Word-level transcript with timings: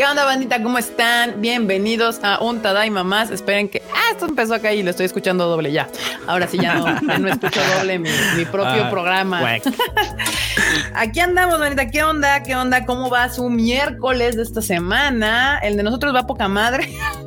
¿Qué 0.00 0.06
onda, 0.06 0.24
bandita? 0.24 0.62
¿Cómo 0.62 0.78
están? 0.78 1.42
Bienvenidos 1.42 2.20
a 2.22 2.42
un 2.42 2.62
Tadaima 2.62 3.04
más. 3.04 3.30
Esperen 3.30 3.68
que. 3.68 3.82
Ah, 3.94 4.12
esto 4.12 4.24
empezó 4.24 4.54
acá 4.54 4.72
y 4.72 4.82
lo 4.82 4.88
estoy 4.88 5.04
escuchando 5.04 5.46
doble 5.46 5.72
ya. 5.72 5.88
Ahora 6.26 6.46
sí 6.48 6.56
ya 6.58 6.76
no, 6.76 6.86
ya 7.06 7.18
no 7.18 7.28
escucho 7.28 7.60
doble 7.76 7.98
mi, 7.98 8.08
mi 8.34 8.46
propio 8.46 8.86
Ah, 8.86 8.88
programa. 8.88 9.42
Aquí 10.94 11.20
andamos, 11.20 11.60
bandita. 11.60 11.90
¿Qué 11.90 12.02
onda? 12.02 12.42
¿Qué 12.42 12.56
onda? 12.56 12.86
¿Cómo 12.86 13.10
va 13.10 13.28
su 13.28 13.50
miércoles 13.50 14.36
de 14.36 14.42
esta 14.42 14.62
semana? 14.62 15.58
El 15.62 15.76
de 15.76 15.82
nosotros 15.82 16.14
va 16.14 16.26
poca 16.26 16.48
madre. 16.48 16.90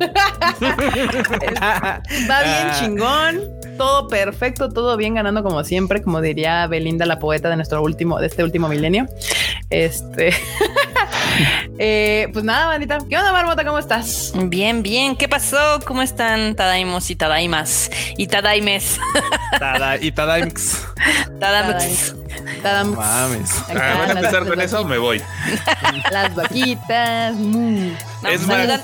va 1.60 2.02
bien 2.42 2.66
Ah. 2.66 2.76
chingón. 2.80 3.53
Todo 3.76 4.08
perfecto, 4.08 4.68
todo 4.68 4.96
bien 4.96 5.14
ganando 5.14 5.42
como 5.42 5.64
siempre, 5.64 6.02
como 6.02 6.20
diría 6.20 6.66
Belinda, 6.66 7.06
la 7.06 7.18
poeta 7.18 7.48
de 7.50 7.56
nuestro 7.56 7.82
último, 7.82 8.18
de 8.20 8.26
este 8.28 8.44
último 8.44 8.68
milenio. 8.68 9.06
Este, 9.70 10.32
eh, 11.78 12.28
pues 12.32 12.44
nada, 12.44 12.66
bandita. 12.66 12.98
¿Qué 13.08 13.16
onda, 13.16 13.32
Marmota? 13.32 13.64
¿Cómo 13.64 13.78
estás? 13.78 14.32
Bien, 14.36 14.82
bien. 14.82 15.16
¿Qué 15.16 15.28
pasó? 15.28 15.80
¿Cómo 15.86 16.02
están 16.02 16.54
Tadaimos 16.54 17.10
y 17.10 17.16
Tadaimas? 17.16 17.90
Y 18.16 18.26
Tadaimes. 18.28 18.98
Tada- 19.58 19.96
y 20.00 20.12
Tadaimx. 20.12 20.86
Tadaimes. 21.40 22.14
Tadam- 22.62 22.94
Mames. 22.96 23.50
Acá 23.68 23.92
Ah, 23.94 23.98
¿Van 23.98 24.10
a 24.16 24.20
empezar 24.20 24.46
con 24.46 24.60
eso? 24.60 24.84
Me 24.84 24.98
voy. 24.98 25.20
Las 26.10 26.34
vaquitas. 26.34 27.34
mm. 27.36 27.88
No, 28.22 28.28
Es 28.30 28.46
más, 28.46 28.80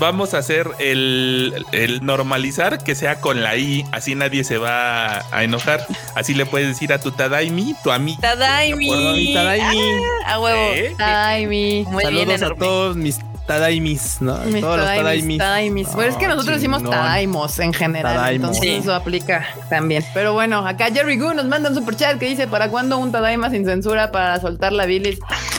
Vamos 0.00 0.34
a 0.34 0.38
hacer 0.38 0.68
el, 0.80 1.64
el 1.72 2.04
normalizar 2.04 2.82
que 2.82 2.94
sea 2.96 3.20
con 3.20 3.42
la 3.42 3.56
I, 3.56 3.86
así 3.92 4.14
nadie 4.16 4.42
se 4.42 4.58
va 4.58 5.24
a 5.30 5.44
enojar. 5.44 5.86
Así 6.16 6.34
le 6.34 6.46
puedes 6.46 6.66
decir 6.68 6.92
a 6.92 6.98
tu 6.98 7.12
Tadaimi, 7.12 7.76
tu 7.84 7.92
amigo. 7.92 8.20
Tadaimi. 8.20 9.32
Tadaimi. 9.34 9.80
Ah, 10.26 10.32
a 10.34 10.40
huevo. 10.40 10.72
¿Eh? 10.74 10.96
Ay, 10.98 11.46
mi. 11.46 11.84
Muy 11.88 12.04
bien, 12.10 12.28
Saludos 12.28 12.42
a 12.42 12.54
todos 12.56 12.96
mis 12.96 13.18
Tadaimis, 13.46 14.18
¿no? 14.20 14.38
Mis 14.38 14.60
todos 14.60 14.76
los 14.78 14.86
tadaimis, 14.86 15.02
Tadaimis. 15.02 15.38
tadaimis. 15.38 15.92
Bueno, 15.94 16.10
es 16.12 16.16
que 16.16 16.26
Oh, 16.26 16.28
nosotros 16.30 16.56
decimos 16.56 16.82
tadaimos 16.88 17.58
en 17.58 17.72
general, 17.72 18.14
Tadaimos. 18.16 18.50
entonces 18.56 18.62
Sí. 18.62 18.80
eso 18.80 18.94
aplica 18.94 19.46
también. 19.68 20.04
Pero 20.14 20.32
bueno, 20.32 20.66
acá 20.66 20.86
Jerry 20.92 21.18
Goo 21.18 21.34
nos 21.34 21.46
manda 21.46 21.68
un 21.68 21.74
super 21.74 21.96
chat 21.96 22.18
que 22.18 22.26
dice, 22.26 22.46
¿para 22.46 22.68
cuándo 22.68 22.98
un 22.98 23.10
tadaima 23.12 23.50
sin 23.50 23.64
censura 23.64 24.10
para 24.12 24.40
soltar 24.40 24.72
la 24.72 24.86
bilis? 24.86 25.18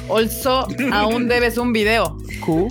Also, 0.10 0.68
aún 0.94 1.28
debes 1.28 1.58
un 1.58 1.74
video. 1.74 2.18
Q. 2.40 2.68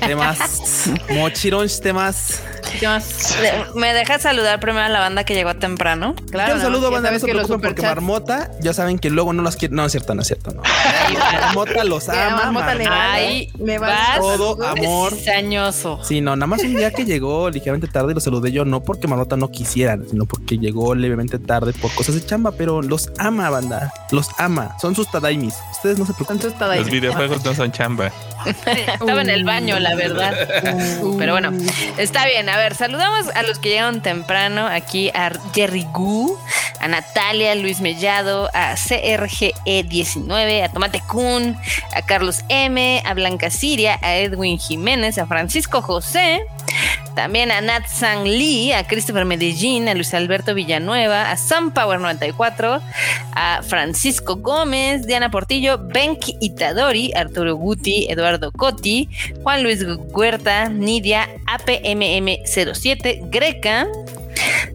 Temas. 0.00 0.90
Mochiron 1.10 1.68
temas. 1.82 2.42
¿Qué 2.80 2.86
más? 2.86 3.36
Le- 3.40 3.80
¿Me 3.80 3.92
dejas 3.92 4.22
saludar 4.22 4.60
primero 4.60 4.84
a 4.84 4.88
la 4.88 5.00
banda 5.00 5.24
que 5.24 5.34
llegó 5.34 5.54
temprano? 5.56 6.14
Claro, 6.30 6.54
un 6.54 6.60
saludo, 6.60 6.90
banda. 6.90 7.10
No 7.10 7.18
se 7.18 7.26
preocupen 7.26 7.60
porque 7.60 7.82
Marmota, 7.82 8.50
ya 8.60 8.72
saben 8.72 8.98
que 8.98 9.10
luego 9.10 9.32
no 9.32 9.42
las 9.42 9.56
quiere. 9.56 9.74
No, 9.74 9.84
es 9.84 9.92
cierto, 9.92 10.14
no 10.14 10.22
es 10.22 10.26
cierto. 10.28 10.52
No. 10.52 10.62
Marmota 11.42 11.84
los 11.84 12.08
ama. 12.08 12.36
Marmota 12.36 12.74
le. 12.74 12.86
Ay, 12.88 13.48
vale 13.58 13.78
vas. 13.78 14.18
Todo 14.18 14.62
amor. 14.64 15.14
Cizañoso. 15.14 16.00
Sí, 16.02 16.20
no, 16.20 16.36
nada 16.36 16.46
más 16.46 16.62
un 16.62 16.76
día 16.76 16.90
que 16.90 17.04
llegó 17.04 17.50
ligeramente 17.50 17.88
tarde 17.88 18.12
y 18.12 18.14
lo 18.14 18.20
saludé 18.20 18.52
yo, 18.52 18.64
no 18.64 18.82
porque 18.82 19.06
Marmota 19.08 19.36
no 19.36 19.50
quisiera, 19.50 19.98
sino 20.08 20.26
porque 20.26 20.58
llegó 20.58 20.94
levemente 20.94 21.38
tarde 21.38 21.72
por 21.72 21.92
cosas 21.94 22.14
de 22.14 22.24
chamba, 22.24 22.52
pero 22.52 22.82
los 22.82 23.10
ama, 23.18 23.50
banda. 23.50 23.92
Los 24.10 24.28
ama. 24.38 24.76
Son 24.80 24.94
sus 24.94 25.10
tadaimis. 25.10 25.54
Ustedes 25.72 25.98
no 25.98 26.06
se 26.06 26.12
preocupen. 26.14 26.36
Entonces 26.36 26.58
tadaima. 26.58 26.82
Los 26.82 26.90
videojuegos 26.92 27.44
no 27.44 27.54
son 27.54 27.72
chamba. 27.72 28.10
Estaba 28.92 29.20
en 29.22 29.30
el 29.30 29.44
baño, 29.44 29.78
la 29.78 29.94
verdad. 29.94 30.34
Uh. 31.00 31.16
Pero 31.18 31.32
bueno, 31.32 31.52
está 31.96 32.26
bien. 32.26 32.48
A 32.52 32.58
ver, 32.58 32.74
saludamos 32.74 33.34
a 33.34 33.42
los 33.44 33.58
que 33.58 33.70
llegaron 33.70 34.02
temprano. 34.02 34.66
Aquí 34.66 35.08
a 35.14 35.32
Jerry 35.54 35.86
Gu, 35.90 36.38
a 36.80 36.86
Natalia, 36.86 37.54
Luis 37.54 37.80
Mellado, 37.80 38.50
a 38.52 38.74
CRGE19, 38.74 40.62
a 40.62 40.68
Tomate 40.68 41.00
Kun, 41.08 41.56
a 41.94 42.02
Carlos 42.02 42.44
M, 42.50 43.02
a 43.06 43.14
Blanca 43.14 43.48
Siria, 43.48 43.98
a 44.02 44.16
Edwin 44.16 44.58
Jiménez, 44.58 45.16
a 45.16 45.24
Francisco 45.24 45.80
José. 45.80 46.42
También 47.14 47.50
a 47.52 47.60
Nat 47.60 47.86
Sang 47.86 48.24
Lee, 48.24 48.72
a 48.72 48.86
Christopher 48.86 49.26
Medellín, 49.26 49.86
a 49.88 49.94
Luis 49.94 50.14
Alberto 50.14 50.54
Villanueva, 50.54 51.30
a 51.30 51.36
Sunpower 51.36 52.00
94, 52.00 52.80
a 53.34 53.62
Francisco 53.62 54.36
Gómez, 54.36 55.06
Diana 55.06 55.30
Portillo, 55.30 55.76
Benk 55.76 56.20
Itadori, 56.40 57.12
Arturo 57.14 57.56
Guti, 57.56 58.06
Eduardo 58.10 58.50
Cotti, 58.50 59.10
Juan 59.42 59.62
Luis 59.62 59.84
Huerta, 59.84 60.70
Nidia, 60.70 61.28
APMM07, 62.44 63.30
Greca. 63.30 63.86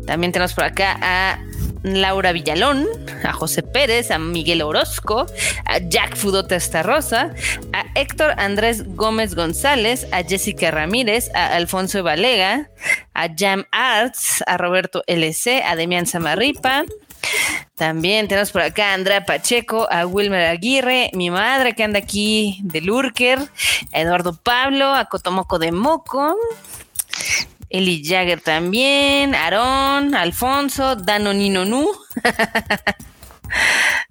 También 0.05 0.31
tenemos 0.31 0.53
por 0.53 0.63
acá 0.63 0.97
a 1.01 1.39
Laura 1.83 2.31
Villalón, 2.31 2.87
a 3.23 3.33
José 3.33 3.63
Pérez, 3.63 4.11
a 4.11 4.19
Miguel 4.19 4.61
Orozco, 4.61 5.25
a 5.65 5.79
Jack 5.79 6.15
Fudota 6.15 6.55
Estarrosa, 6.55 7.33
a 7.73 7.85
Héctor 7.95 8.33
Andrés 8.37 8.83
Gómez 8.95 9.35
González, 9.35 10.07
a 10.11 10.23
Jessica 10.23 10.71
Ramírez, 10.71 11.29
a 11.33 11.55
Alfonso 11.55 12.03
Valega, 12.03 12.69
a 13.13 13.27
Jam 13.35 13.65
Arts, 13.71 14.43
a 14.47 14.57
Roberto 14.57 15.03
LC, 15.07 15.63
a 15.63 15.75
Demian 15.75 16.05
Samarripa. 16.05 16.83
También 17.75 18.27
tenemos 18.27 18.51
por 18.51 18.61
acá 18.61 18.91
a 18.91 18.93
Andrea 18.93 19.25
Pacheco, 19.25 19.87
a 19.91 20.05
Wilmer 20.05 20.45
Aguirre, 20.45 21.11
mi 21.13 21.29
madre 21.29 21.73
que 21.73 21.83
anda 21.83 21.99
aquí 21.99 22.59
de 22.63 22.81
Lurker, 22.81 23.39
a 23.93 23.99
Eduardo 23.99 24.35
Pablo, 24.35 24.93
a 24.93 25.05
Cotomoco 25.05 25.59
de 25.59 25.71
Moco, 25.71 26.35
Eli 27.69 28.01
Jagger 28.03 28.41
también, 28.41 29.35
Aarón, 29.35 30.15
Alfonso, 30.15 30.95
Dano 30.95 31.33
Ninonu, 31.33 31.85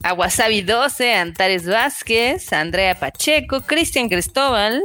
a 0.02 0.12
Wasabi 0.14 0.62
12, 0.62 1.14
a 1.14 1.22
Antares 1.22 1.66
Vázquez, 1.66 2.52
Andrea 2.52 2.98
Pacheco, 2.98 3.62
Cristian 3.62 4.08
Cristóbal, 4.08 4.82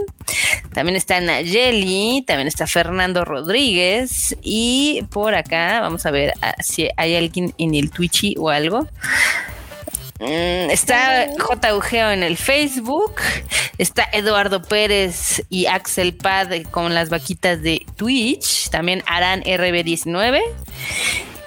también 0.74 0.96
está 0.96 1.20
Nayeli, 1.20 2.24
también 2.26 2.48
está 2.48 2.66
Fernando 2.66 3.26
Rodríguez 3.26 4.38
y 4.42 5.04
por 5.12 5.36
acá 5.36 5.82
vamos 5.82 6.06
a 6.06 6.12
ver 6.12 6.34
si 6.60 6.88
hay 6.96 7.16
alguien 7.16 7.54
en 7.58 7.76
el 7.76 7.92
Twitchy 7.92 8.36
o 8.38 8.50
algo. 8.50 8.88
Mm, 10.22 10.70
Está 10.70 11.28
JUGEO 11.40 12.12
en 12.12 12.22
el 12.22 12.38
Facebook. 12.38 13.16
Está 13.80 14.08
Eduardo 14.14 14.62
Pérez 14.62 15.44
y 15.50 15.66
Axel 15.66 16.14
Pad 16.14 16.52
con 16.70 16.94
las 16.94 17.10
vaquitas 17.10 17.64
de 17.64 17.86
Twitch. 17.96 18.70
También 18.70 19.04
Aran 19.08 19.42
RB19. 19.42 20.40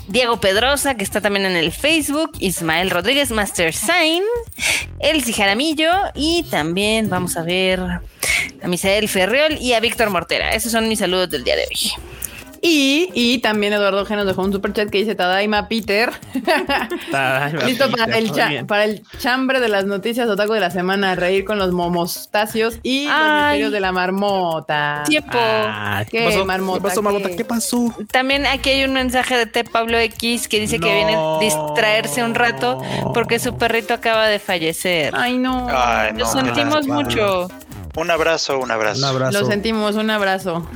Diego 0.09 0.41
Pedrosa, 0.41 0.97
que 0.97 1.05
está 1.05 1.21
también 1.21 1.47
en 1.47 1.57
el 1.57 1.71
Facebook. 1.71 2.33
Ismael 2.41 2.91
Rodríguez, 2.91 3.31
Master 3.31 3.73
Sign. 3.73 4.25
Elsie 4.99 5.33
Jaramillo. 5.33 5.93
Y 6.17 6.43
también 6.51 7.09
vamos 7.09 7.37
a 7.37 7.43
ver 7.43 7.79
a 7.81 8.67
Misael 8.67 9.09
Ferriol 9.09 9.57
y 9.61 9.75
a 9.75 9.81
Víctor 9.81 10.11
Mortera. 10.11 10.51
Esos 10.51 10.73
son 10.73 10.89
mis 10.89 10.99
saludos 10.99 11.31
del 11.31 11.45
día 11.45 11.55
de 11.55 11.63
hoy. 11.63 11.93
Y, 12.67 13.11
y 13.13 13.39
también 13.41 13.75
Eduardo 13.75 14.07
G 14.07 14.17
nos 14.17 14.25
dejó 14.27 14.41
un 14.41 14.51
super 14.51 14.73
chat 14.73 14.89
que 14.89 14.97
dice 14.97 15.15
Tadaima 15.15 15.69
Peter. 15.69 16.11
Tadaima, 17.11 17.63
Listo 17.65 17.91
para 17.91 18.07
Peter, 18.07 18.19
el, 18.23 18.29
muy 18.29 18.37
cha- 18.39 18.49
bien. 18.49 18.67
para 18.67 18.85
el 18.85 19.03
chambre 19.19 19.61
de 19.61 19.69
las 19.69 19.85
noticias 19.85 20.29
otaku 20.31 20.55
de 20.55 20.61
la 20.61 20.71
semana, 20.71 21.15
reír 21.15 21.45
con 21.45 21.59
los 21.59 21.73
momostacios 21.73 22.79
y 22.83 23.05
los 23.05 23.13
Ay. 23.15 23.43
misterios 23.43 23.73
de 23.73 23.81
la 23.81 23.93
marmota. 23.93 25.03
Tiempo. 25.07 25.31
Ah, 25.39 26.05
¿Qué, 26.11 26.19
¿Qué 26.21 26.25
pasó? 26.25 26.47
Marmota? 26.47 26.79
¿Qué 26.79 26.89
pasó, 26.89 27.03
Marmota? 27.03 27.29
¿Qué? 27.29 27.37
¿Qué 27.37 27.45
pasó? 27.45 27.95
También 28.11 28.47
aquí 28.47 28.71
hay 28.71 28.85
un 28.85 28.95
mensaje 28.95 29.37
de 29.37 29.45
T. 29.45 29.65
Pablo 29.65 29.99
X 29.99 30.49
que 30.49 30.59
dice 30.61 30.79
que 30.81 30.91
viene 30.93 31.15
a 31.17 31.39
distraerse 31.41 32.25
un 32.25 32.35
rato 32.35 32.81
porque 33.13 33.39
su 33.39 33.59
perrito 33.59 33.93
acaba 33.93 34.27
de 34.27 34.39
fallecer. 34.39 35.13
Ay, 35.15 35.37
no. 35.37 35.67
Ay, 35.71 36.13
Lo 36.13 36.21
no, 36.25 36.33
sentimos 36.33 36.81
qué 36.87 36.89
lástima. 36.89 37.49
Un 37.97 38.11
abrazo, 38.11 38.59
un 38.59 38.71
abrazo. 38.71 38.99
Un 38.99 39.05
abrazo. 39.05 39.41
Lo 39.41 39.47
sentimos, 39.47 39.95
un 39.95 40.11
abrazo. 40.11 40.69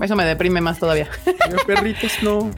Eso 0.00 0.16
me 0.16 0.24
deprime 0.24 0.60
más 0.60 0.78
todavía. 0.78 1.08
Los 1.50 1.64
perritos 1.64 2.12
no. 2.22 2.50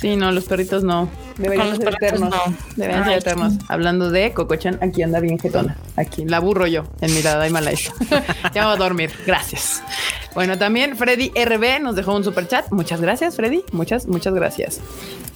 Sí, 0.00 0.14
no, 0.14 0.30
los 0.30 0.44
perritos 0.44 0.84
no. 0.84 1.08
Deberían 1.38 1.68
Con 1.70 1.76
los 1.78 1.84
ser 1.84 1.94
eternos. 1.94 2.30
no. 2.30 2.56
Deberían 2.76 3.04
ser 3.04 3.18
eternos. 3.18 3.54
Hablando 3.68 4.10
de 4.10 4.32
Cocochan, 4.32 4.78
aquí 4.80 5.02
anda 5.02 5.18
bien 5.18 5.38
jetona. 5.38 5.76
Aquí 5.96 6.24
la 6.24 6.36
aburro 6.36 6.66
yo 6.68 6.84
en 7.00 7.12
mi 7.14 7.20
Tadaima 7.20 7.60
Live. 7.60 7.80
ya 8.54 8.66
voy 8.66 8.74
a 8.74 8.76
dormir. 8.76 9.10
Gracias. 9.26 9.82
Bueno, 10.34 10.56
también 10.56 10.96
Freddy 10.96 11.30
RB 11.30 11.80
nos 11.82 11.96
dejó 11.96 12.14
un 12.14 12.22
super 12.22 12.46
chat. 12.46 12.70
Muchas 12.70 13.00
gracias, 13.00 13.34
Freddy. 13.34 13.64
Muchas, 13.72 14.06
muchas 14.06 14.34
gracias. 14.34 14.80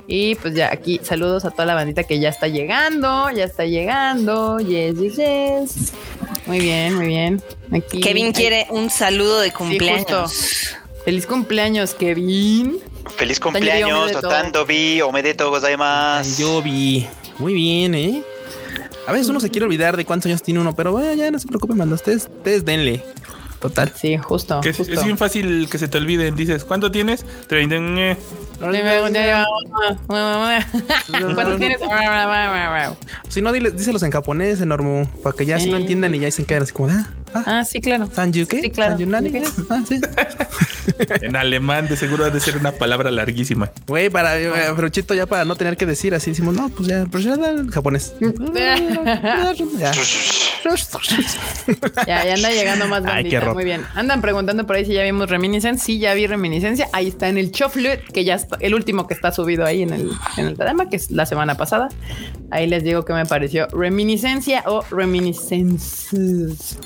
Y 0.07 0.37
pues 0.37 0.55
ya 0.55 0.71
aquí 0.73 1.01
saludos 1.03 1.45
a 1.45 1.51
toda 1.51 1.65
la 1.67 1.75
bandita 1.75 2.05
que 2.05 2.21
ya 2.21 2.29
está 2.29 2.47
llegando, 2.47 3.31
ya 3.31 3.45
está 3.45 3.65
llegando. 3.65 4.59
Yes, 4.61 4.97
yes, 4.99 5.17
yes. 5.17 5.93
Muy 6.47 6.61
bien, 6.61 6.95
muy 6.95 7.07
bien. 7.07 7.43
Aquí 7.73 8.01
Kevin 8.01 8.33
quiere 8.33 8.67
un 8.71 8.91
saludo 8.91 9.41
de 9.41 9.49
Sí, 9.49 9.55
cumpleaños. 9.55 10.31
justo. 10.31 10.77
Feliz 11.05 11.27
cumpleaños, 11.27 11.95
Kevin. 11.95 12.79
Feliz 13.17 13.41
cumpleaños. 13.41 14.13
Totandobi, 14.13 15.01
Omedeto 15.03 15.51
gozaimasu. 15.51 16.41
Yo 16.41 16.63
vi. 16.63 17.07
Muy 17.39 17.55
bien, 17.55 17.95
¿eh? 17.95 18.23
A 19.07 19.13
veces 19.13 19.29
uno 19.29 19.41
se 19.41 19.51
quiere 19.51 19.67
olvidar 19.67 19.97
de 19.97 20.05
cuántos 20.05 20.27
años 20.27 20.43
tiene 20.43 20.61
uno, 20.61 20.77
pero 20.77 20.93
bueno, 20.93 21.13
ya 21.15 21.31
no 21.31 21.39
se 21.39 21.49
preocupen, 21.49 21.77
manda. 21.77 21.97
Ustedes, 21.97 22.29
ustedes 22.37 22.65
denle. 22.65 23.03
Total. 23.59 23.93
Sí, 23.95 24.17
justo. 24.17 24.61
Que 24.61 24.71
es, 24.71 24.77
justo. 24.77 24.93
es 24.93 25.05
bien 25.05 25.17
fácil 25.17 25.69
que 25.71 25.79
se 25.79 25.87
te 25.87 25.99
olviden. 25.99 26.35
Dices, 26.35 26.65
¿cuánto 26.65 26.91
tienes? 26.91 27.25
Treinta. 27.47 27.77
eh. 27.77 28.17
¿Cuánto 28.59 28.73
tienes? 31.57 31.81
Si 33.29 33.41
no, 33.41 33.53
díselos 33.53 34.03
en 34.03 34.11
japonés, 34.11 34.61
enorme, 34.61 35.09
para 35.23 35.37
que 35.37 35.47
ya 35.47 35.61
si 35.61 35.71
no 35.71 35.77
entiendan 35.77 36.15
y 36.15 36.21
ya 36.21 36.31
se 36.31 36.45
quedan 36.45 36.65
así 36.65 36.73
como, 36.73 36.89
ah, 36.91 37.09
ah, 37.35 37.43
Ah, 37.47 37.65
sí, 37.65 37.81
claro. 37.81 38.09
Sanju, 38.13 38.47
¿qué? 38.47 38.61
Sí, 38.63 38.71
claro. 38.71 38.97
Ah, 39.71 39.83
sí. 39.87 40.01
En 41.21 41.37
alemán, 41.37 41.87
de 41.89 41.97
seguro 41.97 42.25
ha 42.25 42.31
de 42.31 42.41
ser 42.41 42.57
una 42.57 42.73
palabra 42.73 43.11
larguísima. 43.11 43.71
Güey, 43.87 44.11
para, 44.11 44.39
eh, 44.39 44.51
pero 44.75 44.89
chito, 44.89 45.15
ya 45.15 45.27
para 45.27 45.45
no 45.45 45.55
tener 45.57 45.77
que 45.77 45.87
decir 45.87 46.15
así, 46.15 46.31
decimos, 46.31 46.55
no, 46.55 46.69
pues 46.71 46.89
ya, 46.89 47.07
pero 47.11 47.23
ya 47.23 47.35
en 47.35 47.69
japonés. 47.71 48.15
Ya. 48.55 49.93
Ya, 52.07 52.25
ya 52.25 52.35
anda 52.35 52.51
llegando 52.51 52.87
más 52.87 53.03
Ay, 53.05 53.05
qué 53.05 53.13
bandita. 53.15 53.39
horror. 53.39 53.55
Muy 53.55 53.65
bien. 53.65 53.85
Andan 53.95 54.21
preguntando 54.21 54.67
por 54.67 54.77
ahí 54.77 54.85
si 54.85 54.93
ya 54.93 55.03
vimos 55.03 55.29
Reminiscence. 55.29 55.85
Sí, 55.85 55.99
ya 55.99 56.15
vi 56.15 56.27
Reminiscencia. 56.27 56.89
Ahí 56.93 57.09
está 57.09 57.29
en 57.29 57.39
el 57.39 57.51
Choflut, 57.51 58.01
que 58.13 58.25
ya 58.25 58.37
está, 58.37 58.57
el 58.61 58.75
último 58.75 59.07
que 59.07 59.15
está 59.15 59.33
subido 59.33 59.65
ahí 59.65 59.83
en 59.83 59.93
el, 59.93 60.11
en 60.37 60.47
el 60.47 60.57
Tadema, 60.57 60.89
que 60.89 60.97
es 60.97 61.11
la 61.11 61.27
semana 61.27 61.57
pasada. 61.57 61.89
Ahí 62.51 62.67
les 62.69 62.85
digo 62.85 63.05
que 63.05 63.13
me 63.13 63.27
pareció 63.27 63.67
Reminiscencia 63.69 64.63
o 64.67 64.83
Reminiscences. 64.91 66.79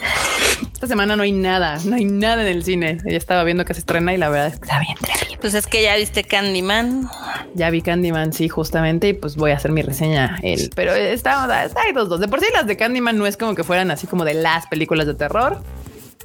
Esta 0.72 0.86
semana 0.86 1.16
no 1.16 1.22
hay 1.22 1.32
nada, 1.32 1.78
no 1.84 1.96
hay 1.96 2.04
nada 2.04 2.42
en 2.42 2.48
el 2.48 2.62
cine. 2.64 2.98
Ya 3.04 3.16
estaba 3.16 3.44
viendo 3.44 3.64
que 3.64 3.74
se 3.74 3.80
estrena 3.80 4.12
y 4.12 4.18
la 4.18 4.28
verdad 4.28 4.48
es 4.48 4.58
que 4.58 4.64
está 4.64 4.78
bien. 4.80 4.94
terrible. 4.98 5.38
Pues 5.40 5.54
es 5.54 5.66
que 5.66 5.82
ya 5.82 5.96
viste 5.96 6.24
Candyman. 6.24 7.08
Ya 7.54 7.70
vi 7.70 7.80
Candyman, 7.82 8.32
sí, 8.32 8.48
justamente, 8.48 9.08
y 9.08 9.12
pues 9.14 9.36
voy 9.36 9.52
a 9.52 9.56
hacer 9.56 9.72
mi 9.72 9.82
reseña. 9.82 10.38
El, 10.42 10.70
pero 10.74 10.94
está, 10.94 11.64
está 11.64 11.80
hay 11.80 11.92
dos, 11.92 12.08
dos. 12.08 12.20
De 12.20 12.28
por 12.28 12.40
sí 12.40 12.46
las 12.52 12.66
de 12.66 12.76
Candyman 12.76 13.16
no 13.16 13.26
es 13.26 13.36
como 13.36 13.54
que 13.54 13.64
fueran 13.64 13.90
así 13.90 14.06
como 14.06 14.24
de 14.24 14.34
las 14.34 14.66
películas 14.66 15.06
de 15.06 15.14
terror. 15.14 15.62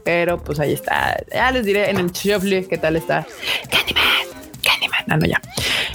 Pero 0.03 0.43
pues 0.43 0.59
ahí 0.59 0.73
está. 0.73 1.17
Ya 1.33 1.51
les 1.51 1.65
diré 1.65 1.89
en 1.89 1.97
el 1.97 2.11
shuffle 2.11 2.67
qué 2.67 2.77
tal 2.77 2.95
está. 2.95 3.25
Candyman, 3.69 4.03
Candyman. 4.63 5.03
Ah, 5.07 5.17
no, 5.17 5.25
ya. 5.25 5.41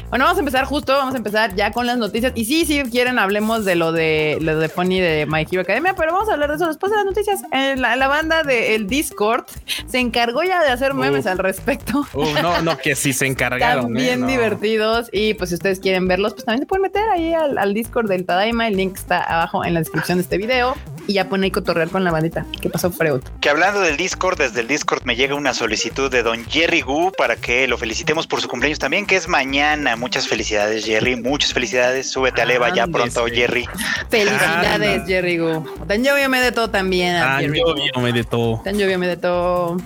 Bueno, 0.08 0.24
vamos 0.24 0.38
a 0.38 0.40
empezar 0.40 0.64
justo, 0.66 0.92
vamos 0.92 1.14
a 1.14 1.18
empezar 1.18 1.54
ya 1.56 1.72
con 1.72 1.84
las 1.86 1.98
noticias. 1.98 2.32
Y 2.36 2.44
sí, 2.44 2.64
si 2.64 2.80
quieren, 2.90 3.18
hablemos 3.18 3.64
de 3.64 3.74
lo 3.74 3.90
de 3.90 4.38
lo 4.40 4.58
de 4.58 4.68
Pony 4.68 5.00
de 5.00 5.26
My 5.28 5.46
Hero 5.50 5.62
Academia, 5.62 5.94
pero 5.96 6.12
vamos 6.12 6.28
a 6.28 6.34
hablar 6.34 6.50
de 6.50 6.56
eso 6.56 6.66
después 6.68 6.90
de 6.92 6.96
las 6.96 7.06
noticias. 7.06 7.40
Eh, 7.52 7.74
la, 7.76 7.96
la 7.96 8.06
banda 8.06 8.44
del 8.44 8.86
Discord 8.86 9.46
se 9.88 9.98
encargó 9.98 10.44
ya 10.44 10.62
de 10.62 10.70
hacer 10.70 10.94
memes 10.94 11.26
al 11.26 11.38
respecto. 11.38 12.06
Uh, 12.12 12.24
no, 12.40 12.62
no, 12.62 12.78
que 12.78 12.94
sí 12.94 13.12
se 13.12 13.26
encargaron. 13.26 13.86
Están 13.86 13.96
eh, 13.96 14.00
bien 14.00 14.20
no. 14.20 14.26
divertidos 14.28 15.08
y 15.12 15.34
pues 15.34 15.50
si 15.50 15.56
ustedes 15.56 15.80
quieren 15.80 16.06
verlos, 16.06 16.34
pues 16.34 16.44
también 16.44 16.60
se 16.60 16.66
pueden 16.66 16.82
meter 16.82 17.02
ahí 17.10 17.34
al, 17.34 17.58
al 17.58 17.74
Discord 17.74 18.08
del 18.08 18.24
Tadaima. 18.24 18.68
El 18.68 18.76
link 18.76 18.96
está 18.96 19.20
abajo 19.22 19.64
en 19.64 19.74
la 19.74 19.80
descripción 19.80 20.18
de 20.18 20.22
este 20.22 20.38
video 20.38 20.76
y 21.08 21.14
ya 21.14 21.28
pone 21.28 21.46
ahí 21.46 21.50
cotorrear 21.50 21.88
con 21.88 22.04
la 22.04 22.12
bandita. 22.12 22.46
¿Qué 22.60 22.70
pasó, 22.70 22.92
Freud? 22.92 23.22
Que 23.40 23.50
hablando 23.50 23.80
del 23.80 23.96
Discord, 23.96 24.38
desde 24.38 24.60
el 24.60 24.68
Discord 24.68 25.02
me 25.04 25.16
llega 25.16 25.34
una 25.34 25.52
solicitud 25.52 26.10
de 26.10 26.22
don 26.22 26.44
Jerry 26.46 26.82
Gu 26.82 27.12
para 27.16 27.36
que 27.36 27.66
lo 27.66 27.76
felicitemos 27.76 28.26
por 28.26 28.40
su 28.40 28.48
cumpleaños 28.48 28.78
también, 28.78 29.04
que 29.06 29.16
es 29.16 29.28
mañana. 29.28 29.95
Muchas 29.96 30.28
felicidades, 30.28 30.84
Jerry. 30.84 31.16
Muchas 31.16 31.52
felicidades. 31.52 32.10
Súbete 32.10 32.42
a 32.42 32.44
Leva 32.44 32.74
ya 32.74 32.86
pronto, 32.86 33.26
Jerry. 33.26 33.66
Felicidades, 34.08 34.68
Anda. 34.68 35.06
Jerry 35.06 35.38
Gu. 35.38 35.64
Tan 35.86 36.04
yo 36.04 36.14
me 36.28 36.40
de 36.40 36.52
todo 36.52 36.70
también. 36.70 37.16
Gu. 37.40 37.74
bien, 37.74 37.90
me 38.02 38.12
de 38.12 38.24
todo. 38.24 38.60
Tan 38.64 38.78
yo 38.78 38.98
me 38.98 39.06
de 39.06 39.16
todo. 39.16 39.76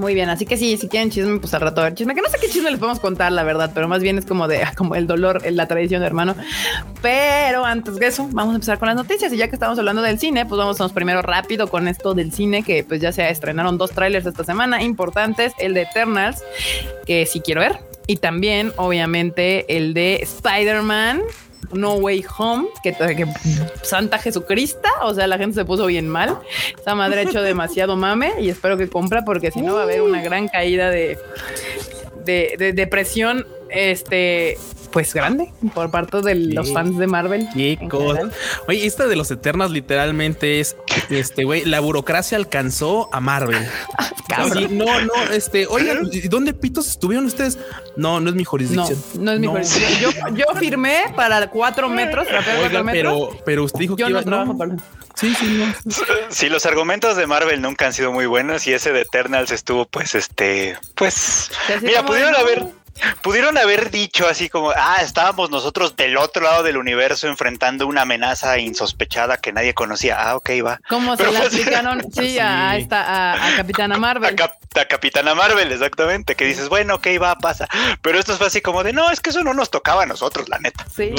Muy 0.00 0.14
bien, 0.14 0.30
así 0.30 0.46
que 0.46 0.56
sí, 0.56 0.78
si 0.78 0.88
quieren 0.88 1.10
chisme, 1.10 1.40
pues 1.40 1.52
al 1.52 1.60
rato 1.60 1.82
a 1.82 1.84
ver 1.84 1.94
chisme, 1.94 2.14
que 2.14 2.22
no 2.22 2.30
sé 2.30 2.38
qué 2.40 2.48
chisme 2.48 2.70
les 2.70 2.80
podemos 2.80 3.00
contar, 3.00 3.32
la 3.32 3.42
verdad, 3.42 3.72
pero 3.74 3.86
más 3.86 4.00
bien 4.00 4.16
es 4.16 4.24
como 4.24 4.48
de 4.48 4.66
como 4.76 4.94
el 4.94 5.06
dolor, 5.06 5.42
la 5.50 5.66
tradición, 5.66 6.02
hermano. 6.02 6.34
Pero 7.02 7.66
antes 7.66 7.96
de 7.96 8.06
eso, 8.06 8.26
vamos 8.32 8.52
a 8.52 8.54
empezar 8.54 8.78
con 8.78 8.88
las 8.88 8.96
noticias. 8.96 9.30
Y 9.30 9.36
ya 9.36 9.48
que 9.48 9.56
estamos 9.56 9.78
hablando 9.78 10.00
del 10.00 10.18
cine, 10.18 10.46
pues 10.46 10.58
vamos 10.58 10.80
primero 10.92 11.20
rápido 11.20 11.68
con 11.68 11.86
esto 11.86 12.14
del 12.14 12.32
cine, 12.32 12.62
que 12.62 12.82
pues 12.82 13.02
ya 13.02 13.12
se 13.12 13.28
estrenaron 13.28 13.76
dos 13.76 13.90
trailers 13.90 14.24
esta 14.24 14.42
semana 14.42 14.82
importantes, 14.82 15.52
el 15.58 15.74
de 15.74 15.82
Eternals, 15.82 16.42
que 17.04 17.26
sí 17.26 17.40
quiero 17.40 17.60
ver, 17.60 17.78
y 18.06 18.16
también, 18.16 18.72
obviamente, 18.76 19.76
el 19.76 19.94
de 19.94 20.16
Spider-Man. 20.16 21.22
No 21.72 21.94
Way 21.94 22.24
Home, 22.36 22.66
que, 22.82 22.92
que 22.92 23.26
Santa 23.82 24.18
Jesucristo, 24.18 24.88
o 25.02 25.14
sea, 25.14 25.28
la 25.28 25.38
gente 25.38 25.54
se 25.54 25.64
puso 25.64 25.86
bien 25.86 26.08
mal. 26.08 26.36
Esa 26.76 26.96
madre 26.96 27.20
ha 27.20 27.22
hecho 27.22 27.42
demasiado 27.42 27.94
mame 27.94 28.32
y 28.40 28.48
espero 28.48 28.76
que 28.76 28.88
compra 28.88 29.24
porque 29.24 29.52
si 29.52 29.60
no 29.60 29.74
va 29.74 29.80
a 29.80 29.82
haber 29.84 30.02
una 30.02 30.20
gran 30.20 30.48
caída 30.48 30.90
de, 30.90 31.16
de, 32.24 32.56
de 32.58 32.72
depresión, 32.72 33.46
este, 33.68 34.58
pues 34.92 35.14
grande 35.14 35.52
por 35.74 35.90
parte 35.90 36.20
de 36.22 36.34
los 36.34 36.68
Sí. 36.68 36.74
fans 36.74 36.98
de 36.98 37.06
Marvel. 37.06 37.48
Qué 37.54 37.78
cosa. 37.90 38.30
Oye, 38.68 38.86
esta 38.86 39.06
de 39.06 39.16
los 39.16 39.30
Eternas 39.30 39.70
literalmente 39.70 40.60
es, 40.60 40.76
este, 41.08 41.44
güey, 41.44 41.64
la 41.64 41.80
burocracia 41.80 42.36
alcanzó 42.36 43.08
a 43.12 43.20
Marvel. 43.20 43.66
Sí, 44.54 44.68
no, 44.70 44.84
no, 45.00 45.12
este, 45.32 45.66
oigan, 45.66 46.08
¿y 46.12 46.20
¿dónde 46.28 46.54
pitos 46.54 46.86
estuvieron 46.88 47.26
ustedes? 47.26 47.58
No, 47.96 48.20
no 48.20 48.30
es 48.30 48.36
mi 48.36 48.44
No, 48.44 48.48
jurisdicción. 48.50 48.96
no 49.18 49.32
es 49.32 49.40
mi 49.40 49.48
jurisdicción. 49.48 50.00
Yo, 50.00 50.10
yo 50.36 50.44
firmé 50.58 51.06
para 51.16 51.50
cuatro 51.50 51.88
metros, 51.88 52.28
para 52.28 52.44
cuatro 52.44 52.62
Oiga, 52.68 52.82
metros. 52.84 53.28
pero, 53.30 53.42
pero 53.44 53.64
usted 53.64 53.80
dijo 53.80 53.96
yo 53.96 54.06
que 54.06 54.12
no 54.12 54.20
iba, 54.20 54.22
trabajo 54.24 54.52
no. 54.52 54.58
para. 54.58 54.76
Sí, 55.16 55.34
sí, 55.34 55.46
no. 55.58 55.74
Si 56.30 56.48
los 56.48 56.64
argumentos 56.64 57.16
de 57.16 57.26
Marvel 57.26 57.60
nunca 57.60 57.86
han 57.86 57.92
sido 57.92 58.12
muy 58.12 58.26
buenos 58.26 58.66
y 58.68 58.72
ese 58.72 58.92
de 58.92 59.00
Eternals 59.00 59.50
estuvo, 59.50 59.84
pues, 59.86 60.14
este, 60.14 60.78
pues, 60.94 61.50
mira, 61.82 62.06
pudieron 62.06 62.30
no. 62.30 62.38
haber, 62.38 62.66
pudieron 63.22 63.56
haber 63.58 63.90
dicho 63.90 64.26
así 64.28 64.48
como, 64.48 64.70
ah, 64.70 64.98
estábamos 65.02 65.50
nosotros 65.50 65.96
del 65.96 66.16
otro 66.16 66.42
lado 66.42 66.62
del 66.62 66.76
universo 66.76 67.28
enfrentando 67.28 67.86
una 67.86 68.02
amenaza 68.02 68.58
insospechada 68.58 69.36
que 69.36 69.52
nadie 69.52 69.74
conocía. 69.74 70.16
Ah, 70.20 70.36
ok, 70.36 70.50
va. 70.64 70.80
¿Cómo 70.88 71.16
se 71.16 71.24
la 71.30 71.40
pues- 71.40 71.54
aplicaron? 71.54 72.00
Sí, 72.12 72.38
a, 72.38 72.76
esta, 72.76 73.02
a, 73.02 73.46
a 73.52 73.56
Capitana 73.56 73.94
A, 73.94 73.98
Marvel. 73.98 74.34
Cap- 74.34 74.56
a 74.78 74.84
Capitana 74.84 75.34
Marvel, 75.34 75.70
exactamente, 75.72 76.34
que 76.34 76.44
dices, 76.44 76.68
bueno, 76.68 76.96
ok, 76.96 77.06
va, 77.22 77.34
pasa. 77.36 77.66
Pero 78.02 78.18
esto 78.18 78.36
fue 78.36 78.46
así 78.48 78.60
como 78.60 78.82
de, 78.82 78.92
no, 78.92 79.10
es 79.10 79.20
que 79.20 79.30
eso 79.30 79.42
no 79.42 79.54
nos 79.54 79.70
tocaba 79.70 80.02
a 80.02 80.06
nosotros, 80.06 80.48
la 80.48 80.58
neta. 80.58 80.84
Sí. 80.94 81.14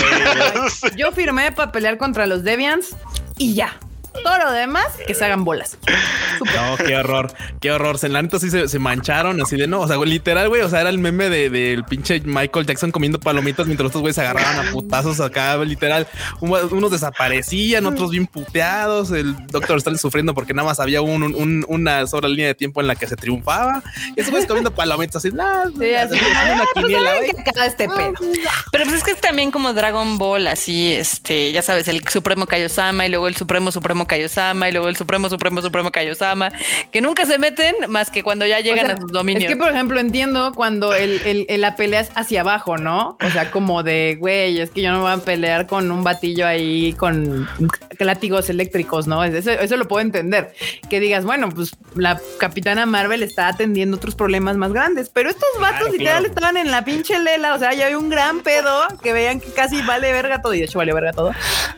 Yo 0.96 1.12
firmé 1.12 1.52
para 1.52 1.72
pelear 1.72 1.98
contra 1.98 2.26
los 2.26 2.44
Deviants 2.44 2.96
y 3.38 3.54
ya. 3.56 3.78
Todo 4.24 4.38
lo 4.38 4.52
demás, 4.52 4.88
que 5.08 5.14
se 5.16 5.26
hagan 5.26 5.44
bolas. 5.44 5.78
No, 6.56 6.78
qué 6.78 6.96
horror, 6.98 7.34
qué 7.60 7.72
horror. 7.72 7.98
En 8.04 8.14
la 8.14 8.22
neta 8.22 8.40
sí 8.40 8.50
se, 8.50 8.68
se 8.68 8.80
mancharon 8.80 9.42
así 9.42 9.56
de 9.58 9.68
no. 9.68 9.82
O 9.82 9.88
sea, 9.88 9.96
güey, 9.98 10.10
literal, 10.10 10.50
güey. 10.50 10.62
O 10.62 10.70
sea, 10.70 10.82
era 10.82 10.90
el 10.90 10.98
meme 11.00 11.30
de- 11.30 11.50
del 11.50 11.84
pinche 11.86 12.20
Michael 12.22 12.66
Jackson 12.66 12.92
comiendo 12.92 13.20
palomitas 13.20 13.66
mientras 13.68 13.86
los 13.86 13.92
otros 13.92 14.02
güeyes 14.02 14.16
se 14.16 14.22
agarraban 14.22 14.68
a 14.68 14.72
putazos 14.72 15.20
acá, 15.20 15.58
literal. 15.58 16.08
Un- 16.40 16.52
unos 16.72 16.92
desaparecían, 16.92 17.86
otros 17.86 18.12
bien 18.12 18.28
puteados. 18.28 19.12
El 19.12 19.36
Doctor 19.48 19.78
Strange 19.78 20.00
sufriendo 20.02 20.34
porque 20.34 20.54
nada 20.54 20.68
más 20.68 20.80
había 20.80 21.02
un- 21.02 21.24
un- 21.24 21.66
una 21.68 22.06
sola 22.08 22.28
línea 22.28 22.48
de 22.48 22.56
tiempo 22.56 22.82
en 22.82 22.88
la 22.88 22.96
que 22.96 23.08
se 23.08 23.16
triunfaba. 23.16 23.84
Y 24.16 24.20
esos 24.20 24.32
güeyes 24.32 24.48
comiendo 24.48 24.72
palomitas 24.74 25.18
así, 25.18 25.32
nah, 25.32 25.66
Sí, 25.66 25.72
una 25.78 26.02
"Ah, 26.04 26.64
pues, 26.74 26.86
quiniela, 26.86 27.10
¿saben 27.12 27.32
güey. 27.32 27.44
qué 27.44 27.50
acaba 27.50 27.66
este 27.66 27.88
pedo? 27.88 28.14
Pero 28.72 28.84
pues 28.86 28.98
es 28.98 29.04
que 29.04 29.12
es 29.12 29.22
también 29.22 29.52
como 29.52 29.74
Dragon 29.74 30.18
Ball, 30.18 30.48
así, 30.48 30.92
este, 30.94 31.52
ya 31.52 31.62
sabes, 31.62 31.88
el 31.88 32.08
Supremo 32.08 32.46
Kaiosama 32.46 33.06
y 33.06 33.10
luego 33.10 33.28
el 33.28 33.36
Supremo 33.36 33.72
Supremo 33.72 34.01
Kaiosama 34.06 34.70
y 34.70 34.72
luego 34.72 34.88
el 34.90 34.96
Supremo 34.96 35.30
Supremo 35.30 35.62
Supremo 35.62 35.92
Kaiosama, 35.92 36.52
que 36.92 37.02
nunca 37.02 37.26
se 37.26 37.38
meten 37.38 37.76
más 37.90 38.10
que 38.12 38.24
cuando 38.24 38.46
ya 38.46 38.60
llegan 38.60 38.86
O 38.86 38.88
sea, 38.90 38.96
a 38.96 39.02
sus 39.02 39.12
dominios. 39.12 39.44
Es 39.44 39.50
que, 39.50 39.56
por 39.58 39.72
ejemplo, 39.72 40.00
entiendo 40.00 40.52
cuando 40.56 40.94
el, 40.94 41.22
el- 41.26 41.46
el- 41.50 41.62
la 41.62 41.76
pelea 41.76 42.00
es 42.02 42.12
hacia 42.16 42.42
abajo, 42.42 42.78
¿no? 42.78 43.18
O 43.24 43.30
sea, 43.30 43.52
como 43.52 43.84
de, 43.84 44.18
güey, 44.20 44.60
es 44.60 44.72
que 44.72 44.82
yo 44.82 44.92
no 44.92 45.02
voy 45.02 45.12
a 45.12 45.18
pelear 45.18 45.68
con 45.68 45.92
un 45.92 46.04
batillo 46.04 46.48
ahí 46.48 46.94
con 46.94 47.48
látigos 48.00 48.50
eléctricos, 48.50 49.08
¿no? 49.08 49.24
Eso, 49.24 49.52
eso 49.52 49.78
lo 49.78 49.88
puedo 49.88 50.02
entender. 50.02 50.54
Que 50.90 51.00
digas, 51.00 51.24
bueno, 51.26 51.50
pues 51.50 51.72
la 51.96 52.20
capitana 52.40 52.86
Marvel 52.86 53.24
está 53.24 53.48
atendiendo 53.48 53.98
otros 53.98 54.16
problemas 54.16 54.58
más 54.58 54.74
grandes, 54.74 55.10
pero 55.10 55.30
estos 55.30 55.50
vatos 55.60 55.80
Claro, 55.82 55.92
literal 55.94 56.18
claro. 56.20 56.28
estaban 56.34 56.58
en 56.58 56.72
la 56.72 56.84
pinche 56.86 57.20
lela, 57.20 57.54
o 57.56 57.60
sea, 57.60 57.74
ya 57.74 57.86
había 57.86 57.98
un 57.98 58.10
gran 58.10 58.42
pedo 58.42 58.72
que 59.02 59.14
veían 59.14 59.40
que 59.40 59.52
casi 59.52 59.82
vale 59.82 60.12
verga 60.12 60.42
todo, 60.42 60.54
y 60.54 60.60
de 60.60 60.66
hecho 60.66 60.80
vale 60.80 60.94
verga 60.94 61.12
todo. 61.14 61.32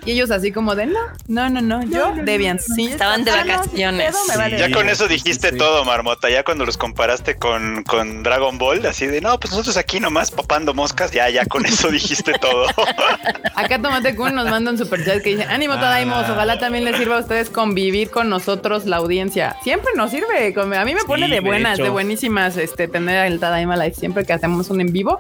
Y 0.06 0.12
ellos 0.12 0.32
así 0.32 0.52
como 0.52 0.76
de, 0.76 0.86
no, 0.88 1.00
no, 1.28 1.50
no, 1.50 1.62
no, 1.62 1.84
yo, 1.84 2.13
Debian, 2.14 2.60
sí. 2.60 2.88
Estaban 2.88 3.24
de 3.24 3.32
ah, 3.32 3.44
vacaciones. 3.46 4.16
vale 4.38 4.58
Ya 4.58 4.72
con 4.72 4.90
eso 4.90 5.08
dijiste 5.08 5.50
sí. 5.50 5.58
todo, 5.58 5.84
Marmota. 5.86 6.30
Ya 6.30 6.44
cuando 6.44 6.66
los 6.66 6.78
comparaste 6.78 7.36
con, 7.36 7.84
con 7.84 8.24
Dragon 8.24 8.58
Ball, 8.58 8.86
así 8.86 9.08
de 9.08 9.22
no, 9.22 9.40
pues 9.40 9.52
nosotros 9.52 9.78
aquí 9.78 10.00
nomás 10.00 10.32
papando 10.32 10.74
moscas, 10.74 11.12
ya, 11.12 11.30
ya 11.30 11.46
con 11.46 11.66
eso 11.66 11.90
dijiste 11.90 12.34
todo. 12.34 12.68
Acá 13.56 13.82
Tomate 13.82 14.16
Kun 14.16 14.36
nos 14.36 14.50
manda 14.50 14.72
un 14.72 14.78
super 14.78 15.04
chat 15.06 15.22
que 15.22 15.32
dice: 15.32 15.44
Ánimo, 15.44 15.76
Tadaimos. 15.76 16.30
Ojalá 16.30 16.60
también 16.60 16.86
les 16.86 16.98
sirva 16.98 17.18
a 17.18 17.20
ustedes 17.20 17.50
convivir 17.50 18.10
con 18.10 18.30
nosotros, 18.30 18.86
la 18.86 18.98
audiencia. 18.98 19.56
Siempre 19.64 19.92
nos 19.96 20.12
sirve. 20.12 20.54
A 20.58 20.86
mí 20.86 20.94
me 20.96 21.04
pone 21.06 21.26
Sí, 21.26 21.30
de 21.30 21.36
de 21.36 21.42
buenas, 21.42 21.78
de, 21.78 21.84
hecho. 21.86 21.94
buenísimas 21.94 22.58
este, 22.58 22.88
tener 22.88 23.26
el 23.32 23.40
Tadaima 23.40 23.78
Live 23.78 23.96
siempre 23.96 24.26
que 24.26 24.34
hacemos 24.34 24.70
un 24.70 24.82
en 24.82 24.92
vivo. 24.92 25.20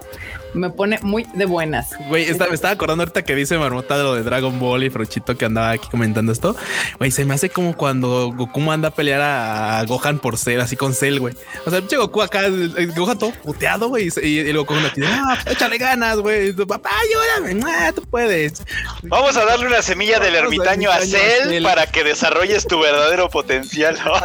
Me 0.53 0.69
pone 0.69 1.00
muy 1.01 1.25
de 1.33 1.45
buenas. 1.45 1.89
Güey, 2.10 2.24
está- 2.29 2.48
me 2.48 2.55
estaba 2.55 2.74
acordando 2.74 3.03
ahorita 3.03 3.24
que 3.24 3.36
dice 3.36 3.57
Marmota 3.57 3.98
de 3.98 4.03
lo 4.03 4.15
de 4.15 4.24
Dragon 4.24 4.60
Ball 4.60 4.83
y 4.83 4.89
Frochito 4.89 5.36
que 5.38 5.45
andaba 5.45 5.72
aquí 5.72 5.88
comentando 5.89 6.31
esto. 6.31 6.55
Güey, 7.00 7.12
se 7.12 7.25
me 7.25 7.33
hace 7.33 7.50
como 7.50 7.75
cuando 7.75 8.31
Goku 8.31 8.60
manda 8.60 8.89
a 8.89 8.91
pelear 8.91 9.22
a 9.22 9.83
Gohan 9.86 10.19
por 10.19 10.38
ser 10.38 10.60
así 10.62 10.75
con 10.75 10.93
Cell, 10.93 11.19
güey. 11.19 11.33
O 11.65 11.69
sea, 11.72 11.79
pinche 11.79 11.98
Goku 11.98 12.22
acá, 12.22 12.41
el- 12.45 12.74
el 12.77 12.91
Gohan 12.93 13.17
todo 13.17 13.31
puteado, 13.31 13.88
güey. 13.89 14.10
Y, 14.22 14.27
y 14.27 14.39
el 14.39 14.57
Goku 14.57 14.74
aquí, 14.75 15.01
ah, 15.05 15.38
pues, 15.43 15.55
échale 15.55 15.77
ganas, 15.77 16.17
güey. 16.17 16.53
Papá, 16.53 16.91
ayúdame, 17.39 17.63
ah, 17.67 17.91
tú 17.95 18.01
puedes. 18.10 18.63
Vamos 19.03 19.36
a 19.38 19.45
darle 19.45 19.67
una 19.67 19.81
semilla 19.81 20.19
del 20.19 20.33
Vamos 20.36 20.53
ermitaño 20.53 20.91
a 20.91 21.00
Cell 21.00 21.50
Cell. 21.50 21.63
para 21.63 21.86
que 21.88 22.03
desarrolles 22.03 22.65
tu 22.67 22.79
verdadero 22.79 23.29
potencial. 23.29 23.98
Ah. 24.05 24.24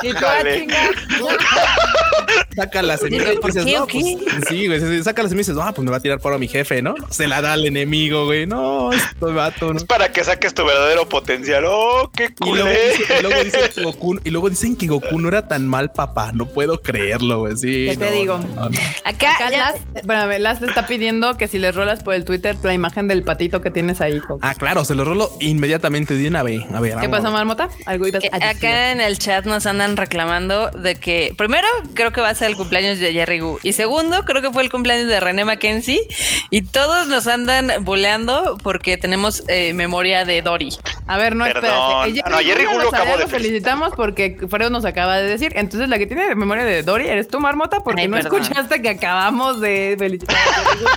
Saca 2.54 2.82
la 2.82 2.97
semilla 2.99 3.32
y 3.32 3.37
¿por 3.38 3.52
dices, 3.52 3.73
no, 3.73 3.87
pues, 3.87 4.04
sí, 4.49 4.66
güey. 4.66 5.02
Saca 5.02 5.23
la 5.23 5.28
semilla 5.28 5.47
y 5.47 5.52
dices, 5.52 5.62
ah, 5.64 5.73
pues 5.73 5.85
me 5.85 5.90
va 5.90 5.99
a 5.99 6.00
tirar 6.00 6.17
por 6.18 6.32
a 6.32 6.38
mi 6.38 6.48
jefe, 6.48 6.82
¿no? 6.82 6.94
Se 7.10 7.26
la 7.28 7.40
da 7.40 7.52
al 7.54 7.66
enemigo, 7.66 8.25
güey. 8.26 8.46
No, 8.46 8.92
esto 8.92 9.32
vato, 9.34 9.72
¿no? 9.72 9.78
Es 9.78 9.84
para 9.84 10.10
que 10.12 10.25
saques 10.25 10.54
tu 10.54 10.64
verdadero 10.64 11.08
potencial. 11.08 11.64
¡Oh, 11.66 12.10
qué 12.14 12.25
Y 12.44 12.50
luego, 12.50 12.68
culé! 12.68 12.90
dice- 12.98 13.14
y 13.18 13.22
luego 13.22 13.44
dicen 13.44 13.60
que 13.75 13.82
Goku, 13.82 14.20
y 14.25 14.30
luego 14.30 14.50
dicen 14.50 14.76
que 14.76 14.87
Goku 14.87 15.18
no 15.20 15.28
era 15.28 15.46
tan 15.48 15.66
mal 15.66 15.90
papá. 15.92 16.32
No 16.32 16.46
puedo 16.46 16.80
creerlo, 16.82 17.40
güey. 17.40 17.56
Sí, 17.56 17.87
¿Qué 17.90 17.96
te 17.96 18.10
digo? 18.12 18.38
no, 18.38 18.68
no. 18.68 18.78
Acá, 19.04 19.34
Acá 19.34 19.50
ya- 19.50 19.58
Las, 19.58 19.75
espérame, 19.94 20.38
Las 20.40 20.60
te 20.60 20.66
está 20.66 20.87
pidiendo 20.87 21.37
que 21.37 21.48
si 21.48 21.58
les 21.58 21.75
rolas 21.75 22.02
por 22.02 22.14
el 22.14 22.25
Twitter 22.25 22.56
la 22.62 22.75
imagen 22.75 23.08
del 23.08 23.22
patito 23.22 23.60
que 23.60 23.70
tienes 23.70 24.00
ahí. 24.00 24.20
Ah, 24.42 24.54
claro, 24.54 24.84
se 24.84 24.94
lo 24.94 25.04
rolo 25.04 25.30
inmediatamente 25.40 26.14
de 26.14 26.28
una 26.28 26.42
vez. 26.42 26.62
A 26.75 26.80
ver, 26.80 26.96
¿Qué 27.00 27.08
pasó, 27.08 27.30
Marmota? 27.30 27.68
Algo 27.87 28.06
ibas 28.06 28.22
a 28.25 28.38
decir. 28.38 28.44
Acá 28.56 28.92
en 28.92 29.00
el 29.00 29.18
chat 29.18 29.44
nos 29.46 29.66
andan 29.66 29.96
reclamando 29.96 30.70
de 30.70 30.94
que, 30.96 31.34
primero, 31.37 31.66
creo 31.94 32.12
que 32.12 32.20
va 32.20 32.30
a 32.30 32.34
ser 32.34 32.48
el 32.50 32.56
cumpleaños 32.56 32.98
de 32.98 33.12
Jerry 33.12 33.40
Gu. 33.40 33.58
Y 33.62 33.72
segundo, 33.75 34.25
creo 34.25 34.42
que 34.42 34.50
fue 34.50 34.62
el 34.62 34.70
cumpleaños 34.70 35.06
de 35.08 35.20
René 35.20 35.44
Mackenzie. 35.44 36.00
Y 36.50 36.62
todos 36.62 37.09
nos 37.09 37.27
andan 37.27 37.85
buleando 37.85 38.57
porque 38.62 38.97
tenemos 38.97 39.43
eh, 39.49 39.75
memoria 39.75 40.25
de 40.25 40.41
Dory. 40.41 40.71
A 41.07 41.19
ver, 41.19 41.37
no, 41.37 41.45
Perdón. 41.45 41.65
espérate. 42.07 42.23
Ah, 42.25 42.31
no, 42.31 42.38
Jerry 42.38 42.65
Gu 42.65 42.73
Gu 42.73 42.79
lo 42.79 42.88
acabo 42.88 43.17
de 43.19 43.27
felicitamos 43.27 43.93
porque 43.95 44.38
Fredo 44.49 44.71
nos 44.71 44.85
acaba 44.87 45.19
de 45.19 45.29
decir. 45.29 45.53
Entonces, 45.57 45.88
la 45.88 45.99
que 45.99 46.07
tiene 46.07 46.35
memoria 46.35 46.65
de 46.65 46.83
Dory 46.83 47.07
eres 47.09 47.29
tú, 47.29 47.38
Marmota, 47.41 47.81
porque 47.81 48.03
Ay, 48.03 48.09
no 48.09 48.17
perdón. 48.17 48.41
escuchaste 48.43 48.81
que 48.81 48.88
acabamos 48.88 49.61
de 49.61 49.97
felicitar 49.99 50.37
a 50.37 50.41
Jerry. 50.71 50.85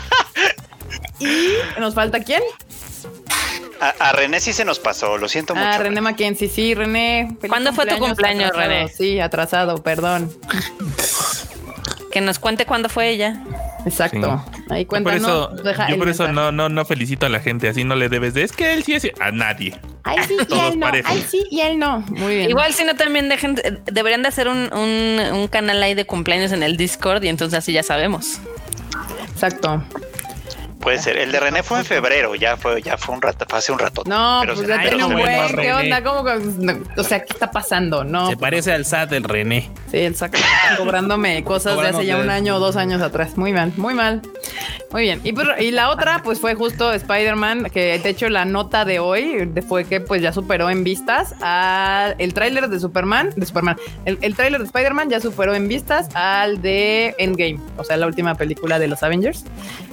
Y 1.19 1.79
nos 1.79 1.93
falta 1.93 2.19
quién? 2.21 2.41
A, 3.79 3.89
a 3.99 4.11
René 4.11 4.39
sí 4.39 4.53
se 4.53 4.65
nos 4.65 4.79
pasó, 4.79 5.17
lo 5.17 5.27
siento 5.27 5.53
mucho. 5.55 5.67
Ah, 5.67 5.77
René 5.77 6.01
Mackenzie. 6.01 6.49
Sí, 6.49 6.73
René. 6.73 7.37
¿Cuándo 7.47 7.73
fue 7.73 7.85
tu 7.85 7.97
cumpleaños, 7.97 8.49
atrasado. 8.49 8.69
René? 8.69 8.87
Sí, 8.89 9.19
atrasado, 9.19 9.77
perdón. 9.83 10.31
Que 12.11 12.21
nos 12.21 12.39
cuente 12.39 12.65
cuándo 12.65 12.89
fue 12.89 13.09
ella. 13.09 13.43
Exacto. 13.85 14.43
Ahí 14.71 14.83
Yo 14.83 14.87
por 14.87 15.03
cuéntanos. 15.03 15.53
eso, 15.53 15.63
deja 15.63 15.87
yo 15.89 15.93
el 15.95 15.99
por 15.99 16.09
eso 16.09 16.27
no, 16.31 16.51
no, 16.51 16.69
no 16.69 16.85
felicito 16.85 17.25
a 17.25 17.29
la 17.29 17.39
gente, 17.41 17.67
así 17.67 17.83
no 17.83 17.95
le 17.95 18.07
debes 18.09 18.33
de 18.33 18.43
es 18.43 18.51
que 18.53 18.73
él 18.73 18.83
sí 18.83 18.93
es 18.93 19.11
a 19.19 19.31
nadie. 19.31 19.77
Ay, 20.03 20.17
sí, 20.27 20.37
y 20.49 20.59
él 20.59 20.79
no. 20.79 20.85
parejos. 20.85 21.11
Ay, 21.11 21.25
sí, 21.27 21.43
y 21.51 21.59
él 21.59 21.77
no. 21.77 21.99
Muy 22.09 22.35
bien. 22.37 22.49
Igual 22.49 22.73
si 22.73 22.83
no 22.85 22.95
también 22.95 23.27
dejen, 23.29 23.59
eh, 23.63 23.77
deberían 23.91 24.21
de 24.21 24.29
hacer 24.29 24.47
un, 24.47 24.69
un, 24.73 25.19
un 25.33 25.47
canal 25.47 25.83
ahí 25.83 25.93
de 25.93 26.05
cumpleaños 26.05 26.51
en 26.53 26.63
el 26.63 26.77
Discord 26.77 27.23
y 27.23 27.27
entonces 27.27 27.59
así 27.59 27.73
ya 27.73 27.83
sabemos. 27.83 28.39
Exacto. 29.31 29.83
Puede 30.81 30.97
ser. 30.99 31.17
El 31.17 31.31
de 31.31 31.39
René 31.39 31.63
fue 31.63 31.79
en 31.79 31.85
febrero, 31.85 32.33
ya 32.35 32.57
fue, 32.57 32.81
ya 32.81 32.97
fue 32.97 33.15
un 33.15 33.21
rato, 33.21 33.45
fue 33.47 33.59
hace 33.59 33.71
un 33.71 33.79
rato. 33.79 34.03
No, 34.05 34.39
Pero 34.41 34.55
pues 34.55 34.67
ya 34.67 34.79
Ay, 34.79 34.89
tiene 34.89 35.03
un 35.05 35.13
buen. 35.13 35.25
¿Qué 35.25 35.47
René. 35.55 35.73
onda? 35.73 36.03
¿Cómo 36.03 36.23
o 36.97 37.03
sea, 37.03 37.23
¿qué 37.23 37.33
está 37.33 37.51
pasando? 37.51 38.03
No. 38.03 38.27
Se 38.29 38.35
parece 38.37 38.73
al 38.73 38.85
SAT 38.85 39.09
del 39.11 39.23
René. 39.23 39.69
Sí, 39.91 39.97
el 39.99 40.15
saco 40.15 40.37
está 40.37 40.77
cobrándome 40.77 41.43
cosas 41.43 41.79
de 41.79 41.87
hace 41.89 42.05
ya 42.05 42.17
un 42.17 42.29
año 42.29 42.55
o 42.55 42.59
dos 42.59 42.75
años 42.75 43.01
atrás. 43.01 43.37
Muy 43.37 43.53
mal, 43.53 43.71
muy 43.77 43.93
mal. 43.93 44.21
Muy 44.91 45.03
bien. 45.03 45.21
Y, 45.23 45.31
pues, 45.31 45.47
y 45.59 45.71
la 45.71 45.89
otra, 45.89 46.21
pues 46.23 46.39
fue 46.41 46.53
justo 46.55 46.91
Spider-Man, 46.91 47.69
que 47.73 47.97
de 47.99 48.09
hecho 48.09 48.27
la 48.27 48.43
nota 48.43 48.83
de 48.83 48.99
hoy 48.99 49.45
de- 49.45 49.61
fue 49.61 49.85
que 49.85 50.01
pues 50.01 50.21
ya 50.21 50.33
superó 50.33 50.69
en 50.69 50.83
vistas 50.83 51.33
al 51.41 52.15
el 52.17 52.33
tráiler 52.33 52.67
de 52.67 52.79
Superman, 52.79 53.29
de 53.37 53.45
Superman. 53.45 53.77
El, 54.05 54.17
el 54.21 54.35
tráiler 54.35 54.59
de 54.59 54.65
Spider-Man 54.65 55.09
ya 55.09 55.21
superó 55.21 55.53
en 55.55 55.67
vistas 55.69 56.09
al 56.13 56.61
de 56.61 57.15
Endgame, 57.19 57.59
o 57.77 57.83
sea, 57.85 57.95
la 57.97 58.07
última 58.07 58.35
película 58.35 58.79
de 58.79 58.87
los 58.89 59.01
Avengers. 59.03 59.45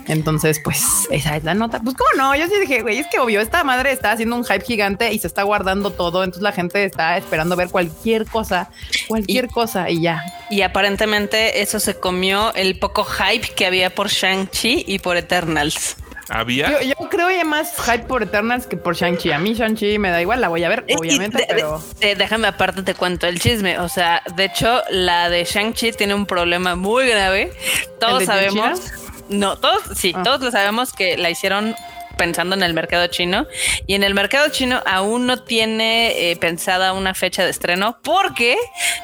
Entonces, 0.08 0.58
pues 0.64 0.77
esa 1.10 1.36
es 1.36 1.44
la 1.44 1.54
nota. 1.54 1.80
Pues 1.80 1.96
cómo 1.96 2.08
no, 2.16 2.36
yo 2.36 2.46
sí 2.46 2.58
dije, 2.60 2.82
güey, 2.82 2.98
es 2.98 3.06
que 3.08 3.18
obvio, 3.18 3.40
esta 3.40 3.64
madre 3.64 3.92
está 3.92 4.12
haciendo 4.12 4.36
un 4.36 4.44
hype 4.44 4.64
gigante 4.64 5.12
y 5.12 5.18
se 5.18 5.26
está 5.26 5.42
guardando 5.42 5.90
todo, 5.90 6.24
entonces 6.24 6.42
la 6.42 6.52
gente 6.52 6.84
está 6.84 7.16
esperando 7.16 7.56
ver 7.56 7.68
cualquier 7.68 8.26
cosa, 8.26 8.70
cualquier 9.08 9.48
cosa 9.48 9.90
y 9.90 10.00
ya. 10.02 10.22
Y 10.50 10.62
aparentemente 10.62 11.60
eso 11.60 11.80
se 11.80 11.94
comió 11.98 12.52
el 12.54 12.78
poco 12.78 13.04
hype 13.04 13.48
que 13.54 13.66
había 13.66 13.90
por 13.94 14.08
Shang-Chi 14.08 14.84
y 14.86 14.98
por 14.98 15.16
Eternals. 15.16 15.96
Había. 16.30 16.70
Yo, 16.82 16.88
yo 16.88 17.08
creo 17.08 17.28
que 17.28 17.38
hay 17.38 17.44
más 17.44 17.72
hype 17.86 18.00
por 18.04 18.22
Eternals 18.22 18.66
que 18.66 18.76
por 18.76 18.94
Shang-Chi. 18.94 19.32
A 19.32 19.38
mí 19.38 19.54
Shang-Chi 19.54 19.98
me 19.98 20.10
da 20.10 20.20
igual, 20.20 20.42
la 20.42 20.48
voy 20.48 20.62
a 20.62 20.68
ver, 20.68 20.84
Y- 20.86 20.94
obviamente, 20.94 21.38
de- 21.38 21.46
pero... 21.48 21.82
de- 22.00 22.16
déjame 22.16 22.48
aparte 22.48 22.82
te 22.82 22.92
cuento 22.94 23.26
el 23.26 23.40
chisme. 23.40 23.78
O 23.78 23.88
sea, 23.88 24.22
de 24.36 24.44
hecho, 24.44 24.82
la 24.90 25.30
de 25.30 25.44
Shang-Chi 25.44 25.92
tiene 25.92 26.14
un 26.14 26.26
problema 26.26 26.76
muy 26.76 27.06
grave. 27.08 27.52
Todos 27.98 28.24
sabemos. 28.24 28.78
China? 28.84 28.98
No, 29.28 29.56
todos, 29.56 29.82
sí, 29.94 30.12
Ah. 30.14 30.22
todos 30.22 30.40
lo 30.40 30.50
sabemos 30.50 30.92
que 30.92 31.16
la 31.16 31.30
hicieron 31.30 31.74
pensando 32.18 32.54
en 32.54 32.62
el 32.62 32.74
mercado 32.74 33.06
chino 33.06 33.46
y 33.86 33.94
en 33.94 34.02
el 34.04 34.12
mercado 34.12 34.50
chino 34.50 34.82
aún 34.84 35.26
no 35.26 35.42
tiene 35.42 36.30
eh, 36.30 36.36
pensada 36.36 36.92
una 36.92 37.14
fecha 37.14 37.44
de 37.44 37.50
estreno 37.50 37.98
porque 38.02 38.56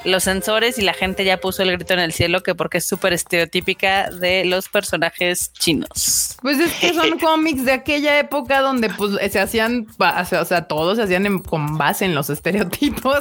los 0.05 0.25
sensores 0.25 0.79
y 0.79 0.83
la 0.83 0.93
gente 0.93 1.25
ya 1.25 1.39
puso 1.39 1.63
el 1.63 1.73
grito 1.73 1.95
en 1.95 2.01
el 2.01 2.13
cielo 2.13 2.43
que 2.43 2.55
porque 2.55 2.79
es 2.79 2.87
súper 2.87 3.13
estereotípica 3.15 4.11
de 4.11 4.45
los 4.45 4.69
personajes 4.69 5.53
chinos. 5.55 6.37
Pues 6.43 6.59
es 6.61 6.73
que 6.75 6.93
son 6.93 7.19
cómics 7.21 7.65
de 7.65 7.73
aquella 7.73 8.19
época 8.19 8.61
donde 8.61 8.91
pues 8.91 9.13
se 9.33 9.41
hacían, 9.41 9.87
o 9.99 10.45
sea, 10.45 10.65
todos 10.67 10.97
se 10.99 11.05
hacían 11.05 11.25
en- 11.27 11.39
con 11.41 11.79
base 11.79 12.05
en 12.05 12.15
los 12.15 12.29
estereotipos 12.31 13.21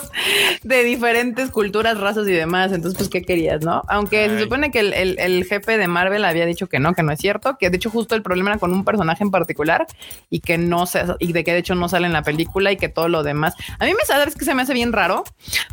de 0.64 0.84
diferentes 0.84 1.50
culturas, 1.52 2.00
razas 2.00 2.28
y 2.28 2.32
demás. 2.32 2.72
Entonces, 2.72 2.98
pues, 2.98 3.10
¿qué 3.10 3.22
querías, 3.22 3.62
no? 3.64 3.84
Aunque 3.88 4.28
se 4.30 4.40
supone 4.42 4.72
que 4.72 4.80
el, 4.80 4.94
el- 4.94 5.20
el 5.20 5.46
jefe 5.46 5.78
de 5.78 5.88
Marvel 5.88 6.26
había 6.26 6.46
dicho 6.46 6.68
que 6.68 6.80
no, 6.80 6.94
que 6.94 7.04
no 7.04 7.12
es 7.12 7.20
cierto, 7.20 7.58
que 7.60 7.70
de 7.70 7.78
hecho 7.78 7.90
justo 7.90 8.16
el 8.16 8.24
problema 8.24 8.52
era 8.52 8.60
con 8.60 8.74
un 8.74 8.84
personaje 8.84 9.24
en 9.24 9.32
particular 9.32 9.83
y 10.30 10.40
que 10.40 10.58
no 10.58 10.86
se, 10.86 11.04
y 11.20 11.34
de 11.34 11.44
que 11.44 11.54
de 11.54 11.60
hecho 11.60 11.76
no 11.76 11.90
sale 11.90 12.08
en 12.08 12.14
la 12.14 12.24
película 12.24 12.72
y 12.72 12.78
que 12.78 12.90
todo 12.90 13.08
lo 13.08 13.24
demás. 13.24 13.56
A 13.80 13.86
mí 13.86 13.94
me 13.94 14.06
sabes 14.06 14.36
que 14.36 14.46
se 14.46 14.54
me 14.54 14.62
hace 14.62 14.74
bien 14.74 14.94
raro. 14.94 15.24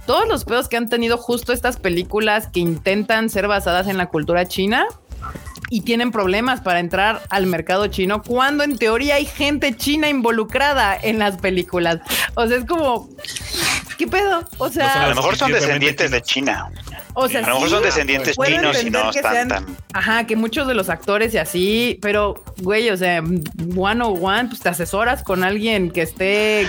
Todos 0.06 0.26
los 0.28 0.44
pedos 0.44 0.68
que 0.68 0.76
han 0.76 0.88
tenido 0.88 1.16
justo 1.18 1.52
estas 1.52 1.76
películas 1.76 2.48
que 2.48 2.60
intentan 2.60 3.30
ser 3.30 3.48
basadas 3.48 3.88
en 3.88 3.96
la 3.96 4.06
cultura 4.06 4.46
china 4.46 4.86
y 5.70 5.82
tienen 5.82 6.10
problemas 6.10 6.60
para 6.60 6.80
entrar 6.80 7.22
al 7.30 7.46
mercado 7.46 7.86
chino 7.86 8.22
cuando 8.22 8.64
en 8.64 8.76
teoría 8.76 9.16
hay 9.16 9.26
gente 9.26 9.76
china 9.76 10.08
involucrada 10.08 10.96
en 11.00 11.18
las 11.18 11.36
películas. 11.36 12.00
O 12.34 12.46
sea, 12.46 12.58
es 12.58 12.64
como, 12.64 13.08
¿qué 13.96 14.06
pedo? 14.06 14.44
O 14.58 14.66
No 14.66 14.72
sea, 14.72 15.04
A 15.04 15.08
lo 15.10 15.14
mejor 15.14 15.36
son 15.36 15.52
descendientes 15.52 16.10
de 16.10 16.22
China. 16.22 16.70
O 17.14 17.28
sea, 17.28 17.40
A 17.40 17.48
lo 17.48 17.54
mejor 17.54 17.68
sí, 17.68 17.74
son 17.74 17.82
descendientes 17.84 18.36
chinos 18.36 18.82
y 18.84 18.90
no 18.90 19.10
están 19.10 19.32
sean- 19.32 19.48
tan. 19.48 19.66
Ajá, 19.92 20.26
que 20.26 20.36
muchos 20.36 20.66
de 20.66 20.74
los 20.74 20.88
actores 20.88 21.34
y 21.34 21.38
así, 21.38 21.98
pero 22.02 22.42
güey, 22.58 22.90
o 22.90 22.96
sea, 22.96 23.20
one 23.76 24.02
on 24.04 24.18
one, 24.24 24.48
pues 24.48 24.60
te 24.60 24.68
asesoras 24.68 25.22
con 25.22 25.42
alguien 25.44 25.90
que 25.90 26.02
esté 26.02 26.68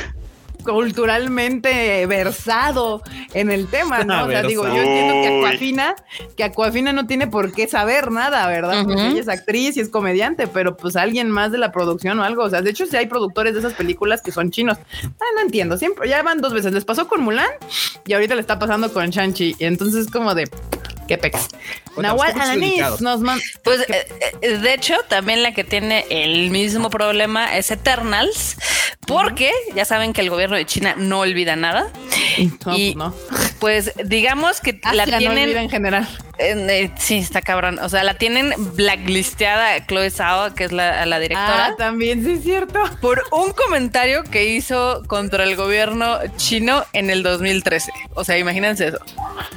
culturalmente 0.63 2.05
versado 2.05 3.01
en 3.33 3.51
el 3.51 3.67
tema, 3.67 4.03
¿no? 4.03 4.25
O 4.25 4.29
sea, 4.29 4.43
digo, 4.43 4.63
yo 4.65 4.81
entiendo 4.81 5.13
que. 5.13 5.41
Aquafina, 5.41 5.95
que 6.37 6.43
Aquafina 6.43 6.93
no 6.93 7.07
tiene 7.07 7.27
por 7.27 7.51
qué 7.51 7.67
saber 7.67 8.11
nada, 8.11 8.47
¿verdad? 8.47 8.83
Porque 8.85 9.07
ella 9.07 9.19
es 9.19 9.27
actriz 9.27 9.77
y 9.77 9.81
es 9.81 9.89
comediante, 9.89 10.47
pero 10.47 10.77
pues 10.77 10.95
alguien 10.95 11.29
más 11.29 11.51
de 11.51 11.57
la 11.57 11.71
producción 11.71 12.19
o 12.19 12.23
algo. 12.23 12.43
O 12.43 12.49
sea, 12.49 12.61
de 12.61 12.69
hecho, 12.69 12.85
sí 12.85 12.95
hay 12.97 13.07
productores 13.07 13.53
de 13.53 13.59
esas 13.59 13.73
películas 13.73 14.21
que 14.21 14.31
son 14.31 14.51
chinos. 14.51 14.77
Ah, 15.03 15.25
no 15.35 15.41
entiendo, 15.41 15.77
siempre, 15.77 16.07
ya 16.07 16.21
van 16.23 16.39
dos 16.39 16.53
veces. 16.53 16.71
Les 16.73 16.85
pasó 16.85 17.07
con 17.07 17.21
Mulan 17.21 17.49
y 18.05 18.13
ahorita 18.13 18.35
le 18.35 18.41
está 18.41 18.59
pasando 18.59 18.91
con 18.93 19.09
Shang-Chi. 19.09 19.55
Y 19.59 19.65
entonces 19.65 20.05
es 20.05 20.11
como 20.11 20.35
de 20.35 20.49
qué 21.11 21.17
pex. 21.17 21.49
Bueno, 21.95 22.09
Nahual 22.09 22.39
Alanis 22.39 23.01
nos 23.01 23.19
manda. 23.19 23.43
Pues 23.65 23.81
eh, 23.89 24.07
eh, 24.41 24.57
de 24.59 24.73
hecho, 24.73 24.95
también 25.09 25.43
la 25.43 25.53
que 25.53 25.65
tiene 25.65 26.05
el 26.09 26.49
mismo 26.51 26.89
problema 26.89 27.57
es 27.57 27.69
Eternals, 27.69 28.55
porque 29.05 29.51
ya 29.75 29.83
saben 29.83 30.13
que 30.13 30.21
el 30.21 30.29
gobierno 30.29 30.55
de 30.55 30.65
China 30.65 30.95
no 30.97 31.19
olvida 31.19 31.57
nada. 31.57 31.91
No, 32.65 32.77
y 32.77 32.93
pues 32.93 32.95
no. 32.95 33.13
pues 33.59 33.91
digamos 34.05 34.61
que 34.61 34.79
la 34.93 35.03
Asia 35.03 35.15
no 35.15 35.17
tienen. 35.17 35.43
olvida 35.43 35.61
en 35.61 35.69
general. 35.69 36.07
Eh, 36.41 36.91
sí, 36.97 37.17
está 37.19 37.41
cabrón. 37.41 37.79
O 37.79 37.89
sea, 37.89 38.03
la 38.03 38.15
tienen 38.15 38.53
blacklisteada 38.75 39.75
a 39.75 39.85
Chloe 39.85 40.09
Zhao, 40.09 40.53
que 40.55 40.63
es 40.65 40.71
la, 40.71 41.05
la 41.05 41.19
directora. 41.19 41.67
Ah, 41.67 41.75
también 41.77 42.23
sí 42.23 42.31
es 42.33 42.43
cierto. 42.43 42.79
por 43.01 43.23
un 43.31 43.51
comentario 43.53 44.23
que 44.23 44.45
hizo 44.45 45.03
contra 45.07 45.43
el 45.43 45.55
gobierno 45.55 46.19
chino 46.37 46.83
en 46.93 47.09
el 47.09 47.23
2013. 47.23 47.91
O 48.15 48.23
sea, 48.23 48.37
imagínense 48.37 48.87
eso. 48.87 48.99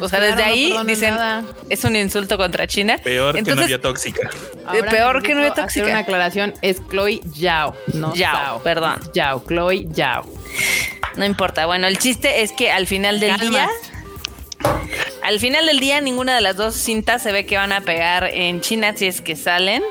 O 0.01 0.09
sea, 0.09 0.19
Claro, 0.21 0.37
desde 0.37 0.45
ahí 0.45 0.75
dicen 0.87 1.15
nada. 1.15 1.45
es 1.71 1.85
un 1.85 1.97
insulto 1.97 2.37
contra 2.37 2.67
China. 2.67 2.99
Peor 3.03 3.33
que 3.35 3.39
Entonces, 3.41 3.65
novia 3.65 3.81
tóxica. 3.81 4.31
Ahora 4.67 4.91
peor 4.91 5.23
que 5.23 5.35
no 5.35 5.41
necesito 5.41 5.61
es 5.61 5.65
tóxica. 5.67 5.83
Hacer 5.85 5.85
una 5.95 5.99
aclaración 6.01 6.55
es 6.63 6.81
Chloe 6.89 7.21
Yao, 7.35 7.75
no 7.95 8.15
Yao, 8.15 8.35
Zhao. 8.37 8.63
perdón. 8.63 9.01
Yao, 9.13 9.43
Chloe 9.47 9.87
Yao. 9.91 10.25
No 11.17 11.25
importa. 11.25 11.67
Bueno, 11.67 11.87
el 11.87 11.99
chiste 11.99 12.43
es 12.43 12.53
que 12.53 12.71
al 12.73 12.87
final 12.87 13.21
del 13.21 13.37
Calma. 13.37 13.51
día, 13.51 13.69
al 15.25 15.41
final 15.41 15.67
del 15.67 15.81
día 15.81 16.01
ninguna 16.01 16.35
de 16.35 16.41
las 16.41 16.57
dos 16.57 16.75
cintas 16.75 17.23
se 17.23 17.33
ve 17.33 17.47
que 17.47 17.57
van 17.57 17.73
a 17.73 17.81
pegar 17.81 18.25
en 18.33 18.61
China 18.61 18.93
si 18.97 19.07
es 19.07 19.21
que 19.21 19.37
salen. 19.37 19.83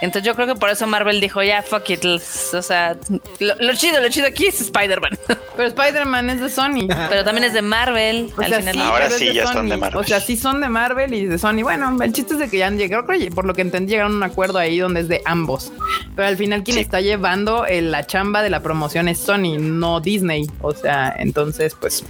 Entonces 0.00 0.26
yo 0.26 0.34
creo 0.34 0.46
que 0.46 0.54
por 0.54 0.70
eso 0.70 0.86
Marvel 0.86 1.20
dijo, 1.20 1.42
ya, 1.42 1.62
fuck 1.62 1.88
it. 1.90 2.04
O 2.04 2.62
sea, 2.62 2.96
lo, 3.40 3.54
lo 3.58 3.74
chido, 3.74 4.00
lo 4.00 4.08
chido 4.08 4.26
aquí 4.26 4.46
es 4.46 4.60
Spider-Man. 4.60 5.18
Pero 5.56 5.68
Spider-Man 5.68 6.30
es 6.30 6.40
de 6.40 6.48
Sony. 6.50 6.86
Pero 7.08 7.24
también 7.24 7.44
es 7.44 7.52
de 7.52 7.62
Marvel. 7.62 8.30
O 8.36 8.40
al 8.42 8.48
sea, 8.48 8.58
final 8.60 8.74
sí, 8.74 8.80
Ahora 8.80 9.06
es 9.06 9.14
sí 9.14 9.26
de 9.26 9.34
ya 9.34 9.46
Sony. 9.46 9.52
son 9.54 9.68
de 9.68 9.76
Marvel. 9.76 9.98
O 10.00 10.04
sea, 10.04 10.20
sí 10.20 10.36
son 10.36 10.60
de 10.60 10.68
Marvel 10.68 11.14
y 11.14 11.26
de 11.26 11.38
Sony. 11.38 11.62
Bueno, 11.62 11.96
el 12.02 12.12
chiste 12.12 12.34
es 12.34 12.40
de 12.40 12.48
que 12.48 12.58
ya 12.58 12.66
han 12.68 12.78
llegado, 12.78 13.06
creo 13.06 13.18
que 13.18 13.30
por 13.30 13.44
lo 13.44 13.54
que 13.54 13.62
entendí, 13.62 13.92
llegaron 13.92 14.12
a 14.12 14.16
un 14.16 14.22
acuerdo 14.22 14.58
ahí 14.58 14.78
donde 14.78 15.00
es 15.00 15.08
de 15.08 15.22
ambos. 15.24 15.72
Pero 16.16 16.28
al 16.28 16.36
final 16.36 16.62
quien 16.64 16.76
Sí. 16.76 16.82
está 16.82 17.00
llevando 17.00 17.66
el- 17.66 17.90
la 17.90 18.06
chamba 18.06 18.42
de 18.42 18.50
la 18.50 18.62
promoción 18.62 19.08
es 19.08 19.18
Sony, 19.18 19.58
no 19.58 20.00
Disney. 20.00 20.46
O 20.60 20.72
sea, 20.74 21.14
entonces, 21.18 21.74
pues, 21.78 22.04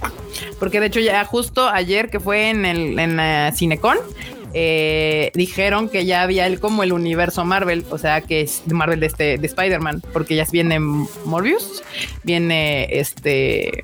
porque 0.59 0.79
de 0.79 0.87
hecho 0.87 0.99
ya 0.99 1.23
justo 1.25 1.67
ayer 1.67 2.09
que 2.09 2.19
fue 2.19 2.49
en 2.49 2.65
el 2.65 2.72
en 2.73 3.15
la 3.17 3.51
Cinecon, 3.55 3.97
eh, 4.55 5.31
dijeron 5.33 5.89
que 5.89 6.05
ya 6.05 6.21
había 6.21 6.45
el, 6.45 6.59
como 6.59 6.83
el 6.83 6.93
universo 6.93 7.43
Marvel, 7.43 7.85
o 7.89 7.97
sea, 7.97 8.21
que 8.21 8.41
es 8.41 8.61
Marvel 8.67 8.99
de 8.99 9.07
este 9.07 9.37
de 9.39 9.47
Spider-Man, 9.47 10.03
porque 10.13 10.35
ya 10.35 10.45
viene 10.51 10.79
Morbius, 10.79 11.81
viene 12.23 12.87
este 12.91 13.81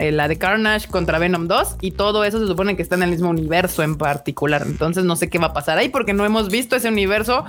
eh, 0.00 0.10
la 0.10 0.26
de 0.26 0.38
Carnage 0.38 0.88
contra 0.88 1.20
Venom 1.20 1.46
2 1.46 1.76
y 1.80 1.92
todo 1.92 2.24
eso 2.24 2.40
se 2.40 2.48
supone 2.48 2.74
que 2.74 2.82
está 2.82 2.96
en 2.96 3.04
el 3.04 3.10
mismo 3.10 3.30
universo 3.30 3.84
en 3.84 3.96
particular. 3.96 4.64
Entonces 4.66 5.04
no 5.04 5.14
sé 5.14 5.30
qué 5.30 5.38
va 5.38 5.48
a 5.48 5.52
pasar 5.52 5.78
ahí 5.78 5.88
porque 5.88 6.14
no 6.14 6.24
hemos 6.24 6.48
visto 6.48 6.74
ese 6.74 6.88
universo 6.88 7.44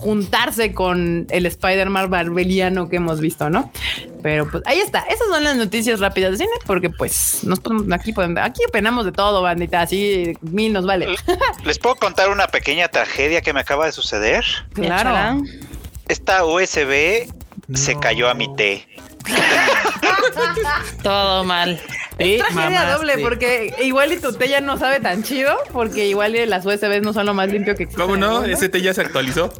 juntarse 0.00 0.72
con 0.72 1.26
el 1.28 1.46
Spider-Man 1.46 2.08
marveliano 2.08 2.88
que 2.88 2.96
hemos 2.96 3.20
visto, 3.20 3.50
¿no? 3.50 3.70
Pero 4.22 4.50
pues 4.50 4.62
ahí 4.66 4.78
está. 4.78 5.00
Esas 5.00 5.28
son 5.28 5.44
las 5.44 5.56
noticias 5.56 6.00
rápidas 6.00 6.32
de 6.32 6.38
cine 6.38 6.50
porque 6.66 6.88
pues 6.88 7.44
nos 7.44 7.60
podemos, 7.60 7.92
aquí 7.92 8.12
podemos, 8.12 8.42
aquí 8.42 8.62
opinamos 8.66 9.04
de 9.04 9.12
todo, 9.12 9.42
bandita. 9.42 9.82
Así 9.82 10.36
mil 10.40 10.72
nos 10.72 10.86
vale. 10.86 11.06
¿Les 11.64 11.78
puedo 11.78 11.96
contar 11.96 12.30
una 12.30 12.46
pequeña 12.46 12.88
tragedia 12.88 13.42
que 13.42 13.52
me 13.52 13.60
acaba 13.60 13.86
de 13.86 13.92
suceder? 13.92 14.44
Claro. 14.72 15.42
Esta 16.08 16.44
USB 16.44 17.28
se 17.74 17.98
cayó 18.00 18.28
a 18.30 18.34
mi 18.34 18.54
té. 18.56 18.86
Todo 21.02 21.44
mal. 21.44 21.80
Sí, 22.18 22.36
Tragedia 22.38 22.70
mamaste. 22.82 22.92
doble 22.92 23.18
porque 23.18 23.74
igual 23.82 24.12
y 24.12 24.18
tu 24.18 24.32
té 24.34 24.48
ya 24.48 24.60
no 24.60 24.76
sabe 24.78 25.00
tan 25.00 25.22
chido 25.22 25.56
porque 25.72 26.06
igual 26.06 26.36
y 26.36 26.44
las 26.44 26.66
USBs 26.66 27.00
no 27.00 27.14
son 27.14 27.24
lo 27.24 27.32
más 27.32 27.48
limpio 27.48 27.74
que 27.74 27.84
existe. 27.84 28.02
¿Cómo 28.02 28.16
no? 28.18 28.40
mundo. 28.40 28.46
Ese 28.48 28.68
té 28.68 28.82
ya 28.82 28.92
se 28.92 29.00
actualizó. 29.00 29.50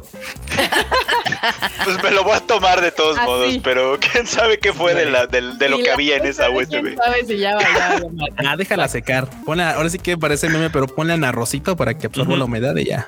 Pues 1.83 2.03
me 2.03 2.11
lo 2.11 2.23
voy 2.23 2.33
a 2.33 2.39
tomar 2.41 2.81
de 2.81 2.91
todos 2.91 3.17
Ah, 3.19 3.25
modos, 3.25 3.57
pero 3.63 3.97
quién 3.99 4.27
sabe 4.27 4.59
qué 4.59 4.73
fue 4.73 4.93
de, 4.93 5.07
la, 5.09 5.25
de 5.25 5.41
lo 5.41 5.79
Y 5.79 5.81
que 5.81 5.87
la 5.87 5.93
había 5.95 6.17
en 6.17 6.25
esa 6.27 6.47
¿Quién 6.49 6.85
USB. 6.85 6.95
sabe 6.97 7.25
si 7.25 7.37
ya? 7.39 7.57
Ah, 8.45 8.55
déjala 8.55 8.87
secar. 8.87 9.27
Ponle, 9.43 9.63
ahora 9.63 9.89
sí 9.89 9.97
que 9.97 10.17
parece 10.17 10.47
meme, 10.49 10.69
pero 10.69 10.85
ponle 10.87 11.15
en 11.15 11.23
arrocito 11.23 11.75
para 11.75 11.97
que 11.97 12.07
absorba 12.07 12.35
la 12.37 12.45
humedad 12.45 12.75
y 12.75 12.85
ya. 12.85 13.07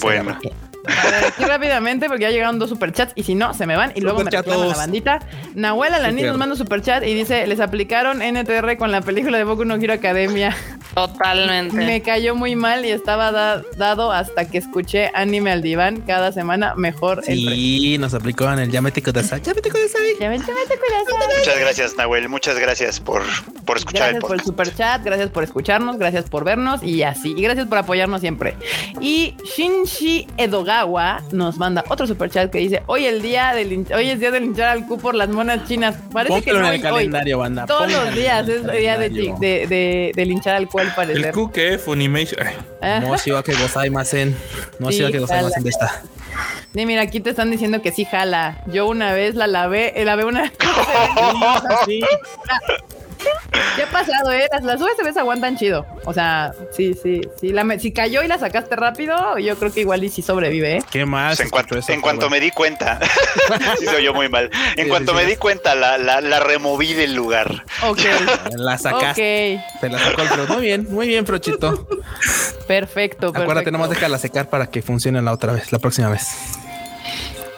Bueno. 0.00 0.30
agarra. 0.30 0.40
A 0.88 1.10
ver, 1.10 1.24
aquí 1.26 1.44
rápidamente, 1.44 2.08
porque 2.08 2.22
ya 2.22 2.30
llegaron 2.30 2.58
dos 2.58 2.70
superchats 2.70 3.12
y 3.14 3.22
si 3.22 3.34
no, 3.34 3.54
se 3.54 3.66
me 3.66 3.76
van 3.76 3.92
y 3.94 4.00
luego 4.00 4.24
me 4.24 4.30
reclaman 4.30 4.68
la 4.68 4.76
bandita. 4.76 5.18
Nahuel 5.54 5.94
Alaní 5.94 6.18
Super. 6.20 6.28
nos 6.30 6.38
manda 6.38 6.52
un 6.54 6.58
superchat 6.58 7.02
y 7.04 7.14
dice: 7.14 7.46
Les 7.46 7.60
aplicaron 7.60 8.20
NTR 8.22 8.76
con 8.76 8.90
la 8.90 9.00
película 9.02 9.38
de 9.38 9.44
Boku 9.44 9.64
no 9.64 9.74
Hero 9.76 9.92
Academia. 9.94 10.56
Totalmente. 10.94 11.76
Me 11.76 12.00
cayó 12.02 12.34
muy 12.34 12.56
mal 12.56 12.84
y 12.84 12.90
estaba 12.90 13.30
da- 13.30 13.62
dado 13.76 14.10
hasta 14.10 14.48
que 14.48 14.58
escuché 14.58 15.10
anime 15.14 15.52
al 15.52 15.62
diván 15.62 16.00
cada 16.00 16.32
semana. 16.32 16.74
Mejor 16.76 17.22
el 17.26 17.36
Sí, 17.38 17.96
nos 18.00 18.14
aplicó 18.14 18.50
en 18.52 18.58
el 18.58 18.70
Yamete 18.70 19.02
Kudasai. 19.02 19.40
Yamete 19.42 19.70
Kudasai. 19.70 20.16
Ya 20.18 20.28
ven, 20.28 20.40
ya 20.40 20.46
ven, 20.46 20.64
corazón. 20.66 21.28
Muchas 21.38 21.58
gracias, 21.60 21.96
Nahuel. 21.96 22.28
Muchas 22.28 22.58
gracias 22.58 22.98
por, 23.00 23.22
por 23.64 23.76
escuchar 23.76 24.12
Gracias 24.12 24.16
el 24.16 24.20
por 24.22 24.32
el 24.32 24.40
podcast. 24.40 24.46
super 24.46 24.74
chat, 24.74 25.04
gracias 25.04 25.30
por 25.30 25.44
escucharnos, 25.44 25.98
gracias 25.98 26.28
por 26.28 26.44
vernos 26.44 26.82
y 26.82 27.02
así. 27.02 27.34
Y 27.36 27.42
gracias 27.42 27.66
por 27.68 27.78
apoyarnos 27.78 28.20
siempre. 28.20 28.56
Y 29.00 29.36
Shinshi 29.44 30.26
Edogawa 30.36 30.77
nos 31.32 31.56
manda 31.56 31.84
otro 31.88 32.06
super 32.06 32.30
chat 32.30 32.50
que 32.50 32.58
dice: 32.58 32.82
Hoy 32.86 33.06
el 33.06 33.22
día 33.22 33.54
del 33.54 33.86
hoy 33.94 34.10
es 34.10 34.20
día 34.20 34.30
del 34.30 34.44
hinchar 34.44 34.68
al 34.68 34.86
cu 34.86 34.98
por 34.98 35.14
las 35.14 35.28
monas 35.28 35.66
chinas. 35.68 35.96
Parece 36.12 36.42
que 36.42 36.52
no 36.52 36.58
en 36.58 36.64
el 36.66 36.70
hoy, 36.72 36.76
hoy. 36.76 36.82
calendario, 36.82 37.38
banda. 37.38 37.66
Todos 37.66 37.82
Póngalo 37.82 37.98
los 37.98 38.08
en 38.08 38.12
el 38.14 38.20
días 38.20 38.48
es 38.48 38.72
día 38.72 38.98
de, 38.98 39.08
de, 39.10 39.66
de, 39.66 40.12
de 40.14 40.26
linchar 40.26 40.56
al 40.56 40.68
cu 40.68 40.78
al 40.80 40.88
El 40.88 40.94
parecer. 40.94 41.32
QQ 41.32 41.78
Funimation. 41.84 42.46
Ajá. 42.80 43.00
No, 43.00 43.18
sí, 43.18 43.30
va 43.30 43.42
que 43.42 43.54
gozaimasen. 43.54 44.36
No, 44.78 44.90
sí, 44.90 44.98
Sí, 44.98 45.02
va 45.02 45.10
que 45.10 45.18
gozaimasen 45.18 45.52
jala. 45.52 45.64
de 45.64 45.70
esta. 45.70 46.02
Sí, 46.74 46.86
mira, 46.86 47.02
aquí 47.02 47.20
te 47.20 47.30
están 47.30 47.50
diciendo 47.50 47.82
que 47.82 47.92
sí 47.92 48.04
jala. 48.04 48.62
Yo 48.66 48.86
una 48.86 49.12
vez 49.12 49.34
la 49.34 49.46
lavé, 49.46 50.00
eh, 50.00 50.04
lavé 50.04 50.24
una. 50.24 50.52
¿Qué 53.76 53.82
ha 53.82 53.86
pasado, 53.90 54.30
eh? 54.32 54.46
Las, 54.52 54.62
las 54.62 54.80
USBs 54.80 55.16
aguantan 55.16 55.56
chido. 55.56 55.86
O 56.04 56.12
sea, 56.12 56.52
sí, 56.76 56.94
sí, 57.00 57.20
sí. 57.40 57.48
La, 57.50 57.64
me- 57.64 57.78
si 57.78 57.92
cayó 57.92 58.22
y 58.22 58.28
la 58.28 58.38
sacaste 58.38 58.76
rápido, 58.76 59.38
yo 59.38 59.56
creo 59.56 59.72
que 59.72 59.80
igual 59.80 60.04
y 60.04 60.10
sí 60.10 60.20
sobrevive, 60.22 60.76
¿eh? 60.78 60.82
¿Qué 60.90 61.06
más? 61.06 61.36
Pues 61.36 61.46
en 61.46 61.50
cuanto, 61.50 61.74
escuchó 61.74 61.78
eso, 61.86 61.92
en 61.94 62.00
cuanto 62.00 62.20
pero 62.22 62.30
me 62.30 62.40
di 62.40 62.50
cuenta, 62.50 62.98
sí 63.78 63.86
se 63.86 63.96
oyó 63.96 64.12
muy 64.12 64.28
mal. 64.28 64.50
En 64.76 64.84
Sí, 64.84 64.88
cuanto 64.90 65.12
sí, 65.12 65.16
me 65.18 65.24
sí. 65.24 65.30
di 65.30 65.36
cuenta, 65.36 65.74
la, 65.74 65.96
la, 65.98 66.20
la 66.20 66.40
removí 66.40 66.92
del 66.94 67.14
lugar. 67.14 67.64
Ok. 67.84 68.00
La 68.56 68.76
sacaste. 68.78 69.60
ok. 69.74 69.80
Te 69.80 69.88
la 69.88 69.98
sacó 69.98 70.22
el. 70.22 70.48
Muy 70.48 70.62
bien, 70.62 70.86
muy 70.90 71.06
bien, 71.06 71.24
Prochito. 71.24 71.86
Perfecto, 72.66 73.28
Acuérdate, 73.28 73.46
perfecto. 73.54 73.70
nomás 73.72 73.90
déjala 73.90 74.18
secar 74.18 74.50
para 74.50 74.66
que 74.68 74.82
funcione 74.82 75.22
la 75.22 75.32
otra 75.32 75.52
vez, 75.54 75.72
la 75.72 75.78
próxima 75.78 76.10
vez. 76.10 76.26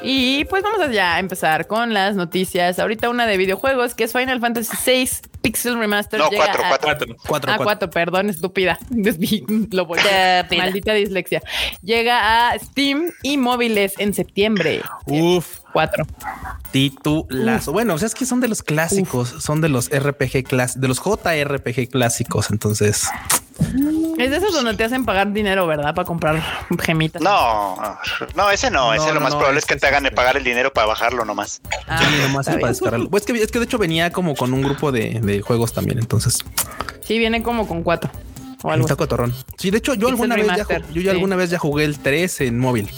Y 0.03 0.45
pues 0.47 0.63
vamos 0.63 0.81
a 0.81 0.91
ya 0.91 1.19
empezar 1.19 1.67
con 1.67 1.93
las 1.93 2.17
noticias. 2.17 2.79
Ahorita 2.79 3.09
una 3.11 3.27
de 3.27 3.37
videojuegos 3.37 3.95
que 3.95 4.05
es 4.05 4.13
Final 4.13 4.41
Fantasy 4.41 4.77
VI 4.87 5.11
Pixel 5.43 5.79
Remaster. 5.79 6.19
No, 6.21 6.29
llega 6.31 6.45
cuatro, 6.47 6.65
a- 6.65 6.69
cuatro. 6.69 6.87
cuatro. 6.89 7.17
Cuatro, 7.27 7.51
ah, 7.53 7.57
cuatro. 7.57 7.65
cuatro, 7.65 7.91
perdón, 7.91 8.31
estúpida. 8.31 8.79
Lo 9.71 9.87
voy 9.87 9.99
Estúpida. 9.99 10.47
Maldita 10.57 10.93
dislexia. 10.95 11.43
Llega 11.83 12.51
a 12.51 12.59
Steam 12.59 13.11
y 13.23 13.37
móviles 13.37 13.95
en 13.99 14.15
septiembre. 14.15 14.83
Uf, 15.07 15.61
Cuatro. 15.73 16.05
titulazo. 16.73 17.73
Bueno, 17.73 17.95
o 17.95 17.99
sea, 17.99 18.07
es 18.07 18.15
que 18.15 18.27
son 18.27 18.41
de 18.41 18.49
los 18.49 18.63
clásicos, 18.63 19.29
son 19.39 19.61
de 19.61 19.69
los 19.69 19.89
RPG 19.91 20.45
clásicos, 20.45 20.81
de 20.81 20.89
los 20.89 20.99
JRPG 20.99 21.89
clásicos. 21.91 22.51
Entonces, 22.51 23.09
Es 24.21 24.31
de 24.31 24.37
esos 24.37 24.53
donde 24.53 24.75
te 24.75 24.85
hacen 24.85 25.05
pagar 25.05 25.33
dinero, 25.33 25.67
¿verdad? 25.67 25.95
Para 25.95 26.07
comprar 26.07 26.43
gemitas. 26.81 27.23
No, 27.23 27.77
no, 28.35 28.51
ese 28.51 28.71
no, 28.71 28.87
No, 28.89 28.95
ese 28.95 29.09
no, 29.09 29.15
lo 29.15 29.21
más 29.21 29.33
no, 29.33 29.39
probable 29.39 29.59
es 29.59 29.67
que 29.67 29.77
te 29.77 29.87
hagan 29.87 30.05
este. 30.05 30.15
pagar 30.17 30.37
el 30.37 30.45
dinero 30.45 30.73
para 30.73 30.87
bajarlo 30.87 31.25
nomás. 31.25 31.61
Ah, 31.87 31.99
sí, 31.99 32.23
nomás 32.23 32.49
es 32.49 32.55
para 32.57 32.69
descargarlo. 32.69 33.11
Pues 33.11 33.23
es 33.23 33.27
que, 33.33 33.43
es 33.43 33.51
que 33.51 33.59
de 33.59 33.65
hecho 33.65 33.79
venía 33.79 34.11
como 34.13 34.35
con 34.35 34.53
un 34.53 34.63
grupo 34.63 34.93
de, 34.93 35.21
de 35.21 35.41
juegos 35.43 35.73
también. 35.73 35.99
Entonces, 35.99 36.39
Sí, 37.03 37.19
viene 37.19 37.43
como 37.43 37.67
con 37.67 37.83
cuatro. 37.83 38.11
O 38.63 38.71
algo 38.71 38.85
está 38.85 38.95
cotorrón. 38.95 39.35
Sí, 39.59 39.71
de 39.71 39.79
hecho, 39.79 39.95
yo 39.95 40.09
alguna 40.09 40.37
vez 40.37 40.47
ya, 40.47 40.65
yo 40.93 41.01
ya 41.01 41.03
sí. 41.03 41.09
alguna 41.09 41.35
vez 41.35 41.51
ya 41.51 41.59
jugué 41.59 41.85
el 41.85 41.99
3 41.99 42.43
en 42.43 42.59
móvil. 42.59 42.91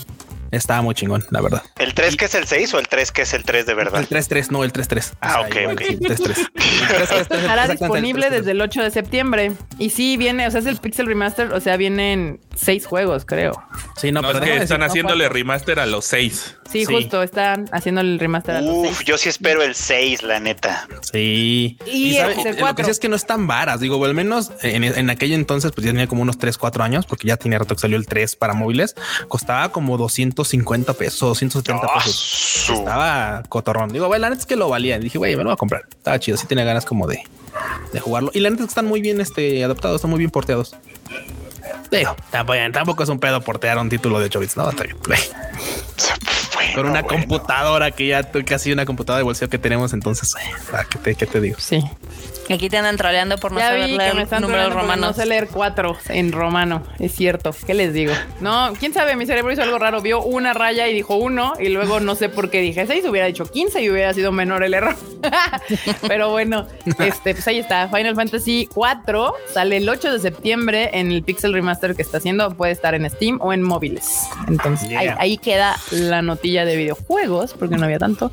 Estaba 0.53 0.83
muy 0.83 0.95
chingón, 0.95 1.25
la 1.31 1.41
verdad. 1.41 1.63
¿El 1.79 1.95
3 1.95 2.17
que 2.17 2.27
es 2.27 2.35
el 2.35 2.47
6 2.47 2.75
o 2.75 2.79
el 2.79 2.87
3 2.87 3.11
que 3.11 3.23
es 3.23 3.33
el 3.35 3.43
3 3.43 3.67
de 3.67 3.75
verdad? 3.75 4.01
El 4.01 4.09
3-3, 4.09 4.51
no, 4.51 4.63
el 4.65 4.73
3-3. 4.73 5.15
Ah, 5.21 5.41
ok, 5.41 5.57
ok. 5.73 5.81
sí, 5.81 5.87
el 5.95 6.01
3-3. 6.01 6.51
El 6.83 7.09
3-3, 7.09 7.37
Estará 7.39 7.69
disponible 7.69 8.27
el 8.27 8.33
3-3. 8.33 8.37
desde 8.37 8.51
el 8.53 8.61
8 8.61 8.83
de 8.83 8.91
septiembre. 8.91 9.53
Y 9.79 9.91
sí, 9.91 10.17
viene, 10.17 10.47
o 10.47 10.51
sea, 10.51 10.61
es 10.61 10.67
el 10.67 10.77
Pixel 10.77 11.07
Remaster, 11.07 11.53
o 11.53 11.61
sea, 11.61 11.77
vienen 11.77 12.41
seis 12.55 12.87
juegos, 12.87 13.25
creo. 13.25 13.53
Sí, 13.97 14.13
no, 14.13 14.21
No, 14.21 14.29
pero 14.29 14.45
es 14.45 14.51
que 14.51 14.57
están 14.63 14.81
decir- 14.81 14.91
haciéndole 14.91 15.29
remaster 15.29 15.81
a 15.81 15.87
los 15.87 16.05
seis. 16.05 16.57
Sí, 16.71 16.85
Sí. 16.87 16.95
justo, 16.95 17.23
están 17.23 17.69
haciendo 17.73 18.01
el 18.01 18.19
remaster 18.19 18.57
a 18.57 18.61
los 18.63 18.75
Uf, 18.75 18.87
seis. 18.97 18.99
yo 19.07 19.19
sí 19.19 19.29
espero 19.29 19.63
el 19.63 19.75
6, 19.75 20.23
la 20.23 20.41
neta. 20.41 20.87
Sí. 21.13 21.79
Y 21.87 22.15
sabe- 22.17 22.35
el 22.51 22.57
lo 22.61 22.75
que 22.75 22.85
sí 22.85 22.91
es 22.91 22.99
que 22.99 23.09
no 23.09 23.17
están 23.17 23.47
varas. 23.47 23.81
Digo, 23.81 24.03
al 24.05 24.15
menos 24.15 24.53
en, 24.63 24.85
en 24.85 25.11
aquel 25.11 25.33
entonces, 25.33 25.73
pues 25.73 25.85
ya 25.87 25.93
tenía 25.93 26.07
como 26.07 26.23
unos 26.23 26.39
3, 26.39 26.57
4 26.59 26.83
años, 26.83 27.07
porque 27.07 27.29
ya 27.29 27.37
tenía 27.37 27.59
rato 27.59 27.75
que 27.75 27.81
salió 27.81 27.97
el 27.97 28.07
3 28.07 28.37
para 28.37 28.55
móviles. 28.55 28.95
Costaba 29.29 29.71
como 29.71 29.97
250 30.43 30.93
pesos, 30.95 31.21
270 31.21 31.87
Ah, 31.89 31.95
pesos. 31.99 32.15
su- 32.67 32.73
Estaba 32.75 33.43
cotorrón. 33.49 33.91
Digo, 33.93 34.07
güey, 34.07 34.21
la 34.21 34.31
neta 34.31 34.41
es 34.41 34.47
que 34.47 34.57
lo 34.57 34.69
valía. 34.69 34.99
Dije, 34.99 35.19
güey, 35.19 35.33
me 35.37 35.43
lo 35.43 35.49
voy 35.51 35.55
a 35.55 35.57
comprar. 35.57 35.83
Estaba 35.91 36.19
chido. 36.21 36.37
Sí 36.37 36.47
tenía 36.47 36.65
ganas 36.65 36.85
como 36.85 37.07
de, 37.07 37.23
de 37.93 38.01
jugarlo. 38.01 38.31
Y 38.35 38.41
la 38.41 38.51
neta 38.51 38.63
es 38.63 38.67
que 38.67 38.71
están 38.71 38.87
muy 38.87 39.01
bien 39.01 39.21
este, 39.21 39.63
adaptados, 39.65 39.97
están 39.97 40.11
muy 40.11 40.19
bien 40.19 40.31
porteados. 40.31 40.75
Digo, 41.91 42.17
tampoco, 42.31 42.59
tampoco 42.73 43.03
es 43.03 43.09
un 43.09 43.19
pedo 43.19 43.41
portear 43.43 43.77
un 43.79 43.89
título 43.89 44.19
de 44.19 44.27
8 44.27 44.41
bits. 44.41 44.57
No, 44.57 44.71
está 44.71 44.85
bien. 44.85 44.97
Bueno, 45.05 45.23
Con 46.75 46.87
una 46.87 47.03
bueno. 47.03 47.09
computadora 47.09 47.91
que 47.91 48.07
ya 48.07 48.23
casi 48.45 48.73
una 48.73 48.87
computadora 48.87 49.19
de 49.19 49.25
bolsillo 49.25 49.51
que 49.51 49.59
tenemos. 49.59 49.93
Entonces, 49.93 50.35
eh, 50.37 50.77
¿qué 50.91 50.99
te, 50.99 51.15
qué 51.15 51.27
te 51.27 51.41
digo? 51.41 51.57
Sí. 51.59 51.83
Aquí 52.53 52.69
te 52.69 52.77
andan 52.77 52.97
troleando 52.97 53.39
por 53.39 53.53
no 53.53 53.59
ya 53.59 53.69
saber 53.69 53.87
vi 53.87 53.93
que 53.93 53.99
leer 53.99 54.15
me 54.15 54.23
están 54.23 54.43
números 54.43 54.73
romanos. 54.73 54.99
No 54.99 55.13
sé 55.15 55.27
leer 55.27 55.49
cuatro 55.49 55.97
en 56.09 56.33
romano, 56.33 56.83
es 56.99 57.13
cierto. 57.15 57.55
¿Qué 57.67 57.75
les 57.75 57.95
digo? 57.95 58.13
No, 58.41 58.73
quién 58.79 58.93
sabe, 58.93 59.17
mi 59.17 59.27
cerebro 59.27 59.53
hizo 59.53 59.63
algo 59.63 59.79
raro. 59.79 60.01
Vio 60.03 60.23
una 60.23 60.53
raya 60.53 60.89
y 60.89 60.95
dijo 60.95 61.17
uno, 61.17 61.55
y 61.59 61.69
luego 61.69 62.01
no 62.01 62.15
sé 62.15 62.29
por 62.29 62.51
qué 62.51 62.61
dije 62.61 62.87
seis, 62.87 63.05
hubiera 63.07 63.27
dicho 63.27 63.45
15 63.45 63.83
y 63.83 63.91
hubiera 63.91 64.13
sido 64.15 64.33
menor 64.33 64.63
el 64.63 64.75
error. 64.75 64.97
Pero 66.09 66.31
bueno, 66.31 66.67
este, 66.99 67.35
pues 67.35 67.47
ahí 67.49 67.59
está. 67.59 67.89
Final 67.89 68.15
Fantasy 68.15 68.69
4 68.73 69.35
sale 69.53 69.77
el 69.79 69.89
8 69.89 70.13
de 70.13 70.19
septiembre 70.19 70.91
en 70.93 71.13
el 71.13 71.23
Pixel 71.23 71.53
Remaster 71.53 71.95
que 71.95 72.03
está 72.03 72.19
haciendo. 72.19 72.55
Puede 72.55 72.73
estar 72.73 72.95
en 72.95 73.09
Steam 73.09 73.39
o 73.41 73.53
en 73.53 73.63
móviles. 73.63 74.27
Entonces 74.49 74.83
Yeah. 74.83 74.99
ahí, 74.99 75.09
ahí 75.19 75.39
queda 75.39 75.77
la 75.93 76.23
notilla 76.23 76.65
de 76.65 76.77
videojuegos, 76.77 77.55
porque 77.55 77.77
no 77.77 77.85
había 77.85 77.99
tanto. 77.99 78.33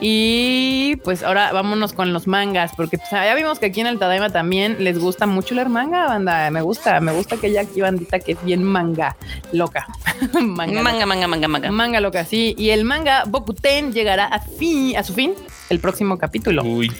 Y 0.00 0.96
pues 1.04 1.22
ahora 1.22 1.52
vámonos 1.52 1.92
con 1.92 2.12
los 2.12 2.26
mangas, 2.26 2.72
porque 2.76 2.98
pues, 2.98 3.10
ya 3.10 3.34
vimos 3.34 3.55
que 3.58 3.66
aquí 3.66 3.80
en 3.80 3.86
el 3.86 3.98
Tadaima 3.98 4.30
también 4.30 4.76
les 4.80 4.98
gusta 4.98 5.26
mucho 5.26 5.54
leer 5.54 5.68
manga, 5.68 6.06
banda. 6.06 6.50
Me 6.50 6.60
gusta, 6.62 7.00
me 7.00 7.12
gusta 7.12 7.36
que 7.36 7.48
ella 7.48 7.62
aquí 7.62 7.80
bandita 7.80 8.18
que 8.20 8.32
es 8.32 8.44
bien 8.44 8.62
manga 8.62 9.16
loca. 9.52 9.86
manga, 10.32 10.82
Manga, 10.82 11.06
manga, 11.06 11.26
manga, 11.26 11.48
manga. 11.48 11.70
Manga 11.70 12.00
loca, 12.00 12.24
sí. 12.24 12.54
Y 12.58 12.70
el 12.70 12.84
manga 12.84 13.24
Bokuten 13.26 13.92
llegará 13.92 14.26
a, 14.26 14.40
fin, 14.40 14.96
a 14.96 15.02
su 15.02 15.14
fin 15.14 15.34
el 15.68 15.80
próximo 15.80 16.18
capítulo. 16.18 16.62
Uy, 16.62 16.90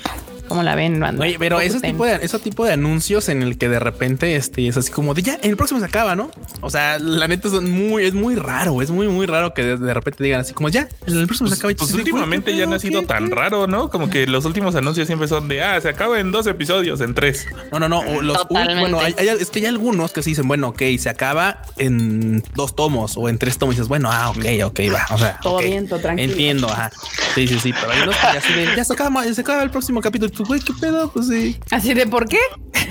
¿Cómo 0.48 0.62
la 0.62 0.74
ven, 0.74 1.00
banda? 1.00 1.22
Oye, 1.24 1.36
pero 1.38 1.60
ese 1.60 1.80
tipo 1.80 2.04
de 2.04 2.18
ese 2.22 2.38
tipo 2.38 2.64
de 2.64 2.72
anuncios 2.72 3.28
en 3.28 3.42
el 3.42 3.58
que 3.58 3.68
de 3.68 3.78
repente 3.78 4.36
este 4.36 4.66
es 4.68 4.76
así 4.76 4.90
como 4.92 5.14
de 5.14 5.22
ya 5.22 5.34
en 5.42 5.50
el 5.50 5.56
próximo 5.56 5.80
se 5.80 5.86
acaba, 5.86 6.14
¿no? 6.16 6.30
O 6.60 6.70
sea, 6.70 6.98
la 6.98 7.28
neta 7.28 7.48
es 7.48 7.54
muy, 7.62 8.04
es 8.04 8.14
muy 8.14 8.34
raro, 8.36 8.80
es 8.82 8.90
muy, 8.90 9.08
muy 9.08 9.26
raro 9.26 9.54
que 9.54 9.62
de, 9.64 9.76
de 9.76 9.94
repente 9.94 10.22
digan 10.24 10.40
así 10.40 10.52
como 10.54 10.68
ya 10.68 10.88
en 11.06 11.16
el 11.18 11.26
próximo 11.26 11.48
se 11.48 11.54
acaba. 11.56 11.72
y 11.72 11.74
pues 11.74 11.88
dices, 11.88 11.98
últimamente 12.04 12.50
"Güey, 12.52 12.60
ya 12.60 12.66
no 12.66 12.72
ha 12.74 12.78
¿qué 12.78 12.88
sido 12.88 13.02
tan 13.02 13.28
¿Qué? 13.28 13.34
raro, 13.34 13.66
¿no? 13.66 13.90
Como 13.90 14.08
que 14.10 14.26
los 14.26 14.44
últimos 14.44 14.74
anuncios 14.74 15.06
siempre 15.06 15.28
son 15.28 15.48
de, 15.48 15.62
ah, 15.62 15.80
se 15.80 15.88
acaba 15.88 16.20
en 16.20 16.30
dos 16.32 16.46
episodios, 16.46 17.00
en 17.00 17.14
tres. 17.14 17.46
No, 17.72 17.78
no, 17.80 17.88
no. 17.88 18.00
o 18.00 18.22
Los, 18.22 18.38
Totalmente. 18.38 18.80
bueno, 18.80 19.00
hay- 19.00 19.14
hay- 19.18 19.28
es 19.28 19.50
que 19.50 19.58
hay 19.60 19.66
algunos 19.66 20.12
que 20.12 20.22
sí 20.22 20.30
dicen, 20.30 20.46
bueno, 20.48 20.68
ok, 20.68 20.82
se 20.98 21.08
acaba 21.08 21.62
en 21.78 22.42
dos 22.54 22.74
tomos 22.76 23.16
o 23.16 23.28
en 23.28 23.38
tres 23.38 23.58
tomos. 23.58 23.74
Y 23.74 23.78
dices, 23.78 23.88
bueno, 23.88 24.10
ah, 24.12 24.30
ok, 24.30 24.44
ok, 24.64 24.80
va. 24.94 25.06
O 25.14 25.18
sea, 25.18 25.38
Todo 25.42 25.56
ok, 25.56 25.62
bien, 25.64 25.88
todo 25.88 25.98
tranquilo. 25.98 26.30
Entiendo, 26.32 26.68
ajá. 26.68 26.90
Sí, 27.34 27.46
sí, 27.48 27.58
sí. 27.58 27.72
Pero 27.72 27.92
hay 27.92 28.02
unos 28.02 28.16
que 28.16 28.26
ya, 28.32 28.40
se 28.40 28.52
ven, 28.54 28.68
ya 28.76 28.84
se 28.84 28.92
acaba, 28.92 29.24
se 29.24 29.40
acaba 29.40 29.62
el 29.62 29.70
próximo 29.70 30.00
capítulo. 30.00 30.30
Tú, 30.36 30.44
güey, 30.44 30.60
qué 30.60 30.72
pedo, 30.80 31.10
pues 31.10 31.28
sí. 31.28 31.58
Así 31.70 31.94
de 31.94 32.06
por 32.06 32.28
qué? 32.28 32.38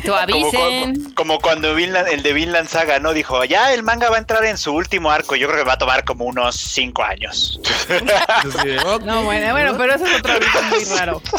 Tú 0.04 0.12
Como, 0.12 0.16
avisen. 0.18 0.96
como- 0.96 1.16
como 1.16 1.40
cuando 1.40 1.76
Vinland- 1.76 2.08
el 2.12 2.24
de 2.24 2.34
Vinland 2.34 2.68
Saga, 2.68 3.00
¿no? 3.00 3.14
Dijo, 3.14 3.44
ya 3.46 3.74
el 3.74 3.84
manga 3.84 4.10
va 4.10 4.16
a 4.16 4.20
entrar 4.20 4.44
en 4.46 4.58
su 4.58 4.74
último 4.74 5.12
arco. 5.12 5.36
Yo 5.36 5.48
creo 5.48 5.60
que 5.60 5.68
va 5.68 5.74
a 5.74 5.78
tomar 5.78 6.04
como 6.06 6.26
unos 6.26 6.56
cinco 6.56 7.04
años. 7.04 7.60
No, 9.06 9.24
bueno, 9.24 9.52
bueno, 9.52 9.78
pero 9.78 9.94
eso 9.96 10.06
es 10.06 10.20
otro 10.20 10.34
aviso 10.34 10.64
muy 10.64 10.98
raro. 10.98 11.22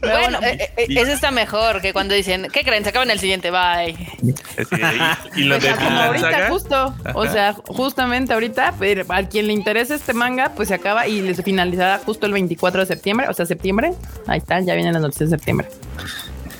Pero 0.00 0.18
Bueno, 0.18 0.38
eh, 0.42 0.70
eh, 0.76 0.86
ese 0.90 1.12
está 1.12 1.30
mejor 1.30 1.80
que 1.80 1.92
cuando 1.92 2.14
dicen, 2.14 2.48
¿qué 2.52 2.62
creen? 2.62 2.82
Se 2.84 2.90
acaban 2.90 3.10
el 3.10 3.18
siguiente, 3.18 3.50
bye. 3.50 3.96
Y, 4.22 5.40
y 5.40 5.44
lo 5.44 5.56
O 5.56 5.58
de 5.58 5.66
sea, 5.66 5.76
como 5.76 5.98
ahorita 5.98 6.30
Saga. 6.30 6.48
justo, 6.50 6.94
o 7.14 7.26
sea, 7.26 7.52
justamente 7.54 8.32
ahorita, 8.34 8.74
pero 8.78 9.04
a 9.08 9.22
quien 9.22 9.46
le 9.46 9.52
interese 9.52 9.94
este 9.94 10.12
manga, 10.12 10.52
pues 10.54 10.68
se 10.68 10.74
acaba 10.74 11.06
y 11.08 11.22
les 11.22 11.42
finalizará 11.42 11.98
justo 12.04 12.26
el 12.26 12.32
24 12.32 12.80
de 12.80 12.86
septiembre, 12.86 13.26
o 13.28 13.32
sea, 13.32 13.46
septiembre. 13.46 13.92
Ahí 14.26 14.38
está, 14.38 14.60
ya 14.60 14.74
vienen 14.74 14.92
las 14.92 15.02
noticias 15.02 15.30
de 15.30 15.36
septiembre. 15.38 15.68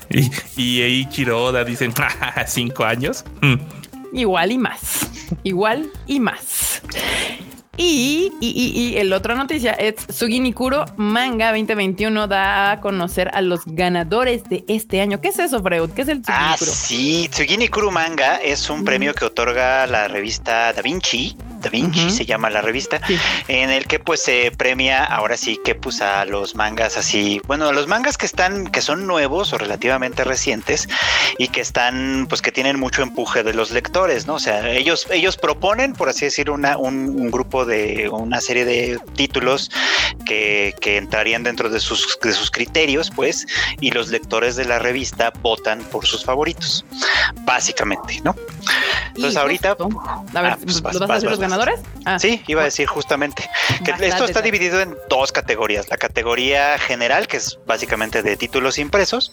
Y, 0.08 0.30
y 0.56 0.82
Eiichiro 0.82 1.42
Oda 1.44 1.64
dicen, 1.64 1.92
"Ah, 2.20 2.44
cinco 2.46 2.84
años. 2.84 3.24
Mm. 3.42 3.56
Igual 4.12 4.52
y 4.52 4.58
más, 4.58 5.08
igual 5.42 5.90
y 6.06 6.20
más. 6.20 6.80
Y, 7.78 8.32
y, 8.40 8.48
y, 8.48 8.80
y 8.94 8.96
el 8.96 9.12
otra 9.12 9.34
noticia 9.34 9.72
es 9.72 9.94
Suginikuro 10.08 10.84
Manga 10.96 11.48
2021 11.50 12.26
da 12.26 12.72
a 12.72 12.80
conocer 12.80 13.30
a 13.34 13.40
los 13.42 13.60
ganadores 13.66 14.44
de 14.44 14.64
este 14.68 15.00
año. 15.00 15.20
¿Qué 15.20 15.28
es 15.28 15.38
eso, 15.38 15.62
Freud? 15.62 15.90
¿Qué 15.90 16.02
es 16.02 16.08
el 16.08 16.22
Ah, 16.26 16.54
Suginikuro? 16.58 16.72
sí. 16.72 17.28
Tsugini 17.30 17.68
Kuru 17.68 17.90
Manga 17.90 18.36
es 18.36 18.70
un 18.70 18.84
premio 18.84 19.12
que 19.14 19.24
otorga 19.26 19.86
la 19.86 20.08
revista 20.08 20.72
Da 20.72 20.80
Vinci. 20.82 21.36
Da 21.66 21.70
Vinci 21.70 22.10
se 22.10 22.24
llama 22.24 22.50
la 22.50 22.60
revista. 22.60 23.00
Sí. 23.06 23.18
en 23.48 23.70
el 23.70 23.86
que 23.86 23.98
pues 23.98 24.22
se 24.22 24.52
premia 24.56 25.04
ahora 25.04 25.36
sí 25.36 25.58
que 25.64 25.74
pues 25.74 26.00
a 26.00 26.24
los 26.24 26.54
mangas 26.54 26.96
así, 26.96 27.40
bueno, 27.46 27.68
a 27.68 27.72
los 27.72 27.86
mangas 27.86 28.16
que 28.16 28.26
están, 28.26 28.68
que 28.68 28.80
son 28.80 29.06
nuevos 29.06 29.52
o 29.52 29.58
relativamente 29.58 30.24
recientes 30.24 30.88
y 31.38 31.48
que 31.48 31.60
están, 31.60 32.26
pues 32.28 32.42
que 32.42 32.52
tienen 32.52 32.78
mucho 32.78 33.02
empuje 33.02 33.42
de 33.42 33.52
los 33.52 33.70
lectores, 33.70 34.26
¿no? 34.26 34.34
O 34.34 34.38
sea, 34.38 34.70
ellos, 34.70 35.06
ellos 35.10 35.36
proponen, 35.36 35.92
por 35.92 36.08
así 36.08 36.24
decir, 36.24 36.50
una, 36.50 36.76
un, 36.76 37.08
un 37.08 37.30
grupo 37.30 37.64
de, 37.64 38.08
una 38.08 38.40
serie 38.40 38.64
de 38.64 38.98
títulos 39.14 39.70
que, 40.24 40.74
que 40.80 40.96
entrarían 40.96 41.42
dentro 41.42 41.68
de 41.68 41.80
sus, 41.80 42.18
de 42.22 42.32
sus 42.32 42.50
criterios, 42.50 43.10
pues, 43.10 43.46
y 43.80 43.90
los 43.90 44.08
lectores 44.08 44.56
de 44.56 44.64
la 44.64 44.78
revista 44.78 45.32
votan 45.42 45.80
por 45.84 46.06
sus 46.06 46.24
favoritos, 46.24 46.84
básicamente, 47.44 48.20
¿no? 48.22 48.34
Entonces 49.16 49.36
ahorita... 49.36 49.74
justo- 49.78 50.00
a 50.34 50.42
ver, 50.42 50.52
Ah, 50.52 50.58
pues 50.62 50.80
vas, 50.82 50.94
¿los 50.94 51.00
vas 51.00 51.10
a 51.10 51.12
vas, 51.14 51.22
decir 51.22 51.28
vas, 51.30 51.38
los 51.38 51.38
vas. 51.38 51.38
ganadores? 51.38 51.80
Ah, 52.04 52.18
Sí, 52.18 52.42
iba 52.46 52.62
a 52.62 52.64
decir 52.64 52.86
justamente 52.86 53.48
que 53.84 53.90
esto 54.06 54.24
está 54.24 54.40
dividido 54.42 54.80
en 54.80 54.96
dos 55.08 55.32
categorías. 55.32 55.88
La 55.88 55.96
categoría 55.96 56.78
general, 56.78 57.26
que 57.28 57.38
es 57.38 57.58
básicamente 57.66 58.22
de 58.22 58.36
títulos 58.36 58.78
impresos, 58.78 59.32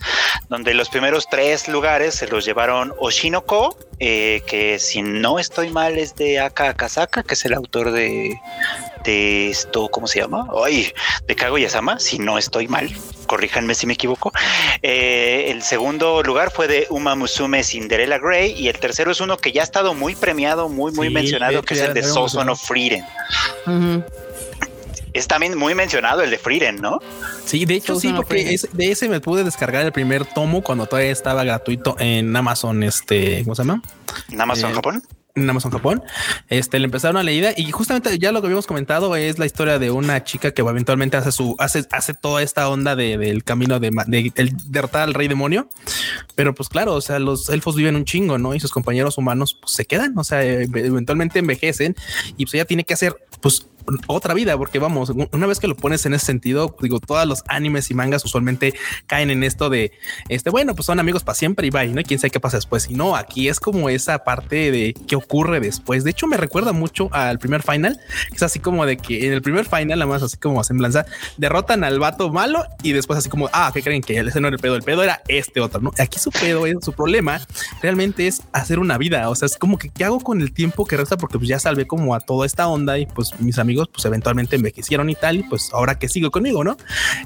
donde 0.50 0.74
los 0.74 0.90
primeros 0.90 1.28
tres 1.30 1.68
lugares 1.68 2.16
se 2.16 2.28
los 2.28 2.46
llevaron 2.46 2.94
Oshinoko, 3.00 3.78
eh, 4.00 4.42
que 4.48 4.80
si 4.80 5.02
no 5.02 5.40
estoy 5.40 5.70
mal 5.70 5.98
es 5.98 6.16
de 6.16 6.40
Aka 6.40 6.70
Akasaka, 6.70 7.24
que 7.24 7.36
es 7.36 7.46
el 7.46 7.54
autor 7.54 7.92
de, 7.92 8.40
de 9.04 9.50
esto, 9.50 9.90
¿cómo 9.90 10.08
se 10.08 10.20
llama? 10.20 10.48
Ay, 10.66 10.92
de 11.28 11.36
Kaguya-sama, 11.36 12.00
si 12.00 12.20
no 12.20 12.38
estoy 12.38 12.68
mal. 12.68 12.90
Corríjanme 13.28 13.74
si 13.76 13.88
me 13.88 13.94
equivoco. 13.94 14.32
Eh, 14.82 15.46
el 15.50 15.62
segundo 15.64 16.22
lugar 16.24 16.52
fue 16.52 16.68
de 16.68 16.88
Uma 16.90 17.16
Musume 17.16 17.64
Cinderella 17.64 18.18
Grey 18.18 18.52
y 18.52 18.68
el 18.68 18.78
tercero 18.80 19.12
es 19.12 19.22
uno 19.22 19.38
que 19.38 19.52
ya 19.52 19.62
ha 19.62 19.64
estado 19.64 19.94
muy 19.94 20.16
premiado, 20.16 20.70
muy, 20.70 20.92
muy 20.92 21.08
Sí, 21.08 21.14
mencionado, 21.14 21.62
que 21.64 21.74
es 21.74 21.82
el 21.82 21.94
de 21.94 22.04
Soson 22.04 22.50
of 22.50 22.62
Frieren. 22.62 23.04
Ujú. 23.66 24.04
Es 25.14 25.28
también 25.28 25.56
muy 25.58 25.76
mencionado 25.76 26.22
el 26.22 26.32
de 26.32 26.38
Frieren, 26.40 26.78
¿no? 26.78 27.00
Sí, 27.46 27.66
de 27.66 27.76
hecho, 27.76 28.00
sí, 28.00 28.12
porque 28.16 28.54
ese- 28.56 28.68
de 28.74 28.92
ese 28.92 29.08
me 29.08 29.20
pude 29.22 29.44
descargar 29.44 29.86
el 29.86 29.92
primer 29.92 30.26
tomo 30.26 30.64
cuando 30.64 30.88
todavía 30.88 31.12
estaba 31.12 31.44
gratuito 31.44 31.96
en 32.00 32.36
Amazon. 32.36 32.82
Este, 32.82 33.44
¿cómo 33.44 33.54
se 33.56 33.62
llama? 33.64 33.82
En 34.32 34.42
Amazon 34.42 34.72
Eh, 34.72 34.74
Japón. 34.74 35.04
En 35.36 35.50
Amazon 35.50 35.72
Japón. 35.72 36.04
Este 36.50 36.78
le 36.80 36.86
empezaron 36.86 37.18
a 37.18 37.24
leída 37.24 37.52
y 37.58 37.72
justamente 37.72 38.18
ya 38.20 38.32
lo 38.32 38.42
que 38.42 38.48
habíamos 38.48 38.68
comentado 38.68 39.16
es 39.16 39.40
la 39.40 39.46
historia 39.46 39.80
de 39.80 39.90
una 39.92 40.24
chica 40.24 40.52
que 40.52 40.62
eventualmente 40.62 41.18
hace 41.18 41.32
su 41.32 41.56
hace, 41.60 41.86
hace 41.92 42.14
toda 42.14 42.42
esta 42.44 42.70
onda 42.70 42.96
de- 42.96 43.18
del 43.18 43.44
camino 43.44 43.80
de, 43.80 43.92
de, 44.08 44.32
el 44.36 44.54
derrotar 44.72 45.02
al 45.04 45.14
rey 45.14 45.28
demonio. 45.28 45.68
Pero 46.36 46.54
pues 46.54 46.70
claro, 46.70 46.94
o 46.94 47.02
sea, 47.02 47.20
los 47.20 47.50
elfos 47.50 47.76
viven 47.76 47.96
un 47.96 48.06
chingo, 48.06 48.38
¿no? 48.38 48.54
Y 48.54 48.60
sus 48.60 48.72
compañeros 48.72 49.18
humanos 49.18 49.58
pues, 49.60 49.74
se 49.74 49.86
quedan, 49.86 50.18
o 50.18 50.24
sea, 50.24 50.44
eventualmente 50.44 51.40
envejecen 51.40 51.96
y 52.38 52.46
pues 52.46 52.54
ella 52.56 52.66
tiene 52.66 52.84
que 52.84 52.94
hacer 52.94 53.16
pues 53.42 53.68
otra 54.08 54.34
vida, 54.34 54.58
porque 54.58 54.80
vamos, 54.80 55.12
una 55.32 55.48
vez 55.48 55.60
que 55.60 55.68
lo 55.68 55.76
pones 55.76 56.06
en 56.06 56.14
ese 56.14 56.26
sentido, 56.26 56.76
digo, 56.82 57.00
todos 57.00 57.26
los 57.28 57.44
animes 57.48 57.90
y 57.92 57.94
mangas 57.94 58.26
usualmente 58.26 58.74
caen 59.08 59.32
en 59.32 59.44
esto 59.44 59.70
de 59.70 59.92
este, 60.30 60.50
bueno, 60.50 60.76
pues 60.76 60.86
son 60.86 61.00
amigos 61.00 61.24
para 61.24 61.36
siempre 61.36 61.68
y 61.68 61.70
bye, 61.70 61.88
¿no? 61.88 62.02
Y 62.02 62.04
quién 62.04 62.20
sabe 62.20 62.32
qué 62.32 62.40
pasa 62.40 62.58
después. 62.58 62.90
Y 62.90 62.96
no, 62.96 63.16
aquí 63.16 63.48
es 63.48 63.60
como 63.60 63.90
esa 63.90 64.24
parte 64.24 64.72
de 64.72 64.94
qué 65.08 65.16
ocurre 65.16 65.60
después. 65.60 66.04
De 66.04 66.12
hecho, 66.12 66.28
me 66.28 66.38
recuerda 66.38 66.74
mucho 66.74 67.10
al 67.12 67.40
primer 67.40 67.64
final. 67.64 68.00
Es 68.34 68.44
así 68.44 68.60
como 68.60 68.86
de 68.86 68.98
que 68.98 69.28
en 69.28 69.34
el 69.34 69.42
primer 69.42 69.66
final, 69.66 70.00
nada 70.00 70.06
más 70.06 70.24
así 70.24 70.38
como 70.38 70.60
a 70.60 70.64
semblanza, 70.64 71.06
derrotan 71.38 71.84
al 71.84 72.00
vato 72.00 72.32
malo 72.32 72.64
y 72.82 72.94
después 72.94 73.20
así 73.20 73.30
como, 73.30 73.50
ah, 73.54 73.72
¿qué 73.74 73.82
creen 73.82 74.02
que 74.02 74.20
ese 74.20 74.42
no 74.42 74.48
era 74.48 74.56
el 74.56 74.62
pedo? 74.62 74.76
El 74.76 74.84
pedo 74.84 75.04
era 75.04 75.22
este 75.28 75.60
otro, 75.60 75.82
¿no? 75.82 75.92
Aquí 75.98 76.20
su 76.20 76.32
pedo 76.32 76.66
es 76.66 76.78
su 76.82 76.94
problema 76.94 77.42
realmente 77.82 78.28
es 78.28 78.42
hacer 78.52 78.80
una 78.80 78.98
vida. 78.98 79.30
O 79.30 79.36
sea, 79.36 79.46
es 79.46 79.58
como 79.58 79.78
que 79.78 79.90
qué 79.90 80.06
hago 80.06 80.20
con 80.20 80.42
el 80.42 80.54
tiempo 80.54 80.86
que 80.86 80.98
resta 80.98 81.18
porque 81.18 81.38
pues 81.38 81.50
ya 81.50 81.60
salvé 81.60 81.88
como 81.88 82.16
a 82.16 82.20
toda 82.20 82.46
esta 82.46 82.68
onda 82.68 82.98
y 82.98 83.06
pues 83.06 83.40
mis 83.40 83.60
amigos 83.60 83.73
pues 83.92 84.06
eventualmente 84.06 84.56
envejecieron 84.56 85.10
y 85.10 85.16
tal 85.16 85.38
y 85.38 85.44
pues 85.44 85.70
ahora 85.74 86.00
que 86.00 86.10
sigo 86.10 86.32
conmigo, 86.32 86.64
¿no? 86.64 86.78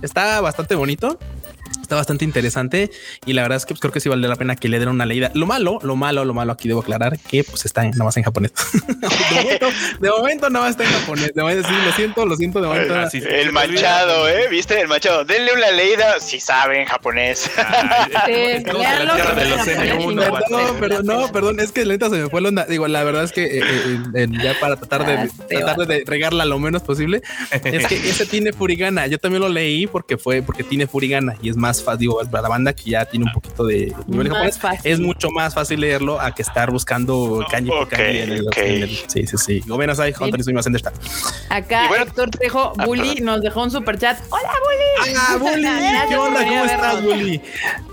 Está 0.01 0.41
bastante 0.41 0.75
bonito. 0.75 1.19
Está 1.87 1.95
bastante 1.95 2.25
interesante 2.25 2.91
y 3.25 3.31
la 3.31 3.43
verdad 3.43 3.55
es 3.55 3.65
que 3.65 3.73
pues, 3.73 3.79
creo 3.79 3.93
que 3.93 4.01
sí 4.01 4.09
vale 4.09 4.27
la 4.27 4.35
pena 4.35 4.57
que 4.57 4.67
le 4.67 4.77
den 4.77 4.89
una 4.89 5.05
leída. 5.05 5.31
Lo 5.35 5.45
malo, 5.45 5.79
lo 5.83 5.95
malo, 5.95 6.25
lo 6.25 6.33
malo 6.33 6.51
aquí 6.51 6.67
debo 6.67 6.81
aclarar 6.81 7.17
que 7.17 7.45
pues 7.45 7.63
está 7.63 7.85
en- 7.85 7.91
nada 7.91 8.03
más 8.03 8.17
en 8.17 8.23
japonés. 8.23 8.51
de, 8.83 9.37
momento, 9.39 9.67
de 10.01 10.09
momento 10.09 10.49
nada 10.49 10.65
más 10.65 10.71
está 10.71 10.83
en 10.83 10.89
japonés. 10.99 11.33
De 11.33 11.41
momento, 11.41 11.65
sí, 11.65 11.73
lo 11.85 11.91
siento, 11.93 12.25
lo 12.25 12.35
siento. 12.35 12.59
De 12.59 12.67
momento. 12.67 12.93
El 13.03 13.09
sí, 13.09 13.21
manchado, 13.53 14.27
¿eh? 14.27 14.49
¿Viste? 14.51 14.81
El 14.81 14.89
manchado. 14.89 15.23
Denle 15.23 15.53
una 15.53 15.71
leída 15.71 16.19
si 16.19 16.41
saben 16.41 16.85
japonés. 16.85 17.49
Ay, 17.55 18.11
Sí, 18.25 18.33
estamos 18.33 18.81
en 18.83 18.89
véanlo, 18.89 19.05
la 19.05 19.15
tierra 19.15 19.33
de 19.35 19.41
que 19.43 19.49
los 19.49 19.59
es 19.67 19.77
japonés, 19.77 19.95
N1. 19.97 20.11
y 20.27 20.31
vato. 20.31 20.45
Perdón, 20.49 20.77
perdón, 20.81 21.05
no, 21.05 21.31
perdón, 21.31 21.59
es 21.61 21.71
que 21.71 21.85
lenta 21.85 22.09
se 22.09 22.17
me 22.17 22.29
fue 22.29 22.41
la 22.41 22.49
onda. 22.49 22.65
Digo, 22.65 22.85
la 22.89 23.03
verdad 23.05 23.23
es 23.23 23.31
que 23.31 23.45
eh, 23.45 23.61
eh, 23.63 23.99
eh, 24.15 24.27
ya 24.43 24.55
para 24.59 24.75
tratar 24.75 25.05
de 25.05 25.13
Ah, 25.17 25.27
tratar 25.47 25.87
de 25.87 26.03
regarla 26.05 26.43
lo 26.43 26.59
menos 26.59 26.81
posible, 26.83 27.21
es 27.51 27.87
que 27.87 27.95
ese 28.09 28.25
tiene 28.25 28.51
Furigana. 28.51 29.07
Yo 29.07 29.17
también 29.19 29.41
lo 29.41 29.47
leí 29.49 29.87
porque 29.87 30.17
fue 30.17 30.41
porque 30.41 30.63
tiene 30.63 30.85
Furigana 30.87 31.35
y 31.41 31.49
es 31.49 31.55
más 31.55 31.76
fácil. 31.83 31.99
Digo, 31.99 32.19
para 32.31 32.43
la 32.43 32.49
banda 32.49 32.73
que 32.73 32.91
ya 32.91 33.05
tiene 33.05 33.25
un 33.25 33.31
poquito 33.31 33.65
de 33.65 33.93
nivel 34.07 34.27
Más 34.29 34.37
japonés, 34.37 34.57
fácil. 34.59 34.91
es 34.91 34.99
mucho 34.99 35.29
más 35.31 35.53
fácil 35.53 35.79
leerlo 35.81 36.19
a 36.19 36.33
que 36.33 36.41
estar 36.41 36.71
buscando 36.71 37.45
kanji 37.49 37.69
por 37.69 37.83
ok, 37.83 37.89
kanji 37.89 38.17
en 38.19 38.31
el- 38.31 38.47
ok. 38.47 38.57
en 38.57 38.83
el- 38.83 38.89
Sí, 39.07 39.27
sí, 39.27 39.37
sí. 39.37 39.59
Go 39.67 39.77
menos 39.77 39.99
ahí, 39.99 40.13
Hunter 40.19 40.39
y 40.39 40.43
Sumimasen 40.43 40.73
de 40.73 40.77
esta. 40.77 40.91
Acá 41.49 41.89
Héctor 42.01 42.29
Trejo, 42.31 42.73
Ah, 42.77 42.85
Bully, 42.85 43.09
perdón. 43.15 43.25
nos 43.25 43.41
dejó 43.41 43.63
un 43.63 43.71
super 43.71 43.97
chat. 43.97 44.17
Hola, 44.29 44.49
Bully. 45.03 45.15
¡Ah, 45.17 45.37
Bully! 45.39 45.63
¿Qué 46.09 46.15
onda? 46.17 46.43
¿Cómo 46.45 46.65
estás. 46.65 47.03
Bully? 47.03 47.41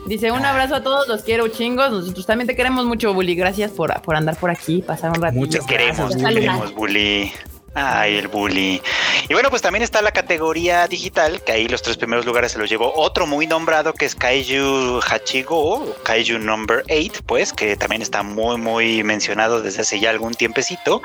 Dice 0.06 0.30
un 0.32 0.44
abrazo 0.44 0.74
a 0.76 0.82
todos, 0.82 1.08
los 1.08 1.22
quiero 1.22 1.48
chingos. 1.48 1.90
Nosotros 1.90 2.26
también 2.26 2.46
te 2.46 2.54
queremos 2.56 2.84
mucho, 2.84 3.14
Bully. 3.14 3.34
Gracias 3.34 3.70
por, 3.70 4.00
por 4.02 4.16
andar 4.16 4.36
por 4.36 4.50
aquí, 4.50 4.82
pasar 4.82 5.10
un 5.10 5.22
rato. 5.22 5.34
Muchas 5.36 5.64
queremos, 5.66 6.16
te 6.16 6.22
queremos, 6.24 6.74
Bully. 6.74 7.32
Ay, 7.74 8.16
el 8.16 8.28
bully. 8.28 8.80
Y 9.28 9.32
bueno, 9.34 9.50
pues 9.50 9.60
también 9.62 9.82
está 9.82 10.00
la 10.02 10.12
categoría 10.12 10.86
digital, 10.86 11.42
que 11.42 11.52
ahí 11.52 11.66
los 11.68 11.82
tres 11.82 11.96
primeros 11.96 12.24
lugares 12.24 12.52
se 12.52 12.58
los 12.58 12.68
llevó 12.70 12.92
otro 12.94 13.26
muy 13.26 13.46
nombrado 13.46 13.92
que 13.94 14.04
es 14.04 14.14
Kaiju 14.14 15.00
Hachigo, 15.00 15.96
Kaiju 16.04 16.38
Number 16.38 16.84
8, 16.90 17.22
pues, 17.26 17.52
que 17.52 17.74
también 17.76 18.02
está 18.02 18.22
muy, 18.22 18.58
muy 18.58 19.02
mencionado 19.02 19.60
desde 19.62 19.82
hace 19.82 19.98
ya 19.98 20.10
algún 20.10 20.34
tiempecito. 20.34 21.02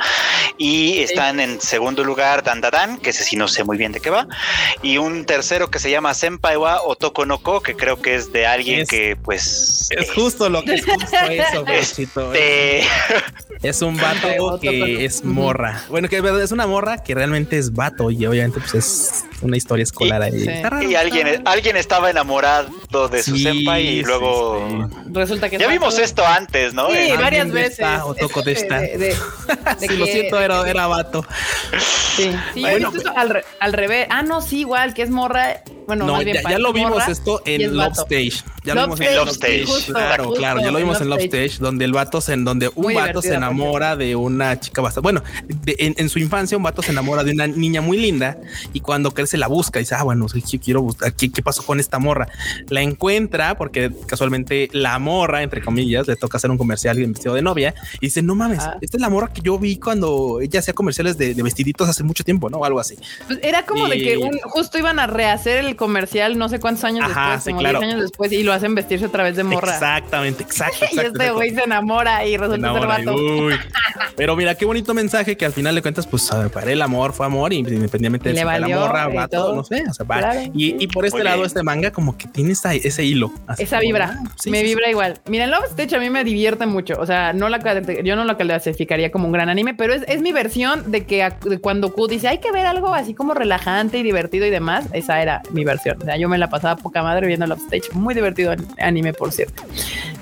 Y 0.58 1.00
están 1.02 1.40
en 1.40 1.60
segundo 1.62 2.04
lugar 2.04 2.44
Dandadan, 2.44 2.98
que 3.00 3.10
ese 3.12 3.24
sí 3.24 3.36
no 3.36 3.48
sé 3.48 3.64
muy 3.64 3.78
bien 3.78 3.92
de 3.92 4.00
qué 4.00 4.10
va. 4.10 4.28
Y 4.82 4.98
un 4.98 5.26
tercero 5.26 5.72
que 5.72 5.80
se 5.80 5.90
llama 5.90 6.14
Senpai 6.14 6.58
wa 6.58 6.82
Otoko 6.84 7.26
no 7.26 7.40
Ko, 7.40 7.62
que 7.62 7.76
creo 7.76 8.02
que 8.02 8.16
es 8.16 8.32
de 8.32 8.46
alguien 8.46 8.82
Es- 8.82 8.90
que, 8.90 9.16
pues. 9.16 9.88
Es 9.92 10.12
justo 10.14 10.50
lo 10.50 10.64
que 10.64 10.76
es 10.76 10.86
justo 10.86 11.18
eso, 11.30 11.64
Brochito. 11.66 12.34
este, 12.34 12.88
Es 13.64 13.82
un 13.82 13.98
vato 13.98 14.60
que 14.62 15.04
es 15.06 15.24
morra. 15.24 15.84
Bueno, 15.90 16.08
que 16.08 16.18
es 16.44 16.52
una 16.52 16.59
morra 16.68 17.04
que 17.04 17.14
realmente 17.16 17.58
es 17.58 17.74
vato 17.74 18.12
y 18.12 18.26
obviamente 18.26 18.60
pues 18.60 18.74
es 18.76 19.26
una 19.42 19.58
historia 19.58 19.84
escolar 19.84 20.22
ahí. 20.22 20.40
Sí. 20.42 20.50
Está 20.50 20.70
raro, 20.70 20.90
y 20.90 20.96
alguien, 20.96 21.42
alguien 21.48 21.78
estaba 21.78 22.10
enamorado 22.10 22.70
de 23.10 23.24
su 23.24 23.36
Sí, 23.38 23.44
senpai 23.44 23.88
y 23.88 24.04
luego. 24.04 24.68
sí. 24.90 24.96
Resulta 25.12 25.50
que 25.50 25.58
Ya 25.58 25.68
vimos 25.68 25.98
esto 26.00 26.26
antes, 26.26 26.74
¿no? 26.74 26.90
Sí, 26.90 26.98
Eh, 26.98 27.18
varias 27.18 27.52
veces. 27.52 27.86
o 28.04 28.14
toco 28.16 28.42
de 28.42 28.52
Es 28.54 28.62
esta. 28.64 28.80
De, 28.80 28.88
de- 28.98 28.98
de 28.98 29.16
Sí, 29.88 29.98
lo 29.98 30.06
siento, 30.06 30.40
era, 30.40 30.70
era 30.70 30.88
vato. 30.88 31.26
Sí, 32.16 32.32
sí, 32.54 32.62
yo 32.62 32.68
he 32.68 32.72
Bueno, 32.72 32.92
visto 32.92 33.10
eso 33.10 33.18
al, 33.18 33.30
re- 33.30 33.46
al 33.60 33.74
revés. 33.74 34.08
Ah, 34.10 34.24
no, 34.24 34.42
sí, 34.42 34.60
igual, 34.60 34.94
que 34.94 35.04
es 35.04 35.10
morra. 35.10 35.62
Bueno, 35.90 36.06
no, 36.06 36.22
ya, 36.22 36.60
lo 36.60 36.72
vimos 36.72 37.08
esto 37.08 37.42
es 37.46 37.60
en 37.62 37.76
Love. 37.76 37.94
Stage. 37.98 38.44
Ya 38.64 38.76
lo 38.76 38.82
vimos 38.84 39.00
Stage, 39.00 39.16
Love 39.60 39.68
justo, 39.68 39.94
claro, 39.94 40.24
justo, 40.26 40.40
claro, 40.40 40.60
ya 40.62 40.72
lo 40.72 40.78
en 40.78 40.84
vimos 40.86 41.02
en 41.02 41.10
Love 41.10 41.22
Stage. 41.24 41.46
Stage, 41.46 41.64
donde 41.64 41.86
el 41.86 41.94
vato 41.94 42.22
se, 42.22 42.34
en 42.34 42.46
donde 42.46 42.68
un 42.76 42.84
Muy 42.84 42.94
vato 42.94 43.22
se 43.22 43.34
enamora 43.34 43.96
de 43.96 44.16
una 44.16 44.60
chica 44.60 44.82
bastante. 44.82 45.04
Bueno, 45.04 45.24
de- 45.48 45.76
en, 45.80 45.96
en 45.98 46.10
su 46.10 46.20
infancia, 46.20 46.56
un 46.58 46.64
vato 46.64 46.82
se 46.82 46.92
enamora 46.92 47.24
de 47.24 47.32
una 47.32 47.48
niña 47.48 47.82
muy 47.82 47.98
linda 47.98 48.38
y 48.74 48.82
cuando 48.82 49.12
crece 49.12 49.38
la 49.38 49.48
busca 49.48 49.80
y 49.80 49.84
dice, 49.84 49.96
ah, 49.96 50.04
bueno, 50.04 50.28
quiero 50.64 50.82
buscar 50.82 51.14
qué, 51.14 51.32
qué 51.32 51.42
pasó 51.42 51.64
con 51.66 51.80
esta 51.80 51.98
morra. 52.00 52.28
La 52.70 52.82
encuentra 52.82 53.58
porque 53.58 53.92
casualmente 54.06 54.70
la 54.74 55.00
morra, 55.00 55.42
entre 55.42 55.62
comillas, 55.62 56.08
le 56.08 56.16
toca 56.16 56.38
hacer 56.38 56.52
un 56.52 56.58
comercial 56.58 57.00
en 57.00 57.14
vestido 57.14 57.34
de 57.34 57.42
novia 57.42 57.74
y 57.96 58.08
dice, 58.08 58.22
no 58.22 58.36
mames, 58.36 58.60
Ah. 58.62 58.78
esta 58.82 58.98
es 58.98 59.02
la 59.02 59.10
morra 59.10 59.32
que 59.34 59.42
yo 59.42 59.58
vi 59.58 59.78
cuando 59.78 60.42
ella 60.42 60.60
hacía 60.60 60.74
comerciales 60.74 61.18
de, 61.18 61.34
de 61.34 61.44
vestiditos 61.44 61.88
hace 61.88 62.04
mucho 62.04 62.24
tiempo, 62.26 62.50
¿no? 62.50 62.58
O 62.58 62.66
algo 62.66 62.80
así. 62.80 62.98
Pues 63.26 63.40
era 63.42 63.66
como 63.66 63.88
de 63.88 63.98
que 63.98 64.18
un, 64.18 64.38
justo 64.44 64.78
iban 64.78 65.00
a 65.00 65.08
rehacer 65.08 65.64
el 65.66 65.76
comercial 65.80 66.38
no 66.38 66.48
sé 66.50 66.60
cuántos 66.60 66.84
años 66.84 67.06
Ajá, 67.10 67.22
después, 67.32 67.44
sí, 67.46 67.50
como 67.50 67.60
claro. 67.62 67.80
10 67.80 67.92
años 67.94 68.02
después, 68.04 68.32
y 68.32 68.44
lo 68.44 68.54
hacen 68.54 68.76
vestirse 68.76 69.06
otra 69.08 69.24
vez 69.24 69.36
de 69.36 69.44
morra. 69.44 69.74
Exactamente, 69.74 70.44
exacto. 70.44 70.86
Y 70.92 71.00
este 71.00 71.32
güey 71.32 71.50
se 71.56 71.64
enamora 71.64 72.26
y 72.28 72.38
resulta 72.38 72.74
ser 72.74 72.84
enamora 72.84 73.02
y, 73.02 73.06
vato. 73.06 73.18
uy. 73.18 73.56
Pero 74.16 74.36
mira 74.36 74.54
qué 74.56 74.66
bonito 74.66 74.94
mensaje 74.94 75.36
que 75.38 75.46
al 75.46 75.54
final 75.54 75.74
de 75.74 75.82
cuentas, 75.82 76.06
pues 76.06 76.32
a 76.32 76.40
ver, 76.40 76.52
para 76.52 76.72
el 76.72 76.82
amor 76.82 77.14
fue 77.14 77.26
amor, 77.26 77.54
y 77.54 77.58
independientemente 77.58 78.30
de 78.30 78.34
le 78.36 78.40
si 78.42 78.46
fue 78.46 78.60
la 78.60 78.68
morra, 78.68 79.10
y 79.12 79.16
vato, 79.16 79.38
todo. 79.38 79.56
no 79.56 79.64
sé, 79.64 79.84
o 79.90 79.94
sea, 79.94 80.06
va. 80.06 80.18
Claro. 80.20 80.42
Y, 80.54 80.84
y 80.84 80.88
por 80.88 81.06
este 81.06 81.18
Muy 81.20 81.24
lado, 81.24 81.38
bien. 81.38 81.48
este 81.48 81.64
manga 81.64 81.92
como 81.92 82.18
que 82.18 82.28
tiene 82.28 82.52
esa- 82.52 82.74
ese 82.76 83.04
hilo. 83.04 83.32
así 83.48 83.64
Esa 83.64 83.78
como, 83.78 83.88
vibra, 83.88 84.18
ah, 84.20 84.30
sí, 84.38 84.52
me 84.52 84.60
sí, 84.60 84.68
sí. 84.68 84.70
vibra 84.76 84.90
igual. 84.90 85.20
Mira, 85.28 85.48
Love 85.48 85.66
Stage 85.70 85.96
a 85.96 86.00
mí 86.00 86.10
me 86.10 86.24
divierte 86.24 86.66
mucho. 86.66 86.96
O 87.00 87.06
sea, 87.06 87.32
no 87.34 87.48
la 87.50 87.60
yo 88.04 88.16
no 88.16 88.26
la 88.26 88.36
clasificaría 88.36 89.12
como 89.12 89.28
un 89.28 89.32
gran 89.32 89.48
anime, 89.50 89.74
pero 89.74 89.94
es, 89.94 90.04
es 90.08 90.22
mi 90.22 90.32
versión 90.34 90.92
de 90.92 91.06
que 91.06 91.24
a- 91.24 91.30
de 91.46 91.60
cuando 91.60 91.94
Q 91.94 92.08
dice 92.08 92.28
hay 92.28 92.40
que 92.40 92.52
ver 92.52 92.66
algo 92.66 92.94
así 92.94 93.14
como 93.14 93.34
relajante 93.34 93.98
y 94.00 94.04
divertido 94.04 94.46
y 94.46 94.50
demás. 94.50 94.86
Esa 94.92 95.22
era 95.22 95.42
mi 95.52 95.64
versión. 95.64 95.69
O 96.02 96.06
sea, 96.06 96.18
yo 96.18 96.28
me 96.30 96.38
la 96.38 96.50
pasaba 96.50 96.76
poca 96.76 97.04
madre 97.04 97.28
viendo 97.28 97.46
Love 97.48 97.62
Stage. 97.72 97.92
Muy 97.94 98.14
divertido 98.16 98.52
an- 98.52 98.68
anime, 98.80 99.14
por 99.14 99.32
cierto. 99.32 99.64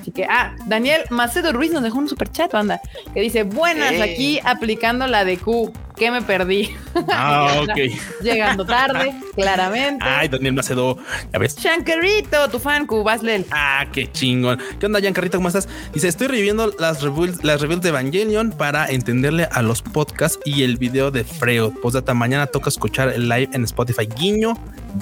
Así 0.01 0.11
que, 0.11 0.25
ah, 0.25 0.55
Daniel 0.67 1.01
Macedo 1.09 1.51
Ruiz 1.53 1.71
nos 1.71 1.83
dejó 1.83 1.97
un 1.99 2.07
super 2.09 2.29
chat, 2.31 2.51
banda, 2.51 2.81
que 3.13 3.21
dice: 3.21 3.43
Buenas, 3.43 3.93
aquí 4.01 4.39
aplicando 4.43 5.07
la 5.07 5.23
de 5.25 5.37
Q. 5.37 5.71
Que 5.97 6.11
me 6.11 6.21
perdí. 6.21 6.75
Ah, 7.09 7.61
ok. 7.63 8.21
Llegando 8.21 8.65
tarde, 8.65 9.15
claramente. 9.35 10.05
Ay, 10.05 10.27
Daniel 10.27 10.53
Macedo, 10.53 10.97
ya 11.33 11.39
ves. 11.39 11.57
Shankerito, 11.57 12.49
tu 12.49 12.59
fan, 12.59 12.85
Q, 12.85 13.03
Baslel. 13.03 13.45
Ah, 13.51 13.85
qué 13.91 14.11
chingón. 14.11 14.59
¿Qué 14.79 14.85
onda, 14.85 14.99
Giancarrito? 14.99 15.37
¿Cómo 15.37 15.47
estás? 15.47 15.67
Dice, 15.93 16.07
estoy 16.07 16.27
reviviendo 16.27 16.71
las 16.79 17.01
reviews, 17.01 17.43
las 17.43 17.61
reviews 17.61 17.81
de 17.81 17.89
Evangelion 17.89 18.51
para 18.51 18.89
entenderle 18.89 19.47
a 19.51 19.61
los 19.61 19.81
podcasts 19.81 20.39
y 20.45 20.63
el 20.63 20.77
video 20.77 21.09
de 21.09 21.23
Freud. 21.23 21.73
Postdata, 21.81 22.13
mañana 22.13 22.47
toca 22.47 22.69
escuchar 22.69 23.09
el 23.09 23.27
live 23.27 23.49
en 23.53 23.63
Spotify. 23.63 24.07
Guiño, 24.07 24.53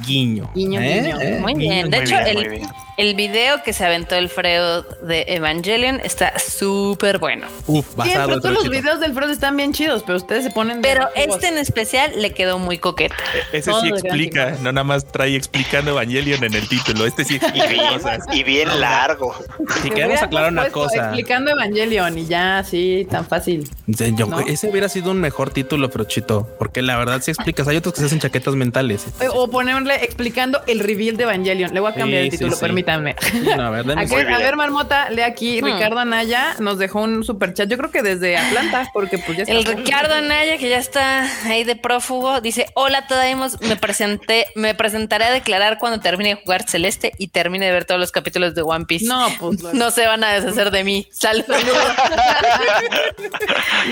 guiño. 0.06 0.50
Guiño, 0.56 0.80
guiño. 0.80 1.18
Muy 1.42 1.54
bien. 1.56 1.90
De 1.90 1.98
hecho, 1.98 2.16
bien, 2.24 2.38
el. 2.38 2.62
El 2.98 3.14
video 3.16 3.62
que 3.64 3.74
se 3.74 3.86
aventó 3.86 4.16
el 4.16 4.30
Freud 4.30 4.84
de 5.04 5.26
Evangelion 5.28 6.00
está 6.04 6.38
súper 6.40 7.18
bueno. 7.20 7.48
Uf, 7.68 7.96
basado 7.96 8.06
Siempre 8.16 8.36
en 8.36 8.42
todos 8.42 8.56
los 8.56 8.70
videos 8.70 9.00
del 9.00 9.14
Freud 9.14 9.30
están 9.32 9.58
bien 9.58 9.74
chidos, 9.74 10.04
pero 10.06 10.18
ustedes 10.18 10.46
se 10.46 10.50
ponen. 10.52 10.82
de 10.82 10.88
Pero 10.90 11.10
este 11.16 11.48
en 11.48 11.58
especial 11.58 12.12
le 12.22 12.32
quedó 12.34 12.58
muy 12.60 12.78
coqueto. 12.78 13.16
Ese 13.52 13.70
Todo 13.72 13.82
sí 13.82 13.90
explica, 13.90 14.52
no 14.62 14.72
nada 14.72 14.84
más 14.84 15.06
trae 15.06 15.36
explicando 15.36 15.92
Evangelion 15.92 16.44
en 16.44 16.54
el 16.54 16.68
título. 16.70 17.06
Este 17.06 17.26
sí 17.26 17.34
Y 17.34 17.38
explica 17.38 17.68
bien, 17.68 17.88
cosas. 17.94 18.20
y 18.32 18.44
bien 18.44 18.80
largo. 18.80 19.36
Si 19.82 19.90
Que 19.90 19.96
queremos 19.96 20.22
aclarar 20.22 20.52
una 20.52 20.70
cosa. 20.70 21.06
Explicando 21.08 21.52
Evangelion 21.52 22.18
y 22.18 22.26
ya, 22.26 22.60
así, 22.60 23.06
tan 23.10 23.26
fácil. 23.26 23.70
Sí, 23.98 24.14
yo- 24.16 24.28
¿No? 24.28 24.40
Ese 24.40 24.70
hubiera 24.70 24.90
sido 24.90 25.12
un 25.12 25.20
mejor 25.20 25.50
título, 25.52 25.90
Frochito, 25.90 26.48
porque 26.58 26.82
la 26.82 26.98
verdad 26.98 27.22
si 27.22 27.32
explicas, 27.32 27.68
hay 27.68 27.78
otros 27.78 27.94
que 27.94 28.00
se 28.02 28.06
hacen 28.08 28.20
chaquetas 28.20 28.56
mentales. 28.56 29.06
O 29.34 29.50
ponerle 29.50 29.96
explicando 30.04 30.62
el 30.68 30.80
reveal 30.80 31.18
de 31.18 31.24
Evangelion. 31.24 31.74
Le 31.74 31.80
voy 31.80 31.92
a 31.92 31.96
cambiar 31.96 32.22
Sí, 32.22 32.26
el 32.28 32.32
sí, 32.32 32.38
título, 32.38 32.56
sí. 32.56 32.60
Permítanme. 32.86 33.16
No, 33.56 33.64
a 33.64 33.70
ver, 33.70 33.86
A, 33.98 34.56
Marmota, 34.56 35.10
lee 35.10 35.22
aquí. 35.22 35.62
Hmm. 35.62 35.66
Ricardo 35.66 36.00
Anaya 36.00 36.56
nos 36.60 36.78
dejó 36.78 37.02
un 37.02 37.24
super 37.24 37.54
chat. 37.54 37.70
Yo 37.70 37.78
creo 37.78 37.92
que 37.92 38.02
desde 38.02 38.38
Atlanta, 38.38 38.90
porque 38.94 39.18
pues 39.18 39.38
ya 39.38 39.44
está. 39.44 39.54
El 39.56 39.66
Ricardo 39.66 40.14
Anaya, 40.14 40.58
que 40.58 40.70
ya 40.70 40.78
está 40.78 41.30
ahí 41.46 41.64
de 41.64 41.76
prófugo, 41.76 42.42
dice: 42.42 42.68
Hola, 42.74 43.08
Tadaimos, 43.08 43.60
me 43.62 43.76
presenté, 43.76 44.48
me 44.56 44.74
presentaré 44.76 45.26
a 45.26 45.32
declarar 45.32 45.78
cuando 45.78 46.00
termine 46.00 46.36
de 46.36 46.36
jugar 46.36 46.68
Celeste 46.68 47.12
y 47.18 47.28
termine 47.30 47.66
de 47.66 47.72
ver 47.72 47.86
todos 47.86 48.00
los 48.00 48.12
capítulos 48.12 48.56
de 48.56 48.62
One 48.62 48.86
Piece. 48.86 49.06
No, 49.06 49.28
pues. 49.40 49.64
No 49.76 49.92
se 49.92 50.08
van 50.08 50.24
a 50.24 50.34
deshacer 50.34 50.72
de 50.72 50.84
mí. 50.84 51.08
Saludos. 51.12 51.48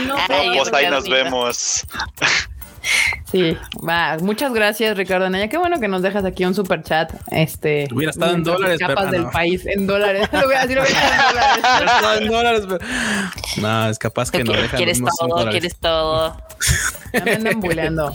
no, 0.07 0.15
Ay, 0.29 0.49
No, 0.49 0.63
pues 0.63 0.73
ahí 0.73 0.89
nos 0.89 1.07
vemos. 1.09 1.85
Sí, 3.31 3.57
va. 3.87 4.17
Muchas 4.21 4.53
gracias, 4.53 4.95
Ricardo 4.97 5.25
Anaya. 5.25 5.47
Qué 5.47 5.57
bueno 5.57 5.79
que 5.79 5.87
nos 5.87 6.01
dejas 6.01 6.23
aquí 6.25 6.45
un 6.45 6.53
super 6.53 6.83
chat. 6.83 7.11
Este. 7.31 7.87
Hubiera 7.91 8.11
estado 8.11 8.35
en 8.35 8.43
dólares, 8.43 8.79
escapas 8.81 9.05
pero- 9.05 9.11
del 9.11 9.23
no. 9.23 9.31
país 9.31 9.65
en 9.65 9.87
dólares. 9.87 10.29
Lo 10.31 10.45
voy 10.45 10.55
a 10.55 10.61
decir, 10.67 10.75
lo 10.77 10.83
voy 10.83 10.91
a 10.91 10.95
decir 10.95 11.11
en 11.13 11.33
dólares. 11.33 11.63
Está 11.95 12.17
en 12.17 12.27
dólares, 12.27 12.61
pero- 12.67 13.61
No, 13.61 13.89
es 13.89 13.97
capaz 13.99 14.29
que 14.31 14.43
no 14.43 14.51
dejan 14.53 14.77
quieres 14.77 14.99
todo, 14.99 15.27
dólares. 15.29 15.51
quieres 15.51 15.75
todo. 15.77 16.37
Ya 17.13 17.23
me 17.25 17.33
andan 17.33 17.59
buleando. 17.59 18.11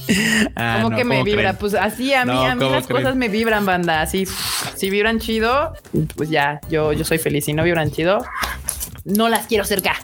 Ah, 0.57 0.79
como 0.79 0.91
no, 0.91 0.97
que 0.97 1.05
me 1.05 1.17
¿cómo 1.17 1.25
vibra, 1.25 1.41
creen? 1.43 1.57
pues 1.61 1.75
así 1.75 2.13
a 2.15 2.25
mí, 2.25 2.33
No, 2.33 2.41
a 2.43 2.55
mí 2.57 2.61
¿cómo 2.65 2.75
las 2.75 2.87
creen? 2.89 3.03
cosas 3.03 3.15
me 3.17 3.29
vibran, 3.29 3.65
banda. 3.65 4.01
Así, 4.01 4.27
si 4.75 4.91
vibran 4.91 5.21
chido, 5.21 5.73
pues 6.17 6.31
ya, 6.31 6.61
yo, 6.69 6.93
yo 6.93 7.05
soy 7.05 7.19
feliz. 7.19 7.45
Si 7.45 7.53
no 7.53 7.63
vibran 7.63 7.93
chido, 7.93 8.25
no 9.09 9.29
las 9.29 9.47
quiero 9.47 9.65
cerca. 9.65 9.95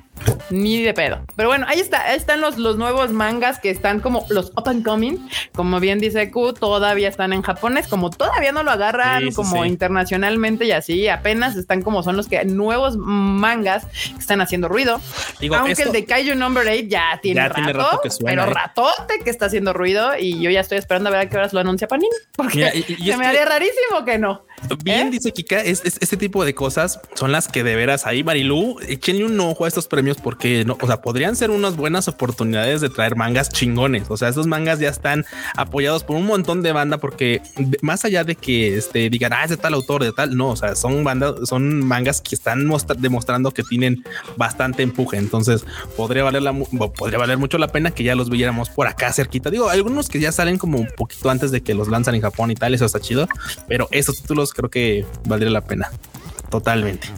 Ni 0.50 0.82
de 0.82 0.94
pedo. 0.94 1.20
Pero 1.36 1.48
bueno, 1.48 1.66
ahí 1.68 1.80
está, 1.80 2.04
ahí 2.06 2.16
están 2.16 2.40
los, 2.40 2.56
los 2.56 2.76
nuevos 2.76 3.10
mangas 3.12 3.58
que 3.58 3.68
están 3.70 4.00
como 4.00 4.24
los 4.30 4.50
up 4.56 4.68
and 4.68 4.84
coming. 4.84 5.16
Como 5.54 5.80
bien 5.80 5.98
dice 5.98 6.30
Q, 6.30 6.54
todavía 6.54 7.08
están 7.08 7.32
en 7.32 7.42
japonés, 7.42 7.88
como 7.88 8.10
todavía 8.10 8.52
no 8.52 8.62
lo 8.62 8.70
agarran 8.70 9.20
Sí, 9.22 9.28
sí, 9.30 9.34
como 9.34 9.62
sí. 9.64 9.68
internacionalmente 9.68 10.64
y 10.64 10.72
así, 10.72 11.08
apenas 11.08 11.56
están 11.56 11.82
como 11.82 12.02
son 12.02 12.16
los 12.16 12.28
que 12.28 12.44
nuevos 12.44 12.96
mangas 12.96 13.86
que 13.86 14.18
están 14.18 14.40
haciendo 14.40 14.68
ruido. 14.68 15.00
Digo, 15.40 15.56
Aunque 15.56 15.72
esto- 15.72 15.84
el 15.86 15.92
de 15.92 16.04
Kaiju 16.04 16.34
Number 16.36 16.66
8 16.66 16.84
ya 16.88 17.18
tiene, 17.20 17.40
Ya 17.40 17.48
rato, 17.48 17.54
tiene 17.56 17.72
rato 17.72 18.00
que 18.02 18.10
suena, 18.10 18.42
pero 18.44 18.50
¿eh? 18.52 18.54
ratote 18.54 19.18
que 19.24 19.30
está 19.30 19.46
haciendo 19.46 19.72
ruido 19.72 20.16
y 20.18 20.40
yo 20.40 20.50
ya 20.50 20.60
estoy 20.60 20.78
esperando 20.78 21.08
a 21.08 21.12
ver 21.12 21.20
a 21.20 21.28
qué 21.28 21.36
horas 21.36 21.52
lo 21.52 21.60
anuncia 21.60 21.86
Panini, 21.88 22.08
porque 22.36 22.56
Mira, 22.58 22.74
y- 22.74 22.84
y 22.88 23.10
se 23.10 23.16
me 23.16 23.24
que- 23.24 23.28
haría 23.28 23.44
rarísimo 23.44 24.04
que 24.04 24.18
no. 24.18 24.44
Bien 24.82 25.08
¿Eh? 25.08 25.10
dice 25.10 25.32
Kika, 25.32 25.60
es, 25.60 25.82
es- 25.84 25.98
este 26.00 26.16
tipo 26.16 26.44
de 26.44 26.54
cosas 26.54 27.00
son 27.14 27.32
las 27.32 27.48
que 27.48 27.62
de 27.64 27.74
veras 27.76 28.06
ahí, 28.06 28.22
Marilu, 28.24 28.76
échenle 28.88 29.24
un 29.24 29.38
ojo 29.40 29.64
a 29.64 29.68
estos 29.68 29.86
premios 29.86 30.16
porque 30.18 30.64
no, 30.64 30.76
o 30.80 30.86
sea, 30.86 31.00
podrían 31.02 31.36
ser 31.36 31.50
unas 31.50 31.76
buenas 31.76 32.08
oportunidades 32.08 32.80
de 32.80 32.88
traer 32.90 33.16
mangas 33.16 33.48
chingones. 33.50 34.04
O 34.10 34.16
sea, 34.16 34.28
estos 34.28 34.46
mangas 34.46 34.78
ya 34.78 34.88
están 34.88 35.24
apoyados 35.56 36.04
por 36.04 36.16
un 36.16 36.26
montón 36.26 36.62
de 36.62 36.72
banda 36.72 36.98
porque 36.98 37.42
más 37.82 38.04
allá 38.04 38.24
de 38.24 38.34
que 38.36 38.76
este, 38.76 39.10
digan, 39.10 39.32
ah, 39.32 39.44
es 39.44 39.50
de 39.50 39.56
tal 39.56 39.74
autor, 39.74 40.02
de 40.04 40.12
tal, 40.12 40.36
no, 40.36 40.50
o 40.50 40.56
sea, 40.56 40.74
son 40.76 41.04
bandas, 41.04 41.34
son 41.48 41.80
mangas 41.84 42.20
que 42.20 42.34
están 42.34 42.64
mostra- 42.66 42.96
demostrando 42.98 43.50
que 43.52 43.62
tienen 43.62 44.04
bastante 44.36 44.82
empuje. 44.82 45.16
Entonces 45.18 45.64
podría 45.96 46.24
valer 46.24 46.42
la, 46.42 46.52
podría 46.96 47.18
valer 47.18 47.38
mucho 47.38 47.58
la 47.58 47.68
pena 47.68 47.90
que 47.90 48.04
ya 48.04 48.14
los 48.14 48.30
viéramos 48.30 48.70
por 48.70 48.86
acá 48.86 49.12
cerquita. 49.12 49.50
Digo, 49.50 49.68
algunos 49.68 50.08
que 50.08 50.20
ya 50.20 50.32
salen 50.32 50.58
como 50.58 50.78
un 50.78 50.88
poquito 50.96 51.30
antes 51.30 51.50
de 51.50 51.62
que 51.62 51.74
los 51.74 51.88
lanzan 51.88 52.14
en 52.14 52.20
Japón 52.22 52.50
y 52.50 52.54
tal, 52.54 52.74
eso 52.74 52.84
está 52.84 53.00
chido, 53.00 53.28
pero 53.68 53.88
esos 53.90 54.16
títulos 54.20 54.52
creo 54.54 54.70
que 54.70 55.04
valdría 55.26 55.50
la 55.50 55.60
pena. 55.60 55.90
Totalmente. 56.50 57.08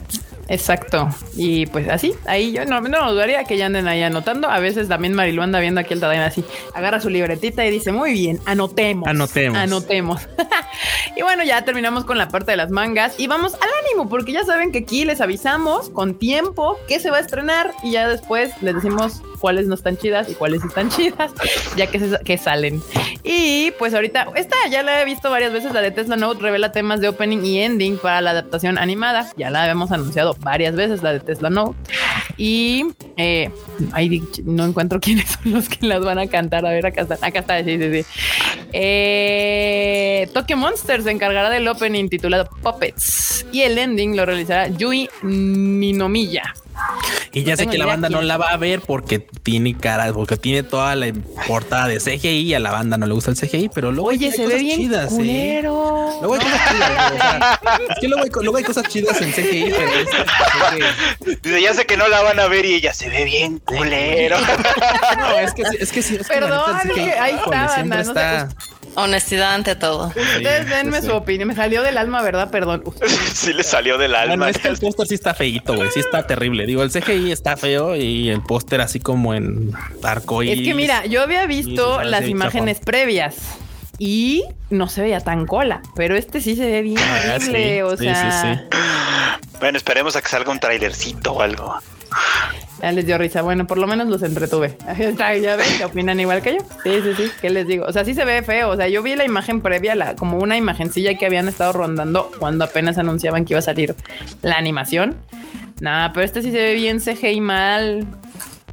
Exacto. 0.49 1.09
Y 1.35 1.65
pues 1.67 1.89
así, 1.89 2.13
ahí 2.25 2.53
yo 2.53 2.65
no, 2.65 2.81
no 2.81 3.11
dudaría 3.11 3.43
que 3.43 3.57
ya 3.57 3.65
anden 3.65 3.87
ahí 3.87 4.01
anotando. 4.01 4.49
A 4.49 4.59
veces 4.59 4.87
también 4.87 5.13
Marilu 5.13 5.41
anda 5.41 5.59
viendo 5.59 5.81
aquí 5.81 5.93
el 5.93 5.99
Tadaima 5.99 6.25
así, 6.25 6.43
agarra 6.73 7.01
su 7.01 7.09
libretita 7.09 7.65
y 7.65 7.71
dice, 7.71 7.91
muy 7.91 8.13
bien, 8.13 8.39
anotemos. 8.45 9.07
Anotemos. 9.07 9.57
Anotemos. 9.57 10.21
y 11.15 11.21
bueno, 11.21 11.43
ya 11.43 11.63
terminamos 11.65 12.05
con 12.05 12.17
la 12.17 12.29
parte 12.29 12.51
de 12.51 12.57
las 12.57 12.71
mangas 12.71 13.19
y 13.19 13.27
vamos 13.27 13.55
al 13.55 13.69
ánimo, 13.85 14.09
porque 14.09 14.31
ya 14.31 14.43
saben 14.43 14.71
que 14.71 14.79
aquí 14.79 15.05
les 15.05 15.21
avisamos 15.21 15.89
con 15.89 16.15
tiempo 16.15 16.77
que 16.87 16.99
se 16.99 17.11
va 17.11 17.17
a 17.17 17.21
estrenar 17.21 17.73
y 17.83 17.91
ya 17.91 18.07
después 18.07 18.51
les 18.61 18.75
decimos 18.75 19.21
cuáles 19.39 19.67
no 19.67 19.75
están 19.75 19.97
chidas 19.97 20.29
y 20.29 20.33
cuáles 20.35 20.63
están 20.63 20.89
chidas, 20.89 21.31
ya 21.75 21.87
que, 21.87 21.99
se- 21.99 22.19
que 22.23 22.37
salen. 22.37 22.81
Y 23.23 23.71
pues 23.79 23.93
ahorita, 23.93 24.27
esta 24.35 24.55
ya 24.69 24.83
la 24.83 25.01
he 25.01 25.05
visto 25.05 25.29
varias 25.29 25.51
veces, 25.51 25.73
la 25.73 25.81
de 25.81 25.91
Tesla 25.91 26.15
Note 26.15 26.41
revela 26.41 26.71
temas 26.71 27.01
de 27.01 27.09
opening 27.09 27.43
y 27.43 27.59
ending 27.61 27.97
para 27.97 28.21
la 28.21 28.31
adaptación 28.31 28.77
animada. 28.77 29.31
Ya 29.37 29.49
la 29.49 29.63
habíamos 29.63 29.91
anunciado 29.91 30.35
varias 30.39 30.75
veces, 30.75 31.03
la 31.03 31.11
de 31.13 31.19
Tesla 31.19 31.49
Note. 31.49 31.77
Y 32.37 32.85
eh, 33.17 33.49
ahí 33.93 34.23
no 34.45 34.65
encuentro 34.65 34.99
quiénes 34.99 35.29
son 35.43 35.51
los 35.53 35.67
que 35.69 35.85
las 35.85 36.01
van 36.01 36.19
a 36.19 36.27
cantar. 36.27 36.65
A 36.65 36.69
ver, 36.69 36.85
acá 36.85 37.01
está, 37.01 37.15
acá 37.21 37.39
está, 37.39 37.63
sí, 37.63 37.77
sí, 37.77 38.03
sí. 38.03 38.05
Eh, 38.73 40.29
Tokyo 40.33 40.55
Monster 40.57 41.01
se 41.03 41.11
encargará 41.11 41.49
del 41.49 41.67
opening 41.67 42.09
titulado 42.09 42.47
Puppets 42.61 43.45
y 43.51 43.61
el 43.61 43.77
ending 43.77 44.15
lo 44.15 44.25
realizará 44.25 44.67
Yui 44.69 45.09
Ninomiya. 45.23 46.53
Y 47.33 47.43
ya 47.43 47.51
No 47.53 47.57
sé 47.57 47.67
que 47.67 47.77
la 47.77 47.85
banda 47.85 48.09
no 48.09 48.21
la 48.21 48.37
va 48.37 48.49
a 48.49 48.57
ver 48.57 48.81
porque 48.81 49.19
tiene 49.19 49.75
cara, 49.77 50.11
porque 50.13 50.37
tiene 50.37 50.63
toda 50.63 50.95
la 50.95 51.11
portada 51.47 51.87
de 51.87 51.99
CGI 51.99 52.27
y 52.41 52.53
a 52.53 52.59
la 52.59 52.71
banda 52.71 52.97
no 52.97 53.05
le 53.05 53.13
gusta 53.13 53.31
el 53.31 53.37
CGI, 53.37 53.69
pero 53.73 53.91
luego 53.91 54.09
Oye, 54.09 54.25
hay 54.27 54.31
se 54.31 54.43
cosas 54.43 54.53
ve 54.57 54.59
bien 54.63 54.79
chidas, 54.79 55.13
¿eh? 55.19 55.59
Luego 55.63 56.33
hay 56.33 56.39
cosas 56.39 56.61
chidas, 56.71 57.11
o 57.11 57.17
sea, 57.17 57.59
es 57.89 57.99
que 57.99 58.07
luego 58.07 58.23
hay, 58.23 58.29
luego 58.41 58.57
hay 58.57 58.63
cosas 58.63 58.83
chidas 58.87 59.21
en 59.21 59.31
CGI, 59.33 59.73
pero 59.75 59.91
es- 59.91 60.07
es 60.07 61.35
que- 61.35 61.41
Dice, 61.43 61.61
ya 61.61 61.73
sé 61.73 61.85
que 61.85 61.97
no 61.97 62.07
la 62.07 62.21
van 62.21 62.39
a 62.39 62.47
ver 62.47 62.65
y 62.65 62.75
ella 62.75 62.93
se 62.93 63.09
ve 63.09 63.25
bien 63.25 63.59
culero. 63.59 64.37
no, 65.19 65.37
es 65.39 65.53
que 65.53 65.65
sí, 65.65 65.77
es 65.79 65.91
que 65.91 66.01
sí, 66.01 66.15
es 66.19 66.27
que 66.27 66.33
Perdón, 66.33 66.61
ahí 67.19 67.35
está, 67.35 67.69
siempre 67.75 67.97
no 68.03 68.09
está. 68.11 68.49
Honestidad 68.99 69.53
ante 69.53 69.75
todo. 69.75 70.07
Ustedes 70.07 70.65
Sí, 70.65 70.69
denme 70.69 71.01
sí, 71.01 71.07
su 71.07 71.13
opinión. 71.13 71.47
Me 71.47 71.55
salió 71.55 71.83
del 71.83 71.97
alma, 71.99 72.21
¿verdad? 72.23 72.49
Perdón. 72.49 72.83
sí 73.33 73.53
le 73.53 73.63
salió 73.63 73.97
del 73.99 74.11
Bueno, 74.11 74.31
alma. 74.33 74.49
es 74.49 74.57
que 74.57 74.67
el 74.69 74.77
póster 74.77 75.05
sí 75.07 75.13
está 75.13 75.33
feíto, 75.35 75.75
güey. 75.75 75.89
Sí 75.91 75.99
está 75.99 76.25
terrible. 76.25 76.65
Digo, 76.65 76.81
el 76.81 76.89
CGI 76.91 77.31
está 77.31 77.55
feo 77.57 77.95
y 77.95 78.29
el 78.29 78.41
póster 78.41 78.81
así 78.81 78.99
como 78.99 79.33
en 79.35 79.71
arcoíris. 80.03 80.59
Es 80.61 80.67
que 80.67 80.73
mira, 80.73 81.05
yo 81.05 81.21
había 81.21 81.45
visto 81.45 82.01
las 82.03 82.27
imágenes 82.27 82.79
previas 82.79 83.35
y 83.99 84.43
no 84.71 84.87
se 84.89 85.01
veía 85.03 85.19
tan 85.21 85.45
cola, 85.45 85.81
pero 85.95 86.15
este 86.15 86.41
sí 86.41 86.55
se 86.55 86.65
ve 86.65 86.81
bien 86.81 86.97
Ah, 86.99 87.35
horrible. 87.35 87.75
sí, 87.75 87.81
o 87.81 87.97
sí, 87.97 88.03
sea, 88.03 88.41
sí, 88.41 88.59
sí. 88.73 88.79
Bueno, 89.59 89.77
esperemos 89.77 90.15
a 90.15 90.21
que 90.21 90.27
salga 90.29 90.51
un 90.51 90.59
trailercito 90.59 91.33
o 91.33 91.41
algo. 91.41 91.79
Ya 92.81 92.91
les 92.91 93.05
dio 93.05 93.17
risa. 93.17 93.41
Bueno, 93.41 93.67
por 93.67 93.77
lo 93.77 93.87
menos 93.87 94.07
los 94.07 94.23
entretuve. 94.23 94.77
Ya 95.17 95.55
ven, 95.55 95.67
que 95.77 95.85
opinan 95.85 96.19
igual 96.19 96.41
que 96.41 96.55
yo. 96.55 96.59
Sí, 96.83 97.01
sí, 97.03 97.13
sí. 97.15 97.31
¿Qué 97.41 97.49
les 97.49 97.67
digo? 97.67 97.85
O 97.85 97.91
sea, 97.91 98.05
sí 98.05 98.13
se 98.13 98.25
ve 98.25 98.41
feo. 98.41 98.69
O 98.69 98.75
sea, 98.75 98.87
yo 98.87 99.03
vi 99.03 99.15
la 99.15 99.25
imagen 99.25 99.61
previa, 99.61 99.95
la, 99.95 100.15
como 100.15 100.37
una 100.37 100.57
imagencilla 100.57 101.17
que 101.17 101.25
habían 101.25 101.47
estado 101.47 101.73
rondando 101.73 102.31
cuando 102.39 102.65
apenas 102.65 102.97
anunciaban 102.97 103.45
que 103.45 103.53
iba 103.53 103.59
a 103.59 103.63
salir 103.63 103.95
la 104.41 104.55
animación. 104.55 105.15
Nada, 105.79 106.11
pero 106.13 106.25
este 106.25 106.41
sí 106.41 106.51
se 106.51 106.57
ve 106.57 106.73
bien 106.73 106.99
CGI 106.99 107.41
mal. 107.41 108.07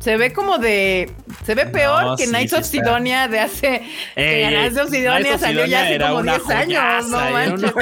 Se 0.04 0.18
ve 0.18 0.34
como 0.34 0.58
de. 0.58 1.10
Se 1.46 1.54
ve 1.54 1.64
peor 1.64 2.04
No, 2.04 2.16
que 2.16 2.24
sí, 2.26 2.30
Knights 2.30 2.50
sí 2.50 2.56
of 2.56 2.62
está. 2.62 2.84
Sidonia 2.84 3.26
de 3.26 3.40
hace. 3.40 3.82
que 4.14 4.44
Ey, 4.44 4.54
Knights 4.54 4.76
of 4.78 4.90
Sidonia 4.90 5.38
salió 5.38 5.64
ya 5.64 5.82
hace 5.84 5.98
como 5.98 6.18
una 6.18 6.32
10 6.36 6.50
años. 6.50 7.08
No 7.08 7.30
manches. 7.30 7.72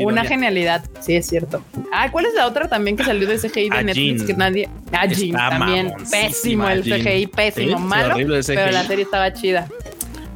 una. 0.00 0.06
Una 0.06 0.24
genialidad. 0.24 0.84
Sí, 1.00 1.14
es 1.14 1.28
cierto. 1.28 1.62
Ah, 1.92 2.10
¿cuál 2.10 2.26
es 2.26 2.34
la 2.34 2.48
otra 2.48 2.66
también 2.68 2.96
que 2.96 3.04
salió 3.04 3.28
de 3.28 3.38
CGI 3.38 3.70
de 3.70 3.76
A 3.76 3.82
Netflix 3.84 4.16
Jean. 4.16 4.26
que 4.26 4.34
nadie. 4.34 4.68
Ah, 4.90 5.06
Jean 5.06 5.30
también. 5.50 5.94
Pésimo 6.10 6.68
el. 6.68 6.82
CGI, 6.82 7.28
pésimo, 7.28 7.78
malo. 7.78 8.14
horrible 8.14 8.38
el 8.38 8.44
Pero 8.44 8.72
la 8.72 8.84
serie 8.84 9.04
estaba 9.04 9.32
chida. 9.32 9.68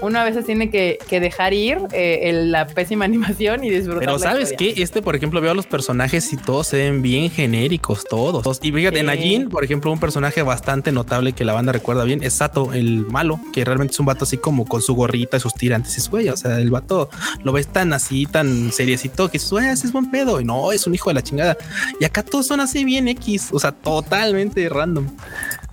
Uno 0.04 0.18
a 0.20 0.24
veces 0.24 0.44
tiene 0.46 0.70
que, 0.70 0.98
que 1.08 1.20
dejar 1.20 1.52
ir 1.52 1.78
eh, 1.92 2.20
el- 2.24 2.52
la 2.52 2.66
pésima 2.66 3.04
animación 3.06 3.64
y 3.64 3.70
disfrutar. 3.70 4.00
Pero 4.00 4.18
sabes 4.18 4.54
qué? 4.56 4.74
Este, 4.76 5.02
por 5.02 5.16
ejemplo, 5.16 5.40
veo 5.40 5.50
a 5.52 5.54
los 5.54 5.66
personajes 5.66 6.32
y 6.32 6.36
todos 6.36 6.68
se 6.68 6.76
ven 6.78 7.02
bien 7.02 7.30
genéricos, 7.30 8.04
todos. 8.08 8.58
Y 8.62 8.72
fíjate, 8.72 9.00
en. 9.00 9.10
Ajin, 9.10 9.48
por 9.48 9.64
ejemplo, 9.64 9.90
un 9.92 10.00
personaje 10.00 10.42
bastante 10.42 10.92
notable 10.92 11.32
que 11.32 11.44
la 11.44 11.52
banda 11.52 11.72
recuerda 11.72 12.04
bien 12.04 12.22
es 12.22 12.34
Sato, 12.34 12.72
el 12.72 13.06
malo, 13.06 13.40
que 13.52 13.64
realmente 13.64 13.92
es 13.92 14.00
un 14.00 14.06
vato 14.06 14.24
así 14.24 14.36
como 14.38 14.64
con 14.66 14.82
su 14.82 14.94
gorrita 14.94 15.36
y 15.36 15.40
sus 15.40 15.54
tirantes. 15.54 15.96
Es 15.98 16.08
güey, 16.10 16.28
o 16.28 16.36
sea, 16.36 16.58
el 16.58 16.70
vato 16.70 17.08
lo 17.42 17.52
ves 17.52 17.68
tan 17.68 17.92
así, 17.92 18.26
tan 18.26 18.72
seriecito 18.72 19.28
que 19.28 19.38
dices, 19.38 19.52
ese 19.64 19.86
es 19.86 19.92
buen 19.92 20.10
pedo. 20.10 20.40
Y 20.40 20.44
no, 20.44 20.72
es 20.72 20.86
un 20.86 20.94
hijo 20.94 21.10
de 21.10 21.14
la 21.14 21.22
chingada. 21.22 21.56
Y 22.00 22.04
acá 22.04 22.22
todos 22.22 22.46
son 22.46 22.60
así 22.60 22.84
bien 22.84 23.08
X, 23.08 23.48
o 23.52 23.58
sea, 23.58 23.72
totalmente 23.72 24.68
random. 24.68 25.06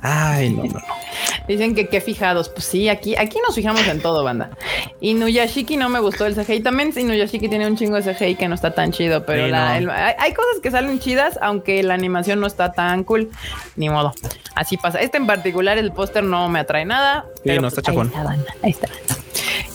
Ay, 0.03 0.49
no, 0.49 0.63
no, 0.63 0.73
no. 0.73 0.81
Dicen 1.47 1.75
que 1.75 1.87
qué 1.87 2.01
fijados. 2.01 2.49
Pues 2.49 2.65
sí, 2.65 2.89
aquí, 2.89 3.15
aquí 3.15 3.37
nos 3.45 3.55
fijamos 3.55 3.85
en 3.87 4.01
todo, 4.01 4.20
banda. 4.23 4.49
Inuyashiki 4.99 5.77
no 5.77 5.89
me 5.89 5.99
gustó 5.99 6.25
el 6.25 6.35
CGI. 6.35 6.61
También 6.61 6.91
Inuyashiki 6.95 7.49
tiene 7.49 7.67
un 7.67 7.75
chingo 7.77 7.99
de 7.99 8.13
CGI 8.13 8.35
que 8.35 8.47
no 8.47 8.55
está 8.55 8.71
tan 8.73 8.91
chido, 8.91 9.25
pero 9.25 9.45
Sí, 9.45 9.51
la- 9.51 9.71
no. 9.71 9.75
el- 9.77 9.89
hay, 9.89 10.13
hay 10.17 10.33
cosas 10.33 10.59
que 10.61 10.71
salen 10.71 10.99
chidas, 10.99 11.37
aunque 11.41 11.81
la 11.83 11.93
animación 11.93 12.39
no 12.39 12.47
está 12.47 12.71
tan 12.71 13.03
cool. 13.03 13.29
Ni 13.75 13.89
modo. 13.89 14.13
Así 14.55 14.77
pasa. 14.77 14.99
Este 14.99 15.17
en 15.17 15.27
particular, 15.27 15.77
el 15.77 15.91
póster 15.91 16.23
no 16.23 16.49
me 16.49 16.59
atrae 16.59 16.85
nada. 16.85 17.25
pero 17.43 17.61
no, 17.61 17.67
está 17.69 17.81
pues, 17.81 17.97
ahí 17.97 18.05
está, 18.07 18.23
banda, 18.23 18.55
ahí 18.63 18.71
está. 18.71 18.87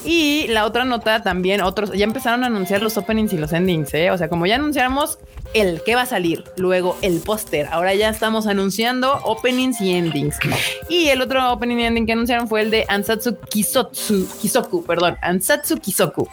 Y 0.07 0.47
la 0.49 0.65
otra 0.65 0.85
nota 0.85 1.23
también, 1.23 1.61
otros 1.61 1.91
ya 1.93 2.05
empezaron 2.05 2.45
a 2.45 2.47
anunciar 2.47 2.81
los 2.81 2.97
openings 2.97 3.33
y 3.33 3.39
los 3.39 3.53
endings, 3.53 3.93
¿eh? 3.95 4.13
O 4.13 4.19
sea, 4.19 4.29
como 4.29 4.47
ya 4.47 4.55
anunciamos 4.55 5.19
el 5.53 5.83
que 5.83 5.97
va 5.97 6.03
a 6.03 6.07
salir, 6.07 6.45
luego 6.57 6.97
el 7.03 7.21
póster, 7.21 7.67
ahora 7.73 7.93
ya 7.95 8.09
estamos 8.09 8.47
anunciando 8.47 9.19
openings 9.25 9.81
y 9.81 9.93
endings. 9.93 10.39
Y 10.89 11.09
el 11.09 11.21
otro 11.23 11.53
opening 11.53 11.79
y 11.79 11.85
ending 11.87 12.07
que 12.07 12.13
anunciaron 12.13 12.47
fue 12.47 12.63
el 12.63 12.71
de 12.71 12.85
Ansatsu 12.89 13.37
Kisotsu, 13.51 14.29
Kisoku, 14.41 14.85
perdón, 14.85 15.17
Ansatsu 15.23 15.79
Kisoku. 15.79 16.29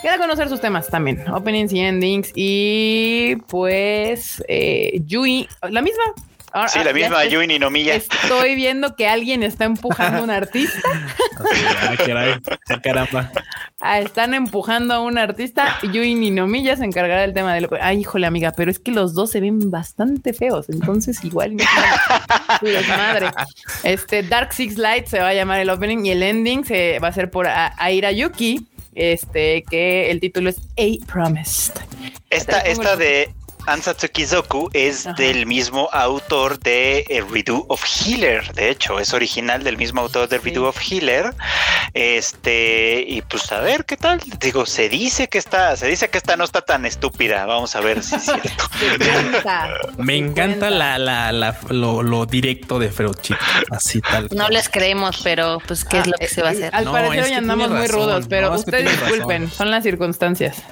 Queda 0.00 0.16
conocer 0.16 0.48
sus 0.48 0.60
temas 0.60 0.88
también, 0.88 1.28
openings 1.28 1.72
y 1.72 1.80
endings. 1.80 2.32
Y 2.34 3.36
pues 3.48 4.42
eh, 4.48 5.02
Yui, 5.04 5.46
la 5.68 5.82
misma. 5.82 6.04
Ahora- 6.52 6.68
Sí, 6.68 6.78
la 6.84 6.92
misma 6.92 7.22
estoy- 7.24 7.30
Yui 7.32 7.46
Ninomiya. 7.46 7.94
Estoy 7.96 8.54
viendo 8.54 8.96
que 8.96 9.06
alguien 9.08 9.42
está 9.42 9.64
empujando 9.64 10.18
a 10.20 10.22
un 10.22 10.30
artista. 10.30 10.80
Ah, 11.80 11.94
caray, 12.04 12.34
caramba. 12.82 13.30
Ah, 13.80 13.98
están 14.00 14.32
empujando 14.32 14.94
a 14.94 15.00
un 15.00 15.18
artista. 15.18 15.78
Yui 15.92 16.14
Ninomiya 16.14 16.76
se 16.76 16.84
encargará 16.84 17.20
del 17.22 17.34
tema 17.34 17.52
del. 17.54 17.68
Ay, 17.80 18.00
híjole, 18.00 18.26
amiga, 18.26 18.52
pero 18.56 18.70
es 18.70 18.78
que 18.78 18.90
los 18.90 19.12
dos 19.12 19.30
se 19.30 19.40
ven 19.40 19.70
bastante 19.70 20.32
feos. 20.32 20.68
Entonces, 20.70 21.22
igual. 21.24 21.56
su 22.60 22.66
desmadre. 22.66 23.28
Este 23.82 24.22
Dark 24.22 24.52
Six 24.54 24.78
Light 24.78 25.06
se 25.08 25.18
va 25.20 25.28
a 25.28 25.34
llamar 25.34 25.60
el 25.60 25.68
opening 25.68 26.04
y 26.06 26.10
el 26.10 26.22
ending 26.22 26.64
se 26.64 26.98
va 27.00 27.08
a 27.08 27.12
ser 27.12 27.30
por 27.30 27.46
A- 27.48 27.74
Aira 27.78 28.12
Yuki. 28.12 28.66
Este, 28.94 29.62
que 29.70 30.10
el 30.10 30.20
título 30.20 30.48
es 30.48 30.56
A 30.78 31.04
Promised. 31.12 31.74
Esta, 32.30 32.60
esta 32.60 32.96
de 32.96 33.28
Ansatsu 33.66 34.08
Kizoku 34.08 34.70
es 34.72 35.06
Ajá. 35.06 35.16
del 35.16 35.46
mismo 35.46 35.88
autor 35.92 36.58
de 36.58 37.00
eh, 37.08 37.24
Redo 37.30 37.64
of 37.68 37.84
Healer. 37.84 38.52
De 38.54 38.70
hecho, 38.70 38.98
es 39.00 39.12
original 39.12 39.62
del 39.64 39.76
mismo 39.76 40.00
autor 40.02 40.28
de 40.28 40.38
Sí. 40.38 40.50
Redo 40.50 40.68
of 40.68 40.78
Healer. 40.80 41.34
Este, 41.94 43.04
y 43.08 43.22
pues 43.22 43.50
a 43.52 43.60
ver 43.60 43.84
qué 43.84 43.96
tal. 43.96 44.20
Digo, 44.40 44.66
se 44.66 44.88
dice 44.88 45.28
que 45.28 45.38
está, 45.38 45.76
se 45.76 45.86
dice 45.86 46.08
que 46.08 46.18
esta 46.18 46.36
no 46.36 46.44
está 46.44 46.60
tan 46.60 46.86
estúpida. 46.86 47.44
Vamos 47.46 47.74
a 47.74 47.80
ver 47.80 48.02
si 48.02 48.14
es 48.16 48.22
cierto. 48.24 48.64
Me 49.98 50.16
encanta 50.16 50.70
la, 50.70 50.98
la, 50.98 51.32
la- 51.32 51.56
lo, 51.70 52.02
lo 52.02 52.26
directo 52.26 52.78
de 52.78 52.90
Ferochito. 52.90 53.38
Así 53.70 54.00
tal. 54.00 54.28
No 54.32 54.48
les 54.48 54.68
creemos, 54.68 55.20
pero 55.24 55.58
pues 55.66 55.84
qué 55.84 55.98
es 55.98 56.06
lo 56.06 56.12
que 56.18 56.28
se 56.28 56.42
va 56.42 56.48
a 56.48 56.52
hacer. 56.52 56.74
Al 56.74 56.84
No, 56.84 56.92
parecer 56.92 57.24
hoy 57.24 57.32
andamos 57.32 57.70
muy 57.70 57.86
rudos, 57.88 58.26
pero 58.28 58.50
no, 58.50 58.56
ustedes 58.56 58.90
disculpen, 58.90 59.44
razón. 59.44 59.56
son 59.56 59.70
las 59.70 59.82
circunstancias. 59.82 60.62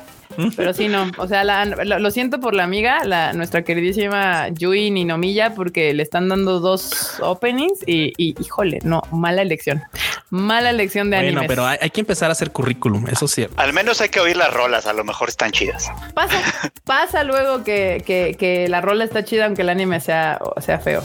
Pero 0.57 0.73
sí, 0.73 0.89
no. 0.89 1.11
O 1.19 1.27
sea, 1.29 1.45
la- 1.45 1.65
lo, 1.65 1.99
lo 1.99 2.11
siento 2.11 2.41
por 2.41 2.55
la 2.55 2.65
amiga, 2.65 3.05
la, 3.05 3.33
nuestra 3.33 3.63
queridísima 3.63 4.49
Yui 4.49 4.91
Ninomiya, 4.91 5.55
porque 5.55 5.93
le 5.95 6.03
están 6.03 6.29
dando 6.29 6.61
dos 6.61 7.19
openings 7.21 7.81
y, 7.87 8.13
y 8.17 8.35
híjole, 8.41 8.79
no, 8.83 9.03
mala 9.13 9.43
elección. 9.43 9.83
Mala 10.31 10.71
elección 10.71 11.11
de 11.11 11.17
Bueno, 11.19 11.29
animes. 11.41 11.49
pero 11.49 11.67
hay, 11.67 11.79
hay 11.81 11.91
que 11.91 12.01
empezar 12.01 12.29
a 12.31 12.33
hacer 12.33 12.51
currículum, 12.51 13.07
eso 13.09 13.27
es 13.27 13.31
cierto. 13.31 13.55
Al 13.61 13.73
menos 13.73 14.01
hay 14.01 14.09
que 14.09 14.21
oír 14.21 14.37
las 14.37 14.53
rolas, 14.53 14.87
a 14.87 14.93
lo 14.93 15.05
mejor 15.05 15.29
están 15.29 15.53
chidas. 15.53 15.91
Pasa, 16.15 16.37
pasa 16.85 17.25
luego 17.25 17.63
que, 17.65 18.03
que- 18.05 18.37
que 18.39 18.69
la 18.69 18.81
rola 18.81 19.05
está 19.05 19.25
chida, 19.25 19.47
aunque 19.47 19.63
el 19.63 19.69
anime 19.69 20.01
sea, 20.01 20.41
sea 20.61 20.79
feo. 20.79 21.03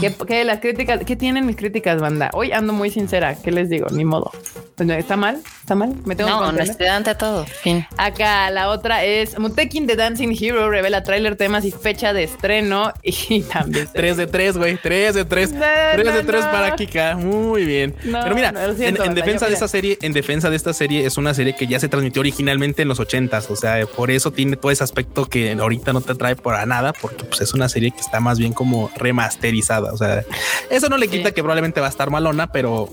¿Qué, 0.00 0.14
qué 0.28 0.44
las 0.44 0.60
críticas? 0.60 1.00
¿Qué 1.06 1.16
tienen 1.16 1.46
mis 1.46 1.56
críticas, 1.56 1.98
banda? 2.00 2.28
Hoy 2.34 2.52
ando 2.52 2.74
muy 2.74 2.90
sincera. 2.90 3.34
¿Qué 3.34 3.50
les 3.50 3.70
digo? 3.70 3.86
Ni 3.90 4.04
modo. 4.04 4.30
¿Está 4.78 5.16
mal? 5.16 5.40
¿Está 5.70 5.76
mal? 5.78 5.94
¿Me 6.04 6.16
tengo 6.16 6.30
No, 6.30 6.40
honestidad 6.48 6.96
ante 6.96 7.14
todo. 7.14 7.46
Fin. 7.46 7.86
Acá 7.96 8.50
la 8.50 8.70
otra 8.70 9.04
es 9.04 9.38
Mutekin 9.38 9.86
The 9.86 9.94
Dancing 9.94 10.34
Hero 10.36 10.68
revela 10.68 11.04
tráiler, 11.04 11.36
temas 11.36 11.64
y 11.64 11.70
fecha 11.70 12.12
de 12.12 12.24
estreno 12.24 12.92
y 13.04 13.42
también 13.42 13.86
se- 13.86 13.92
3 13.92 14.16
de 14.16 14.26
3, 14.26 14.56
güey. 14.56 14.76
3 14.82 15.14
de 15.14 15.24
3. 15.24 15.52
No, 15.52 15.60
3 15.92 15.96
de 16.06 16.22
no, 16.24 16.26
3 16.26 16.44
no. 16.44 16.50
para 16.50 16.74
Kika. 16.74 17.14
Muy 17.14 17.64
bien. 17.66 17.94
No, 18.02 18.18
Pero 18.24 18.34
mira, 18.34 18.50
no, 18.50 18.66
lo 18.66 18.74
siento, 18.74 19.04
en, 19.04 19.14
defensa 19.14 19.46
yo 19.46 19.50
de 19.50 19.50
mira. 19.50 19.54
esta 19.54 19.68
serie, 19.68 19.96
en 20.02 20.12
defensa 20.12 20.50
de 20.50 20.56
esta 20.56 20.72
serie, 20.72 21.06
es 21.06 21.16
una 21.18 21.34
serie 21.34 21.54
que 21.54 21.68
ya 21.68 21.78
se 21.78 21.88
transmitió 21.88 22.18
originalmente 22.18 22.82
en 22.82 22.88
los 22.88 22.98
80s. 22.98 23.48
O 23.50 23.54
sea, 23.54 23.86
por 23.86 24.10
eso 24.10 24.32
tiene 24.32 24.56
todo 24.56 24.72
ese 24.72 24.82
aspecto 24.82 25.26
que 25.26 25.52
ahorita 25.52 25.92
no 25.92 26.00
te 26.00 26.16
trae 26.16 26.34
para 26.34 26.66
nada, 26.66 26.92
porque 27.00 27.22
pues, 27.22 27.42
es 27.42 27.54
una 27.54 27.68
serie 27.68 27.92
que 27.92 28.00
está 28.00 28.18
más 28.18 28.40
bien 28.40 28.52
como 28.54 28.90
remasterizada. 28.96 29.92
O 29.92 29.96
sea, 29.96 30.24
eso 30.68 30.88
no 30.88 30.96
le 30.98 31.06
quita 31.06 31.28
Sí. 31.28 31.34
que 31.36 31.42
probablemente 31.42 31.80
va 31.80 31.86
a 31.86 31.90
estar 31.90 32.10
malona, 32.10 32.50
pero 32.50 32.88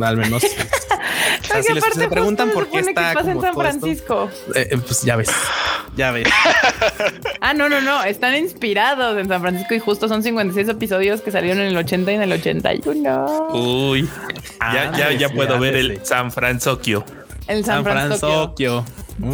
al 0.00 0.16
menos. 0.16 0.42
o 1.42 1.44
sea, 1.46 1.62
si 1.62 1.72
les- 1.74 1.84
preguntan 2.22 2.50
por 2.50 2.64
se 2.64 2.70
qué 2.70 2.78
supone 2.78 2.94
que 2.94 3.00
está 3.02 3.14
pasa 3.14 3.30
en 3.32 3.40
San 3.40 3.52
todo 3.54 3.62
esto, 3.64 3.78
Francisco. 3.80 4.30
eh, 4.54 4.68
eh, 4.70 4.78
pues 4.78 5.02
ya 5.02 5.16
ves. 5.16 5.30
ya 5.96 6.10
ves. 6.10 6.28
Ah, 7.40 7.54
no, 7.54 7.68
no, 7.68 7.80
no. 7.80 8.02
Están 8.04 8.36
inspirados 8.36 9.18
en 9.18 9.26
San 9.28 9.40
Francisco 9.40 9.74
y 9.74 9.78
justo 9.80 10.06
son 10.08 10.22
56 10.22 10.68
episodios 10.68 11.20
que 11.20 11.30
salieron 11.32 11.60
en 11.60 11.68
el 11.68 11.76
80 11.76 12.12
y 12.12 12.14
en 12.14 12.22
el 12.22 12.32
81. 12.32 13.48
Uy, 13.52 14.08
ya, 14.60 14.92
ya, 14.96 15.12
ya 15.12 15.28
sí, 15.28 15.34
puedo 15.34 15.58
ver 15.58 15.74
el. 15.74 16.00
San 16.04 16.30
Francisco. 16.30 17.04
El 17.48 17.64
San, 17.64 17.82
San 17.82 17.84
Francisco. 17.84 18.84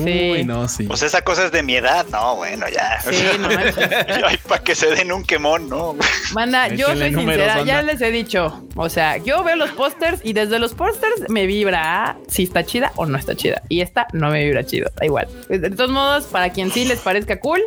Sí. 0.05 0.31
Uy, 0.33 0.45
no, 0.45 0.69
sí. 0.69 0.85
Pues 0.85 1.03
esa 1.03 1.23
cosa 1.23 1.47
es 1.47 1.53
de 1.53 1.63
mi 1.63 1.75
edad. 1.77 2.07
No, 2.11 2.37
bueno, 2.37 2.67
ya. 2.69 3.01
Sí, 3.03 3.17
no 3.39 3.49
manches. 3.55 3.89
Ay, 4.25 4.39
para 4.49 4.63
que 4.63 4.75
se 4.75 4.89
den 4.91 5.13
un 5.13 5.25
quemón, 5.25 5.69
¿no? 5.69 5.97
Manda, 6.35 6.69
yo 6.69 6.87
soy 6.89 7.11
números, 7.11 7.45
sincera, 7.45 7.65
ya 7.65 7.77
banda. 7.77 7.93
les 7.93 8.01
he 8.01 8.11
dicho. 8.11 8.65
O 8.77 8.89
sea, 8.89 9.17
yo 9.19 9.43
veo 9.45 9.57
los 9.57 9.71
pósters 9.71 10.21
y 10.25 10.33
desde 10.33 10.59
los 10.59 10.75
pósters 10.75 11.29
me 11.29 11.47
vibra 11.47 12.17
si 12.29 12.43
está 12.45 12.65
chida 12.65 12.93
o 12.97 13.07
no 13.07 13.17
está 13.19 13.35
chida. 13.35 13.63
Y 13.69 13.81
esta 13.81 14.07
no 14.13 14.31
me 14.31 14.45
vibra 14.45 14.65
chido, 14.65 14.91
da 14.97 15.05
igual. 15.07 15.29
De 15.49 15.71
todos 15.71 15.91
modos, 15.91 16.25
para 16.25 16.51
quien 16.51 16.71
sí 16.71 16.85
les 16.85 16.99
parezca 17.01 17.39
cool, 17.41 17.63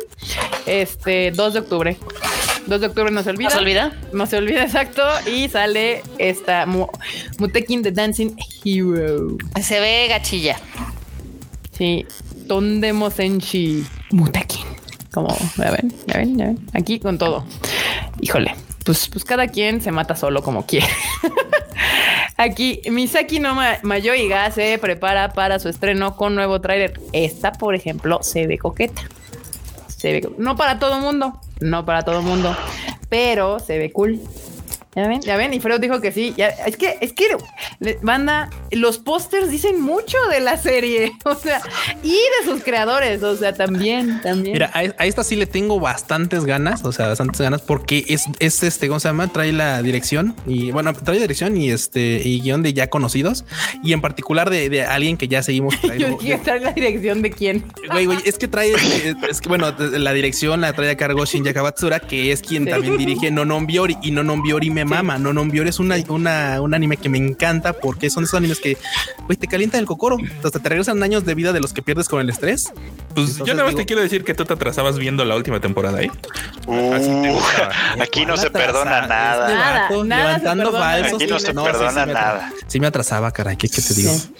este 0.66 1.30
2 1.32 1.54
de 1.54 1.60
octubre. 1.60 1.96
2 2.66 2.80
de 2.80 2.86
octubre 2.86 3.10
no 3.10 3.22
se 3.22 3.30
olvida. 3.30 3.48
¿No 3.48 3.54
se 3.54 3.58
olvida? 3.60 3.92
No 4.12 4.26
se 4.26 4.36
olvida, 4.36 4.62
exacto. 4.62 5.02
Y 5.26 5.48
sale 5.48 6.02
esta 6.18 6.64
Mu- 6.66 6.86
Mutekin 7.38 7.82
The 7.82 7.90
Dancing 7.90 8.36
Hero. 8.64 9.36
Se 9.60 9.80
ve 9.80 10.06
gachilla. 10.08 10.56
Sí, 11.72 12.06
Tondemos 12.48 13.18
Enshi 13.18 13.84
Mutekin. 14.10 14.66
Como, 15.12 15.28
ya 15.56 15.70
ven, 15.70 15.92
ya 16.06 16.16
ven, 16.18 16.38
ya 16.38 16.44
ven. 16.46 16.58
Aquí 16.74 16.98
con 16.98 17.18
todo. 17.18 17.44
Híjole, 18.20 18.54
pues, 18.84 19.08
pues 19.08 19.24
cada 19.24 19.48
quien 19.48 19.80
se 19.82 19.90
mata 19.92 20.16
solo 20.16 20.42
como 20.42 20.64
quiere. 20.66 20.86
Aquí, 22.36 22.80
Misaki 22.90 23.38
no 23.38 23.54
Ma- 23.54 23.78
Mayoiga 23.82 24.50
se 24.50 24.78
prepara 24.78 25.32
para 25.32 25.58
su 25.58 25.68
estreno 25.68 26.16
con 26.16 26.34
nuevo 26.34 26.60
tráiler. 26.60 26.98
Esta, 27.12 27.52
por 27.52 27.74
ejemplo, 27.74 28.20
se 28.22 28.46
ve 28.46 28.58
coqueta. 28.58 29.02
Se 29.88 30.12
ve, 30.12 30.28
no 30.38 30.56
para 30.56 30.78
todo 30.78 30.98
mundo, 30.98 31.38
no 31.60 31.84
para 31.84 32.02
todo 32.02 32.22
mundo, 32.22 32.56
pero 33.08 33.60
se 33.60 33.78
ve 33.78 33.92
cool. 33.92 34.20
Ya 34.96 35.06
ven, 35.08 35.20
ya 35.22 35.36
ven, 35.36 35.54
y 35.54 35.60
Freud 35.60 35.80
dijo 35.80 36.00
que 36.00 36.10
sí. 36.12 36.34
Ya, 36.36 36.48
es 36.48 36.76
que, 36.76 36.98
es 37.00 37.12
que, 37.12 37.24
le- 37.82 37.98
banda, 38.02 38.48
los 38.70 38.98
pósters 38.98 39.50
dicen 39.50 39.80
mucho 39.80 40.16
de 40.30 40.40
la 40.40 40.56
serie, 40.56 41.12
o 41.24 41.34
sea, 41.34 41.60
y 42.02 42.10
de 42.12 42.46
sus 42.50 42.62
creadores, 42.62 43.22
o 43.22 43.36
sea, 43.36 43.52
también, 43.52 44.20
también. 44.22 44.54
Mira, 44.54 44.70
a, 44.72 44.78
a 44.78 45.06
esta 45.06 45.24
sí 45.24 45.36
le 45.36 45.46
tengo 45.46 45.78
bastantes 45.80 46.44
ganas, 46.44 46.84
o 46.84 46.92
sea, 46.92 47.08
bastantes 47.08 47.40
ganas, 47.40 47.60
porque 47.62 48.04
es, 48.08 48.24
es 48.38 48.62
este, 48.62 48.88
¿cómo 48.88 49.00
se 49.00 49.08
llama? 49.08 49.28
Trae 49.28 49.52
la 49.52 49.82
dirección 49.82 50.34
y 50.46 50.70
bueno, 50.70 50.92
trae 50.94 51.18
dirección 51.18 51.56
y 51.56 51.70
este 51.70 52.22
y 52.24 52.40
guion 52.40 52.62
de 52.62 52.72
ya 52.72 52.88
conocidos 52.88 53.44
y 53.82 53.92
en 53.92 54.00
particular 54.00 54.48
de, 54.50 54.68
de 54.68 54.84
alguien 54.84 55.16
que 55.16 55.28
ya 55.28 55.42
seguimos. 55.42 55.74
Yo 55.82 55.88
trayendo- 55.88 56.18
dije, 56.18 56.34
¿está 56.34 56.56
en 56.56 56.64
la 56.64 56.72
dirección 56.72 57.22
de 57.22 57.30
quién? 57.30 57.64
Güey, 57.90 58.06
güey, 58.06 58.18
es 58.24 58.38
que 58.38 58.48
trae, 58.48 58.72
es, 58.72 59.16
es 59.28 59.40
que 59.40 59.48
bueno, 59.48 59.74
la 59.78 60.12
dirección 60.12 60.60
la 60.60 60.72
trae 60.72 60.90
a 60.90 60.96
cargo 60.96 61.24
Shinja 61.24 61.52
Kabatsura, 61.52 62.00
que 62.00 62.32
es 62.32 62.40
quien 62.42 62.66
también 62.66 62.96
dirige 62.96 63.30
Nonon 63.30 63.66
Biori 63.66 63.96
y 64.02 64.10
Nonon 64.12 64.42
Biori 64.42 64.70
me 64.70 64.84
mama. 64.84 65.18
Nonon 65.18 65.50
Biori 65.50 65.68
es 65.70 65.78
una, 65.80 65.96
una, 66.08 66.60
un 66.60 66.74
anime 66.74 66.96
que 66.96 67.08
me 67.08 67.18
encanta 67.18 67.71
porque 67.72 68.10
son 68.10 68.24
esos 68.24 68.34
animes 68.34 68.60
que, 68.60 68.76
güey, 69.26 69.36
te 69.36 69.46
calientan 69.46 69.80
el 69.80 69.86
cocoro, 69.86 70.16
hasta 70.44 70.58
te 70.58 70.68
regresan 70.68 71.02
años 71.02 71.24
de 71.24 71.34
vida 71.34 71.52
de 71.52 71.60
los 71.60 71.72
que 71.72 71.82
pierdes 71.82 72.08
con 72.08 72.20
el 72.20 72.30
estrés. 72.30 72.72
Pues 73.14 73.30
Entonces 73.30 73.36
yo 73.38 73.54
nada 73.54 73.64
más 73.64 73.70
digo- 73.70 73.78
te 73.80 73.86
quiero 73.86 74.02
decir 74.02 74.24
que 74.24 74.34
tú 74.34 74.44
te 74.44 74.54
atrasabas 74.54 74.98
viendo 74.98 75.24
la 75.24 75.36
última 75.36 75.60
temporada, 75.60 76.02
¿eh? 76.02 76.10
Así 76.92 77.08
te 77.22 77.32
Uh, 77.32 78.02
aquí 78.02 78.26
no 78.26 78.36
se 78.36 78.50
perdona 78.50 79.06
nada. 79.06 79.48
Nada, 79.48 79.82
vato 79.82 80.04
nada 80.04 80.22
se 80.22 80.26
levantando 80.40 80.64
perdona. 80.72 80.84
falsos. 80.84 81.22
Aquí 81.22 81.26
no 81.30 81.38
se 81.38 81.54
perdona 81.54 82.04
sí 82.06 82.12
nada. 82.12 82.52
Sí 82.66 82.80
me 82.80 82.86
atrasaba, 82.86 83.30
caray, 83.32 83.56
¿qué, 83.56 83.68
qué 83.68 83.82
te 83.82 83.94
digo? 83.94 84.12
Sí. 84.12 84.34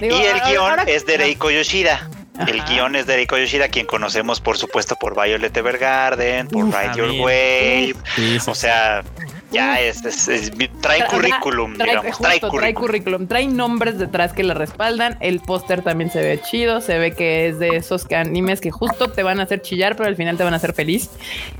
Y 0.00 0.04
el 0.06 0.12
ahora- 0.12 0.48
guion 0.48 0.70
ahora- 0.70 0.82
es 0.84 1.06
de 1.06 1.16
Reiko 1.16 1.50
Yoshida. 1.50 2.08
El 2.46 2.62
guion 2.64 2.96
es 2.96 3.06
de 3.06 3.16
Reiko 3.16 3.36
Yoshida, 3.36 3.68
quien 3.68 3.84
conocemos 3.86 4.40
por 4.40 4.56
supuesto 4.56 4.96
por 4.96 5.14
Violet 5.20 5.54
Evergarden, 5.54 6.48
por 6.48 6.64
Ride 6.66 6.96
Your. 6.96 7.10
Wave. 7.20 7.94
Sí, 8.16 8.40
sí, 8.40 8.50
O 8.50 8.54
sea, 8.54 9.02
ya 9.50 9.80
es, 9.80 10.04
es- 10.04 10.28
es- 10.28 10.50
trae 10.80 11.00
Tra- 11.00 11.08
currículum, 11.10 11.74
trae, 11.76 11.90
digamos, 11.90 12.16
justo, 12.16 12.22
trae 12.22 12.40
trae 12.60 12.74
currículum. 12.74 13.26
trae 13.26 13.46
nombres 13.46 13.98
detrás 13.98 14.32
que 14.32 14.42
le 14.42 14.54
respaldan. 14.54 15.16
El 15.20 15.40
póster 15.40 15.82
también 15.82 16.10
se 16.10 16.20
ve 16.22 16.40
chido, 16.40 16.80
se 16.80 16.98
ve 16.98 17.12
que 17.12 17.48
es 17.48 17.58
de 17.58 17.76
esos 17.76 18.04
que 18.06 18.16
animes 18.16 18.60
que 18.60 18.70
justo 18.70 19.10
te 19.10 19.22
van 19.22 19.40
a 19.40 19.44
hacer 19.44 19.62
chillar, 19.62 19.96
pero 19.96 20.08
al 20.08 20.16
final 20.16 20.36
te 20.36 20.44
van 20.44 20.52
a 20.54 20.56
hacer 20.56 20.72
feliz. 20.74 21.10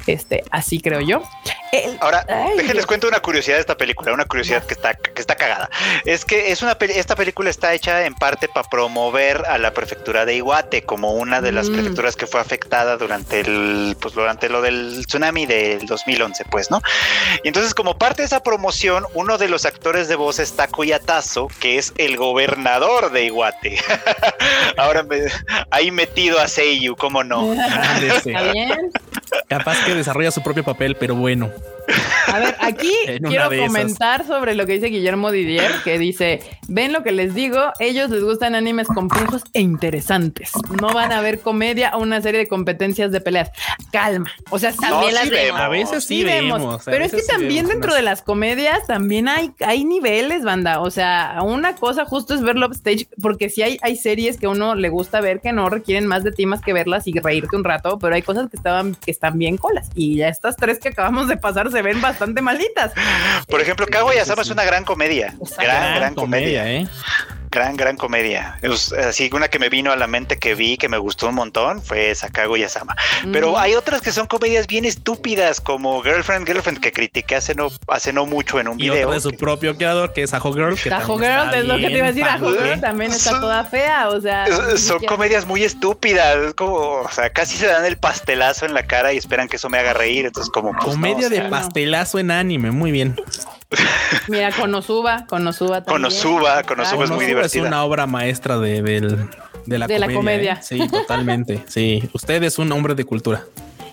Este, 0.07 0.45
así 0.51 0.81
creo 0.81 1.01
yo. 1.01 1.23
El- 1.73 1.99
Ahora, 2.01 2.25
Ay, 2.29 2.57
déjenles 2.59 2.87
cuento 2.87 3.07
una 3.09 3.21
curiosidad 3.21 3.57
de 3.57 3.61
esta 3.61 3.77
película, 3.77 4.13
una 4.13 4.25
curiosidad 4.25 4.65
que 4.65 4.75
está, 4.75 4.95
que 4.95 5.21
está 5.21 5.37
cagada. 5.37 5.71
Es 6.05 6.25
que 6.25 6.51
es 6.51 6.63
una 6.63 6.77
peli- 6.77 6.95
esta 6.97 7.15
película 7.17 7.49
está 7.51 7.73
hecha 7.75 8.05
en 8.07 8.15
parte 8.15 8.49
para 8.49 8.69
promover 8.69 9.45
a 9.47 9.57
la 9.59 9.73
prefectura 9.73 10.25
de 10.25 10.37
Iwate 10.37 10.83
como 10.83 11.13
una 11.13 11.41
de 11.41 11.53
las 11.53 11.69
Mm. 11.69 11.75
prefecturas 11.75 12.17
que 12.17 12.27
fue 12.27 12.41
afectada 12.41 12.97
durante 12.97 13.41
el, 13.41 13.97
pues 14.01 14.15
durante 14.15 14.49
lo 14.49 14.63
del 14.63 15.05
tsunami 15.07 15.47
del 15.47 15.87
2011, 15.87 16.45
pues, 16.51 16.71
¿no? 16.71 16.81
Y 17.45 17.49
entonces, 17.49 17.75
como 17.75 17.97
parte 17.99 18.23
de 18.23 18.27
esa 18.27 18.43
promoción, 18.43 19.05
uno 19.15 19.39
de 19.39 19.49
los 19.49 19.65
actores 19.65 20.09
de 20.09 20.17
voz 20.17 20.39
es 20.39 20.55
Takuya 20.57 20.99
Tazo, 20.99 21.49
que 21.61 21.79
es 21.79 21.93
el 21.99 22.17
gobernador 22.17 23.13
de 23.13 23.27
Iwate. 23.27 23.79
Ahora 24.77 25.03
me, 25.03 25.21
ahí 25.71 25.91
metido 25.91 26.41
a 26.41 26.49
Seiyu, 26.49 26.97
¿cómo 26.97 27.23
no? 27.25 27.53
Ándese. 27.53 28.31
Está 28.31 28.43
bien. 28.53 28.91
Capaz 29.49 29.85
que 29.85 29.95
desarrolla 29.95 30.31
su 30.31 30.43
propio 30.43 30.65
papel, 30.65 30.97
pero 30.97 31.15
bueno. 31.15 31.51
A 32.29 32.39
ver, 32.39 32.55
aquí 32.61 32.93
quiero 33.27 33.51
esas. 33.51 33.67
comentar 33.67 34.27
sobre 34.27 34.55
lo 34.55 34.67
que 34.67 34.75
dice 34.75 34.87
Guillermo 34.87 35.31
Didier, 35.33 35.71
que 35.83 35.99
dice, 35.99 36.41
ven 36.69 36.93
lo 36.93 37.03
que 37.03 37.13
les 37.13 37.35
digo, 37.35 37.73
ellos 37.81 38.11
les 38.11 38.23
gustan 38.23 38.55
animes 38.55 38.87
complejos 38.87 39.43
e 39.53 39.61
interesantes. 39.61 40.53
No 40.81 40.93
van 40.93 41.13
a 41.13 41.21
ver 41.21 41.41
comedia 41.41 41.97
o 41.97 42.03
una 42.03 42.21
serie 42.21 42.41
de 42.41 42.49
competencias 42.49 43.11
de 43.11 43.21
peleas. 43.21 43.51
Calma. 43.91 44.31
O 44.51 44.59
sea, 44.59 44.73
También 44.73 45.15
las 45.15 45.25
sí 45.25 45.31
vemos. 45.31 45.61
A 45.61 45.69
veces 45.69 46.05
sí, 46.05 46.25
vemos. 46.25 46.83
Pero 46.85 47.05
es 47.05 47.13
que 47.13 47.21
sí 47.21 47.27
también 47.29 47.67
vemos 47.67 47.71
dentro 47.71 47.95
de 47.95 48.03
las 48.03 48.23
comedias 48.23 48.87
también 48.87 49.29
hay, 49.29 49.53
hay 49.61 49.85
niveles, 49.85 50.45
banda. 50.45 50.81
O 50.81 50.91
sea, 50.91 51.39
una 51.43 51.75
cosa 51.75 52.05
justo 52.05 52.35
es 52.35 52.43
ver 52.43 52.57
Love 52.57 52.73
Stage, 52.73 53.09
porque 53.21 53.49
sí 53.49 53.63
hay, 53.63 53.79
hay 53.83 53.97
series 53.97 54.39
que 54.39 54.47
a 54.47 54.51
uno 54.51 54.75
le 54.75 54.89
gusta 54.89 55.21
ver 55.21 55.41
que 55.41 55.53
no 55.53 55.69
requieren 55.69 56.07
más 56.07 56.25
de 56.25 56.33
ti 56.33 56.47
más 56.47 56.61
que 56.61 56.73
verlas 56.73 57.07
y 57.07 57.13
reírte 57.13 57.57
un 57.57 57.65
rato, 57.65 57.99
pero 57.99 58.15
hay 58.15 58.23
cosas 58.23 58.49
que 58.51 58.57
estaban, 58.57 58.95
que 58.95 59.11
están 59.21 59.39
bien 59.39 59.59
colas. 59.59 59.91
Y 59.95 60.17
ya 60.17 60.29
estas 60.29 60.57
tres 60.57 60.79
que 60.79 60.89
acabamos 60.89 61.29
de 61.29 61.37
pasar 61.37 61.71
se 61.71 61.83
ven 61.83 62.01
bastante 62.01 62.41
malitas. 62.41 62.93
Por 63.49 63.61
ejemplo, 63.61 63.87
Kaguya-sama 63.87 64.41
es 64.41 64.49
una 64.49 64.65
gran 64.65 64.83
comedia. 64.83 65.35
Gran, 65.59 65.97
gran 65.97 66.15
comedia. 66.15 66.67
¿eh? 66.73 66.89
Gran, 67.53 67.77
gran 67.77 67.97
comedia. 67.97 68.57
Es, 68.63 68.93
así, 68.93 69.29
una 69.33 69.49
que 69.49 69.59
me 69.59 69.69
vino 69.69 69.91
a 69.91 69.97
la 69.97 70.07
mente 70.07 70.39
que 70.39 70.55
vi, 70.55 70.77
que 70.77 70.89
me 70.89 70.99
gustó 70.99 71.29
un 71.29 71.35
montón, 71.35 71.83
fue 71.83 72.15
Sakago 72.15 72.57
Yasama. 72.57 72.95
Pero 73.33 73.53
Mm. 73.53 73.57
hay 73.57 73.75
otras 73.75 74.01
que 74.03 74.13
son 74.13 74.29
comedias 74.29 74.69
bien 74.69 74.85
estúpidas, 74.85 75.61
como 75.61 76.01
Girlfriend, 76.03 76.47
Girlfriend, 76.47 76.79
que 76.81 76.93
critiqué 76.93 77.35
hace 77.35 77.57
no, 77.57 77.69
hace 77.89 78.13
no 78.13 78.25
mucho 78.27 78.61
en 78.61 78.69
un 78.69 78.79
Y 78.79 78.85
video. 78.85 79.09
otro 79.09 79.15
de 79.15 79.21
su 79.21 79.31
propio 79.33 79.77
creador, 79.77 80.13
que 80.13 80.23
es 80.23 80.33
Ajo 80.33 80.53
Girl. 80.53 80.77
Que 80.77 80.91
también 80.91 81.19
Girl 81.19 81.45
está 81.47 81.59
es 81.59 81.65
lo 81.65 81.77
que 81.79 81.87
te 81.87 81.93
iba 81.99 82.07
a 82.07 82.13
decir. 82.13 82.25
padre. 82.25 82.69
Girl 82.69 82.81
también 82.81 83.11
está 83.11 83.31
Son- 83.31 83.41
toda 83.41 83.65
fea. 83.65 84.09
O 84.11 84.21
sea, 84.21 84.47
son 84.77 85.01
comedias 85.05 85.45
muy 85.45 85.65
estúpidas, 85.65 86.37
es 86.37 86.55
como, 86.55 86.75
o 86.77 87.11
sea, 87.11 87.31
casi 87.31 87.57
se 87.57 87.67
dan 87.67 87.85
el 87.85 87.97
pastelazo 87.97 88.65
en 88.65 88.75
la 88.75 88.85
cara 88.87 89.13
y 89.13 89.17
esperan 89.17 89.49
que 89.49 89.57
eso 89.57 89.69
me 89.69 89.79
haga 89.79 89.93
reír, 89.93 90.25
entonces 90.25 90.53
como 90.53 90.71
pues, 90.73 90.87
no, 90.87 90.93
Comedia 90.93 91.27
o 91.27 91.31
sea, 91.31 91.43
de 91.43 91.49
pastelazo 91.51 92.21
en 92.21 92.31
anime, 92.31 92.71
muy 92.71 92.93
bien. 92.93 93.17
Mira, 94.29 94.51
Konosuba, 94.53 95.27
Konosuba 95.27 95.83
también. 95.85 96.03
Konosuba, 96.11 96.63
Konosuba 96.65 97.05
es 97.05 97.11
muy 97.11 97.19
Konosuba 97.19 97.27
divertida. 97.27 97.63
Es 97.63 97.69
una 97.69 97.85
obra 97.85 98.07
maestra 98.07 98.59
de, 98.59 98.83
del- 98.83 99.29
de 99.67 99.79
la 99.79 99.87
De 99.87 99.99
la 99.99 100.07
comedia. 100.07 100.17
comedia. 100.17 100.53
¿eh? 100.55 100.59
Sí, 100.63 100.89
totalmente. 100.89 101.65
Sí, 101.69 102.09
usted 102.13 102.43
es 102.43 102.59
un 102.59 102.71
hombre 102.73 102.95
de 102.95 103.05
cultura. 103.05 103.45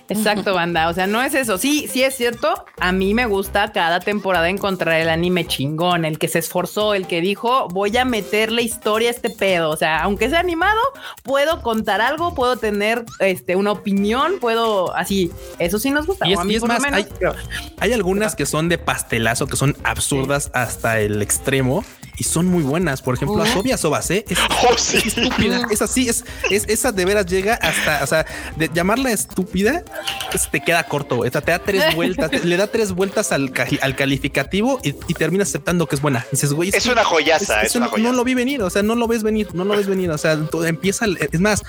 Exacto, 0.10 0.54
banda. 0.54 0.90
O 0.90 0.94
sea, 0.94 1.08
no 1.08 1.22
es 1.22 1.34
eso. 1.34 1.58
Sí, 1.58 1.88
sí 1.92 2.04
es 2.04 2.16
cierto. 2.16 2.66
A 2.80 2.92
mí 2.92 3.14
me 3.14 3.26
gusta 3.26 3.72
cada 3.72 4.00
temporada 4.00 4.50
encontrar 4.50 5.00
el 5.02 5.10
anime 5.10 5.46
chingón, 5.46 6.06
el 6.06 6.18
que 6.20 6.28
se 6.28 6.40
esforzó, 6.40 6.94
el 6.94 7.08
que 7.08 7.22
dijo, 7.22 7.68
voy 7.70 7.96
a 7.98 8.06
meterle 8.06 8.62
historia 8.62 9.10
a 9.10 9.12
este 9.12 9.30
pedo. 9.30 9.70
O 9.70 9.78
sea, 9.78 10.02
aunque 10.04 10.30
sea 10.30 10.40
animado, 10.40 10.80
puedo 11.24 11.62
contar 11.62 12.02
algo, 12.02 12.34
puedo 12.36 12.58
tener 12.58 13.06
este, 13.20 13.56
una 13.56 13.72
opinión, 13.72 14.40
puedo 14.40 14.96
así. 14.96 15.32
Eso 15.60 15.80
sí 15.80 15.92
nos 15.92 16.06
gusta. 16.08 16.28
Y 16.28 16.34
es- 16.34 16.38
o 16.38 16.42
a 16.42 16.44
mí 16.46 16.54
y 16.54 16.56
es 16.58 16.64
más, 16.64 16.80
menos, 16.82 16.98
hay- 16.98 17.08
pero- 17.20 17.36
Hay 17.80 17.94
algunas 17.94 18.36
que 18.36 18.46
son 18.46 18.70
de 18.70 18.78
pastelazo, 18.78 19.48
que 19.48 19.56
son 19.58 19.76
absurdas 19.84 20.50
hasta 20.54 21.00
el 21.00 21.22
extremo 21.22 21.84
y 22.18 22.24
son 22.24 22.48
muy 22.48 22.64
buenas. 22.64 23.02
Por 23.02 23.16
ejemplo. 23.16 23.42
Asobia 23.42 23.78
Sobase 23.78 24.26
es 24.28 24.38
Oh, 24.70 24.78
sí. 24.78 24.98
estúpida. 25.06 25.68
Es 25.72 25.82
así, 25.82 26.10
es, 26.10 26.26
es 26.50 26.66
esa 26.68 26.92
de 26.92 27.06
veras 27.06 27.26
llega 27.26 27.54
hasta, 27.56 28.04
o 28.04 28.08
sea, 28.08 28.26
de 28.56 28.70
llamarla 28.74 29.12
estúpida, 29.12 29.84
pues, 30.32 30.50
te 30.50 30.62
queda 30.62 30.84
corto. 30.84 31.26
Esta 31.26 31.42
te 31.42 31.52
da 31.52 31.60
tres 31.60 31.96
vueltas, 31.96 32.32
te- 32.32 32.44
le 32.44 32.58
da 32.58 32.68
tres 32.68 32.92
vueltas 32.94 33.32
al, 33.32 33.52
al 33.82 33.96
calificativo 33.96 34.80
y, 34.84 34.96
y 35.08 35.14
termina 35.14 35.44
aceptando 35.44 35.88
que 35.88 35.96
es 35.96 36.02
buena. 36.02 36.26
Dices, 36.32 36.54
güey, 36.54 36.72
Es 36.74 36.86
una 36.88 37.04
joyaza, 37.04 37.62
es 37.62 37.76
una 37.76 37.86
no, 37.86 37.92
joyaza. 37.92 38.10
no 38.12 38.16
lo 38.18 38.24
vi 38.24 38.34
venir, 38.34 38.62
o 38.64 38.70
sea, 38.70 38.84
no 38.84 38.96
lo 38.96 39.08
ves 39.08 39.24
venir, 39.24 39.54
no 39.54 39.64
lo 39.66 39.76
ves 39.78 39.88
venir, 39.88 40.10
o 40.12 40.18
sea, 40.18 40.38
todo 40.50 40.66
empieza, 40.66 41.06
es 41.32 41.40
más, 41.40 41.62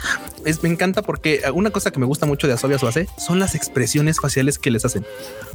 es, 0.45 0.63
me 0.63 0.69
encanta 0.69 1.03
porque 1.03 1.43
una 1.53 1.71
cosa 1.71 1.91
que 1.91 1.99
me 2.01 2.07
gusta 2.07 2.27
mucho 2.27 2.47
de 2.47 2.55
Asobia 2.55 2.79
Sobase 2.79 3.09
son 3.19 3.39
las 3.39 3.55
expresiones 3.55 4.19
faciales 4.21 4.59
que 4.59 4.71
les 4.71 4.85
hacen. 4.85 5.05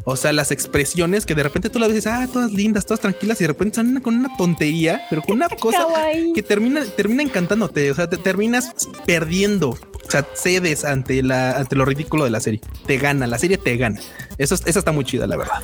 O 0.06 0.16
sea, 0.18 0.34
las 0.34 0.52
expresiones 0.52 1.26
que 1.26 1.34
de 1.36 1.44
repente 1.44 1.70
tú 1.70 1.80
las 1.80 1.92
ves, 1.92 2.08
ah, 2.08 2.28
todas 2.32 2.52
lindas, 2.52 2.86
todas 2.86 3.00
tranquilas 3.00 3.40
y 3.40 3.46
de 3.46 3.48
repente 3.48 3.76
salen 3.78 4.00
con 4.02 4.16
una 4.16 4.36
tontería, 4.38 4.83
pero 5.10 5.22
con 5.22 5.36
una 5.36 5.50
cosa 5.60 5.86
que 6.34 6.44
termina, 6.44 6.84
termina 6.96 7.24
encantándote, 7.24 7.92
o 7.92 7.96
sea, 7.96 8.10
te 8.10 8.18
terminas 8.18 8.74
perdiendo. 9.06 9.78
sea, 10.10 10.26
cedes 10.36 10.86
ante 10.86 11.24
la, 11.24 11.52
ante 11.52 11.76
lo 11.76 11.86
ridículo 11.86 12.24
de 12.26 12.30
la 12.32 12.40
serie. 12.40 12.62
Te 12.86 12.98
gana, 12.98 13.26
la 13.28 13.38
serie 13.40 13.58
te 13.58 13.78
gana. 13.78 14.00
Eso, 14.38 14.56
es- 14.56 14.64
eso 14.66 14.80
está 14.80 14.92
muy 14.92 15.06
chida, 15.06 15.28
la 15.28 15.38
verdad. 15.38 15.62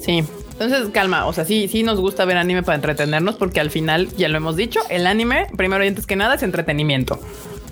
Sí. 0.00 0.22
Entonces, 0.52 0.88
calma. 0.92 1.26
O 1.26 1.32
sea, 1.34 1.44
sí, 1.44 1.68
sí 1.68 1.82
nos 1.82 2.00
gusta 2.00 2.24
ver 2.24 2.38
anime 2.38 2.62
para 2.62 2.76
entretenernos 2.76 3.34
porque 3.36 3.60
al 3.60 3.70
final, 3.70 4.08
ya 4.16 4.28
lo 4.28 4.38
hemos 4.38 4.56
dicho, 4.56 4.80
el 4.88 5.06
anime, 5.06 5.48
primero 5.56 5.84
y 5.84 5.88
antes 5.88 6.06
que 6.06 6.16
nada, 6.16 6.36
es 6.36 6.42
entretenimiento. 6.42 7.20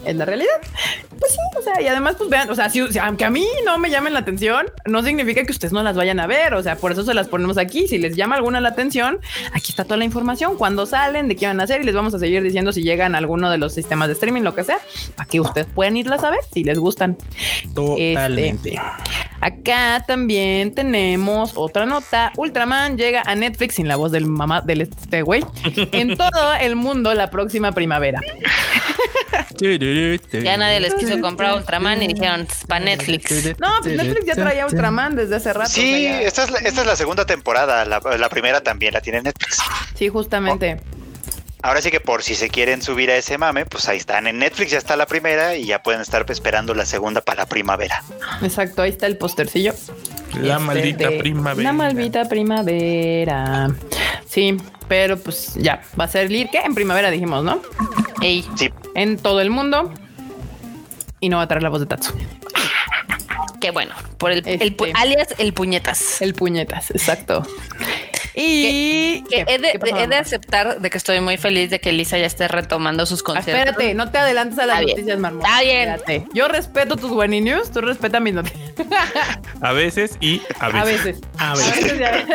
Es 0.04 0.16
la 0.16 0.24
realidad. 0.24 0.50
Pues 1.18 1.32
sí, 1.32 1.38
o 1.58 1.62
sea, 1.62 1.80
y 1.80 1.86
además, 1.86 2.16
pues 2.18 2.28
vean, 2.28 2.50
o 2.50 2.54
sea, 2.54 2.68
si, 2.68 2.86
si- 2.92 2.98
aunque 2.98 3.24
a 3.24 3.30
mí 3.30 3.46
no 3.64 3.78
me 3.78 3.88
llamen 3.90 4.12
la 4.12 4.18
atención, 4.20 4.66
no 4.86 5.02
significa 5.02 5.44
que 5.44 5.52
ustedes 5.52 5.72
no 5.72 5.82
las 5.82 5.96
vayan 5.96 6.20
a 6.20 6.26
ver. 6.26 6.54
O 6.54 6.62
sea, 6.62 6.76
por 6.76 6.92
eso 6.92 7.04
se 7.04 7.14
las 7.14 7.28
ponemos 7.28 7.56
aquí. 7.58 7.88
Si 7.88 7.98
les 7.98 8.16
llama 8.16 8.36
alguna 8.36 8.60
la 8.60 8.70
atención, 8.70 9.20
aquí 9.52 9.70
está 9.72 9.84
toda 9.84 9.96
la 9.96 10.04
información, 10.04 10.56
cuándo 10.56 10.86
salen, 10.86 11.28
de 11.28 11.36
qué 11.36 11.46
van 11.46 11.60
a 11.60 11.64
hacer 11.64 11.80
y 11.80 11.84
les 11.84 11.94
vamos 11.94 12.14
a 12.14 12.18
seguir 12.18 12.42
diciendo 12.42 12.72
si 12.72 12.82
llegan 12.82 13.14
a 13.14 13.18
alguno 13.18 13.50
de 13.50 13.58
los 13.58 13.72
sistemas 13.74 14.08
de 14.08 14.14
streaming, 14.14 14.42
lo 14.42 14.54
que 14.54 14.64
sea, 14.64 14.78
para 15.16 15.28
que 15.28 15.40
ustedes 15.40 15.66
puedan 15.74 15.96
irlas 15.96 16.22
a 16.24 16.30
ver 16.30 16.40
si 16.52 16.64
les 16.64 16.78
gustan. 16.78 17.16
Totalmente. 17.74 18.80
Acá 19.44 20.02
también 20.06 20.74
tenemos 20.74 21.52
otra 21.54 21.84
nota. 21.84 22.32
Ultraman 22.38 22.96
llega 22.96 23.22
a 23.26 23.34
Netflix 23.34 23.74
sin 23.74 23.88
la 23.88 23.96
voz 23.96 24.10
del 24.10 24.24
mamá 24.26 24.62
del 24.62 24.80
este 24.80 25.20
güey 25.20 25.44
en 25.92 26.16
todo 26.16 26.54
el 26.60 26.76
mundo 26.76 27.12
la 27.12 27.28
próxima 27.28 27.72
primavera. 27.72 28.20
Ya 29.60 30.56
nadie 30.56 30.80
les 30.80 30.94
quiso 30.94 31.20
comprar 31.20 31.56
Ultraman 31.56 32.02
y 32.02 32.08
dijeron 32.08 32.46
para 32.68 32.84
Netflix. 32.84 33.30
No, 33.60 33.68
pues 33.82 33.96
Netflix 33.96 34.26
ya 34.26 34.34
traía 34.34 34.66
Ultraman 34.66 35.14
desde 35.16 35.36
hace 35.36 35.52
rato. 35.52 35.70
Sí, 35.70 35.80
o 35.80 35.84
sea, 35.84 35.98
ya- 35.98 36.22
esta 36.22 36.44
es, 36.44 36.50
la, 36.50 36.58
esta 36.60 36.80
es 36.80 36.86
la 36.86 36.96
segunda 36.96 37.24
temporada. 37.26 37.84
La, 37.84 38.00
la 38.18 38.28
primera 38.28 38.62
también 38.62 38.94
la 38.94 39.00
tiene 39.00 39.22
Netflix. 39.22 39.58
sí, 39.94 40.08
justamente. 40.08 40.80
Ahora 41.64 41.80
sí 41.80 41.90
que 41.90 41.98
por 41.98 42.22
si 42.22 42.34
se 42.34 42.50
quieren 42.50 42.82
subir 42.82 43.10
a 43.10 43.16
ese 43.16 43.38
mame, 43.38 43.64
pues 43.64 43.88
ahí 43.88 43.96
están. 43.96 44.26
En 44.26 44.38
Netflix 44.38 44.72
ya 44.72 44.76
está 44.76 44.96
la 44.96 45.06
primera 45.06 45.56
y 45.56 45.64
ya 45.64 45.82
pueden 45.82 46.02
estar 46.02 46.26
esperando 46.28 46.74
la 46.74 46.84
segunda 46.84 47.22
para 47.22 47.44
la 47.44 47.46
primavera. 47.46 48.02
Exacto, 48.42 48.82
ahí 48.82 48.90
está 48.90 49.06
el 49.06 49.16
postercillo. 49.16 49.72
La 50.34 50.54
Este, 50.56 50.58
maldita 50.66 51.08
de- 51.08 51.18
primavera. 51.20 51.62
La 51.66 51.72
maldita 51.72 52.28
primavera. 52.28 53.70
Sí, 54.28 54.58
pero 54.88 55.16
pues 55.18 55.54
ya, 55.54 55.80
va 55.98 56.04
a 56.04 56.08
salir 56.08 56.50
que 56.50 56.58
en 56.58 56.74
primavera 56.74 57.10
dijimos, 57.10 57.42
¿no? 57.42 57.62
Ey, 58.20 58.44
Sí, 58.56 58.70
En 58.94 59.16
todo 59.16 59.40
el 59.40 59.48
mundo. 59.48 59.90
Y 61.20 61.30
no 61.30 61.38
va 61.38 61.44
a 61.44 61.48
traer 61.48 61.62
la 61.62 61.70
voz 61.70 61.80
de 61.80 61.86
Tatsu. 61.86 62.12
Qué 63.64 63.70
bueno. 63.70 63.94
Por 64.18 64.30
el, 64.30 64.42
Este. 64.46 64.92
alias 64.94 65.28
el 65.38 65.54
puñetas. 65.54 66.20
El 66.20 66.34
puñetas, 66.34 66.90
exacto. 66.90 67.46
Y 68.36 69.22
Que 69.30 69.44
¿qué? 69.44 69.54
he, 69.54 69.58
de, 69.60 69.70
¿Qué 69.72 69.78
pasó, 69.78 69.94
he 69.96 70.00
de 70.00 70.06
mamá? 70.08 70.18
aceptar 70.18 70.80
de 70.80 70.90
que 70.90 70.98
estoy 70.98 71.20
muy 71.20 71.36
feliz 71.36 71.70
de 71.70 71.78
que 71.78 71.92
Lisa 71.92 72.18
ya 72.18 72.26
esté 72.26 72.48
retomando 72.48 73.06
sus 73.06 73.20
Ah, 73.20 73.24
conciertos. 73.26 73.68
Espérate, 73.68 73.94
no 73.94 74.10
te 74.10 74.18
adelantes 74.18 74.58
a 74.58 74.66
las 74.66 74.80
Está 74.80 74.90
noticias, 74.90 75.18
marmota. 75.20 75.46
Está 75.48 75.60
bien. 75.62 75.88
Espérate. 75.90 76.26
Yo 76.34 76.48
respeto 76.48 76.96
tus 76.96 77.12
Wenny 77.12 77.40
News, 77.42 77.70
tú 77.70 77.80
respeta 77.80 78.18
mis 78.18 78.34
noticias. 78.34 78.72
A 79.60 79.70
veces 79.72 80.16
y 80.20 80.42
a 80.58 80.68
veces. 80.84 81.20
A 81.38 81.54
veces. 81.54 81.54
A 81.54 81.54
veces. 81.54 81.98
ya. 82.00 82.26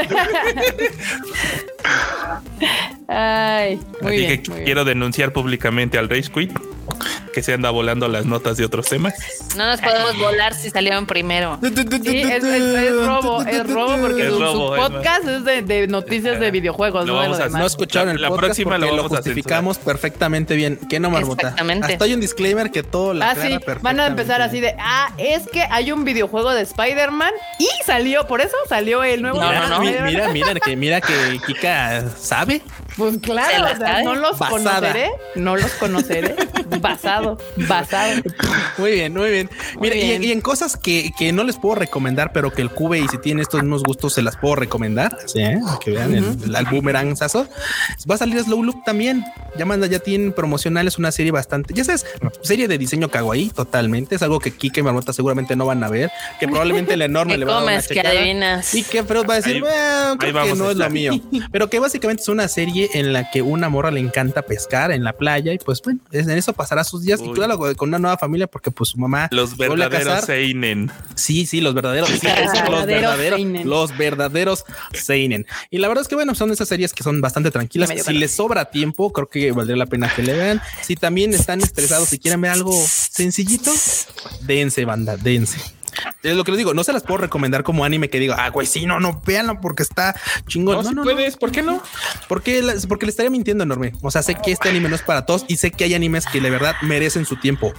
Ay, 3.07 3.79
muy 4.01 4.07
Así 4.13 4.17
bien. 4.25 4.41
que 4.41 4.49
muy 4.49 4.55
bien. 4.59 4.65
quiero 4.65 4.85
denunciar 4.85 5.33
públicamente 5.33 5.97
al 5.97 6.07
Rage 6.09 6.29
Quit 6.31 6.51
que 7.33 7.43
se 7.43 7.53
anda 7.53 7.69
volando 7.69 8.07
las 8.07 8.25
notas 8.25 8.57
de 8.57 8.65
otros 8.65 8.87
temas. 8.87 9.13
No 9.55 9.65
nos 9.65 9.79
podemos 9.81 10.17
volar 10.17 10.53
si 10.53 10.69
salieron 10.69 11.05
primero. 11.05 11.59
Sí, 11.61 12.21
es, 12.21 12.43
es- 12.43 12.43
es 12.43 13.05
robo, 13.05 13.41
es 13.43 13.67
robo 13.71 13.97
porque 14.01 14.23
Es 14.27 14.33
su, 14.33 14.39
robo, 14.39 14.67
su 14.69 14.75
es 14.75 14.81
podcast 14.81 15.27
es 15.27 15.43
de, 15.45 15.61
de 15.61 15.87
noticias 15.87 16.39
de 16.39 16.51
videojuegos, 16.51 17.05
Lo 17.05 17.13
no 17.15 17.21
de 17.21 17.27
lo 17.27 17.31
vamos 17.31 17.39
a- 17.39 17.43
demás. 17.45 17.59
No 17.61 17.67
escucharon 17.67 18.09
el 18.15 18.21
La 18.21 18.29
podcast 18.29 18.45
próxima 18.45 18.71
porque 18.71 18.79
lo 18.81 18.87
lo, 18.87 18.95
vamos 19.03 19.11
a 19.11 19.15
justificamos 19.17 19.77
perfectamente 19.77 20.55
bien. 20.55 20.79
¿Qué 20.89 20.99
no, 20.99 21.09
Marmota? 21.09 21.49
Exactamente. 21.49 21.93
Hasta 21.93 22.05
hay 22.05 22.13
un 22.13 22.19
disclaimer 22.21 22.71
que 22.71 22.83
todo 22.83 23.13
la 23.13 23.31
Ah, 23.31 23.35
sí, 23.35 23.57
van 23.81 23.99
a 23.99 24.07
empezar 24.07 24.41
así 24.41 24.59
de, 24.59 24.75
ah, 24.79 25.11
es 25.17 25.47
que 25.49 25.61
hay 25.69 25.91
un 25.91 26.03
videojuego 26.05 26.51
de 26.53 26.61
Spider-Man 26.63 27.31
y 27.59 27.67
salió, 27.85 28.27
por 28.27 28.41
eso 28.41 28.55
salió 28.67 29.03
el 29.03 29.21
nuevo. 29.21 29.39
No, 29.41 29.51
no, 29.53 29.67
no. 29.69 29.79
mi- 29.81 29.89
Mira, 30.09 30.29
mira, 30.31 30.53
que 30.59 30.75
mira 30.75 31.01
que 31.01 31.39
Kika 31.45 32.05
sabe. 32.17 32.61
Pues 32.99 33.17
claro, 33.19 33.65
o 33.73 33.77
sea, 33.77 34.03
no 34.03 34.15
los 34.15 34.37
Basada. 34.37 34.49
conoceré, 34.79 35.09
no 35.35 35.55
los 35.55 35.71
conoceré. 35.73 36.35
basado, 36.81 37.37
basado. 37.67 38.21
Muy 38.77 38.91
bien, 38.91 39.13
muy 39.13 39.31
bien. 39.31 39.49
Mira, 39.81 39.95
y- 39.95 39.99
bien. 40.01 40.23
Y, 40.23 40.31
en 40.31 40.41
cosas 40.41 40.77
que, 40.77 41.11
que 41.17 41.31
no 41.31 41.43
les 41.43 41.57
puedo 41.57 41.75
recomendar, 41.75 42.31
pero 42.33 42.51
que 42.53 42.61
el 42.61 42.69
Cube 42.69 42.99
y 42.99 43.07
si 43.07 43.17
tienen 43.17 43.41
estos 43.41 43.61
mismos 43.63 43.83
gustos 43.83 44.13
se 44.13 44.21
las 44.21 44.37
puedo 44.37 44.55
recomendar. 44.55 45.17
Sí, 45.25 45.39
¿eh? 45.41 45.59
que 45.83 45.91
vean 45.91 46.13
el, 46.13 46.55
el 46.55 46.65
boomerang 46.69 47.15
sazo. 47.17 47.47
Va 48.09 48.15
a 48.15 48.17
salir 48.19 48.41
Slow 48.43 48.63
Loop 48.63 48.83
también. 48.85 49.25
Ya 49.57 49.65
manda, 49.65 49.87
ya 49.87 49.99
tienen 49.99 50.31
promocionales 50.31 50.97
una 50.99 51.11
serie 51.11 51.31
bastante, 51.31 51.73
ya 51.73 51.83
sabes, 51.83 52.05
serie 52.43 52.67
de 52.67 52.77
diseño 52.77 53.09
kawaii 53.09 53.49
totalmente. 53.49 54.15
Es 54.15 54.21
algo 54.21 54.39
que 54.39 54.51
Kika 54.51 54.79
y 54.81 54.83
Marmota 54.83 55.11
seguramente 55.13 55.55
no 55.55 55.65
van 55.65 55.83
a 55.83 55.89
ver, 55.89 56.11
que 56.39 56.47
probablemente 56.47 56.93
el 56.93 57.01
enorme 57.01 57.33
¿Qué 57.33 57.37
le 57.39 57.45
va 57.45 57.53
a 57.53 57.55
dar. 57.55 57.63
Y 58.73 58.83
que 58.83 59.03
pero 59.03 59.23
va 59.23 59.35
a 59.35 59.37
decir, 59.37 59.55
Ahí- 59.55 59.61
"Bueno, 59.61 60.11
ahí 60.11 60.17
que 60.17 60.33
no 60.33 60.41
es 60.51 60.59
lo 60.59 60.71
estar". 60.71 60.91
mío. 60.91 61.13
Pero 61.51 61.69
que 61.69 61.79
básicamente 61.79 62.21
es 62.23 62.29
una 62.29 62.47
serie 62.47 62.88
en 62.93 63.13
la 63.13 63.29
que 63.31 63.41
una 63.41 63.69
morra 63.69 63.91
le 63.91 63.99
encanta 63.99 64.41
pescar 64.41 64.91
en 64.91 65.03
la 65.03 65.13
playa 65.13 65.53
y 65.53 65.57
pues 65.57 65.81
bueno, 65.81 65.99
es- 66.11 66.27
en 66.27 66.37
eso 66.37 66.53
pasará 66.53 66.83
sus 66.83 67.01
días 67.03 67.19
y 67.23 67.29
claro, 67.31 67.57
con 67.75 67.89
una 67.89 67.99
nueva 67.99 68.17
familia 68.17 68.47
porque 68.47 68.71
pues 68.71 68.89
su 68.91 68.97
mamá 68.97 69.27
Los 69.31 69.57
verdaderos. 69.57 70.25
Seinen. 70.25 70.91
Sí, 71.15 71.45
sí, 71.45 71.61
los 71.61 71.73
verdaderos, 71.73 72.09
sí, 72.09 72.19
sí, 72.21 72.27
los 72.69 72.85
Verdaderos 72.85 73.37
seinen. 73.39 73.69
los 73.69 73.97
verdaderos 73.97 74.65
seinen. 74.93 75.45
Y 75.69 75.77
la 75.79 75.87
verdad 75.87 76.01
es 76.03 76.07
que 76.07 76.15
bueno, 76.15 76.35
son 76.35 76.51
esas 76.51 76.67
series 76.67 76.93
que 76.93 77.03
son 77.03 77.21
bastante 77.21 77.51
tranquilas. 77.51 77.89
Si 78.05 78.13
les 78.13 78.31
sobra 78.31 78.65
tiempo, 78.71 79.11
creo 79.13 79.27
que 79.29 79.51
valdría 79.51 79.77
la 79.77 79.85
pena 79.85 80.11
que 80.15 80.23
le 80.23 80.33
vean. 80.33 80.61
Si 80.81 80.95
también 80.95 81.33
están 81.33 81.61
estresados 81.61 82.11
y 82.13 82.19
quieren 82.19 82.41
ver 82.41 82.51
algo 82.51 82.73
sencillito, 82.73 83.71
dense, 84.41 84.85
banda, 84.85 85.17
dense. 85.17 85.59
Es 86.21 86.35
lo 86.35 86.43
que 86.43 86.51
les 86.51 86.57
digo, 86.57 86.73
no 86.73 86.83
se 86.83 86.91
las 86.91 87.03
puedo 87.03 87.19
recomendar 87.19 87.63
como 87.63 87.85
anime 87.85 88.09
que 88.09 88.19
diga, 88.19 88.35
ah, 88.37 88.49
güey, 88.49 88.67
sí, 88.67 88.85
no, 88.85 88.99
no, 88.99 89.21
véanlo 89.25 89.61
porque 89.61 89.83
está 89.83 90.19
chingón. 90.47 90.75
No, 90.75 90.81
No, 90.83 90.89
si 90.89 90.95
no, 90.95 91.03
no. 91.05 91.11
puedes, 91.15 91.37
¿por 91.37 91.49
qué 91.51 91.61
no? 91.61 91.81
Porque, 92.27 92.61
la- 92.61 92.73
porque 92.89 93.05
le 93.05 93.11
estaría 93.11 93.29
mintiendo 93.29 93.63
enorme. 93.63 93.93
O 94.01 94.11
sea, 94.11 94.21
sé 94.21 94.35
que 94.35 94.51
este 94.51 94.67
anime 94.67 94.89
no 94.89 94.95
es 94.95 95.01
para 95.01 95.25
todos 95.25 95.45
y 95.47 95.55
sé 95.55 95.71
que 95.71 95.85
hay 95.85 95.93
animes 95.93 96.25
que 96.25 96.41
de 96.41 96.49
verdad 96.49 96.75
merecen 96.81 97.25
su 97.25 97.37
tiempo. 97.37 97.73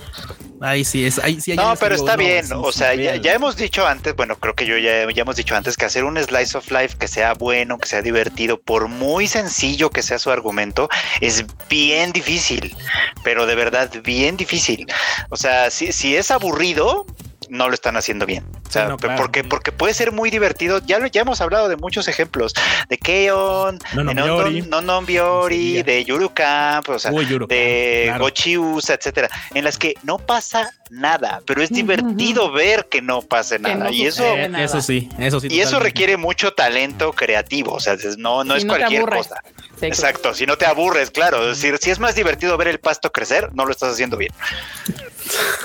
Ahí 0.63 0.85
sí 0.87 1.05
es, 1.05 1.19
ahí 1.19 1.39
sí 1.41 1.51
hay 1.53 1.59
No, 1.59 1.75
pero 1.79 1.95
está 1.95 2.17
bien. 2.17 2.47
o 2.55 2.73
sí, 2.73 2.79
sea, 2.79 2.95
ya, 2.95 3.17
ya 3.17 3.33
hemos 3.35 3.57
dicho 3.57 3.87
antes, 3.87 4.15
bueno, 4.17 4.37
creo 4.37 4.55
que 4.55 4.67
yo 4.67 4.77
ya, 4.79 5.11
ya 5.11 5.23
hemos 5.23 5.37
dicho 5.37 5.55
antes 5.55 5.77
que 5.77 5.85
hacer 5.85 6.05
un 6.05 6.17
slice 6.19 6.57
of 6.57 6.71
life 6.71 6.97
que 6.99 7.09
sea 7.09 7.35
bueno, 7.35 7.79
que 7.79 7.89
sea 7.89 8.01
divertido, 8.03 8.59
por 8.61 8.89
muy 8.89 9.27
sencillo 9.27 9.91
que 9.91 10.03
sea 10.03 10.19
su 10.19 10.31
argumento, 10.31 10.89
es 11.21 11.45
bien 11.69 12.13
difícil. 12.13 12.75
Pero 13.23 13.45
de 13.47 13.55
verdad, 13.55 13.91
bien 14.03 14.37
difícil. 14.39 14.87
O 15.29 15.37
sea, 15.37 15.71
si, 15.71 15.93
si 15.93 16.17
es 16.17 16.31
aburrido, 16.31 17.07
no 17.51 17.69
lo 17.69 17.75
están 17.75 17.97
haciendo 17.97 18.27
bien. 18.27 18.45
O 18.67 18.71
sea, 18.71 18.85
Sí, 18.85 18.89
no, 18.91 18.97
pe- 18.97 19.07
claro. 19.09 19.21
porque, 19.23 19.45
porque 19.45 19.73
puede 19.73 19.93
ser 19.95 20.13
muy 20.13 20.31
divertido. 20.31 20.81
Ya, 20.87 20.99
lo- 20.99 21.07
ya 21.09 21.23
hemos 21.23 21.41
hablado 21.41 21.69
de 21.69 21.77
muchos 21.77 22.09
ejemplos. 22.09 22.55
De 22.89 22.97
Keon, 22.99 23.79
No, 23.95 24.05
no, 24.05 24.15
de 24.15 24.23
Biori. 24.23 24.63
No 24.63 24.81
Non 24.81 25.05
Biori, 25.07 25.83
de 25.83 26.05
Yuru 26.05 26.33
Camp, 26.33 26.89
o 26.89 26.99
sea, 26.99 27.13
Uy, 27.13 27.27
Yuru, 27.27 27.47
de 27.47 28.05
claro. 28.07 28.25
Gochiusa, 28.25 28.95
etcétera, 28.95 29.29
en 29.55 29.65
las 29.65 29.77
que 29.79 29.95
no 30.03 30.19
pasa 30.19 30.71
nada, 30.91 31.41
pero 31.47 31.63
es 31.63 31.71
divertido 31.71 32.51
ver 32.53 32.87
que 32.91 33.01
no 33.03 33.23
pase 33.23 33.59
nada. 33.59 33.75
no 33.77 33.91
y 33.91 34.07
eso. 34.07 34.25
Eh, 34.25 34.49
nada. 34.49 34.65
eso 34.65 34.81
sí, 34.81 35.09
eso 35.19 35.39
sí. 35.41 35.49
y 35.51 35.61
eso 35.61 35.79
requiere 35.79 36.17
mucho 36.17 36.53
talento 36.53 37.13
creativo. 37.13 37.73
O 37.75 37.81
sea, 37.81 37.97
no, 38.19 38.45
no 38.45 38.55
es 38.55 38.65
cualquier 38.65 39.05
cosa. 39.07 39.43
Sí, 39.79 39.87
Exacto. 39.87 40.35
Si 40.35 40.47
no 40.47 40.57
te 40.59 40.67
aburres, 40.67 41.11
claro. 41.11 41.51
Es 41.51 41.61
decir, 41.61 41.79
si 41.81 41.91
es 41.91 41.99
más 41.99 42.15
divertido 42.15 42.57
ver 42.59 42.69
el 42.69 42.81
pasto 42.81 43.11
crecer, 43.13 43.51
no 43.55 43.65
lo 43.65 43.71
estás 43.73 43.93
haciendo 43.93 44.17
bien. 44.17 44.33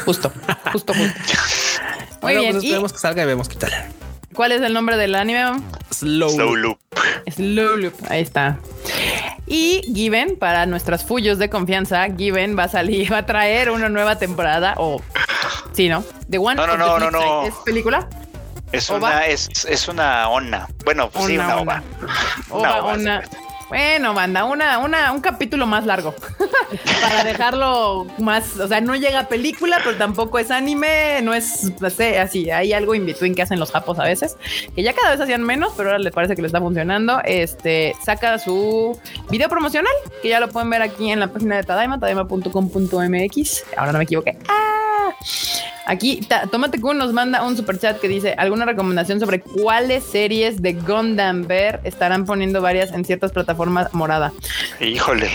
Justo, 0.05 0.31
justo, 0.71 0.93
justo. 0.93 0.93
Muy 2.21 2.33
Bueno, 2.33 2.39
bien. 2.41 2.51
pues 2.53 2.63
¿Y 2.63 2.67
esperemos 2.67 2.93
que 2.93 2.99
salga 2.99 3.23
y 3.23 3.25
vemos 3.25 3.49
qué 3.49 3.55
tal. 3.55 3.71
cuál 4.33 4.51
es 4.51 4.61
el 4.61 4.73
nombre 4.73 4.97
del 4.97 5.15
anime? 5.15 5.61
Slow. 5.91 6.29
Slow 6.29 6.55
loop. 6.55 6.79
Slow 7.33 7.77
Loop. 7.77 7.93
Ahí 8.09 8.21
está. 8.21 8.57
Y 9.47 9.81
Given, 9.93 10.37
para 10.37 10.65
nuestras 10.65 11.03
fullos 11.05 11.37
de 11.37 11.49
confianza, 11.49 12.05
Given 12.15 12.57
va 12.57 12.63
a 12.63 12.67
salir, 12.69 13.11
va 13.13 13.19
a 13.19 13.25
traer 13.25 13.69
una 13.71 13.89
nueva 13.89 14.17
temporada 14.17 14.73
o 14.77 15.01
sí, 15.73 15.87
¿no? 15.89 16.03
The 16.29 16.37
One. 16.39 16.55
No, 16.55 16.65
no, 16.67 16.77
no, 16.77 16.99
no, 16.99 17.11
no. 17.11 17.45
¿Es 17.45 17.53
película? 17.65 18.07
Es 18.71 18.89
una, 18.89 19.27
es, 19.27 19.47
es 19.69 19.87
una 19.87 20.27
ona. 20.29 20.67
Bueno, 20.83 21.09
pues 21.09 21.25
sí, 21.27 21.37
una 21.37 21.57
ova. 21.57 21.83
Ova, 22.49 22.77
ova, 22.83 22.93
una- 22.95 23.21
sí. 23.21 23.29
Bueno, 23.69 24.13
banda, 24.13 24.43
una, 24.45 24.77
una, 24.77 25.11
un 25.11 25.21
capítulo 25.21 25.65
más 25.65 25.85
largo 25.85 26.13
para 27.01 27.23
dejarlo 27.23 28.05
más, 28.19 28.59
o 28.59 28.67
sea, 28.67 28.79
no 28.79 28.95
llega 28.95 29.21
a 29.21 29.27
película, 29.27 29.79
pero 29.83 29.97
tampoco 29.97 30.37
es 30.37 30.51
anime, 30.51 31.21
no 31.23 31.33
es 31.33 31.71
así. 32.19 32.51
Hay 32.51 32.73
algo 32.73 32.93
in 32.93 33.05
between 33.05 33.33
que 33.33 33.41
hacen 33.41 33.59
los 33.59 33.71
japos 33.71 33.97
a 33.99 34.03
veces, 34.03 34.37
que 34.75 34.83
ya 34.83 34.93
cada 34.93 35.11
vez 35.11 35.21
hacían 35.21 35.43
menos, 35.43 35.73
pero 35.75 35.89
ahora 35.89 35.99
les 35.99 36.13
parece 36.13 36.35
que 36.35 36.41
le 36.41 36.47
está 36.47 36.59
funcionando. 36.59 37.21
Este 37.25 37.95
saca 38.03 38.37
su 38.37 38.99
video 39.29 39.49
promocional, 39.49 39.93
que 40.21 40.29
ya 40.29 40.39
lo 40.39 40.49
pueden 40.49 40.69
ver 40.69 40.83
aquí 40.83 41.11
en 41.11 41.19
la 41.19 41.27
página 41.27 41.55
de 41.55 41.63
Tadaima, 41.63 41.99
tadaima.com.mx. 41.99 43.63
Ahora 43.77 43.91
no 43.91 43.97
me 43.97 44.03
equivoqué. 44.03 44.37
¡Ah! 44.47 44.75
Aquí 45.85 46.21
Ta- 46.27 46.47
Tomate 46.47 46.79
Kun 46.81 46.97
nos 46.97 47.13
manda 47.13 47.43
un 47.43 47.55
super 47.55 47.77
chat 47.79 47.99
que 47.99 48.07
dice 48.07 48.33
alguna 48.37 48.65
recomendación 48.65 49.19
sobre 49.19 49.39
cuáles 49.41 50.03
series 50.03 50.61
de 50.61 50.73
Gundam 50.73 51.45
Bear 51.47 51.81
estarán 51.83 52.25
poniendo 52.25 52.61
varias 52.61 52.91
en 52.91 53.05
ciertas 53.05 53.31
plataformas 53.31 53.93
morada. 53.93 54.31
Híjole. 54.79 55.29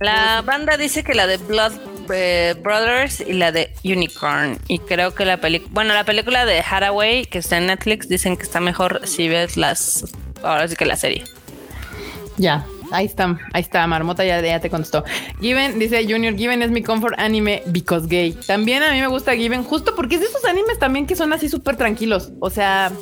La 0.00 0.42
banda 0.42 0.76
dice 0.76 1.02
que 1.02 1.14
la 1.14 1.26
de 1.26 1.38
Blood 1.38 1.72
eh, 2.10 2.54
Brothers 2.62 3.20
y 3.20 3.32
la 3.32 3.50
de 3.52 3.72
Unicorn. 3.82 4.58
Y 4.68 4.78
creo 4.80 5.14
que 5.14 5.24
la 5.24 5.38
película, 5.38 5.70
bueno, 5.72 5.94
la 5.94 6.04
película 6.04 6.44
de 6.44 6.60
Hathaway 6.60 7.24
que 7.24 7.38
está 7.38 7.56
en 7.56 7.66
Netflix 7.68 8.06
dicen 8.08 8.36
que 8.36 8.42
está 8.42 8.60
mejor 8.60 9.00
si 9.04 9.28
ves 9.28 9.56
las, 9.56 10.04
ahora 10.42 10.68
sí 10.68 10.76
que 10.76 10.84
la 10.84 10.96
serie. 10.96 11.24
Ya, 12.36 12.66
ahí 12.92 13.06
está, 13.06 13.38
ahí 13.52 13.62
está, 13.62 13.86
Marmota 13.86 14.24
ya, 14.24 14.40
ya 14.40 14.60
te 14.60 14.70
contestó. 14.70 15.04
Given, 15.40 15.78
dice 15.78 16.04
Junior, 16.08 16.34
Given 16.36 16.62
es 16.62 16.70
mi 16.70 16.82
comfort 16.82 17.18
anime 17.18 17.62
because 17.66 18.06
gay. 18.08 18.32
También 18.32 18.82
a 18.82 18.92
mí 18.92 19.00
me 19.00 19.06
gusta 19.06 19.34
Given, 19.34 19.64
justo 19.64 19.94
porque 19.94 20.16
es 20.16 20.20
de 20.20 20.26
esos 20.26 20.44
animes 20.44 20.78
también 20.78 21.06
que 21.06 21.16
son 21.16 21.32
así 21.32 21.48
súper 21.48 21.76
tranquilos. 21.76 22.32
O 22.40 22.50
sea, 22.50 22.92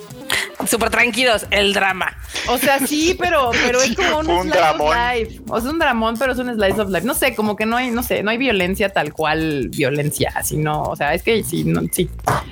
Súper 0.66 0.89
tranquilos, 0.91 1.47
el 1.51 1.75
drama. 1.75 2.16
o 2.49 2.57
sea, 2.59 2.79
sí, 2.79 3.16
pero, 3.18 3.51
pero 3.66 3.83
es 3.83 3.95
como 3.95 4.20
un, 4.20 4.31
Un 4.31 4.43
slice 4.45 4.59
dramón. 4.59 4.89
of 4.89 4.95
life. 5.14 5.41
O 5.49 5.61
sea, 5.61 5.68
es 5.68 5.72
un 5.75 5.79
dramón, 5.79 6.16
pero 6.18 6.33
es 6.33 6.39
un 6.39 6.55
slice 6.55 6.81
of 6.81 6.91
life. 6.91 7.07
No 7.07 7.14
sé, 7.14 7.35
como 7.35 7.55
que 7.57 7.66
no 7.66 7.77
hay, 7.77 7.91
no 7.91 8.03
sé, 8.03 8.22
no 8.22 8.31
hay 8.31 8.39
violencia 8.39 8.89
tal 8.89 9.12
cual 9.12 9.68
violencia, 9.70 10.33
sino, 10.43 10.83
o 10.85 10.97
sea, 10.97 11.12
es 11.14 11.22
que 11.22 11.43
sí, 11.45 11.64
no, 11.64 11.83
sí, 11.93 12.09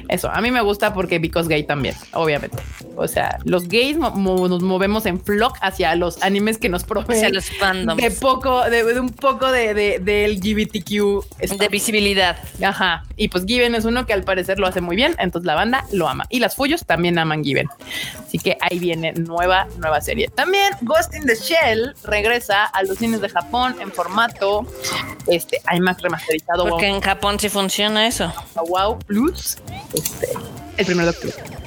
eso. 0.09 0.31
A 0.31 0.41
mí 0.43 0.51
me 0.51 0.61
gusta 0.61 0.93
porque 0.93 1.18
because 1.18 1.49
gay 1.49 1.64
también, 1.64 1.95
obviamente. 2.12 2.59
O 2.97 3.09
sea, 3.09 3.39
los 3.45 3.66
gays 3.68 3.97
mo- 3.97 4.11
mo- 4.11 4.47
nos 4.49 4.62
movemos 4.62 5.07
en 5.07 5.18
flock 5.18 5.57
hacia 5.62 5.95
los 5.97 6.23
animes 6.23 6.59
que 6.59 6.68
nos 6.68 6.85
proveen 6.85 7.18
Hacia 7.25 7.31
los 7.31 7.51
fandoms. 7.51 8.03
de 8.03 8.11
poco, 8.11 8.62
de, 8.68 8.85
de 8.85 9.01
un 9.01 9.09
poco 9.09 9.51
de, 9.51 9.73
de, 9.73 9.99
de 10.01 10.29
LGBTQ. 10.29 11.59
De 11.59 11.68
visibilidad. 11.68 12.37
Ajá. 12.62 13.05
Y 13.16 13.29
pues 13.29 13.45
Given 13.47 13.75
es 13.75 13.85
uno 13.87 14.05
que 14.07 14.12
al 14.12 14.23
parecer 14.25 14.59
lo 14.59 14.66
hace 14.66 14.81
muy 14.83 14.97
bien, 14.97 15.14
entonces 15.18 15.47
la 15.47 15.55
banda 15.55 15.87
lo 15.93 16.09
ama. 16.09 16.27
Y 16.29 16.41
las 16.41 16.55
Fuyos 16.57 16.85
también 16.85 17.18
aman 17.18 17.43
Given. 17.43 17.61
Así 18.26 18.38
que 18.38 18.56
ahí 18.60 18.78
viene 18.78 19.12
nueva, 19.12 19.66
nueva 19.78 20.00
serie. 20.00 20.28
También 20.28 20.72
Ghost 20.82 21.14
in 21.14 21.26
the 21.26 21.34
Shell 21.34 21.94
regresa 22.04 22.64
a 22.64 22.82
los 22.82 22.98
cines 22.98 23.20
de 23.20 23.28
Japón 23.28 23.76
en 23.80 23.92
formato 23.92 24.66
este 25.26 25.60
IMAX 25.72 26.02
remasterizado 26.02 26.68
Porque 26.68 26.88
wow, 26.88 26.96
en 26.96 27.00
Japón 27.00 27.38
sí 27.38 27.48
funciona 27.48 28.06
eso. 28.06 28.32
wow 28.68 28.98
Plus. 28.98 29.58
Este, 29.94 30.28
el 30.76 30.86
primero 30.86 31.10
de 31.10 31.18
octubre. 31.18 31.61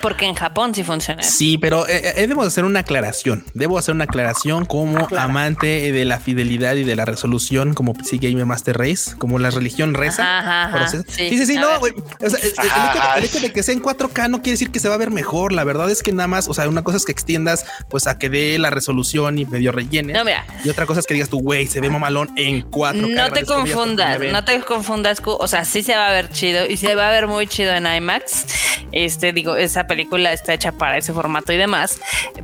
Porque 0.00 0.26
en 0.26 0.34
Japón 0.34 0.74
sí 0.74 0.82
funciona. 0.84 1.22
Sí, 1.22 1.58
pero 1.58 1.86
eh, 1.88 2.14
eh, 2.16 2.26
debo 2.26 2.42
hacer 2.42 2.64
una 2.64 2.80
aclaración. 2.80 3.44
Debo 3.54 3.78
hacer 3.78 3.94
una 3.94 4.04
aclaración 4.04 4.64
como 4.64 5.08
amante 5.16 5.92
de 5.92 6.04
la 6.04 6.18
fidelidad 6.20 6.74
y 6.76 6.84
de 6.84 6.96
la 6.96 7.04
resolución, 7.04 7.74
como 7.74 7.94
PC 7.94 8.18
Gamer 8.18 8.46
Master 8.46 8.76
Race, 8.78 9.12
como 9.18 9.38
la 9.38 9.50
religión 9.50 9.94
reza. 9.94 10.38
Ajá, 10.38 10.88
sí. 10.88 10.98
Sí, 11.08 11.46
sí, 11.46 11.54
no, 11.56 11.78
güey. 11.78 11.92
O 12.20 12.30
sea, 12.30 12.38
el- 12.40 12.46
el, 12.48 12.54
Ajá, 12.58 12.90
hecho, 12.92 13.00
ajá. 13.02 13.18
el 13.18 13.24
hecho 13.24 13.40
de 13.40 13.52
que 13.52 13.62
sea 13.62 13.74
en 13.74 13.82
4K 13.82 14.28
no 14.28 14.38
quiere 14.42 14.52
decir 14.52 14.70
que 14.70 14.80
se 14.80 14.88
va 14.88 14.94
a 14.94 14.98
ver 14.98 15.10
mejor. 15.10 15.52
La 15.52 15.64
verdad 15.64 15.90
es 15.90 16.02
que 16.02 16.12
nada 16.12 16.26
más, 16.28 16.48
o 16.48 16.54
sea, 16.54 16.68
una 16.68 16.82
cosa 16.82 16.96
es 16.96 17.04
que 17.04 17.12
extiendas, 17.12 17.64
pues 17.88 18.06
a 18.06 18.18
que 18.18 18.28
dé 18.28 18.58
la 18.58 18.70
resolución 18.70 19.38
y 19.38 19.44
medio 19.46 19.72
rellene. 19.72 20.12
No, 20.12 20.24
mira. 20.24 20.44
Y 20.64 20.68
otra 20.68 20.86
cosa 20.86 21.00
es 21.00 21.06
que 21.06 21.14
digas 21.14 21.28
tú, 21.28 21.40
güey, 21.40 21.66
se 21.66 21.80
ve 21.80 21.90
mamalón 21.90 22.30
en 22.36 22.62
4K. 22.70 23.14
No 23.14 23.30
te 23.32 23.44
confundas, 23.44 24.18
no 24.20 24.44
te 24.44 24.60
confundas, 24.60 25.20
o 25.24 25.46
sea, 25.48 25.64
sí 25.64 25.82
se 25.82 25.94
va 25.96 26.08
a 26.08 26.12
ver 26.12 26.28
chido 26.30 26.66
y 26.66 26.76
se 26.76 26.94
va 26.94 27.08
a 27.08 27.10
ver 27.12 27.26
muy 27.26 27.46
chido 27.46 27.72
en 27.72 27.86
IMAX. 27.86 28.46
Este, 28.92 29.32
digo, 29.32 29.56
esa 29.72 29.86
película 29.86 30.32
está 30.32 30.54
hecha 30.54 30.72
para 30.72 30.96
ese 30.98 31.12
formato 31.12 31.52
y 31.52 31.56
demás. 31.56 32.00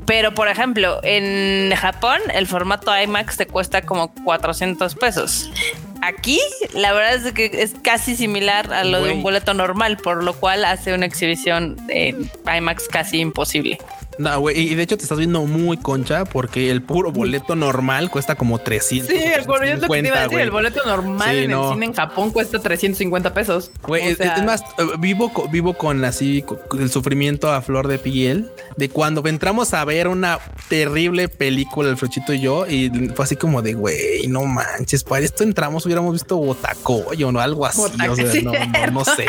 Pero, 0.07 0.35
por 0.35 0.49
ejemplo, 0.49 1.01
en 1.03 1.75
Japón, 1.77 2.21
el 2.35 2.47
formato 2.47 2.91
IMAX 2.99 3.37
te 3.37 3.47
cuesta 3.47 3.83
como 3.83 4.13
400 4.25 4.95
pesos. 4.95 5.51
Aquí, 6.01 6.41
la 6.75 6.93
verdad 6.93 7.15
es 7.15 7.33
que 7.33 7.51
es 7.53 7.75
casi 7.83 8.17
similar 8.17 8.73
a 8.73 8.85
lo 8.85 9.03
de 9.03 9.13
un 9.13 9.23
boleto 9.23 9.53
normal, 9.53 9.97
por 9.99 10.23
lo 10.23 10.33
cual 10.35 10.65
hace 10.65 10.95
una 10.95 11.07
exhibición 11.07 11.77
en 11.89 12.31
IMAX 12.47 12.89
casi 12.89 13.19
imposible. 13.19 13.79
No, 14.19 14.41
güey, 14.41 14.59
y 14.59 14.75
de 14.75 14.83
hecho 14.83 14.97
te 14.97 15.05
estás 15.05 15.19
viendo 15.19 15.43
muy 15.45 15.77
concha 15.77 16.25
porque 16.25 16.71
el 16.71 16.83
puro 16.83 17.13
boleto 17.13 17.55
normal 17.55 18.11
cuesta 18.11 18.35
como 18.35 18.59
300. 18.59 19.09
Sí, 19.09 19.17
el 19.23 19.45
boleto, 19.45 19.75
es 19.77 19.83
lo 19.83 19.89
que 19.89 20.03
te 20.03 20.09
iba 20.09 20.19
a 20.19 20.23
decir, 20.25 20.41
el 20.41 20.51
boleto 20.51 20.81
normal 20.85 21.31
Sí, 21.31 21.45
en 21.45 21.51
no. 21.53 21.69
el 21.69 21.75
cine 21.75 21.87
en 21.87 21.95
Japón 21.95 22.31
cuesta 22.33 22.59
350 22.59 23.33
pesos. 23.33 23.71
Güey, 23.83 24.03
O 24.07 24.11
es, 24.11 24.17
sea, 24.19 24.35
es 24.37 24.45
más, 24.45 24.63
eh, 24.79 24.85
vivo, 24.99 25.31
vivo 25.51 25.75
con 25.75 26.05
así 26.05 26.43
con 26.43 26.59
el 26.83 26.91
sufrimiento 26.91 27.51
a 27.53 27.63
flor 27.63 27.87
de 27.89 27.99
piel 27.99 28.51
de 28.77 28.89
cuando 28.89 29.27
entramos 29.27 29.73
a 29.75 29.85
ver 29.85 30.09
una 30.09 30.39
terrible 30.69 31.29
película, 31.29 31.89
el 31.89 31.97
Fruchito 31.97 32.33
y 32.33 32.41
yo, 32.41 32.67
y 32.67 32.91
fue 33.15 33.25
así 33.25 33.37
como 33.37 33.63
de 33.63 33.75
güey, 33.75 34.27
no 34.29 34.45
manches, 34.45 35.05
para 35.05 35.25
esto 35.25 35.45
entramos, 35.45 35.85
hubiéramos 35.87 36.13
visto 36.13 36.37
Botacoyo 36.37 37.29
o 37.29 37.39
algo 37.41 37.67
así. 37.67 37.81
Botaco, 37.81 38.13
o 38.13 38.17
sea, 38.17 38.31
sí, 38.33 38.43
no, 38.43 38.53
no, 38.53 38.87
no 38.93 39.05
sé. 39.05 39.27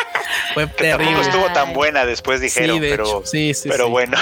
Fue 0.53 0.67
Que 0.71 0.89
tampoco 0.89 1.03
terrible. 1.11 1.21
estuvo 1.21 1.45
tan 1.53 1.73
buena 1.73 2.05
después 2.05 2.41
dijeron, 2.41 2.77
Sí, 2.77 2.79
de 2.81 2.89
pero, 2.89 3.03
hecho, 3.03 3.21
sí, 3.25 3.53
sí, 3.53 3.69
pero 3.69 3.85
sí. 3.85 3.91
bueno, 3.91 4.17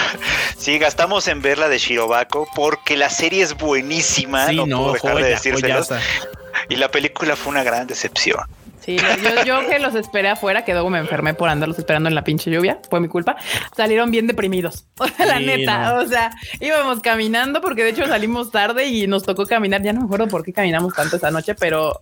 sí, 0.57 0.77
gastamos 0.79 1.27
en 1.27 1.41
ver 1.41 1.57
la 1.57 1.69
de 1.69 1.77
Shirobako 1.77 2.47
porque 2.55 2.97
la 2.97 3.09
serie 3.09 3.43
es 3.43 3.55
buenísima, 3.55 4.47
Sí, 4.47 4.55
no, 4.55 4.65
no, 4.65 4.77
puedo 4.79 4.93
dejar 4.93 5.15
de 5.15 5.21
joya, 5.21 5.27
decírselos, 5.35 5.87
joyaza. 5.87 6.05
y 6.69 6.75
la 6.75 6.89
película 6.89 7.35
fue 7.35 7.51
una 7.51 7.63
gran 7.63 7.87
decepción. 7.87 8.39
Sí, 8.79 8.95
yo, 8.97 9.43
yo 9.43 9.67
que 9.69 9.79
los 9.79 9.95
esperé 9.95 10.29
afuera, 10.29 10.63
que 10.63 10.71
luego 10.71 10.89
me 10.89 10.97
enfermé 10.99 11.33
por 11.33 11.49
andarlos 11.49 11.77
esperando 11.77 12.07
en 12.07 12.15
la 12.15 12.23
pinche 12.23 12.49
lluvia, 12.49 12.79
fue 12.89 13.01
mi 13.01 13.09
culpa. 13.09 13.35
Salieron 13.75 14.11
bien 14.11 14.27
deprimidos. 14.27 14.85
O 14.99 15.07
sea, 15.09 15.25
la 15.25 15.39
Sí, 15.39 15.45
neta, 15.45 15.93
no. 15.93 16.01
o 16.03 16.05
sea, 16.07 16.31
íbamos 16.61 17.01
caminando 17.01 17.59
porque 17.59 17.83
de 17.83 17.89
hecho 17.89 18.07
salimos 18.07 18.49
tarde 18.49 18.85
y 18.87 19.05
nos 19.07 19.23
tocó 19.23 19.45
caminar. 19.45 19.81
Ya 19.83 19.91
no 19.91 19.99
me 20.01 20.05
acuerdo 20.05 20.29
por 20.29 20.41
qué 20.45 20.53
caminamos 20.53 20.93
tanto 20.93 21.17
esa 21.17 21.31
noche, 21.31 21.53
pero, 21.53 21.99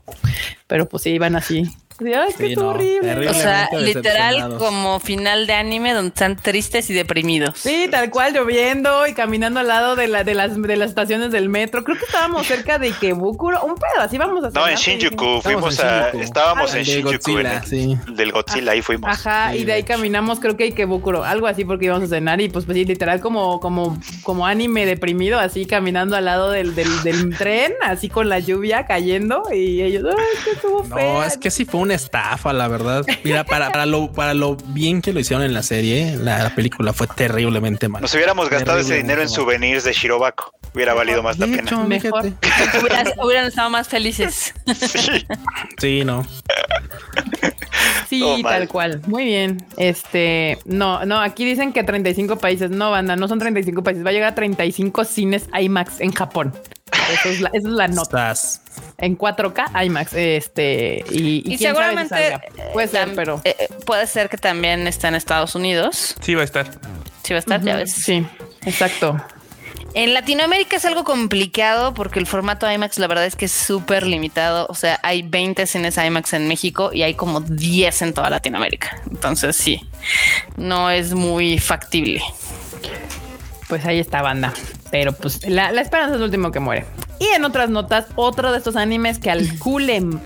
pero 0.68 0.88
pues 0.88 1.01
sí, 1.01 1.10
iban 1.10 1.36
así. 1.36 1.64
Ay, 1.99 2.33
Sí, 2.37 2.55
no, 2.55 2.69
horrible. 2.69 3.29
O 3.29 3.33
sea, 3.33 3.69
literal 3.79 4.57
como 4.57 4.99
final 4.99 5.47
de 5.47 5.53
anime 5.53 5.93
donde 5.93 6.09
están 6.09 6.35
tristes 6.35 6.89
y 6.89 6.93
deprimidos. 6.93 7.57
Sí, 7.57 7.87
tal 7.89 8.09
cual, 8.09 8.33
lloviendo 8.33 9.07
y 9.07 9.13
caminando 9.13 9.61
al 9.61 9.67
lado 9.67 9.95
de, 9.95 10.07
la, 10.07 10.23
de, 10.25 10.33
las, 10.33 10.61
de 10.61 10.75
las 10.75 10.89
estaciones 10.89 11.31
del 11.31 11.47
metro. 11.47 11.83
Creo 11.83 11.97
que 11.97 12.05
estábamos 12.05 12.45
cerca 12.47 12.79
de 12.79 12.87
Ikebukuro. 12.87 13.63
Un 13.63 13.75
pedo, 13.75 14.01
así 14.03 14.17
vamos 14.17 14.43
a 14.43 14.49
No, 14.49 14.67
en 14.67 14.75
Shinjuku, 14.75 15.41
fuimos 15.41 15.79
en 15.79 15.85
a, 15.87 16.07
estábamos 16.09 16.73
Ah, 16.73 16.79
en 16.79 16.83
de 16.85 16.91
Shinjuku, 16.91 17.11
en 17.11 17.17
Godzilla, 17.43 17.57
el- 17.57 17.63
sí. 17.65 17.97
del 18.13 18.31
Godzilla, 18.33 18.71
ahí 18.73 18.81
fuimos. 18.81 19.09
Ajá, 19.09 19.51
Sí, 19.53 19.59
y 19.59 19.63
de 19.65 19.73
ahí 19.73 19.83
caminamos, 19.83 20.39
creo 20.41 20.57
que 20.57 20.65
Ikebukuro, 20.65 21.23
algo 21.23 21.47
así 21.47 21.63
porque 21.63 21.85
íbamos 21.85 22.11
a 22.11 22.15
cenar 22.15 22.41
y 22.41 22.49
pues, 22.49 22.65
pues 22.65 22.77
sí, 22.77 22.83
literal 22.85 23.21
como, 23.21 23.59
como, 23.61 23.97
como 24.23 24.45
anime 24.45 24.85
deprimido, 24.85 25.39
así 25.39 25.65
caminando 25.65 26.15
al 26.17 26.25
lado 26.25 26.51
del, 26.51 26.75
del, 26.75 27.03
del 27.03 27.37
tren, 27.37 27.73
así 27.83 28.09
con 28.09 28.27
la 28.27 28.39
lluvia 28.39 28.85
cayendo 28.85 29.43
y 29.53 29.81
ellos, 29.81 30.03
ay, 30.09 30.43
que 30.43 30.51
estuvo 30.51 30.83
No, 30.83 30.95
feo. 30.95 31.23
es 31.23 31.37
que 31.37 31.49
sí 31.51 31.63
fue 31.65 31.79
una 31.86 31.95
estafa, 31.95 32.53
la 32.53 32.67
verdad. 32.67 33.05
Mira, 33.23 33.43
para, 33.43 33.71
para 33.71 33.86
lo 33.86 34.11
para 34.11 34.33
lo 34.33 34.55
bien 34.55 35.01
que 35.01 35.13
lo 35.13 35.19
hicieron 35.19 35.45
en 35.45 35.53
la 35.53 35.63
serie, 35.63 36.17
la, 36.17 36.43
la 36.43 36.55
película 36.55 36.93
fue 36.93 37.07
terriblemente 37.07 37.88
mal. 37.88 38.01
Nos 38.01 38.13
hubiéramos 38.13 38.49
gastado 38.49 38.79
ese 38.79 38.95
dinero 38.95 39.21
en 39.21 39.29
souvenirs 39.29 39.83
de 39.83 39.93
Shirobako, 39.93 40.53
hubiera 40.73 40.93
valido 40.93 41.23
más 41.23 41.39
la 41.39 41.45
pena. 41.45 41.83
Mejor. 41.86 42.23
fíjate. 42.23 43.13
Hubieran, 43.23 43.45
estado 43.45 43.69
más 43.69 43.88
felices. 43.88 44.53
Sí, 45.77 46.03
no. 46.03 46.25
Sí, 48.09 48.19
todo 48.19 48.38
mal. 48.39 48.53
tal 48.53 48.67
cual. 48.67 49.01
Muy 49.07 49.25
bien. 49.25 49.65
Este, 49.77 50.57
no, 50.65 51.05
no, 51.05 51.19
aquí 51.19 51.45
dicen 51.45 51.73
que 51.73 51.83
35 51.83 52.38
países. 52.38 52.69
No, 52.69 52.91
banda, 52.91 53.15
no 53.15 53.27
son 53.27 53.39
35 53.39 53.83
países. 53.83 54.05
Va 54.05 54.09
a 54.09 54.13
llegar 54.13 54.31
a 54.31 54.36
35 54.36 55.03
cines 55.05 55.49
IMAX 55.59 55.99
en 55.99 56.11
Japón. 56.11 56.53
Eso 57.14 57.30
es 57.30 57.41
la, 57.41 57.49
esa 57.49 57.58
es 57.68 57.74
la 57.74 57.88
nota. 57.88 58.32
Estás. 58.32 58.62
En 58.97 59.18
4K 59.18 59.86
IMAX. 59.86 60.14
Este, 60.14 61.03
y, 61.12 61.18
y, 61.45 61.53
Y 61.53 61.58
quién 61.58 61.58
sabe 61.58 61.58
si 61.58 61.66
seguramente 61.66 62.16
salga. 62.16 62.41
Puede 62.74 62.88
ser, 62.88 63.10
tam- 63.10 63.16
pero. 63.16 63.41
eh, 63.43 63.56
eh, 63.60 63.70
puede 63.86 64.08
ser 64.08 64.30
que 64.30 64.38
también 64.38 64.88
está 64.88 65.08
en 65.08 65.16
Estados 65.16 65.56
Unidos. 65.56 66.16
Sí, 66.22 66.36
va 66.36 66.41
a 66.41 66.45
estar. 66.45 66.66
Sí 67.24 67.34
va 67.34 67.38
a 67.38 67.39
estar, 67.39 67.62
ya 67.62 67.76
ves. 67.78 67.91
Sí, 67.93 68.26
exacto. 68.66 69.20
En 69.93 70.14
Latinoamérica 70.14 70.76
es 70.76 70.84
algo 70.84 71.06
complicado 71.06 71.93
porque 71.93 72.20
el 72.20 72.28
formato 72.28 72.70
IMAX 72.70 72.99
la 72.99 73.08
verdad 73.08 73.26
es 73.26 73.38
que 73.38 73.45
es 73.45 73.53
súper 73.53 74.06
limitado. 74.06 74.66
O 74.70 74.74
sea, 74.76 74.99
hay 75.03 75.22
20 75.22 75.66
cines 75.68 75.97
IMAX 75.97 76.34
en 76.34 76.49
México 76.49 76.89
y 76.91 77.03
hay 77.03 77.14
como 77.14 77.39
10 77.39 78.01
en 78.01 78.14
toda 78.14 78.30
Latinoamérica. 78.30 79.01
Entonces 79.10 79.56
sí, 79.56 79.88
no 80.58 80.89
es 80.89 81.14
muy 81.14 81.60
factible. 81.60 82.22
Pues 83.68 83.86
ahí 83.86 83.99
está 83.99 84.22
banda. 84.22 84.53
Pero 84.91 85.13
pues 85.13 85.47
la, 85.47 85.70
esperanza 85.82 86.13
es 86.13 86.20
lo 86.20 86.26
último 86.26 86.51
que 86.51 86.59
muere. 86.59 86.86
Y 87.20 87.28
en 87.36 87.45
otras 87.45 87.70
notas, 87.70 88.07
otro 88.16 88.51
de 88.51 88.57
estos 88.57 88.76
animes 88.76 89.20
que 89.20 89.32
al 89.32 89.47
maman. 89.59 90.22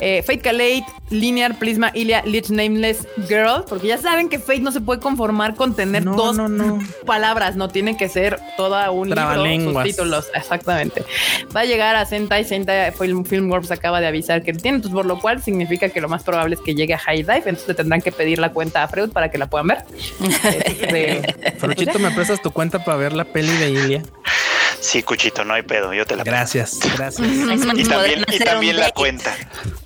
Eh, 0.00 0.22
Fate 0.22 0.38
Calate, 0.40 0.86
Linear, 1.10 1.58
Prisma, 1.58 1.90
Ilia, 1.92 2.22
Lich 2.24 2.48
Nameless 2.48 3.06
Girl. 3.28 3.64
Porque 3.68 3.88
ya 3.88 3.98
saben 3.98 4.30
que 4.30 4.38
Fate 4.38 4.60
no 4.60 4.72
se 4.72 4.80
puede 4.80 4.98
conformar 5.00 5.54
con 5.56 5.76
tener 5.76 6.04
No, 6.06 6.16
dos 6.16 6.36
no, 6.36 6.48
no. 6.48 6.78
palabras. 7.04 7.54
No 7.56 7.68
tiene 7.68 7.98
que 7.98 8.08
ser 8.08 8.40
toda 8.56 8.90
un 8.90 9.10
libro, 9.10 9.72
sus 9.74 9.82
títulos. 9.82 10.26
Exactamente. 10.34 11.04
Va 11.54 11.60
a 11.60 11.64
llegar 11.66 11.96
a 11.96 12.06
Sentai. 12.06 12.44
Sentai 12.44 12.92
Film, 12.92 13.24
Filmworks 13.26 13.70
acaba 13.70 14.00
de 14.00 14.06
avisar 14.06 14.42
que 14.42 14.54
tiene. 14.54 14.78
Por 14.80 15.04
lo 15.04 15.20
cual 15.20 15.42
significa 15.42 15.90
que 15.90 16.00
lo 16.00 16.08
más 16.08 16.22
probable 16.22 16.54
es 16.54 16.60
que 16.62 16.74
llegue 16.74 16.94
a 16.94 16.98
High 16.98 17.22
Dive. 17.22 17.36
Entonces 17.44 17.68
le 17.68 17.74
tendrán 17.74 18.00
que 18.00 18.10
pedir 18.10 18.38
la 18.38 18.52
cuenta 18.52 18.82
a 18.82 18.88
Freud 18.88 19.10
para 19.10 19.30
que 19.30 19.36
la 19.36 19.48
puedan 19.48 19.66
ver. 19.66 19.84
Este, 20.70 21.34
Fruchito, 21.58 21.98
¿me 21.98 22.10
prestas 22.10 22.40
tu 22.40 22.50
cuenta 22.50 22.82
para 22.82 22.96
ver 22.96 23.12
la 23.12 23.24
peli 23.24 23.52
de 23.58 23.70
Ilia? 23.70 24.02
Sí, 24.80 25.02
Cuchito, 25.02 25.44
no 25.44 25.52
hay 25.54 25.62
pedo, 25.62 25.92
yo 25.92 26.06
te 26.06 26.16
la 26.16 26.24
Gracias, 26.24 26.78
gracias. 26.96 27.28
Y 27.28 27.84
también, 27.84 28.24
y 28.32 28.38
también 28.38 28.76
la 28.76 28.90
cuenta. 28.92 29.34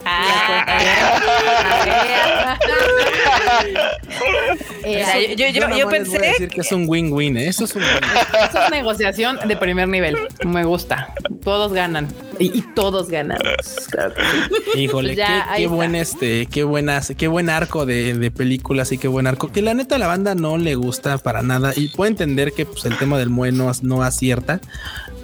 Ah, 0.05 0.79
yo, 4.85 5.35
yo- 5.35 5.49
yo- 5.49 5.77
yo 5.77 5.89
pensé 5.89 6.19
decir 6.19 6.49
que 6.49 6.61
es 6.61 6.73
un 6.73 6.85
win-win. 6.89 7.37
¿eh? 7.37 7.49
Eso 7.49 7.65
es 7.65 7.75
un 7.75 7.83
win 7.83 7.91
Eso 8.51 8.63
es 8.65 8.71
negociación 8.71 9.39
de 9.47 9.57
primer 9.57 9.89
nivel. 9.89 10.29
Me 10.45 10.65
gusta. 10.65 11.13
Todos 11.43 11.73
ganan. 11.73 12.09
Y, 12.39 12.59
y 12.59 12.63
todos 12.75 13.09
ganamos. 13.09 13.45
Claro. 13.91 14.15
Híjole, 14.75 15.15
Pues 15.15 15.29
qué, 15.57 15.67
buen 15.67 15.95
este, 15.95 16.47
qué 16.47 16.65
buenas, 16.65 17.13
qué 17.17 17.29
buen 17.29 17.51
arco 17.51 17.87
de, 17.87 18.15
de 18.15 18.31
películas 18.31 18.93
y 18.93 18.99
qué 18.99 19.09
buen 19.09 19.27
arco. 19.27 19.53
Que 19.53 19.63
la 19.63 19.75
neta 19.75 19.97
a 19.97 19.99
la 19.99 20.07
banda 20.07 20.35
no 20.35 20.59
le 20.59 20.75
gusta 20.75 21.19
para 21.19 21.43
nada 21.43 21.73
y 21.77 21.89
puedo 21.89 22.09
entender 22.09 22.53
que 22.53 22.67
pues, 22.67 22.85
el 22.85 22.97
tema 22.99 23.19
del 23.19 23.31
mue 23.31 23.53
no, 23.53 23.71
no 23.83 24.03
acierta. 24.03 24.61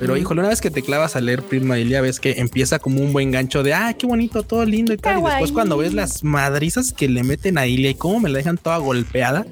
Pero 0.00 0.16
híjole, 0.16 0.40
una 0.40 0.48
vez 0.48 0.60
que 0.60 0.70
te 0.70 0.82
clavas 0.82 1.14
a 1.14 1.20
leer 1.20 1.42
Prisma 1.42 1.78
Ilia, 1.78 2.00
ves 2.00 2.18
que 2.18 2.32
empieza 2.40 2.78
como 2.78 3.00
un 3.00 3.12
buen 3.12 3.30
gancho 3.30 3.62
de 3.62 3.74
ah, 3.74 3.94
qué 3.98 4.06
bonito, 4.06 4.42
todo 4.42 4.64
lindo 4.64 4.92
y 4.92 4.96
tal. 4.96 5.20
Y 5.20 5.22
después 5.22 5.52
cuando 5.52 5.76
ves 5.76 5.92
las 5.94 6.24
madrizas 6.24 6.92
que 6.92 7.08
le 7.08 7.22
meten 7.22 7.58
a 7.58 7.66
Ilia 7.66 7.90
y 7.90 7.94
cómo 7.94 8.18
me 8.20 8.28
la 8.30 8.38
dejan 8.38 8.56
toda 8.58 8.78
golpeada. 8.78 9.46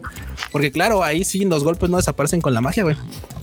Porque 0.50 0.72
claro, 0.72 1.04
ahí 1.04 1.24
sí 1.24 1.44
los 1.44 1.62
golpes 1.64 1.90
no 1.90 1.98
desaparecen 1.98 2.40
con 2.40 2.54
la 2.54 2.60
magia, 2.60 2.82
güey. 2.84 2.96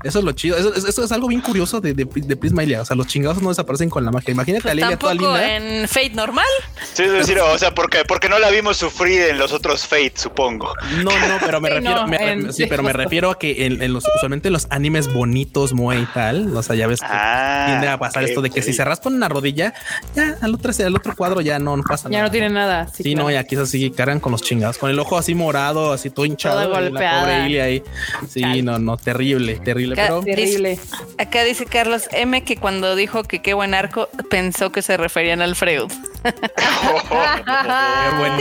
Eso 0.03 0.19
es 0.19 0.25
lo 0.25 0.31
chido. 0.33 0.55
Eso, 0.57 0.73
eso 0.75 1.03
es 1.03 1.11
algo 1.11 1.27
bien 1.27 1.41
curioso 1.41 1.81
de, 1.81 1.93
de, 1.95 2.05
de 2.05 2.35
Prisma 2.37 2.63
Ilia. 2.63 2.81
O 2.81 2.85
sea, 2.85 2.95
los 2.95 3.07
chingados 3.07 3.41
no 3.41 3.49
desaparecen 3.49 3.89
con 3.89 4.05
la 4.05 4.11
magia. 4.11 4.31
Imagínate 4.33 4.69
a 4.69 4.71
Pues 4.71 4.75
Lilia 4.75 4.97
toda 4.99 5.13
linda. 5.15 5.55
en 5.55 5.87
Fate 5.87 6.11
normal. 6.11 6.45
Sí, 6.93 7.03
es 7.03 7.11
decir, 7.11 7.39
o 7.39 7.57
sea, 7.57 7.73
porque, 7.73 8.03
porque 8.07 8.29
no 8.29 8.37
la 8.39 8.51
vimos 8.51 8.77
sufrir 8.77 9.21
en 9.21 9.39
los 9.39 9.51
otros 9.51 9.85
Fate, 9.87 10.13
supongo. 10.15 10.71
No, 11.03 11.05
no, 11.27 11.37
pero 11.43 11.59
me 11.59 11.69
Sí, 11.69 11.75
refiero, 11.75 12.01
no, 12.01 12.07
me- 12.07 12.31
en- 12.31 12.53
sí, 12.53 12.65
pero 12.69 12.83
me 12.83 12.93
refiero 12.93 13.31
a 13.31 13.39
que 13.39 13.65
en, 13.65 13.81
en 13.81 13.93
los 13.93 14.03
usualmente 14.15 14.51
los 14.51 14.67
animes 14.69 15.11
bonitos, 15.11 15.73
moe 15.73 15.99
y 15.99 16.05
tal, 16.05 16.55
o 16.55 16.61
sea, 16.61 16.75
ya 16.75 16.85
ves 16.85 16.94
que 16.99 17.07
Ah, 17.09 17.65
tiende 17.67 17.87
a 17.89 17.97
pasar 17.97 18.23
ok, 18.23 18.29
esto 18.29 18.41
de 18.41 18.49
que 18.49 18.61
si 18.61 18.73
se 18.73 18.83
raspan 18.83 19.13
una 19.15 19.29
rodilla, 19.29 19.73
ya 20.15 20.35
al 20.41 20.53
otro, 20.55 20.71
al 20.85 20.95
otro 20.95 21.15
cuadro 21.15 21.41
ya 21.41 21.59
no, 21.59 21.75
no 21.77 21.83
pasa 21.83 22.09
Ya 22.09 22.17
nada. 22.17 22.23
no 22.25 22.31
tiene 22.31 22.49
nada. 22.49 22.87
Sí, 22.93 23.03
claro. 23.03 23.23
no, 23.23 23.31
y 23.31 23.35
aquí 23.35 23.55
es 23.55 23.61
así, 23.61 23.91
cargan 23.91 24.19
con 24.19 24.31
los 24.31 24.41
chingados, 24.41 24.77
con 24.77 24.89
el 24.89 24.99
ojo 24.99 25.17
así 25.17 25.35
morado, 25.35 25.93
así 25.93 26.09
todo 26.09 26.25
hinchado. 26.25 26.61
Toda 26.67 26.81
la 26.81 27.35
ahí. 27.63 27.83
Sí, 28.29 28.61
no, 28.61 28.79
no, 28.79 28.97
terrible, 28.97 29.55
terrible. 29.59 29.95
Ca- 29.95 30.03
Pero 30.07 30.21
Terrible. 30.21 30.79
Acá 31.17 31.43
dice 31.43 31.65
Carlos 31.65 32.07
M 32.11 32.43
que 32.43 32.57
cuando 32.57 32.95
dijo 32.95 33.23
que 33.23 33.41
qué 33.41 33.53
buen 33.53 33.73
arco 33.73 34.09
pensó 34.29 34.71
que 34.71 34.81
se 34.81 34.97
referían 34.97 35.41
al 35.41 35.55
Freud. 35.55 35.91
qué 36.23 38.17
buen 38.17 38.33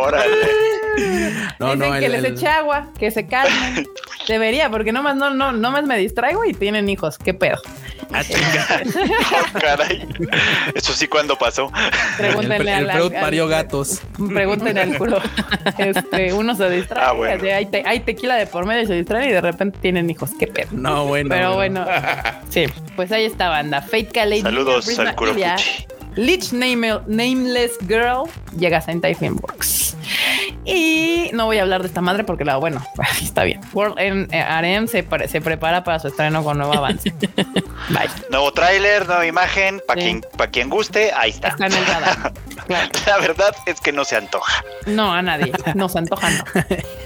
Órale. 0.00 0.75
No, 1.58 1.74
Dicen 1.74 1.90
no, 1.90 1.98
que 1.98 2.06
el- 2.06 2.12
les 2.12 2.24
el- 2.24 2.32
eche 2.34 2.46
agua, 2.48 2.88
que 2.98 3.10
se 3.10 3.26
calmen. 3.26 3.86
Debería, 4.28 4.70
porque 4.70 4.92
nomás 4.92 5.14
no, 5.16 5.30
no, 5.30 5.52
nomás 5.52 5.84
me 5.84 5.96
distraigo 5.98 6.44
y 6.44 6.52
tienen 6.52 6.88
hijos. 6.88 7.16
¿Qué 7.18 7.32
pedo? 7.32 7.56
Ah, 8.12 8.22
chinga. 8.24 8.82
Oh, 9.54 9.58
caray. 9.60 10.06
Eso 10.74 10.92
sí, 10.92 11.06
¿cuándo 11.06 11.36
pasó? 11.38 11.70
El, 12.18 12.26
Pregúntenle 12.26 12.72
el 12.78 12.90
al- 12.90 12.96
Freud 12.96 13.14
al- 13.14 13.20
parió 13.20 13.44
al- 13.44 13.50
gatos. 13.50 14.00
Pregúntenle 14.32 14.80
al 14.80 14.98
culo. 14.98 15.20
Este, 15.78 16.32
uno 16.32 16.54
se 16.56 16.68
distrae, 16.70 17.04
Ah, 17.06 17.12
bueno. 17.12 17.36
así, 17.36 17.48
hay, 17.48 17.66
te- 17.66 17.84
hay 17.86 18.00
tequila 18.00 18.34
de 18.36 18.46
por 18.46 18.66
medio 18.66 18.82
y 18.82 18.86
se 18.86 18.94
distraen 18.94 19.30
y 19.30 19.32
de 19.32 19.40
repente 19.40 19.78
tienen 19.80 20.10
hijos. 20.10 20.30
¿Qué 20.38 20.46
pedo? 20.48 20.68
No, 20.72 21.06
bueno. 21.06 21.28
Pero 21.30 21.54
bueno, 21.54 21.86
sí, 22.50 22.64
pues 22.96 23.12
ahí 23.12 23.24
está 23.26 23.48
banda. 23.48 23.80
Fate 23.82 24.06
Calais. 24.06 24.42
Saludos 24.42 24.98
al 24.98 25.14
Kurofuchi. 25.14 25.86
Lich 26.16 26.52
Name- 26.52 27.00
Nameless 27.06 27.72
Girl 27.86 28.24
llega 28.58 28.78
a 28.78 28.80
Sentai 28.80 29.14
Filmworks. 29.14 29.94
Y 30.64 31.30
no 31.32 31.46
voy 31.46 31.58
a 31.58 31.62
hablar 31.62 31.82
de 31.82 31.88
esta 31.88 32.00
madre 32.00 32.24
porque 32.24 32.44
la 32.44 32.56
bueno, 32.56 32.84
está 33.22 33.44
bien. 33.44 33.60
World 33.72 33.98
en 33.98 34.28
eh, 34.32 34.40
Arem 34.40 34.88
se, 34.88 35.02
pre- 35.02 35.28
se 35.28 35.40
prepara 35.40 35.84
para 35.84 35.98
su 35.98 36.08
estreno 36.08 36.42
con 36.42 36.58
nuevo 36.58 36.72
avance. 36.74 37.10
Bye. 37.90 38.08
Nuevo 38.30 38.50
tráiler, 38.52 39.06
nueva 39.06 39.26
imagen, 39.26 39.80
para 39.86 40.00
Sí. 40.00 40.06
quien, 40.06 40.24
pa' 40.36 40.46
quien 40.48 40.68
guste, 40.70 41.12
ahí 41.12 41.30
está. 41.30 41.48
Está 41.48 41.66
en 41.66 41.72
el 41.74 41.86
radar. 41.86 42.32
Claro. 42.66 42.88
La 43.06 43.18
verdad 43.18 43.54
es 43.66 43.80
que 43.80 43.92
no 43.92 44.04
se 44.04 44.16
antoja. 44.16 44.64
No, 44.86 45.12
a 45.14 45.22
nadie. 45.22 45.52
No 45.76 45.88
se 45.88 45.98
antoja, 45.98 46.30
no. 46.30 46.42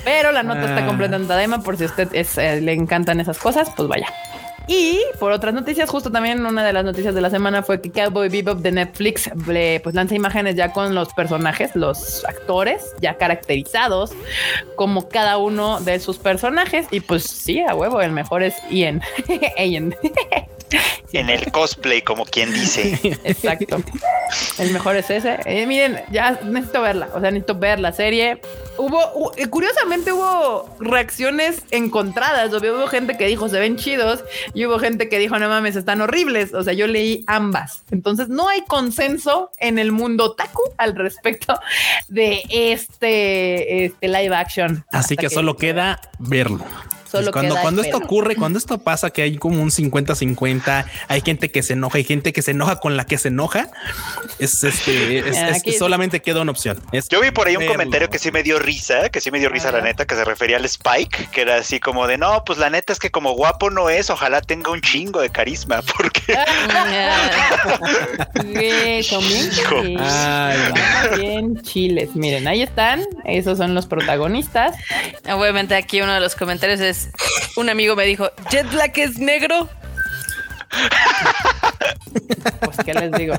Pero 0.04 0.32
la 0.32 0.42
nota 0.42 0.60
está 0.62 0.84
Ah. 0.84 0.86
completamente 0.86 1.28
Tadaima 1.28 1.62
por 1.62 1.76
si 1.76 1.82
a 1.82 1.86
usted 1.86 2.08
es, 2.14 2.38
eh, 2.38 2.62
le 2.62 2.72
encantan 2.72 3.20
esas 3.20 3.36
cosas, 3.36 3.68
pues 3.76 3.86
vaya. 3.86 4.06
Y 4.66 5.00
por 5.18 5.32
otras 5.32 5.54
noticias, 5.54 5.88
justo 5.88 6.10
también 6.10 6.44
una 6.44 6.64
de 6.64 6.72
las 6.72 6.84
noticias 6.84 7.14
de 7.14 7.20
la 7.20 7.30
semana 7.30 7.62
fue 7.62 7.80
que 7.80 7.90
Cowboy 7.90 8.28
Bebop 8.28 8.58
de 8.58 8.72
Netflix 8.72 9.30
le, 9.46 9.80
pues 9.80 9.94
lanza 9.94 10.14
imágenes 10.14 10.54
ya 10.56 10.72
con 10.72 10.94
los 10.94 11.12
personajes, 11.14 11.74
los 11.74 12.24
actores 12.24 12.94
ya 13.00 13.16
caracterizados 13.16 14.12
como 14.76 15.08
cada 15.08 15.38
uno 15.38 15.80
de 15.80 15.98
sus 15.98 16.18
personajes. 16.18 16.86
Y 16.90 17.00
pues 17.00 17.24
sí, 17.24 17.60
a 17.60 17.74
huevo, 17.74 18.00
el 18.00 18.12
mejor 18.12 18.42
es 18.42 18.54
Ian. 18.70 19.02
Ian. 19.58 19.94
En 21.12 21.28
el 21.28 21.50
cosplay, 21.50 22.02
como 22.02 22.24
quien 22.24 22.52
dice. 22.52 22.98
Exacto. 23.24 23.82
El 24.58 24.70
mejor 24.70 24.96
es 24.96 25.10
ese. 25.10 25.38
Eh, 25.44 25.66
miren, 25.66 26.00
ya 26.12 26.38
necesito 26.44 26.82
verla. 26.82 27.08
O 27.14 27.20
sea, 27.20 27.30
necesito 27.32 27.56
ver 27.56 27.80
la 27.80 27.92
serie. 27.92 28.40
Hubo, 28.80 28.98
hu- 29.14 29.32
eh, 29.36 29.46
curiosamente 29.48 30.12
hubo 30.12 30.74
reacciones 30.80 31.62
encontradas. 31.70 32.52
Obvio, 32.54 32.76
hubo 32.76 32.86
gente 32.86 33.16
que 33.16 33.26
dijo 33.26 33.48
se 33.48 33.60
ven 33.60 33.76
chidos 33.76 34.24
y 34.54 34.64
hubo 34.66 34.78
gente 34.78 35.08
que 35.08 35.18
dijo 35.18 35.38
no 35.38 35.48
mames, 35.48 35.76
están 35.76 36.00
horribles. 36.00 36.54
O 36.54 36.62
sea, 36.62 36.72
yo 36.72 36.86
leí 36.86 37.24
ambas. 37.26 37.84
Entonces 37.90 38.28
no 38.28 38.48
hay 38.48 38.62
consenso 38.62 39.50
en 39.58 39.78
el 39.78 39.92
mundo 39.92 40.32
taku 40.34 40.62
al 40.78 40.94
respecto 40.96 41.58
de 42.08 42.42
este, 42.50 43.84
este 43.86 44.08
live 44.08 44.34
action. 44.34 44.84
Así 44.92 45.16
que 45.16 45.28
solo 45.30 45.56
queda 45.56 46.00
verlo. 46.18 46.64
Solo 47.10 47.32
cuando 47.32 47.54
queda 47.54 47.62
cuando 47.62 47.82
esto 47.82 47.96
ocurre, 47.98 48.36
cuando 48.36 48.58
esto 48.60 48.78
pasa, 48.78 49.10
que 49.10 49.22
hay 49.22 49.36
como 49.36 49.62
un 49.62 49.70
50-50, 49.70 50.84
hay 51.08 51.20
gente 51.22 51.50
que 51.50 51.62
se 51.62 51.72
enoja, 51.74 51.98
hay 51.98 52.04
gente 52.04 52.32
que 52.32 52.42
se 52.42 52.52
enoja 52.52 52.76
con 52.76 52.96
la 52.96 53.04
que 53.06 53.18
se 53.18 53.28
enoja, 53.28 53.68
es 54.38 54.62
este, 54.64 55.18
es, 55.28 55.36
es- 55.36 55.56
Aquí- 55.58 55.72
solamente 55.72 56.20
queda 56.22 56.40
una 56.42 56.50
opción. 56.52 56.80
Es 56.92 57.08
Yo 57.08 57.20
vi 57.20 57.30
por 57.30 57.48
ahí 57.48 57.54
un 57.56 57.60
verlo. 57.60 57.74
comentario 57.74 58.10
que 58.10 58.18
sí 58.18 58.30
me 58.30 58.42
dio 58.42 58.58
risa, 58.58 59.08
que 59.08 59.20
sí 59.20 59.30
me 59.30 59.38
dio 59.40 59.48
risa 59.48 59.72
la 59.72 59.80
neta, 59.80 60.06
que 60.06 60.14
se 60.14 60.24
refería 60.24 60.56
al 60.56 60.64
Spike, 60.64 61.28
que 61.32 61.40
era 61.42 61.56
así 61.56 61.80
como 61.80 62.06
de, 62.06 62.18
no, 62.18 62.44
pues 62.44 62.58
la 62.58 62.70
neta 62.70 62.92
es 62.92 62.98
que 62.98 63.10
como 63.10 63.32
guapo 63.32 63.70
no 63.70 63.90
es, 63.90 64.10
ojalá 64.10 64.40
tenga 64.40 64.70
un 64.70 64.80
chingo 64.80 65.20
de 65.20 65.30
carisma, 65.30 65.82
porque. 65.96 66.36
Ay, 68.34 69.02
Son 69.02 69.22
bien 71.18 71.60
chiles. 71.62 72.14
Miren, 72.14 72.46
ahí 72.48 72.62
están. 72.62 73.02
Esos 73.24 73.58
son 73.58 73.74
los 73.74 73.86
protagonistas. 73.86 74.76
Obviamente 75.32 75.74
aquí 75.74 76.00
uno 76.02 76.14
de 76.14 76.20
los 76.20 76.34
comentarios 76.34 76.80
es 76.80 76.99
un 77.56 77.68
amigo 77.70 77.96
me 77.96 78.04
dijo, 78.04 78.30
Jet 78.50 78.70
Black 78.70 78.98
es 78.98 79.18
negro. 79.18 79.68
Pues, 82.60 82.76
¿qué 82.84 82.94
les 82.94 83.10
digo? 83.12 83.34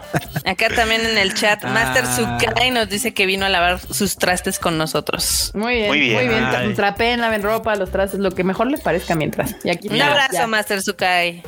Acá 0.45 0.67
también 0.75 1.05
en 1.05 1.17
el 1.17 1.33
chat, 1.33 1.63
Master 1.63 2.03
Ah. 2.05 2.15
Sukai 2.39 2.71
nos 2.71 2.89
dice 2.89 3.13
que 3.13 3.25
vino 3.25 3.45
a 3.45 3.49
lavar 3.49 3.79
sus 3.79 4.17
trastes 4.17 4.59
con 4.59 4.77
nosotros. 4.77 5.51
Muy 5.53 5.75
bien, 5.75 5.87
Muy 5.87 5.99
muy 6.11 6.27
bien. 6.27 6.43
Ay. 6.45 6.73
Trapeen, 6.73 7.21
laven 7.21 7.41
ropa, 7.43 7.75
los 7.75 7.91
trastes, 7.91 8.19
lo 8.19 8.31
que 8.31 8.43
mejor 8.43 8.69
les 8.69 8.81
parezca 8.81 9.15
mientras. 9.15 9.55
Y 9.63 9.69
aquí 9.69 9.87
Un 9.87 10.01
abrazo, 10.01 10.33
ya. 10.33 10.47
Master 10.47 10.81
Sukai. 10.81 11.43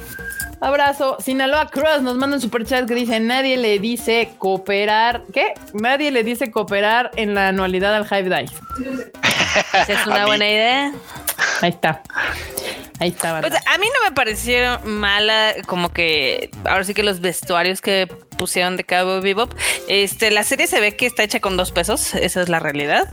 Abrazo. 0.61 1.17
Sinaloa 1.19 1.69
Cross 1.69 2.01
nos 2.01 2.15
manda 2.15 2.37
un 2.37 2.41
super 2.41 2.65
chat 2.65 2.87
que 2.87 2.95
dice: 2.95 3.19
Nadie 3.19 3.57
le 3.57 3.79
dice 3.79 4.29
cooperar. 4.37 5.23
¿Qué? 5.33 5.53
Nadie 5.73 6.09
le 6.11 6.23
dice 6.23 6.51
cooperar 6.51 7.11
en 7.17 7.33
la 7.35 7.49
anualidad 7.49 7.93
al 7.95 8.05
Hive 8.05 8.43
Dice. 8.43 8.55
Es 9.91 10.07
una 10.07 10.25
buena 10.25 10.47
idea. 10.47 10.93
Ahí 11.63 11.69
está. 11.69 12.03
Ahí 12.99 13.07
está. 13.07 13.39
Pues 13.39 13.53
a 13.53 13.77
mí 13.77 13.85
no 13.85 14.09
me 14.09 14.13
parecieron 14.13 14.99
mala, 14.99 15.53
como 15.65 15.93
que 15.93 16.49
ahora 16.65 16.83
sí 16.83 16.93
que 16.93 17.03
los 17.03 17.21
vestuarios 17.21 17.79
que 17.79 18.05
pusieron 18.37 18.75
de 18.75 18.83
Cabo 18.83 19.21
Bebop. 19.21 19.53
Este, 19.87 20.29
la 20.29 20.43
serie 20.43 20.67
se 20.67 20.81
ve 20.81 20.97
que 20.97 21.05
está 21.05 21.23
hecha 21.23 21.39
con 21.39 21.55
dos 21.55 21.71
pesos, 21.71 22.15
esa 22.15 22.41
es 22.41 22.49
la 22.49 22.59
realidad. 22.59 23.07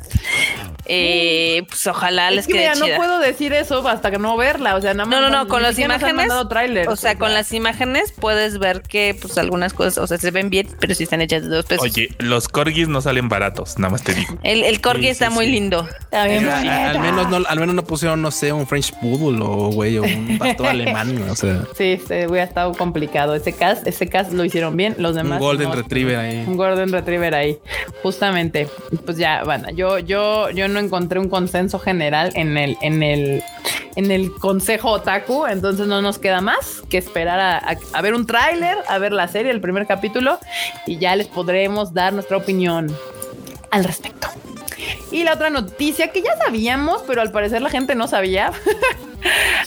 Eh, 0.93 1.63
pues 1.69 1.87
ojalá 1.87 2.31
les 2.33 2.41
es 2.41 2.47
que 2.49 2.55
quede 2.55 2.75
mira, 2.75 2.89
no 2.89 2.97
puedo 2.97 3.19
decir 3.21 3.53
eso 3.53 3.87
hasta 3.87 4.11
que 4.11 4.19
no 4.19 4.37
verla. 4.37 4.75
O 4.75 4.81
sea, 4.81 4.93
nada 4.93 5.09
más. 5.09 5.21
No, 5.21 5.31
no, 5.31 5.37
no, 5.45 5.47
con 5.49 5.63
las 5.63 5.79
imágenes. 5.79 6.29
trailers, 6.49 6.89
o 6.89 6.97
sea, 6.97 7.17
con 7.17 7.33
las 7.33 7.53
imágenes 7.53 8.13
puedes 8.13 8.59
ver 8.59 8.83
que 8.83 9.17
pues 9.21 9.39
algunas 9.39 9.73
cosas, 9.73 9.99
o 9.99 10.07
sea, 10.09 10.19
se 10.19 10.33
ven 10.33 10.51
bien, 10.51 10.67
pero 10.81 10.95
sí 10.97 11.05
están 11.05 11.21
hechas 11.21 11.43
de 11.43 11.49
dos 11.49 11.65
pesos. 11.67 11.85
Oye, 11.85 12.09
los 12.19 12.49
corgis 12.49 12.89
no 12.89 13.01
salen 13.01 13.29
baratos, 13.29 13.79
nada 13.79 13.93
más 13.93 14.03
te 14.03 14.15
digo. 14.15 14.37
El, 14.43 14.65
el 14.65 14.81
corgi 14.81 15.01
Sí, 15.01 15.07
sí, 15.07 15.11
está 15.13 15.31
muy 15.31 15.47
sí. 15.47 15.53
lindo. 15.53 15.89
Está 16.01 16.27
bien 16.27 16.49
Al, 16.49 16.99
menos 16.99 17.29
no, 17.31 17.37
al 17.49 17.61
menos 17.61 17.75
no 17.75 17.85
pusieron, 17.85 18.21
no 18.21 18.31
sé, 18.33 18.53
un 18.53 18.67
French 18.67 18.93
Poodle 19.01 19.41
o 19.43 19.71
güey, 19.71 19.97
o 19.99 20.03
un 20.03 20.39
pastor 20.39 20.67
alemán, 20.71 21.17
o 21.31 21.37
sea, 21.37 21.63
Sí, 21.77 22.01
se 22.07 22.27
hubiera 22.27 22.45
estado 22.45 22.73
complicado. 22.75 23.35
Ese 23.35 23.53
cast, 23.53 23.87
ese 23.87 24.09
cast 24.09 24.33
lo 24.33 24.45
hicieron 24.45 24.77
bien. 24.77 24.97
Los 24.99 25.13
un 25.13 25.17
demás. 25.19 25.39
Golden 25.39 25.69
no. 25.69 25.77
Retriever 25.77 26.17
ahí. 26.17 26.45
Un 26.47 26.57
Golden 26.57 26.91
Retriever 26.91 27.35
ahí. 27.35 27.59
Justamente. 28.03 28.69
Pues 29.05 29.17
ya, 29.17 29.45
bueno, 29.45 29.71
yo, 29.71 29.99
yo, 29.99 30.51
yo 30.51 30.69
no 30.69 30.80
encontré 30.81 31.19
un 31.21 31.29
consenso 31.29 31.79
general 31.79 32.33
en 32.35 32.57
el, 32.57 32.77
en 32.83 33.03
el, 33.03 33.43
en 33.97 34.11
el 34.11 34.33
consejo 34.35 34.91
otaku. 34.91 35.47
Entonces 35.47 35.87
no 35.87 36.03
nos 36.03 36.19
queda 36.19 36.41
más 36.41 36.83
que 36.91 36.99
esperar 36.99 37.39
a, 37.41 37.77
a- 37.93 38.03
ver 38.03 38.15
un 38.15 38.27
tráiler, 38.27 38.77
a 38.89 38.99
ver 38.99 39.13
la 39.13 39.29
serie, 39.29 39.53
el 39.53 39.61
primer 39.61 39.87
capítulo, 39.87 40.39
y 40.87 40.99
ya 40.99 41.15
les 41.17 41.29
podremos 41.29 41.95
dar 41.95 42.13
nuestra 42.13 42.37
opinión 42.37 42.95
al 43.71 43.85
respecto. 43.85 44.29
Y 45.13 45.25
la 45.25 45.35
otra 45.35 45.51
noticia 45.51 46.09
que 46.09 46.23
ya 46.23 46.37
sabíamos, 46.39 47.03
pero 47.07 47.21
al 47.21 47.31
parecer 47.31 47.63
la 47.63 47.71
gente 47.71 47.95
no 47.95 48.09
sabía. 48.09 48.53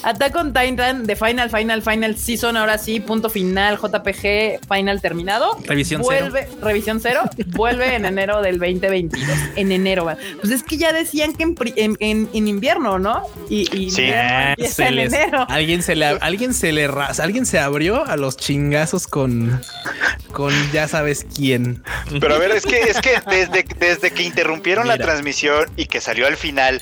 Attack 0.04 0.36
on 0.36 0.54
Titan 0.54 1.06
de 1.06 1.16
Final, 1.16 1.50
Final, 1.50 1.82
Final 1.82 2.18
Season, 2.18 2.58
ahora 2.58 2.78
sí, 2.78 3.00
punto 3.00 3.30
final, 3.30 3.78
JPG, 3.78 4.60
final 4.68 5.02
terminado. 5.02 5.58
Revisión 5.66 6.02
vuelve, 6.02 6.48
Revisión 6.62 7.00
cero, 7.00 7.22
vuelve 7.48 7.96
en 7.96 8.06
enero 8.06 8.42
del 8.42 8.60
2022. 8.60 9.30
En 9.56 9.72
enero, 9.72 10.06
va. 10.06 10.18
pues 10.42 10.52
es 10.52 10.64
que 10.64 10.78
ya 10.78 10.92
decían 10.94 11.34
que 11.34 11.44
en, 11.44 11.56
en- 11.76 11.98
en- 12.00 12.30
en 12.34 12.48
invierno, 12.48 13.00
¿no? 13.00 13.24
Y, 13.50 13.62
y 13.76 13.92
Sí. 13.92 14.02
invierno 14.04 14.24
Ah, 14.34 14.56
se 14.68 14.86
en 14.88 14.96
les- 14.96 15.14
enero. 15.14 15.46
alguien 15.50 15.82
se 15.84 15.96
le 15.96 16.06
alguien 16.06 16.54
se 16.54 16.72
le 16.72 16.86
alguien 16.86 17.46
se 17.46 17.60
abrió 17.60 18.06
a 18.06 18.18
los 18.18 18.38
chingazos 18.38 19.08
con 19.08 19.62
con 20.32 20.52
ya 20.72 20.88
sabes 20.88 21.26
quién. 21.36 21.84
Pero 22.20 22.36
a 22.36 22.40
ver, 22.40 22.52
es 22.52 22.66
que 22.66 22.80
es 22.82 23.00
que 23.00 23.22
desde, 23.30 23.64
desde 23.80 24.12
que 24.12 24.24
interrumpieron 24.24 24.88
la 24.88 24.98
transmisión 24.98 25.70
y 25.78 25.86
que 25.86 26.02
salió 26.02 26.26
al 26.28 26.38
final, 26.38 26.82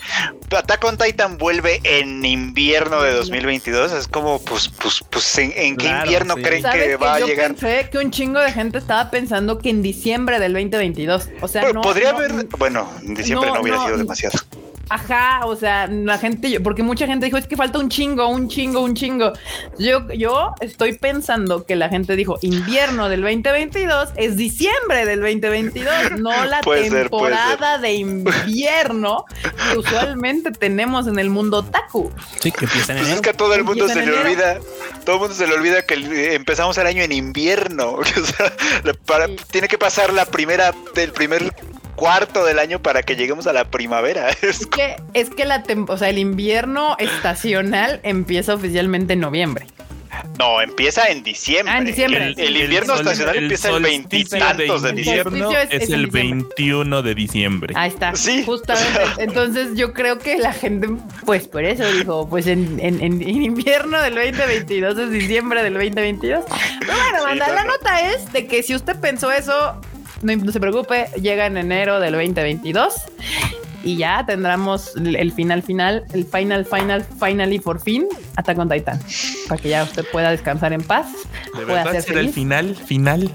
Attack 0.55 0.83
on 0.85 0.97
Titan 0.97 1.37
vuelve 1.37 1.81
en 1.83 2.23
invierno 2.25 2.60
de 2.69 3.13
2022. 3.13 3.91
Es 3.93 4.07
como, 4.07 4.39
pues, 4.43 4.69
pues, 4.69 5.03
pues, 5.09 5.37
¿en, 5.37 5.51
en 5.55 5.77
qué 5.77 5.85
Claro, 5.85 6.05
invierno 6.05 6.35
sí. 6.35 6.41
creen 6.41 6.61
¿Sabes 6.61 6.83
que 6.83 6.95
va 6.97 7.15
a 7.15 7.19
yo 7.19 7.27
llegar? 7.27 7.47
pensé 7.55 7.89
que 7.91 7.97
un 7.97 8.11
chingo 8.11 8.39
de 8.39 8.51
gente 8.51 8.77
estaba 8.77 9.09
pensando 9.11 9.57
que 9.59 9.69
en 9.69 9.81
diciembre 9.81 10.39
del 10.39 10.53
2022. 10.53 11.29
O 11.41 11.47
sea, 11.47 11.61
Bueno, 11.63 11.75
no. 11.75 11.81
podría 11.81 12.11
no- 12.11 12.17
haber, 12.19 12.45
bueno, 12.57 12.89
en 13.03 13.13
diciembre 13.15 13.49
no, 13.49 13.55
no, 13.55 13.61
hubiera 13.61 13.77
no, 13.79 13.85
sido 13.85 13.97
demasiado. 13.97 14.39
Ajá, 14.93 15.45
o 15.45 15.55
sea, 15.55 15.87
la 15.87 16.17
gente, 16.17 16.59
porque 16.59 16.83
mucha 16.83 17.07
gente 17.07 17.25
dijo, 17.25 17.37
es 17.37 17.47
que 17.47 17.55
falta 17.55 17.79
un 17.79 17.87
chingo, 17.87 18.27
un 18.27 18.49
chingo, 18.49 18.81
un 18.81 18.93
chingo. 18.93 19.31
Yo, 19.79 20.05
yo 20.11 20.53
estoy 20.59 20.97
pensando 20.97 21.65
que 21.65 21.77
la 21.77 21.87
gente 21.87 22.17
dijo, 22.17 22.37
invierno 22.41 23.07
del 23.07 23.21
2022 23.21 24.09
es 24.17 24.35
diciembre 24.35 25.05
del 25.05 25.21
2022, 25.21 26.19
no 26.19 26.43
la 26.45 26.59
Puede 26.59 26.89
ser, 26.89 27.09
puede 27.09 27.33
temporada 27.35 27.77
de 27.77 27.93
invierno 27.93 29.23
que 29.71 29.77
usualmente 29.77 30.51
tenemos 30.51 31.07
en 31.07 31.19
el 31.19 31.29
mundo 31.29 31.63
taku. 31.63 32.11
Sí, 32.41 32.51
que 32.51 32.65
empieza 32.65 32.91
en 32.91 32.97
Pues 32.97 33.01
es 33.01 33.07
enero. 33.07 33.21
que 33.21 33.29
a 33.29 33.33
todo 33.33 33.53
el 33.55 33.63
mundo 33.63 33.87
se 33.87 33.99
en 33.99 34.11
le 34.11 34.17
olvida, 34.19 34.57
todo 35.05 35.15
el 35.15 35.19
mundo 35.21 35.35
se 35.35 35.47
le 35.47 35.53
olvida 35.53 35.83
que 35.85 35.93
el- 35.93 36.11
empezamos 36.33 36.77
el 36.77 36.87
año 36.87 37.01
en 37.03 37.13
invierno. 37.13 37.91
O 38.01 38.03
sea, 38.25 38.53
la- 38.83 38.93
para- 38.93 39.27
Sí. 39.27 39.37
tiene 39.51 39.67
que 39.67 39.77
pasar 39.77 40.11
la 40.13 40.25
primera, 40.25 40.73
del 40.95 41.11
primer 41.13 41.53
cuarto 42.01 42.43
del 42.43 42.57
año 42.57 42.81
para 42.81 43.03
que 43.03 43.15
lleguemos 43.15 43.45
a 43.45 43.53
la 43.53 43.65
primavera. 43.69 44.29
Es 44.41 44.65
que, 44.65 44.95
es 45.13 45.29
que 45.29 45.45
la 45.45 45.63
o 45.87 45.97
sea, 45.97 46.09
el 46.09 46.17
invierno 46.17 46.95
estacional 46.97 47.99
empieza 48.03 48.55
oficialmente 48.55 49.13
en 49.13 49.19
noviembre. 49.19 49.67
No, 50.37 50.61
empieza 50.61 51.07
en 51.09 51.23
diciembre. 51.23 51.71
Ah, 51.73 51.77
en 51.77 51.85
diciembre. 51.85 52.25
El, 52.35 52.39
el 52.39 52.57
invierno 52.57 52.95
sol- 52.97 53.05
estacional 53.05 53.35
empieza 53.37 53.69
el 53.69 53.81
veintitantos 53.83 54.81
de 54.81 54.89
de 54.89 54.95
diciembre. 54.95 55.39
es- 55.39 55.69
es, 55.69 55.81
es 55.83 55.89
en 55.89 55.95
el 55.95 56.05
diciembre. 56.05 56.45
21 56.57 57.01
de 57.01 57.15
diciembre. 57.15 57.73
Ahí 57.77 57.89
está. 57.89 58.15
Sí. 58.15 58.43
Justamente. 58.45 58.99
Entonces 59.19 59.69
yo 59.75 59.93
creo 59.93 60.17
que 60.17 60.37
la 60.37 60.51
gente, 60.53 60.89
pues 61.25 61.47
por 61.47 61.63
eso 61.63 61.89
dijo, 61.93 62.27
pues 62.27 62.47
en, 62.47 62.79
en- 62.81 62.99
en- 63.01 63.21
en 63.21 63.41
invierno 63.43 64.01
del 64.01 64.15
2022 64.15 64.97
es 64.97 65.11
diciembre 65.11 65.63
del 65.63 65.73
2022. 65.75 66.43
Pero 66.79 66.93
bueno, 66.93 67.19
Sí, 67.33 67.39
no, 67.39 67.53
la 67.53 67.63
no. 67.63 67.71
nota 67.71 68.09
es 68.11 68.31
de 68.33 68.47
que 68.47 68.63
si 68.63 68.75
usted 68.75 68.99
pensó 68.99 69.31
eso, 69.31 69.79
no, 70.23 70.51
se 70.51 70.59
preocupe, 70.59 71.07
llega 71.19 71.45
en 71.45 71.57
enero 71.57 71.99
del 71.99 72.13
2022 72.13 72.93
y 73.83 73.97
ya 73.97 74.23
tendremos 74.25 74.95
el 74.95 75.31
final 75.31 75.63
final, 75.63 76.03
el 76.13 76.25
final 76.25 76.65
final, 76.65 77.05
finally 77.19 77.59
por 77.59 77.81
fin, 77.81 78.07
Attack 78.35 78.57
on 78.59 78.69
Titan, 78.69 78.99
para 79.47 79.61
que 79.61 79.69
ya 79.69 79.83
usted 79.83 80.05
pueda 80.11 80.31
descansar 80.31 80.73
en 80.73 80.83
paz, 80.83 81.07
¿De 81.57 81.65
pueda 81.65 81.83
verdad 81.83 81.91
ser 81.93 82.03
será 82.03 82.19
el 82.21 82.33
final? 82.33 82.75
¿Final? 82.75 83.31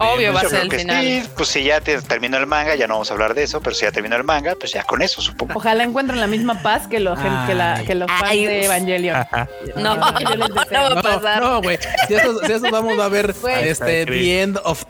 Obvio 0.00 0.32
va 0.32 0.40
a 0.40 0.44
ser 0.48 0.62
el 0.62 0.70
final. 0.72 1.04
sí, 1.04 1.22
pues 1.36 1.48
si 1.48 1.64
ya 1.64 1.80
te- 1.80 2.00
terminó 2.02 2.36
el 2.36 2.46
manga, 2.46 2.74
ya 2.76 2.86
no 2.86 2.94
vamos 2.94 3.10
a 3.10 3.14
hablar 3.14 3.34
de 3.34 3.42
eso, 3.44 3.60
pero 3.60 3.74
si 3.74 3.84
ya 3.84 3.92
terminó 3.92 4.16
el 4.16 4.24
manga, 4.24 4.54
pues 4.58 4.72
ya 4.72 4.84
con 4.84 5.02
eso, 5.02 5.20
supongo. 5.22 5.54
Ojalá 5.56 5.84
encuentren 5.84 6.20
la 6.20 6.26
misma 6.26 6.62
paz 6.62 6.86
que 6.88 7.00
los, 7.00 7.18
que 7.46 7.54
la- 7.54 7.82
que 7.86 7.94
los 7.94 8.08
fans 8.10 8.24
Ay. 8.30 8.46
de 8.46 8.64
Evangelion. 8.66 9.16
Ajá. 9.16 9.48
No, 9.76 9.96
Yo 10.20 10.36
les 10.36 10.48
no 10.48 10.54
va 10.54 10.62
a 10.62 10.94
No, 10.94 11.02
pasar. 11.02 11.42
no, 11.42 11.62
güey. 11.62 11.78
Si 12.06 12.14
eso, 12.14 12.38
si 12.46 12.52
eso 12.52 12.70
vamos 12.70 12.98
a 12.98 13.08
ver 13.08 13.34
este 13.62 14.06
The 14.06 14.42
End 14.42 14.58
of, 14.64 14.84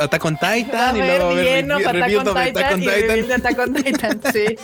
Attack 0.00 0.24
on 0.24 0.36
Titan 0.36 0.96
y 0.96 1.00
luego 1.00 1.30
Attack 1.30 2.18
on 3.58 3.74
Titan 3.74 3.95
y 4.02 4.28
sí. 4.32 4.56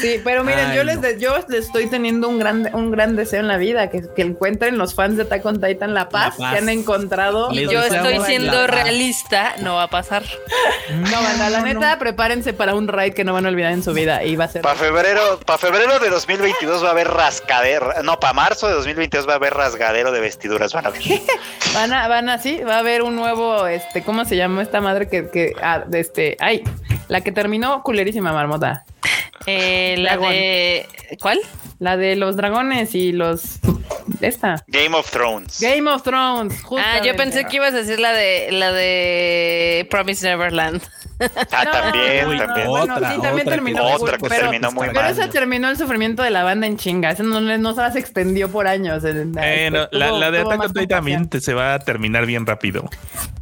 Sí, 0.00 0.20
pero 0.24 0.44
miren, 0.44 0.70
Ay, 0.70 0.76
yo 0.76 0.84
les 0.84 1.00
de- 1.00 1.18
yo 1.18 1.34
les 1.48 1.66
estoy 1.66 1.86
teniendo 1.88 2.28
un 2.28 2.38
gran, 2.38 2.68
un 2.74 2.90
gran 2.90 3.16
deseo 3.16 3.40
en 3.40 3.48
la 3.48 3.56
vida, 3.56 3.90
que, 3.90 4.02
que 4.14 4.22
encuentren 4.22 4.78
los 4.78 4.94
fans 4.94 5.16
de 5.16 5.22
Attack 5.24 5.44
on 5.46 5.60
Titan 5.60 5.94
la 5.94 6.08
paz, 6.08 6.36
paz. 6.36 6.52
que 6.52 6.58
han 6.58 6.68
encontrado. 6.68 7.50
Les 7.50 7.68
Yo 7.70 7.82
estoy 7.82 8.18
siendo 8.26 8.66
realista, 8.66 9.54
no 9.60 9.76
va 9.76 9.84
a 9.84 9.90
pasar. 9.90 10.22
No, 10.90 11.22
banda, 11.22 11.50
la 11.50 11.60
neta, 11.62 11.98
prepárense 11.98 12.52
para 12.52 12.74
un 12.74 12.88
raid 12.88 13.12
que 13.14 13.24
no 13.24 13.32
van 13.32 13.46
a 13.46 13.48
olvidar 13.48 13.72
en 13.72 13.82
su 13.82 13.92
vida 13.92 14.22
y 14.24 14.36
va 14.36 14.44
a 14.44 14.48
ser. 14.48 14.62
Para 14.62 14.76
febrero, 14.76 15.40
para 15.44 15.58
febrero 15.58 15.98
de 15.98 16.08
2022 16.10 16.82
va 16.84 16.88
a 16.88 16.90
haber 16.92 17.08
rascadero. 17.08 17.92
No, 18.02 18.18
para 18.20 18.32
marzo 18.32 18.68
de 18.68 18.74
2022 18.74 19.28
va 19.28 19.32
a 19.32 19.36
haber 19.36 19.54
rasgadero 19.54 20.12
de 20.12 20.20
vestiduras, 20.20 20.72
van 20.72 20.86
a 20.86 20.90
ver. 20.90 21.02
Van 21.74 21.92
a, 21.92 22.08
van 22.08 22.28
a, 22.30 22.38
sí, 22.38 22.60
va 22.66 22.76
a 22.76 22.78
haber 22.78 23.02
un 23.02 23.14
nuevo, 23.14 23.66
este, 23.66 24.02
¿cómo 24.02 24.24
se 24.24 24.36
llama 24.36 24.62
esta 24.62 24.80
madre 24.80 25.06
que, 25.08 25.28
que, 25.28 25.52
ah, 25.62 25.82
de 25.86 26.00
este, 26.00 26.36
ay, 26.40 26.64
la 27.08 27.20
que 27.20 27.30
terminó 27.30 27.82
culerísima 27.82 28.32
marmota, 28.32 28.57
Eh, 29.46 29.96
la 29.98 30.16
Dragón. 30.16 30.32
de. 30.32 30.86
¿Cuál? 31.20 31.38
la 31.78 31.96
de 31.96 32.16
los 32.16 32.36
dragones 32.36 32.94
y 32.94 33.12
los, 33.12 33.60
esta, 34.20 34.64
Game 34.66 34.96
of 34.96 35.10
Thrones. 35.10 35.60
Game 35.60 35.90
of 35.90 36.02
Thrones. 36.02 36.54
Ah, 36.78 37.00
yo 37.04 37.14
pensé 37.16 37.44
que 37.44 37.56
ibas 37.56 37.72
a 37.74 37.78
decir 37.78 37.98
la 38.00 38.12
de 38.12 38.48
la 38.52 38.72
de 38.72 39.86
Promise 39.90 40.26
Neverland. 40.28 40.82
Ah, 41.50 41.64
No, 41.64 41.70
también, 41.72 42.24
no, 42.28 42.32
no, 42.32 42.38
también. 42.46 42.68
bueno, 42.68 42.94
Otra, 42.94 43.12
sí, 43.12 43.20
también 43.20 43.40
otra 43.48 43.54
terminó. 43.54 43.76
que- 43.78 43.82
muy 43.82 43.92
otra 44.02 44.18
que 44.18 44.28
terminó 44.28 44.70
muy 44.70 44.86
Pero 44.86 45.00
mal. 45.02 45.10
esa 45.10 45.28
terminó 45.28 45.68
el 45.68 45.76
sufrimiento 45.76 46.22
de 46.22 46.30
la 46.30 46.44
banda 46.44 46.68
en 46.68 46.76
chinga. 46.76 47.10
Eso 47.10 47.24
no, 47.24 47.40
se 47.74 47.80
las 47.80 47.96
extendió 47.96 48.48
por 48.52 48.68
años. 48.68 49.02
Eh, 49.02 49.10
este, 49.10 49.70
la, 49.72 49.88
tuvo- 49.90 50.18
la 50.20 50.30
de 50.30 50.38
Attack 50.42 50.60
on 50.60 50.66
Titan 50.68 50.86
también 50.86 51.18
compasión. 51.22 51.28
te- 51.28 51.40
se 51.40 51.54
va 51.54 51.74
a 51.74 51.78
terminar 51.80 52.24
bien 52.24 52.46
rápido. 52.46 52.88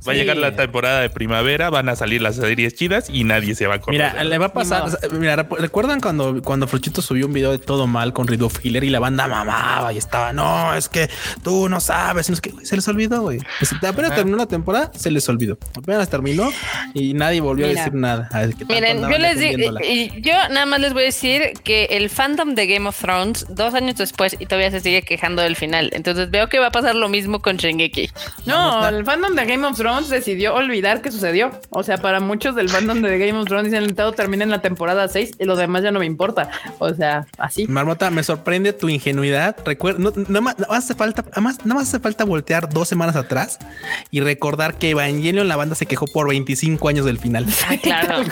Va 0.09 0.13
a 0.13 0.15
llegar 0.15 0.39
la 0.39 0.57
temporada 0.57 1.01
de 1.03 1.11
primavera, 1.11 1.69
van 1.69 1.91
a 1.91 1.97
salir 1.97 2.23
las 2.23 2.37
series 2.37 2.75
chidas 2.77 3.11
y 3.11 3.25
nadie 3.25 3.55
se 3.55 3.67
va 3.67 3.75
a 3.75 3.77
acordar. 3.77 4.13
Mira, 4.15 4.25
le 4.25 4.39
va 4.39 4.47
a 4.47 4.53
pasar. 4.55 4.83
O 4.85 4.89
sea, 4.89 5.01
Mira, 5.11 5.37
¿recuerdan 5.59 6.01
cuando, 6.01 6.41
cuando 6.43 6.67
Fruchito 6.69 7.03
subió 7.03 7.27
un 7.27 7.35
video 7.35 7.51
de 7.51 7.59
todo 7.59 7.87
mal 7.87 8.15
con 8.15 8.27
Rido 8.27 8.49
Filler 8.49 8.85
y 8.85 8.89
la 8.91 9.01
banda 9.01 9.29
mamaba 9.29 9.93
y 9.93 9.99
estaba, 9.99 10.33
no, 10.33 10.56
es 10.77 10.89
que 10.89 11.09
tú 11.43 11.69
no 11.69 11.81
sabes, 11.81 12.29
no 12.29 12.35
es 12.35 12.41
que 12.41 12.53
se 12.63 12.77
les 12.77 12.87
olvidó, 12.89 13.23
güey. 13.23 13.41
Pues, 13.59 13.73
apenas 13.73 14.15
terminó 14.15 14.37
la 14.37 14.47
temporada, 14.47 14.91
se 14.95 15.11
les 15.11 15.29
olvidó. 15.29 15.59
Apenas 15.77 16.09
terminó 16.09 16.51
y 16.95 17.15
nadie 17.15 17.41
volvió 17.41 17.67
Mira. 17.67 17.81
a 17.81 17.85
decir 17.85 17.99
nada. 17.99 18.31
Miren, 18.69 19.01
yo 19.01 19.19
les 19.19 19.39
digo, 19.39 19.79
yo 20.21 20.33
nada 20.51 20.67
más 20.67 20.81
les 20.81 20.93
voy 20.93 21.03
a 21.03 21.07
decir 21.07 21.53
que 21.65 21.85
el 21.91 22.11
fandom 22.11 22.55
de 22.55 22.67
Game 22.67 22.89
of 22.89 22.99
Thrones, 22.99 23.47
dos 23.49 23.75
años 23.75 23.97
después, 23.97 24.37
y 24.39 24.47
todavía 24.47 24.71
se 24.71 24.81
sigue 24.81 25.03
quejando 25.03 25.43
del 25.43 25.57
final. 25.57 25.91
Entonces 25.93 26.31
veo 26.31 26.49
que 26.49 26.59
va 26.59 26.69
a 26.69 26.73
pasar 26.73 26.95
lo 26.95 27.09
mismo 27.09 27.41
con 27.41 27.57
Shingeki. 27.57 28.11
No, 28.47 28.87
el 28.89 29.05
fandom 29.05 29.35
de 29.35 29.47
Game 29.47 29.67
of 29.67 29.77
Thrones 29.77 30.09
decidió 30.09 30.55
olvidar 30.55 31.03
que 31.03 31.11
sucedió. 31.11 31.51
O 31.71 31.83
sea, 31.83 31.99
para 31.99 32.21
muchos 32.21 32.55
del 32.55 32.69
fandom 32.69 33.03
de 33.03 33.19
Game 33.19 33.39
of 33.39 33.47
Thrones 33.47 33.71
dicen 33.71 33.95
todo 33.95 34.13
termina 34.13 34.45
en 34.45 34.51
la 34.51 34.61
temporada 34.61 35.09
6 35.09 35.33
y 35.39 35.45
lo 35.45 35.57
demás 35.57 35.83
ya 35.83 35.91
no 35.91 35.99
me 35.99 36.07
importa. 36.07 36.51
O 36.79 36.93
sea, 36.95 37.27
así. 37.39 37.67
Marmota, 37.67 38.11
me 38.11 38.23
sorprende 38.23 38.73
tu 38.73 38.89
ingenuidad. 38.89 39.57
Recuerda, 39.65 39.99
no, 39.99 40.13
nada 40.29 40.41
más, 40.47 40.59
nada 40.59 40.73
más 40.75 40.85
hace 40.85 40.95
falta, 40.95 41.23
nada 41.23 41.41
más, 41.41 41.59
nada 41.65 41.75
más 41.81 41.89
hace 41.89 42.01
falta 42.01 42.25
voltear 42.25 42.69
dos 42.69 42.89
semanas 42.89 43.17
atrás 43.17 43.59
y 44.11 44.21
recordar 44.21 44.75
que 44.75 44.91
Evangelion 44.91 45.49
la 45.49 45.57
banda 45.57 45.75
se 45.75 45.87
quejó 45.87 46.07
por 46.07 46.29
25 46.29 46.89
años 46.89 47.05
del 47.05 47.19
final. 47.19 47.47
Ah, 47.69 47.75
claro. 47.83 48.25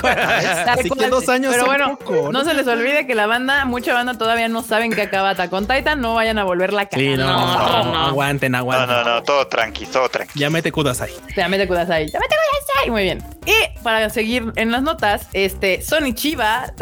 Así 0.68 0.90
que 0.90 1.08
dos 1.08 1.28
años 1.28 1.52
Pero 1.52 1.66
bueno, 1.66 1.98
poco, 1.98 2.32
no 2.32 2.44
se 2.44 2.54
les 2.54 2.66
olvide 2.66 3.06
que 3.06 3.14
la 3.14 3.26
banda, 3.26 3.64
mucha 3.64 3.92
banda 3.94 4.14
todavía 4.16 4.48
no 4.48 4.62
saben 4.62 4.92
que 4.92 5.02
acaba 5.02 5.30
Attack 5.30 5.52
on 5.52 5.66
Titan. 5.66 6.00
No 6.00 6.14
vayan 6.14 6.38
a 6.38 6.44
volverla 6.44 6.82
a 6.82 6.86
cagar. 6.86 7.04
Sí, 7.06 7.16
no, 7.16 7.26
No, 7.26 7.56
no, 7.58 7.84
no, 7.84 7.92
no. 7.92 8.06
aguanten, 8.06 8.52
No, 8.52 8.58
aguanten. 8.58 8.88
no, 8.96 9.04
no, 9.04 9.22
todo 9.22 9.46
tranqui, 9.46 9.86
todo 9.86 10.08
tranqui. 10.08 10.38
Ya 10.38 10.50
mete 10.50 10.72
Kudasai. 10.72 11.10
Llámete 11.36 11.66
Kudasai. 11.66 12.10
Llámete 12.10 12.34
Kudasai. 12.34 12.90
Muy 12.90 13.02
bien. 13.02 13.22
Y 13.46 13.82
para 13.82 14.08
seguir 14.10 14.52
en 14.56 14.70
las 14.70 14.82
notas, 14.82 15.28
este 15.32 15.82
Sony 15.82 16.12
Chiba 16.14 16.72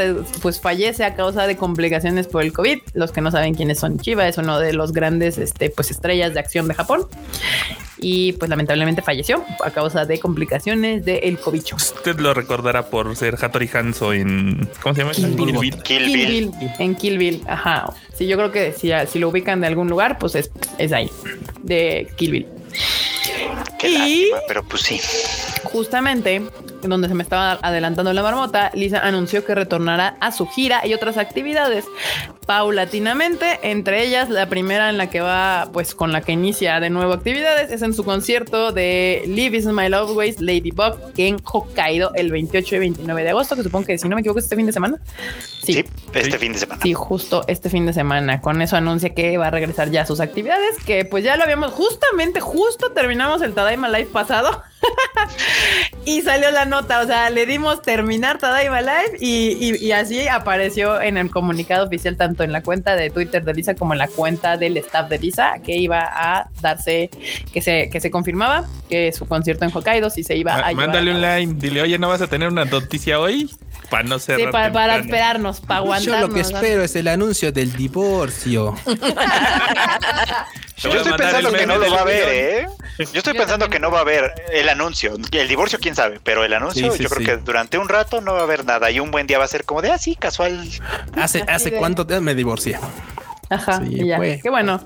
pues 0.41 0.61
fallece 0.61 1.05
a 1.05 1.15
causa 1.15 1.47
de 1.47 1.57
complicaciones 1.57 2.27
por 2.29 2.43
el 2.43 2.53
COVID. 2.53 2.79
Los 2.95 3.13
que 3.13 3.21
no 3.21 3.31
saben 3.31 3.55
quién 3.55 3.71
es 3.71 3.81
Sony 3.81 3.97
Chiba, 4.01 4.27
es 4.29 4.39
uno 4.39 4.59
de 4.59 4.73
los 4.73 4.93
grandes 4.93 5.12
este, 5.21 5.71
pues 5.71 5.91
estrellas 5.91 6.33
de 6.35 6.41
acción 6.41 6.69
de 6.69 6.75
Japón. 6.75 7.07
Y 7.99 8.33
pues 8.33 8.49
lamentablemente 8.49 9.01
falleció 9.03 9.45
a 9.65 9.71
causa 9.71 10.05
de 10.05 10.19
complicaciones 10.19 11.05
del 11.05 11.39
cobicho. 11.39 11.77
Usted 11.77 12.19
lo 12.19 12.35
recordará 12.35 12.87
por 12.87 13.15
ser 13.17 13.37
Hattori 13.41 13.71
Hanzo 13.73 14.13
en. 14.13 14.69
¿Cómo 14.83 14.95
se 14.95 15.03
llama? 15.03 15.13
Kill 15.13 15.27
Bill. 15.37 15.59
Bill. 15.59 15.71
Kill 15.83 15.83
Kill 15.83 16.07
Bill. 16.07 16.51
Bill, 16.59 16.71
en 16.81 16.95
Kill 16.97 17.19
Bill, 17.19 17.43
ajá. 17.47 17.93
Sí, 18.17 18.27
yo 18.27 18.37
creo 18.37 18.51
que 18.51 18.73
si, 18.73 18.91
si 19.09 19.19
lo 19.21 19.29
ubican 19.29 19.61
de 19.61 19.69
algún 19.69 19.89
lugar, 19.89 20.19
pues 20.19 20.35
es, 20.35 20.51
es 20.79 20.93
ahí, 20.93 21.09
de 21.63 22.09
Kill 22.17 22.33
Bill. 22.33 22.47
Qué 23.79 23.89
Y- 23.91 23.99
lástima, 23.99 24.39
pero 24.49 24.63
pues 24.65 24.83
sí. 24.83 25.01
Justamente 25.65 26.43
donde 26.91 27.09
se 27.09 27.15
me 27.15 27.23
estaba 27.23 27.59
adelantando 27.63 28.13
la 28.13 28.23
marmota, 28.23 28.71
Lisa 28.75 29.01
anunció 29.01 29.45
que 29.45 29.55
retornará 29.55 30.17
a 30.21 30.33
su 30.33 30.47
gira 30.47 30.87
y 30.87 30.95
otras 30.95 31.17
actividades 31.17 31.85
paulatinamente, 32.47 33.61
entre 33.63 34.05
ellas 34.05 34.29
la 34.29 34.47
primera 34.47 34.91
en 34.91 34.99
la 34.99 35.09
que 35.09 35.21
va, 35.21 35.71
pues 35.73 35.95
con 35.95 36.13
la 36.13 36.21
que 36.23 36.33
inicia 36.33 36.81
de 36.81 36.91
nuevo 36.91 37.13
actividades, 37.13 37.71
es 37.71 37.83
en 37.83 37.95
su 37.95 38.05
concierto 38.05 38.73
de 38.73 39.23
Live 39.27 39.57
is 39.57 39.67
My 39.67 39.89
Love 39.89 40.17
Ways 40.17 40.41
Ladybug 40.41 40.97
en 41.17 41.39
Hokkaido 41.45 42.13
el 42.15 42.31
28 42.31 42.77
y 42.77 42.79
29 42.79 43.23
de 43.23 43.31
agosto, 43.31 43.57
que 43.57 43.63
supongo 43.63 43.87
que 43.87 43.99
si 43.99 44.09
no 44.09 44.17
me 44.17 44.21
equivoco 44.21 44.39
es 44.39 44.45
este 44.45 44.57
fin 44.57 44.67
de 44.67 44.73
semana. 44.73 44.99
Sí, 45.63 45.73
Sí, 45.73 45.85
este 46.15 46.39
fin 46.39 46.53
de 46.53 46.59
semana. 46.59 46.83
sí, 46.83 46.93
justo 46.93 47.45
este 47.47 47.71
fin 47.71 47.87
de 47.87 47.93
semana. 47.93 48.41
Con 48.41 48.61
eso 48.61 48.77
anuncia 48.77 49.15
que 49.15 49.39
va 49.39 49.47
a 49.47 49.51
regresar 49.51 49.91
ya 49.91 50.03
a 50.03 50.07
sus 50.07 50.21
actividades, 50.21 50.77
que 50.85 51.05
pues 51.05 51.25
ya 51.25 51.37
lo 51.37 51.45
habíamos 51.45 51.73
justamente, 51.73 52.41
justo 52.41 52.91
terminamos 52.93 53.41
el 53.43 53.55
Tadaima 53.55 53.89
Live 53.89 54.11
pasado. 54.13 54.63
y 56.05 56.21
salió 56.23 56.51
la 56.51 56.65
nota, 56.65 57.01
o 57.01 57.07
sea, 57.07 57.31
le 57.31 57.47
dimos 57.47 57.83
terminar 57.83 58.39
Tadaima 58.39 58.81
Live 58.81 59.19
y, 59.21 59.57
y- 59.61 59.77
y 59.87 59.93
así 59.93 60.27
apareció 60.29 61.01
en 61.01 61.17
el 61.17 61.31
comunicado 61.31 61.87
oficial, 61.87 62.17
tanto 62.17 62.43
en 62.43 62.53
la 62.53 62.63
cuenta 62.63 62.97
de 62.97 63.11
Twitter 63.11 63.45
de 63.45 63.55
Lisa 63.55 63.75
como 63.75 63.93
en 63.93 63.99
la 63.99 64.09
cuenta 64.09 64.57
del 64.57 64.77
staff 64.79 65.09
de 65.09 65.19
Lisa, 65.19 65.55
que 65.65 65.77
iba 65.77 66.01
a 66.03 66.49
darse, 66.61 67.11
que 67.53 67.63
se, 67.63 67.89
que 67.91 68.01
se 68.01 68.11
confirmaba 68.11 68.65
que 68.89 69.13
su 69.13 69.27
concierto 69.27 69.65
en 69.65 69.71
Hokkaido 69.75 70.11
sí 70.11 70.23
se 70.25 70.37
iba 70.37 70.55
a 70.55 70.73
Mándale 70.73 71.13
a 71.13 71.15
un 71.15 71.21
line. 71.23 71.55
Dile, 71.61 71.83
oye, 71.83 71.99
¿no 71.99 72.09
vas 72.09 72.21
a 72.23 72.27
tener 72.27 72.49
una 72.49 72.65
noticia 72.65 73.21
hoy? 73.21 73.51
Para 73.91 74.05
no 74.05 74.19
ser 74.19 74.39
Sí, 74.41 74.47
para, 74.51 74.73
para 74.73 74.97
esperarnos, 74.97 75.61
para 75.61 75.81
Yo 75.81 75.85
aguantarnos. 75.85 76.29
lo 76.29 76.35
que 76.35 76.41
espero 76.41 76.83
es 76.83 76.97
el 76.97 77.09
anuncio 77.09 77.53
del 77.53 77.73
divorcio. 77.75 78.75
Yo 80.77 80.91
estoy 80.91 81.13
pensando 81.13 81.53
que 81.53 81.67
no 81.67 81.77
lo 81.79 81.91
va 81.93 82.01
a 82.01 82.05
ver, 82.05 82.29
¿eh? 82.29 82.67
Yo 82.99 83.05
estoy 83.05 83.23
Yo 83.23 83.39
pensando 83.39 83.67
también. 83.67 83.71
que 83.71 83.79
no 83.81 83.91
va 83.91 83.99
a 83.99 84.01
haber 84.03 84.33
el 84.53 84.69
anuncio. 84.69 85.17
El 85.31 85.49
divorcio, 85.49 85.79
quién 85.81 85.95
sabe, 85.95 86.21
pero 86.25 86.45
el 86.45 86.53
anuncio, 86.53 86.91
Sí, 86.91 86.97
sí, 86.99 87.03
yo 87.05 87.09
creo 87.09 87.21
sí. 87.21 87.27
que 87.27 87.37
durante 87.37 87.79
un 87.79 87.89
rato 87.89 88.21
no 88.21 88.33
va 88.35 88.41
a 88.41 88.43
haber 88.43 88.65
nada. 88.65 88.91
Y 88.91 88.99
un 88.99 89.11
buen 89.11 89.27
día 89.27 89.39
va 89.39 89.45
a 89.45 89.49
ser 89.49 89.65
como 89.65 89.81
de 89.83 89.93
así, 89.93 90.17
casual. 90.17 90.69
Hace, 91.17 91.45
hace 91.47 91.71
de- 91.71 91.77
cuánto 91.79 92.05
me 92.21 92.35
divorcié. 92.35 92.79
Ajá, 93.49 93.79
Sí, 93.85 94.01
y 94.01 94.07
ya. 94.09 94.17
fue. 94.17 94.41
Qué 94.43 94.51
bueno. 94.51 94.85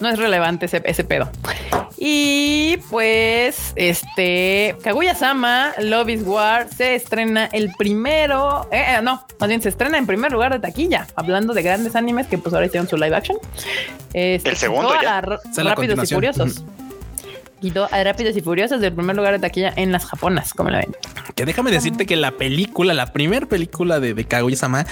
No 0.00 0.08
es 0.10 0.18
relevante 0.18 0.66
ese, 0.66 0.82
ese 0.84 1.04
pedo. 1.04 1.30
Y 2.00 2.76
pues, 2.90 3.72
este 3.74 4.76
Kaguya 4.84 5.16
Sama 5.16 5.72
Love 5.80 6.10
is 6.10 6.22
War 6.24 6.68
se 6.72 6.94
estrena 6.94 7.46
el 7.46 7.72
primero. 7.76 8.68
eh, 8.70 8.84
eh, 8.88 9.02
no, 9.02 9.26
más 9.40 9.48
bien 9.48 9.60
se 9.60 9.68
estrena 9.68 9.98
en 9.98 10.06
primer 10.06 10.30
lugar 10.30 10.52
de 10.52 10.60
taquilla. 10.60 11.08
Hablando 11.16 11.54
de 11.54 11.62
grandes 11.62 11.96
animes 11.96 12.28
que 12.28 12.38
pues 12.38 12.54
ahora 12.54 12.66
hicieron 12.66 12.88
su 12.88 12.96
live 12.96 13.16
action. 13.16 13.38
Este, 14.12 14.50
El 14.50 14.56
segundo 14.56 14.92
ya. 15.02 15.20
Rápidos 15.20 15.98
y. 15.98 16.14
Furiosos. 16.14 16.62
Quitó 17.60 17.88
a 17.90 18.04
Rápidos 18.04 18.36
y 18.36 18.40
Furiosos 18.40 18.80
del 18.80 18.92
primer 18.92 19.16
lugar 19.16 19.32
de 19.32 19.38
taquilla 19.38 19.72
en 19.76 19.92
las 19.92 20.06
japonas, 20.06 20.54
como 20.54 20.70
la 20.70 20.78
ven. 20.78 20.96
Que 21.34 21.44
déjame 21.44 21.70
decirte 21.70 22.06
que 22.06 22.16
la 22.16 22.32
película, 22.32 22.94
la 22.94 23.12
primera 23.12 23.46
película 23.46 24.00
de, 24.00 24.14
de 24.14 24.24
Kaguya-sama, 24.24 24.86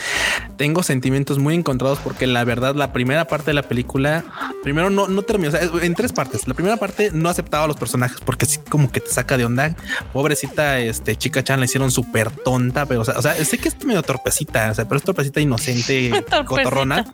tengo 0.56 0.82
sentimientos 0.82 1.38
muy 1.38 1.54
encontrados 1.54 1.98
porque 1.98 2.26
la 2.26 2.44
verdad, 2.44 2.74
la 2.74 2.92
primera 2.92 3.26
parte 3.26 3.46
de 3.46 3.54
la 3.54 3.62
película, 3.62 4.24
primero 4.62 4.90
no, 4.90 5.08
no 5.08 5.22
terminó, 5.22 5.50
o 5.50 5.52
sea, 5.52 5.60
en 5.82 5.94
tres 5.94 6.12
partes. 6.12 6.46
La 6.48 6.54
primera 6.54 6.76
parte 6.76 7.10
no 7.12 7.28
aceptaba 7.28 7.64
a 7.64 7.66
los 7.68 7.76
personajes 7.76 8.18
porque 8.24 8.46
sí 8.46 8.58
como 8.68 8.90
que 8.90 9.00
te 9.00 9.10
saca 9.10 9.36
de 9.36 9.44
onda. 9.44 9.74
Pobrecita, 10.12 10.78
este 10.78 11.16
chica 11.16 11.42
Chan 11.42 11.60
la 11.60 11.66
hicieron 11.66 11.90
súper 11.90 12.30
tonta, 12.30 12.86
pero 12.86 13.00
o 13.02 13.04
sea, 13.04 13.18
o 13.18 13.22
sea, 13.22 13.34
sé 13.44 13.58
que 13.58 13.68
es 13.68 13.84
medio 13.84 14.02
torpecita, 14.02 14.70
o 14.70 14.74
sea, 14.74 14.86
pero 14.86 14.98
es 14.98 15.04
torpecita 15.04 15.40
inocente, 15.40 16.24
cotorrona. 16.46 17.04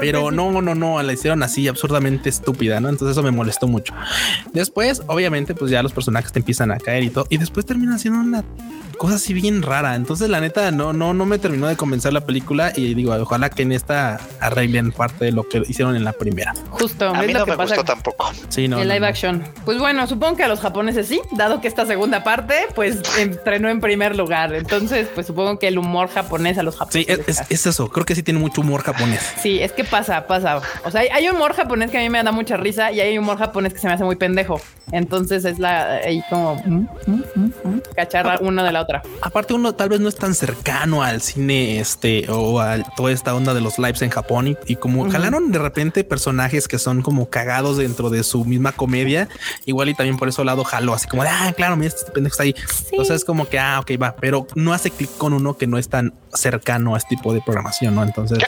Pero 0.00 0.30
no, 0.30 0.60
no, 0.62 0.74
no, 0.74 1.02
la 1.02 1.12
hicieron 1.12 1.42
así 1.42 1.68
absurdamente 1.68 2.28
estúpida, 2.28 2.80
¿no? 2.80 2.88
Entonces 2.88 3.16
eso 3.16 3.22
me 3.22 3.30
molestó 3.30 3.66
mucho. 3.66 3.94
Después, 4.52 4.79
obviamente, 5.06 5.54
pues 5.54 5.70
ya 5.70 5.82
los 5.82 5.92
personajes 5.92 6.32
te 6.32 6.38
empiezan 6.38 6.70
a 6.70 6.78
caer 6.78 7.02
y 7.04 7.10
todo, 7.10 7.26
y 7.28 7.38
después 7.38 7.66
termina 7.66 7.98
siendo 7.98 8.20
una 8.20 8.44
cosa 8.98 9.14
así 9.14 9.32
bien 9.32 9.62
rara. 9.62 9.94
Entonces, 9.94 10.28
la 10.28 10.40
neta, 10.40 10.70
no, 10.70 10.92
no, 10.92 11.14
no 11.14 11.24
me 11.24 11.38
terminó 11.38 11.68
de 11.68 11.76
convencer 11.76 12.12
la 12.12 12.20
película 12.26 12.72
y 12.76 12.92
digo, 12.94 13.14
ojalá 13.14 13.48
que 13.48 13.62
en 13.62 13.72
esta 13.72 14.20
arreglen 14.40 14.92
parte 14.92 15.24
de 15.24 15.32
lo 15.32 15.48
que 15.48 15.62
hicieron 15.66 15.96
en 15.96 16.04
la 16.04 16.12
primera. 16.12 16.52
Justo, 16.70 17.08
A 17.08 17.22
mí 17.22 17.32
no 17.32 17.46
me 17.46 17.56
pasa 17.56 17.76
gustó 17.76 17.84
tampoco. 17.94 18.30
Sí, 18.50 18.68
no. 18.68 18.78
el 18.78 18.88
no, 18.88 18.94
live 18.94 19.00
no. 19.00 19.06
action. 19.06 19.44
Pues 19.64 19.78
bueno, 19.78 20.06
supongo 20.06 20.36
que 20.36 20.44
a 20.44 20.48
los 20.48 20.60
japoneses 20.60 21.06
sí, 21.08 21.20
dado 21.32 21.62
que 21.62 21.68
esta 21.68 21.86
segunda 21.86 22.22
parte, 22.24 22.54
pues 22.74 22.98
entrenó 23.18 23.70
en 23.70 23.80
primer 23.80 24.16
lugar. 24.16 24.54
Entonces, 24.54 25.08
pues 25.14 25.26
supongo 25.26 25.58
que 25.58 25.68
el 25.68 25.78
humor 25.78 26.08
japonés 26.10 26.58
a 26.58 26.62
los 26.62 26.74
Sí, 26.74 27.04
japoneses. 27.06 27.18
es, 27.28 27.40
es- 27.40 27.50
es 27.50 27.66
eso. 27.66 27.88
Creo 27.90 28.04
que 28.04 28.14
sí 28.14 28.22
tiene 28.22 28.38
mucho 28.40 28.60
humor 28.60 28.82
japonés. 28.82 29.20
Sí, 29.40 29.60
es 29.60 29.72
que 29.72 29.84
pasa, 29.84 30.26
pasa. 30.26 30.60
O 30.84 30.90
sea, 30.90 31.00
hay, 31.00 31.08
hay 31.08 31.28
humor 31.30 31.54
japonés 31.54 31.90
que 31.90 31.96
a 31.96 32.02
mí 32.02 32.10
me 32.10 32.22
da 32.22 32.32
mucha 32.32 32.58
risa 32.58 32.92
y 32.92 33.00
hay 33.00 33.16
humor 33.16 33.38
japonés 33.38 33.72
que 33.72 33.78
se 33.78 33.86
me 33.86 33.94
hace 33.94 34.04
muy 34.04 34.16
pendejo. 34.16 34.60
Entonces 34.92 35.44
es 35.44 35.58
la 35.58 36.00
ahí 36.04 36.22
como 36.28 36.56
mm, 36.56 36.88
mm, 37.06 37.22
mm, 37.34 37.52
mm, 37.64 37.80
cacharra 37.94 38.38
una 38.40 38.64
de 38.64 38.72
la 38.72 38.82
otra. 38.82 39.02
Aparte, 39.22 39.54
uno 39.54 39.74
tal 39.74 39.88
vez 39.88 40.00
no 40.00 40.08
es 40.08 40.16
tan 40.16 40.34
cercano 40.34 41.02
al 41.02 41.20
cine 41.20 41.78
este 41.78 42.26
o 42.28 42.60
a 42.60 42.82
toda 42.96 43.12
esta 43.12 43.34
onda 43.34 43.54
de 43.54 43.60
los 43.60 43.78
lives 43.78 44.02
en 44.02 44.10
Japón 44.10 44.48
y, 44.48 44.56
y 44.66 44.76
como 44.76 45.08
jalaron 45.10 45.52
de 45.52 45.58
repente 45.58 46.02
personajes 46.04 46.66
que 46.66 46.78
son 46.78 47.02
como 47.02 47.30
cagados 47.30 47.76
dentro 47.76 48.10
de 48.10 48.24
su 48.24 48.44
misma 48.44 48.72
comedia, 48.72 49.28
igual 49.64 49.88
y 49.90 49.94
también 49.94 50.16
por 50.16 50.28
eso 50.28 50.44
lado 50.44 50.64
jaló 50.64 50.94
así 50.94 51.06
como 51.06 51.22
de 51.22 51.28
ah, 51.28 51.52
claro, 51.56 51.76
mira, 51.76 51.88
este 51.88 52.10
pendejo 52.10 52.34
está 52.34 52.42
ahí. 52.42 52.54
Entonces 52.90 53.16
es 53.16 53.24
como 53.24 53.48
que 53.48 53.58
ah, 53.58 53.80
ok, 53.80 53.92
va, 54.00 54.16
pero 54.16 54.46
no 54.54 54.72
hace 54.72 54.90
clic 54.90 55.10
con 55.18 55.32
uno 55.32 55.56
que 55.56 55.66
no 55.66 55.78
es 55.78 55.88
tan 55.88 56.14
cercano 56.32 56.94
a 56.94 56.98
este 56.98 57.16
tipo 57.16 57.32
de 57.32 57.40
programación, 57.40 57.94
no? 57.94 58.02
Entonces, 58.02 58.38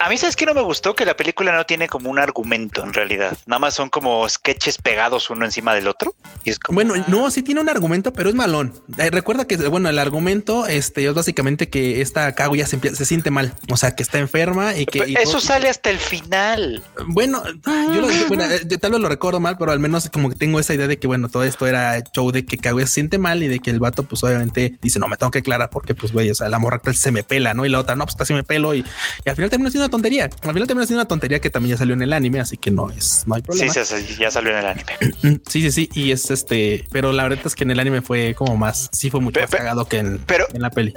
a 0.00 0.08
mí, 0.08 0.16
¿sabes 0.16 0.36
que 0.36 0.46
no 0.46 0.54
me 0.54 0.62
gustó? 0.62 0.94
Que 0.94 1.04
la 1.04 1.16
película 1.16 1.54
no 1.54 1.66
tiene 1.66 1.88
como 1.88 2.10
un 2.10 2.18
argumento 2.18 2.82
en 2.84 2.92
realidad. 2.92 3.36
Nada 3.46 3.58
más 3.58 3.74
son 3.74 3.88
como 3.90 4.28
sketches 4.28 4.78
pegados 4.78 5.30
uno 5.30 5.44
encima 5.44 5.74
del 5.74 5.88
otro. 5.88 6.14
Y 6.44 6.50
es 6.50 6.58
como, 6.58 6.76
Bueno, 6.76 6.94
no, 7.08 7.30
sí 7.30 7.42
tiene 7.42 7.60
un 7.60 7.68
argumento, 7.68 8.12
pero 8.12 8.28
es 8.28 8.34
malón. 8.34 8.72
Eh, 8.98 9.10
recuerda 9.10 9.46
que, 9.46 9.56
bueno, 9.68 9.88
el 9.88 9.98
argumento 9.98 10.66
este, 10.66 11.06
es 11.06 11.14
básicamente 11.14 11.68
que 11.68 12.00
esta 12.00 12.34
Kaguya 12.34 12.66
se, 12.66 12.78
se 12.94 13.04
siente 13.04 13.30
mal, 13.30 13.54
o 13.70 13.76
sea, 13.76 13.94
que 13.94 14.02
está 14.02 14.18
enferma 14.18 14.76
y 14.76 14.86
que... 14.86 15.04
y 15.08 15.14
eso 15.14 15.32
todo- 15.32 15.40
sale 15.40 15.68
hasta 15.68 15.90
el 15.90 15.98
final. 15.98 16.82
Bueno, 17.06 17.42
yo, 17.64 18.00
lo, 18.00 18.08
bueno, 18.28 18.44
eh, 18.44 18.60
yo 18.66 18.78
tal 18.78 18.92
vez 18.92 19.00
lo 19.00 19.08
recuerdo 19.08 19.40
mal, 19.40 19.56
pero 19.58 19.72
al 19.72 19.78
menos 19.80 20.08
como 20.10 20.28
que 20.30 20.36
tengo 20.36 20.60
esa 20.60 20.74
idea 20.74 20.86
de 20.86 20.98
que, 20.98 21.06
bueno, 21.06 21.28
todo 21.28 21.44
esto 21.44 21.66
era 21.66 22.00
show 22.14 22.30
de 22.30 22.44
que 22.44 22.58
Kaguya 22.58 22.86
se 22.86 22.94
siente 22.94 23.18
mal 23.18 23.42
y 23.42 23.48
de 23.48 23.58
que 23.58 23.70
el 23.70 23.80
vato, 23.80 24.02
pues 24.04 24.22
obviamente 24.24 24.78
dice, 24.80 24.98
no, 24.98 25.08
me 25.08 25.16
tengo 25.16 25.30
que 25.30 25.40
aclarar 25.40 25.70
porque, 25.70 25.94
pues, 25.94 26.12
güey, 26.12 26.30
o 26.30 26.34
sea, 26.34 26.48
la 26.48 26.58
morra 26.58 26.80
se 26.92 27.10
me 27.10 27.22
pela, 27.24 27.54
¿no? 27.54 27.66
Y 27.66 27.68
la 27.68 27.80
otra, 27.80 27.96
no, 27.96 28.04
pues 28.04 28.16
casi 28.16 28.32
me 28.34 28.44
pelo 28.44 28.74
y, 28.74 28.84
y 29.24 29.28
al 29.28 29.36
final 29.36 29.50
termina 29.50 29.70
siendo 29.70 29.87
una 29.88 29.92
tontería. 29.92 30.24
Al 30.24 30.52
final 30.52 30.66
termina 30.66 30.86
siendo 30.86 31.00
una 31.02 31.08
tontería 31.08 31.40
que 31.40 31.50
también 31.50 31.74
ya 31.74 31.78
salió 31.78 31.94
en 31.94 32.02
el 32.02 32.12
anime, 32.12 32.40
así 32.40 32.56
que 32.56 32.70
no 32.70 32.90
es, 32.90 33.24
no 33.26 33.34
hay 33.34 33.40
Sí, 33.40 33.46
problema. 33.46 33.72
sí, 33.72 33.84
sí, 33.84 34.16
ya 34.18 34.30
salió 34.30 34.50
en 34.52 34.58
el 34.58 34.66
anime. 34.66 35.40
Sí, 35.48 35.62
sí, 35.62 35.70
sí. 35.72 35.88
Y 35.94 36.12
es 36.12 36.30
este, 36.30 36.84
pero 36.92 37.12
la 37.12 37.22
verdad 37.24 37.38
es 37.44 37.54
que 37.54 37.64
en 37.64 37.70
el 37.70 37.80
anime 37.80 38.02
fue 38.02 38.34
como 38.34 38.56
más, 38.56 38.88
sí 38.92 39.10
fue 39.10 39.20
mucho 39.20 39.40
más 39.40 39.50
cagado 39.50 39.86
que 39.88 39.98
en, 39.98 40.18
pero- 40.26 40.46
en 40.52 40.62
la 40.62 40.70
peli. 40.70 40.94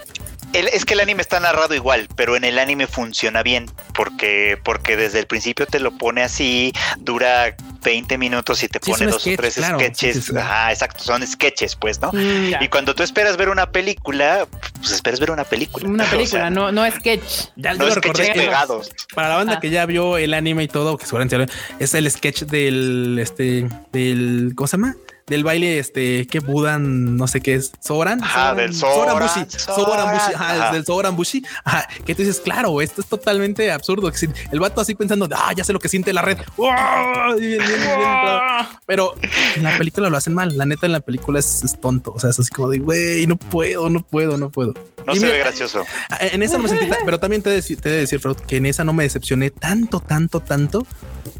El- 0.54 0.68
es 0.68 0.84
que 0.86 0.94
el 0.96 1.00
anime 1.00 1.22
está 1.22 1.39
narrado 1.39 1.74
igual, 1.74 2.08
pero 2.16 2.36
en 2.36 2.44
el 2.44 2.60
anime 2.60 2.86
funciona 2.88 3.42
bien 3.44 3.68
porque, 3.94 4.58
porque 4.64 4.98
desde 4.98 5.20
el 5.20 5.28
principio 5.28 5.66
te 5.66 5.80
lo 5.80 5.98
pone 5.98 6.22
así, 6.24 6.74
dura 7.00 7.56
20 7.84 8.17
minutos 8.17 8.63
y 8.63 8.67
te 8.67 8.79
Sí, 8.82 8.91
pone 8.91 9.07
dos 9.07 9.21
sketch, 9.21 9.34
o 9.38 9.41
tres 9.41 9.55
claro, 9.55 9.79
sketches. 9.79 10.15
sí, 10.15 10.21
sí, 10.21 10.32
sí. 10.32 10.38
Ajá, 10.38 10.71
exacto, 10.71 11.03
son 11.03 11.25
sketches, 11.25 11.75
pues, 11.75 11.99
¿no? 12.01 12.11
Mm. 12.13 12.61
Y 12.61 12.67
cuando 12.67 12.93
tú 12.95 13.03
esperas 13.03 13.38
ver 13.38 13.49
una 13.49 13.71
película, 13.71 14.47
pues 14.79 14.91
esperas 14.91 15.19
ver 15.19 15.32
una 15.32 15.43
película. 15.43 15.88
Una 15.88 16.03
O 16.07 16.09
película, 16.09 16.41
sea, 16.41 16.49
no, 16.49 16.71
no 16.71 16.89
sketch. 16.91 17.49
Ya 17.55 17.73
No 17.73 17.89
sketches 17.91 18.29
pegados. 18.32 18.89
Para 19.15 19.29
la 19.29 19.36
banda 19.38 19.53
Ah. 19.55 19.59
que 19.59 19.69
ya 19.69 19.86
vio 19.86 20.17
el 20.17 20.34
anime 20.34 20.63
y 20.63 20.67
todo, 20.67 20.97
que 20.97 21.05
seguramente 21.05 21.36
ya 21.38 21.39
lo- 21.45 21.51
es 21.79 21.93
el 21.93 22.09
sketch 22.09 22.43
del 22.43 23.17
este 23.19 23.67
del 23.91 24.53
¿cómo 24.55 24.67
se 24.67 24.77
llama? 24.77 24.95
Del 25.28 25.43
baile 25.43 25.80
este 25.80 26.28
que 26.28 26.39
Budan, 26.39 27.15
no 27.17 27.28
sé 27.28 27.41
qué 27.41 27.55
es, 27.55 27.72
Soran. 27.80 28.24
Ajá, 28.24 28.53
del 28.55 28.74
Soran 28.74 29.15
Soran, 29.15 29.28
Bushi, 29.45 29.57
Soran 29.59 30.11
Bushi, 30.13 30.34
ajá, 30.34 30.53
Ajá. 30.63 30.74
del 30.74 30.86
Soran 30.86 31.15
Bushi, 31.15 31.43
ajá, 31.63 31.88
que 32.05 32.15
tú 32.15 32.22
dices, 32.24 32.41
claro, 32.41 32.82
esto 32.82 33.01
es 33.01 33.07
totalmente 33.07 33.72
absurdo. 33.72 34.11
El 34.51 34.59
vato 34.59 34.82
así 34.82 34.95
pensando, 34.95 35.28
ah, 35.36 35.53
ya 35.55 35.63
sé 35.63 35.74
lo 35.74 35.80
que 35.80 35.89
siente 35.89 36.11
la 36.13 36.22
red. 36.22 36.38
¡Uah! 36.57 37.36
Y 37.38 37.39
bien, 37.41 37.57
bien, 37.59 37.67
bien, 37.67 37.82
entrado. 37.91 38.67
Pero 38.86 39.15
en 39.55 39.63
la 39.63 39.78
película 39.78 40.09
lo 40.09 40.17
hacen 40.17 40.34
mal. 40.34 40.57
La 40.57 40.65
neta 40.65 40.86
en 40.86 40.91
la 40.91 40.99
película 40.99 41.39
es, 41.39 41.63
es 41.63 41.80
tonto. 41.80 42.11
O 42.13 42.19
sea, 42.19 42.30
es 42.32 42.39
así 42.39 42.49
como 42.51 42.69
de, 42.69 42.80
güey, 42.80 43.26
no 43.28 43.38
puedo, 43.38 43.89
no 43.89 44.01
puedo, 44.03 44.38
no 44.38 44.49
puedo. 44.49 44.74
No 45.05 45.13
Y 45.13 45.17
se 45.19 45.26
mira, 45.26 45.38
ve 45.38 45.43
gracioso. 45.43 45.84
en 46.19 46.43
esa 46.43 46.57
no 46.57 46.63
me 46.63 46.69
sentí 46.69 46.86
pero 47.05 47.19
también 47.19 47.41
te 47.41 47.49
he 47.49 47.51
de 47.51 47.55
decir, 47.57 47.80
te 47.82 47.89
he 47.89 47.91
de 47.93 47.97
decir, 47.99 48.19
Freud, 48.19 48.36
que 48.38 48.57
en 48.57 48.65
esa 48.67 48.84
no 48.84 48.93
me 48.93 49.03
decepcioné 49.03 49.49
tanto, 49.49 49.99
tanto, 49.99 50.41
tanto, 50.41 50.86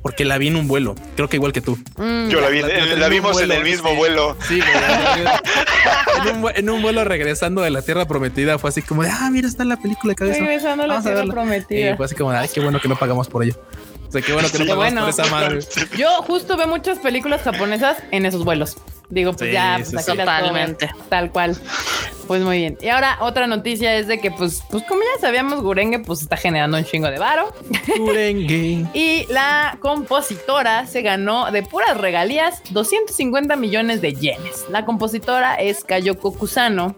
porque 0.02 0.26
la 0.26 0.38
vi 0.40 0.48
en 0.48 0.56
un 0.56 0.68
vuelo. 0.68 0.96
Creo 1.16 1.30
que 1.30 1.38
igual 1.38 1.54
que 1.54 1.62
tú. 1.62 1.78
Mm, 1.98 2.30
Yo 2.30 2.42
la 2.42 2.50
vi, 2.50 2.62
la- 2.62 2.68
la- 2.70 2.86
la, 2.86 2.96
la- 2.96 3.08
vimos 3.10 3.30
en 3.40 3.48
vuelo, 3.48 3.54
el 3.54 3.64
mismo 3.72 3.90
sí. 3.90 3.96
vuelo. 3.96 4.38
Sí, 4.48 4.60
güey, 4.62 6.30
en, 6.30 6.44
un, 6.46 6.52
en 6.56 6.70
un 6.70 6.82
vuelo 6.82 7.04
regresando 7.04 7.62
de 7.62 7.70
la 7.70 7.82
Tierra 7.82 8.06
Prometida 8.08 8.58
fue 8.60 8.70
así 8.70 8.82
como 8.82 9.04
de, 9.04 9.10
ah, 9.10 9.30
mira, 9.32 9.48
está 9.48 9.64
en 9.64 9.70
la 9.70 9.78
película 9.78 10.14
que 10.16 10.26
Regresando 10.26 10.84
a 10.84 10.88
la 10.88 10.94
Vamos 10.96 11.06
a 11.06 11.10
tierra 11.10 11.20
verla. 11.22 11.34
prometida. 11.34 11.90
Y 11.92 11.96
fue 11.98 12.06
así 12.06 12.16
como 12.16 12.32
de, 12.32 12.38
ay, 12.38 12.50
qué 12.54 12.60
bueno 12.60 12.80
que 12.80 12.88
no 12.88 12.96
pagamos 12.96 13.28
por 13.28 13.44
ello. 13.44 13.56
O 14.08 14.12
sea, 14.12 14.22
qué 14.22 14.34
bueno 14.34 14.50
que 14.52 14.60
no 14.60 14.66
Sí, 14.66 14.70
pagamos 14.70 14.94
bueno. 14.94 15.02
por 15.02 15.10
esa 15.10 15.26
madre. 15.32 15.60
Yo 15.98 16.10
justo 16.24 16.58
veo 16.58 16.68
muchas 16.68 17.00
películas 17.00 17.42
japonesas 17.44 17.98
en 18.12 18.26
esos 18.26 18.44
vuelos. 18.44 18.78
Digo, 19.10 19.34
pues 19.34 19.50
Sí, 19.50 19.54
ya, 19.54 19.78
sí, 19.84 19.92
pues 19.94 20.08
aquí 20.08 20.18
Totalmente. 20.18 20.90
tal 21.10 21.32
cual. 21.32 21.58
Pues 22.32 22.44
muy 22.44 22.60
bien. 22.60 22.78
Y 22.80 22.88
ahora 22.88 23.18
otra 23.20 23.46
noticia 23.46 23.94
es 23.98 24.08
de 24.08 24.22
que, 24.22 24.32
pues, 24.32 24.64
pues 24.70 24.86
como 24.86 25.02
ya 25.02 25.20
sabíamos, 25.20 25.62
Gurengue 25.62 26.00
pues 26.00 26.22
está 26.22 26.38
generando 26.38 26.78
un 26.78 26.86
chingo 26.86 27.12
de 27.12 27.20
varo. 27.20 27.54
Urengue. 28.00 28.86
Y 28.94 29.26
la 29.28 29.78
compositora 29.82 30.88
se 30.88 31.02
ganó 31.02 31.52
de 31.52 31.62
puras 31.62 31.98
regalías 31.98 32.62
250 32.70 33.58
millones 33.58 34.00
de 34.00 34.14
yenes. 34.14 34.64
La 34.70 34.86
compositora 34.86 35.56
es 35.56 35.84
Kayoko 35.84 36.34
Kusano. 36.34 36.96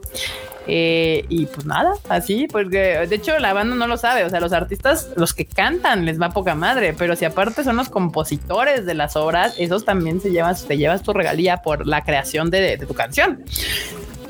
Eh, 0.67 1.25
y 1.29 1.47
pues 1.47 1.65
nada, 1.65 1.93
así, 2.09 2.47
porque 2.47 2.77
de 2.77 3.15
hecho 3.15 3.37
la 3.39 3.53
banda 3.53 3.75
no 3.75 3.87
lo 3.87 3.97
sabe, 3.97 4.23
o 4.23 4.29
sea, 4.29 4.39
los 4.39 4.53
artistas, 4.53 5.09
los 5.17 5.33
que 5.33 5.45
cantan, 5.45 6.05
les 6.05 6.21
va 6.21 6.29
poca 6.29 6.55
madre, 6.55 6.93
pero 6.97 7.17
si 7.17 7.25
aparte 7.25 7.65
son 7.65 7.75
los 7.75 7.89
compositores 7.89 8.85
de 8.85 8.93
las 8.93 9.17
obras, 9.17 9.55
esos 9.57 9.83
también 9.83 10.21
se 10.21 10.31
llevan, 10.31 10.55
te 10.55 10.77
llevas 10.77 11.03
tu 11.03 11.11
regalía 11.11 11.63
por 11.63 11.85
la 11.85 12.05
creación 12.05 12.49
de, 12.49 12.77
de 12.77 12.85
tu 12.85 12.93
canción. 12.93 13.43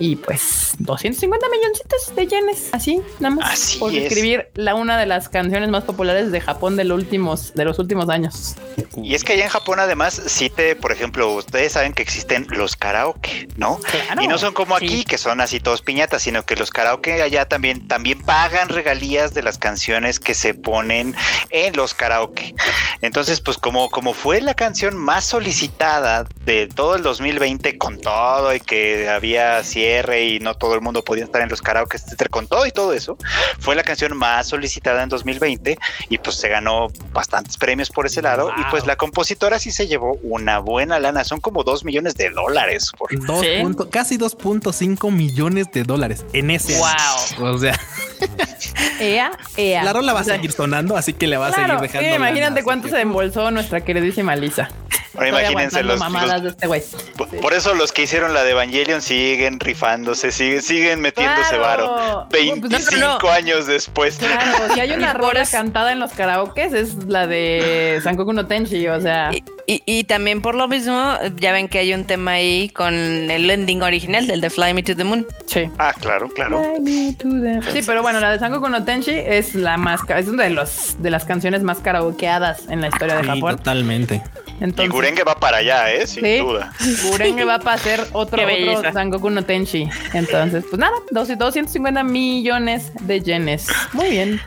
Y 0.06 0.18
pues 0.18 0.74
250 0.80 1.48
milloncitos 1.48 2.14
de 2.14 2.28
yenes, 2.28 2.68
así, 2.74 3.02
nada 3.22 3.36
más 3.36 3.54
Así 3.54 3.80
por 3.80 3.94
es. 3.96 4.04
escribir 4.12 4.50
la 4.54 4.76
una 4.76 4.98
de 5.00 5.06
las 5.06 5.30
canciones 5.30 5.70
más 5.70 5.86
populares 5.86 6.30
de 6.34 6.42
Japón 6.42 6.76
de 6.76 6.84
los 6.84 6.98
últimos, 6.98 7.54
de 7.54 7.64
los 7.64 7.80
últimos 7.80 8.10
años. 8.10 8.56
Y 8.98 9.16
es 9.16 9.24
que 9.24 9.32
allá 9.32 9.46
en 9.46 9.50
Japón 9.50 9.80
además 9.80 10.22
sí 10.26 10.50
te, 10.50 10.76
por 10.76 10.92
ejemplo, 10.92 11.32
ustedes 11.34 11.72
saben 11.72 11.94
que 11.94 12.04
existen 12.04 12.48
los 12.50 12.76
karaoke, 12.76 13.48
¿no? 13.56 13.78
Claro. 13.80 14.22
Y 14.22 14.28
no 14.28 14.38
son 14.38 14.54
como 14.54 14.76
aquí, 14.76 14.90
Sí. 14.90 15.06
que 15.06 15.18
son 15.18 15.40
así 15.40 15.62
todos 15.62 15.82
piñatas, 15.82 16.22
sino 16.24 16.46
que 16.46 16.58
los 16.58 16.70
karaoke 16.70 17.22
allá 17.22 17.46
también, 17.48 17.88
también 17.88 18.22
pagan 18.22 18.68
regalías 18.68 19.34
de 19.34 19.42
las 19.42 19.58
canciones 19.58 20.20
que 20.20 20.34
se 20.34 20.54
ponen 20.54 21.16
en 21.50 21.78
los 21.78 21.94
karaoke. 21.94 22.54
Entonces, 23.02 23.40
pues 23.40 23.58
como, 23.58 23.90
como 23.90 24.14
fue 24.14 24.42
la 24.42 24.54
canción 24.54 24.98
más 24.98 25.24
solicitada 25.24 26.28
de 26.44 26.68
todo 26.68 26.96
el 26.98 27.04
2020 27.04 27.78
con 27.78 28.02
todo 28.02 28.54
y 28.54 28.60
que 28.60 29.08
había 29.08 29.64
cierre 29.94 30.24
y 30.26 30.40
no 30.40 30.56
todo 30.56 30.74
el 30.76 30.82
mundo 30.82 31.04
podía 31.04 31.24
estar 31.24 31.42
en 31.42 31.50
los 31.50 31.62
karaoke, 31.62 31.98
etcétera, 31.98 32.30
con 32.30 32.48
todo 32.48 32.66
y 32.66 32.72
todo 32.72 32.94
eso, 32.94 33.18
fue 33.60 33.76
la 33.76 33.84
canción 33.84 34.16
más 34.18 34.48
solicitada 34.48 35.04
en 35.04 35.10
2020 35.10 35.78
y 36.10 36.18
pues 36.18 36.36
se 36.38 36.50
ganó 36.50 36.88
bastantes 37.12 37.58
premios 37.58 37.90
por 37.90 38.06
ese 38.06 38.22
lado 38.22 38.52
y 38.58 38.64
pues 38.72 38.86
la 38.86 38.96
compositora 38.96 39.60
sí 39.60 39.72
se 39.72 39.88
llevó 39.88 40.18
una 40.24 40.60
buena 40.60 41.00
lana, 41.00 41.24
son 41.24 41.40
como 41.40 41.64
dos 41.64 41.84
millones 41.86 42.16
de 42.16 42.30
dólares 42.32 42.92
por 42.98 43.10
Dos 43.26 43.42
Sí. 43.42 43.48
punto- 43.62 43.90
casi 43.90 44.18
2.5 44.18 45.12
millones 45.12 45.68
de 45.72 45.84
dólares 45.84 46.26
en 46.34 46.50
ese 46.52 46.78
Wow. 46.78 47.54
O 47.54 47.58
sea, 47.58 47.80
Ea, 49.00 49.32
ea. 49.58 49.84
la 49.84 49.94
rola 49.94 50.14
va 50.14 50.22
a 50.22 50.24
seguir 50.24 50.52
sonando, 50.52 50.96
así 50.98 51.14
que 51.14 51.28
le 51.28 51.38
va 51.38 51.48
a 51.48 51.52
Claro, 51.52 51.68
seguir 51.76 51.82
dejando. 51.82 52.10
sí, 52.10 52.16
imagínate 52.16 52.52
lana, 52.54 52.64
cuánto 52.64 52.88
se 52.88 53.02
embolsó 53.02 53.52
nuestra 53.52 53.82
queridísima 53.84 54.36
Lisa. 54.36 54.70
Ahora 55.16 55.30
imagínense 55.30 55.84
los, 55.84 56.00
mamadas 56.00 56.42
los- 56.42 56.44
de 56.44 56.50
este 56.50 56.68
güey. 56.68 56.82
por, 57.18 57.28
por 57.40 57.54
eso 57.54 57.74
los 57.76 57.92
que 57.92 58.04
hicieron 58.04 58.34
la 58.34 58.44
de 58.44 58.52
Evangelion 58.52 59.02
siguen 59.02 59.60
rifándose, 59.74 60.32
siguen, 60.32 60.62
siguen 60.62 61.02
metiéndose 61.02 61.56
Claro. 61.58 61.92
varo. 61.92 62.28
Pues 62.30 62.46
no, 62.46 62.52
25 62.70 62.98
no, 63.00 63.20
no. 63.20 63.30
años 63.32 63.66
después. 63.68 64.18
Claro, 64.18 64.74
si 64.74 64.80
hay 64.80 64.92
una 64.98 65.14
rola 65.14 65.46
cantada 65.46 65.92
en 65.92 66.00
los 66.00 66.12
karaokes 66.12 66.74
es 66.74 67.06
la 67.06 67.26
de 67.28 68.00
Sankoku 68.04 68.34
no 68.34 68.46
Tenshi, 68.46 68.88
o 68.88 69.02
sea, 69.02 69.32
Y, 69.34 69.44
y- 69.66 69.84
y 69.86 70.04
también 70.04 70.42
por 70.42 70.56
lo 70.56 70.68
mismo, 70.68 71.16
ya 71.38 71.52
ven 71.54 71.68
que 71.68 71.80
hay 71.80 71.94
un 71.94 72.06
tema 72.06 72.32
ahí 72.34 72.70
con 72.70 72.94
el 72.94 73.50
ending 73.50 73.82
original 73.82 74.28
del 74.28 74.42
de 74.42 74.50
Fly 74.50 74.74
Me 74.74 74.84
to 74.84 74.96
the 74.96 75.04
Moon. 75.04 75.26
sí. 75.46 75.70
Ah, 75.80 75.94
claro, 76.00 76.30
claro. 76.30 76.62
Sí, 76.86 77.82
pero 77.86 78.02
bueno, 78.02 78.20
la 78.20 78.32
de 78.32 78.40
Sankoku 78.40 78.70
no 78.70 78.84
Tenshi 78.84 79.12
es 79.12 79.56
la 79.56 79.78
más 79.78 80.02
es 80.10 80.28
una 80.28 80.44
de 80.44 80.50
los 80.52 80.96
de 81.00 81.10
las 81.10 81.26
canciones 81.26 81.64
más 81.64 81.80
karaokeadas 81.80 82.68
en 82.70 82.82
la 82.82 82.88
historia 82.90 83.16
de 83.16 83.24
Sí, 83.24 83.30
Japón. 83.30 83.58
totalmente. 83.58 84.22
Y 84.64 84.66
Entonces, 84.66 84.94
Gurenge 84.94 85.24
va 85.26 85.36
para 85.36 85.58
allá, 85.58 85.94
¿eh? 85.94 86.08
Sin 86.08 86.24
Sí. 86.24 86.38
duda. 86.38 86.72
Gurenge 87.12 87.44
va 87.44 87.60
para 87.60 87.76
hacer 87.76 88.00
otro, 88.14 88.42
otro. 88.78 88.94
Sangoku 88.94 89.30
no 89.30 89.44
Tenshi. 89.44 89.90
Entonces, 90.14 90.64
pues 90.70 90.80
nada, 90.80 90.96
200 91.12 91.38
250 91.38 92.02
millones 92.04 92.92
de 93.02 93.20
yenes. 93.22 93.68
Muy 93.92 94.10
bien. 94.12 94.40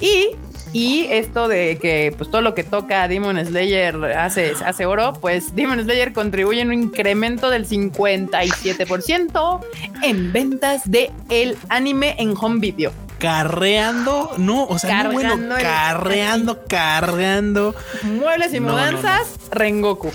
Y, 0.00 0.28
y 0.72 1.06
esto 1.10 1.48
de 1.48 1.78
que 1.82 2.14
pues 2.16 2.30
todo 2.30 2.40
lo 2.40 2.54
que 2.54 2.62
toca 2.62 3.08
Demon 3.08 3.44
Slayer 3.44 3.96
hace, 4.16 4.52
hace 4.64 4.86
oro, 4.86 5.12
pues 5.20 5.54
Demon 5.56 5.82
Slayer 5.82 6.12
contribuye 6.12 6.60
en 6.60 6.68
un 6.68 6.74
incremento 6.84 7.50
del 7.50 7.66
57% 7.66 9.60
en 10.02 10.32
ventas 10.32 10.82
de 10.88 11.10
el 11.30 11.56
anime 11.68 12.14
en 12.18 12.34
home 12.40 12.60
video. 12.60 12.92
Carreando, 13.18 14.34
no, 14.38 14.64
o 14.64 14.78
sea, 14.78 15.04
no, 15.04 15.12
bueno, 15.12 15.30
Cargando 15.30 15.56
el- 15.56 15.62
carreando, 15.62 16.64
carreando. 16.68 17.74
Muebles 18.02 18.52
y 18.54 18.60
No, 18.60 18.66
no, 18.68 18.72
mudanzas, 18.72 19.28
Rengoku. 19.50 20.10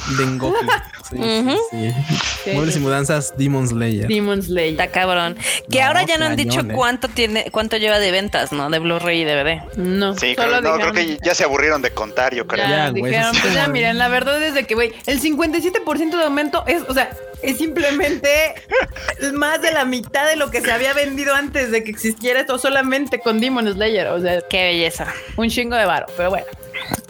Sí, 1.09 2.51
Muebles 2.53 2.75
y 2.75 2.79
mudanzas, 2.79 3.33
Demon 3.37 3.67
Slayer. 3.67 4.07
Demon 4.07 4.41
Slayer. 4.41 4.71
Está 4.71 4.87
cabrón. 4.87 5.37
Que 5.69 5.79
No, 5.79 5.87
ahora 5.87 6.03
ya 6.03 6.17
no 6.17 6.25
han 6.25 6.35
dicho 6.35 6.61
eh. 6.61 6.71
cuánto 6.73 7.07
tiene, 7.07 7.51
cuánto 7.51 7.77
lleva 7.77 7.99
de 7.99 8.11
ventas, 8.11 8.51
¿no? 8.51 8.69
De 8.69 8.79
Blu-ray 8.79 9.21
y 9.21 9.25
DVD. 9.25 9.61
No, 9.77 10.15
Sí, 10.17 10.35
solo 10.35 10.59
creo, 10.59 10.61
no, 10.61 10.75
creo 10.75 10.93
que 10.93 11.17
ya 11.23 11.35
se 11.35 11.43
aburrieron 11.43 11.81
de 11.81 11.91
contar, 11.91 12.33
yo 12.33 12.47
creo. 12.47 12.63
Ya, 12.63 12.69
Ya, 12.85 12.89
güey, 12.89 13.03
dijeron, 13.11 13.35
pues 13.41 13.53
ya 13.53 13.67
miren, 13.67 13.97
la 13.97 14.07
verdad 14.07 14.41
es 14.41 14.53
de 14.53 14.65
que, 14.65 14.75
güey, 14.75 14.93
el 15.05 15.21
57% 15.21 16.17
de 16.17 16.23
aumento 16.23 16.63
es, 16.67 16.83
o 16.87 16.93
sea, 16.93 17.11
es 17.41 17.57
simplemente 17.57 18.55
más 19.33 19.61
de 19.61 19.71
la 19.71 19.85
mitad 19.85 20.27
de 20.27 20.35
lo 20.35 20.51
que 20.51 20.61
se 20.61 20.71
había 20.71 20.93
vendido 20.93 21.33
antes 21.35 21.71
de 21.71 21.83
que 21.83 21.91
existiera 21.91 22.41
esto 22.41 22.57
solamente 22.57 23.19
con 23.19 23.39
Demon 23.39 23.71
Slayer. 23.71 24.07
O 24.07 24.21
sea, 24.21 24.41
Qué 24.49 24.63
belleza. 24.63 25.07
un 25.37 25.49
chingo 25.49 25.75
de 25.75 25.85
varo, 25.85 26.05
pero 26.15 26.29
bueno. 26.29 26.45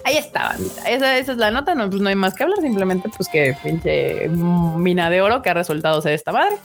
Ahí 0.04 0.18
está, 0.18 0.50
bandita. 0.50 0.90
Esa, 0.90 1.18
esa 1.18 1.32
es 1.34 1.38
la 1.38 1.52
nota, 1.52 1.76
no, 1.76 1.90
pues 1.90 2.02
no 2.02 2.10
hay 2.10 2.16
más 2.16 2.34
que 2.34 2.44
hablar, 2.44 2.60
simplemente 2.62 3.10
pues 3.16 3.30
que 3.30 3.56
pinche 3.62 4.28
mina 4.30 5.10
de 5.10 5.22
oro 5.22 5.42
que 5.42 5.50
ha 5.50 5.54
resultado 5.54 6.02
ser 6.02 6.14
esta 6.14 6.32
madre 6.32 6.58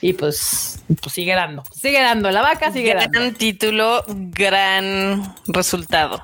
y 0.00 0.12
pues, 0.12 0.82
pues 1.00 1.12
sigue 1.12 1.34
dando, 1.34 1.62
sigue 1.74 2.00
dando, 2.00 2.30
la 2.30 2.42
vaca 2.42 2.72
sigue 2.72 2.94
dando. 2.94 3.18
Gran 3.18 3.34
título, 3.34 4.04
gran 4.08 5.34
resultado. 5.46 6.22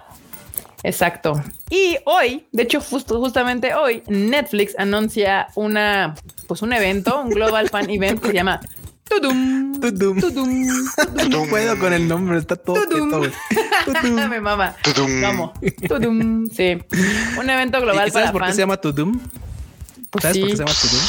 Exacto. 0.82 1.43
Y 1.70 1.97
hoy, 2.05 2.47
de 2.53 2.62
hecho, 2.64 2.80
justo, 2.80 3.18
justamente 3.20 3.74
hoy, 3.74 4.03
Netflix 4.07 4.78
anuncia 4.78 5.49
una, 5.55 6.14
pues 6.47 6.62
un 6.62 6.72
evento, 6.72 7.20
un 7.20 7.30
Global 7.30 7.68
Fan 7.68 7.91
Event 7.91 8.20
que 8.20 8.28
se 8.28 8.34
llama 8.34 8.61
Tudum. 9.09 9.80
Tudum. 9.80 10.20
Tudum. 10.20 10.66
No 11.30 11.45
puedo 11.47 11.78
con 11.78 11.93
el 11.93 12.07
nombre, 12.07 12.39
está 12.39 12.57
todo 12.57 12.76
Tudum. 12.82 13.09
quieto, 13.11 13.18
güey. 13.18 13.30
Tudum. 13.30 13.65
Me 14.28 14.41
mama. 14.41 14.74
Tudum. 14.82 15.20
Vamos. 15.22 15.51
Tudum. 15.89 16.49
Sí. 16.51 16.78
Un 17.39 17.51
evento 17.51 17.80
global 17.80 18.09
¿Y 18.09 18.11
sabes 18.11 18.30
para 18.30 18.32
por 18.32 18.41
qué 18.43 18.47
fans. 18.47 18.57
se 18.57 18.62
llama 18.62 18.76
Tudum? 18.78 19.20
Pues 20.11 20.22
¿Sabes 20.22 20.39
por 20.39 20.49
qué 20.49 20.57
se 20.57 20.62
llama 20.64 20.72
Tudum? 20.80 21.01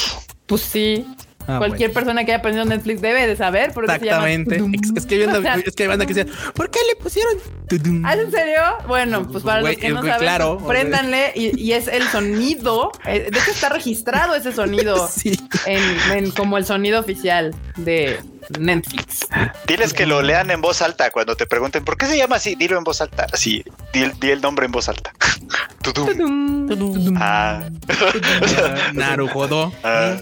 Pues 0.46 0.62
sí. 0.62 1.06
Ah, 1.50 1.60
Cualquier 1.60 1.92
bueno. 1.92 1.94
persona 1.94 2.26
que 2.26 2.32
haya 2.34 2.40
aprendido 2.40 2.66
Netflix 2.66 3.00
debe 3.00 3.26
de 3.26 3.38
saber 3.38 3.72
por 3.72 3.86
qué 3.86 4.00
se 4.00 4.06
llama 4.06 4.30
Exactamente. 4.30 4.58
Tudum. 4.58 4.74
Es, 4.74 4.92
es 4.98 5.06
que 5.06 5.16
hay 5.16 5.26
banda, 5.28 5.56
es 5.66 5.76
que 5.76 5.84
hay 5.84 5.88
banda 5.90 6.06
que 6.06 6.14
dice, 6.14 6.28
¿por 6.54 6.70
qué 6.70 6.80
le 6.90 7.02
pusieron 7.02 7.34
Tudum? 7.70 8.06
¿Ah, 8.06 8.16
en 8.16 8.30
serio? 8.32 8.62
Bueno, 8.86 9.26
pues 9.32 9.46
para 9.46 9.62
Güey, 9.62 9.76
los 9.76 9.82
que 9.82 9.90
no 9.90 10.00
güey, 10.02 10.12
saben, 10.12 10.26
claro, 10.28 10.58
pues, 10.58 10.68
préndanle 10.78 11.32
y, 11.36 11.58
y 11.58 11.72
es 11.72 11.88
el 11.88 12.04
sonido. 12.10 12.92
eh, 13.06 13.30
De 13.32 13.40
hecho, 13.40 13.52
está 13.52 13.70
registrado 13.70 14.36
ese 14.36 14.52
sonido 14.52 15.08
Sí. 15.14 15.40
en, 15.66 15.82
en- 16.18 16.32
como 16.32 16.58
el 16.58 16.66
sonido 16.66 17.00
oficial 17.00 17.56
de 17.78 18.20
Netflix. 18.60 19.28
Diles 19.68 19.94
que 19.94 20.06
lo 20.06 20.22
lean 20.22 20.50
en 20.52 20.62
voz 20.62 20.82
alta 20.82 21.12
cuando 21.12 21.36
te 21.36 21.46
pregunten 21.46 21.84
por 21.84 21.98
qué 21.98 22.06
se 22.06 22.18
llama 22.18 22.38
así. 22.38 22.56
Dilo 22.56 22.78
en 22.78 22.84
voz 22.84 23.02
alta. 23.02 23.28
Así, 23.32 23.64
di, 23.94 24.04
el- 24.04 24.20
di 24.20 24.30
el 24.32 24.42
nombre 24.42 24.66
en 24.66 24.72
voz 24.72 24.90
alta. 24.90 25.14
Tudum. 25.82 27.16
Ah, 27.18 27.64
Ah, 27.90 28.92
Narujodo. 28.94 29.72
ah. 29.84 30.18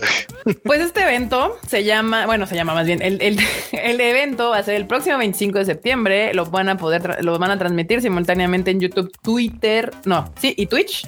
Pues 0.63 0.81
este 0.81 1.01
evento 1.01 1.57
se 1.67 1.83
llama, 1.83 2.25
bueno, 2.27 2.45
se 2.45 2.55
llama 2.55 2.73
más 2.75 2.85
bien, 2.85 3.01
el, 3.01 3.19
el- 3.21 3.39
el 3.71 3.99
evento 4.01 4.49
va 4.51 4.57
a 4.57 4.63
ser 4.63 4.75
el 4.75 4.85
próximo 4.85 5.17
25 5.17 5.57
de 5.59 5.65
septiembre, 5.65 6.33
lo 6.33 6.45
van 6.45 6.69
a 6.69 6.77
poder, 6.77 7.23
lo 7.23 7.37
van 7.39 7.51
a 7.51 7.57
transmitir 7.57 8.01
simultáneamente 8.01 8.71
en 8.71 8.79
YouTube, 8.79 9.11
Twitter, 9.23 9.91
no, 10.05 10.31
sí, 10.39 10.53
y 10.55 10.67
Twitch. 10.67 11.07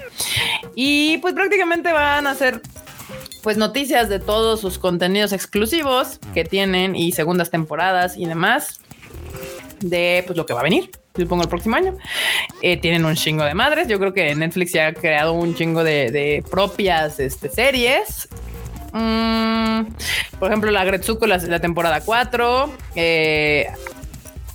Y 0.76 1.18
pues 1.20 1.34
prácticamente 1.36 1.92
van 1.92 2.26
a 2.28 2.34
ser 2.36 2.62
pues 3.48 3.56
noticias 3.56 4.10
de 4.10 4.20
todos 4.20 4.60
sus 4.60 4.78
contenidos 4.78 5.32
exclusivos 5.32 6.20
que 6.34 6.44
tienen 6.44 6.98
y 6.98 7.14
segundas 7.14 7.50
temporadas 7.50 8.18
y 8.18 8.26
demás 8.26 8.82
de 9.80 10.22
pues 10.28 10.36
lo 10.36 10.46
que 10.46 10.52
va 10.54 10.60
a 10.60 10.64
venir. 10.64 10.92
Supongo 11.16 11.44
el 11.44 11.48
próximo 11.48 11.78
año. 11.78 11.96
Eh, 12.62 12.76
tienen 12.76 13.06
un 13.06 13.16
chingo 13.16 13.46
de 13.46 13.54
madres. 13.54 13.88
Yo 13.88 14.00
creo 14.00 14.14
que 14.14 14.36
Netflix 14.36 14.74
ya 14.74 14.88
ha 14.88 14.94
creado 14.94 15.32
un 15.32 15.56
chingo 15.56 15.86
de, 15.86 16.12
de 16.12 16.44
propias 16.52 17.22
este, 17.22 17.48
series. 17.48 18.28
Mm, 18.92 19.84
por 20.40 20.50
ejemplo, 20.50 20.70
la 20.70 20.84
Gretsuko, 20.84 21.26
la, 21.26 21.38
la 21.38 21.62
temporada 21.62 22.02
4. 22.02 22.70
eh, 22.96 23.68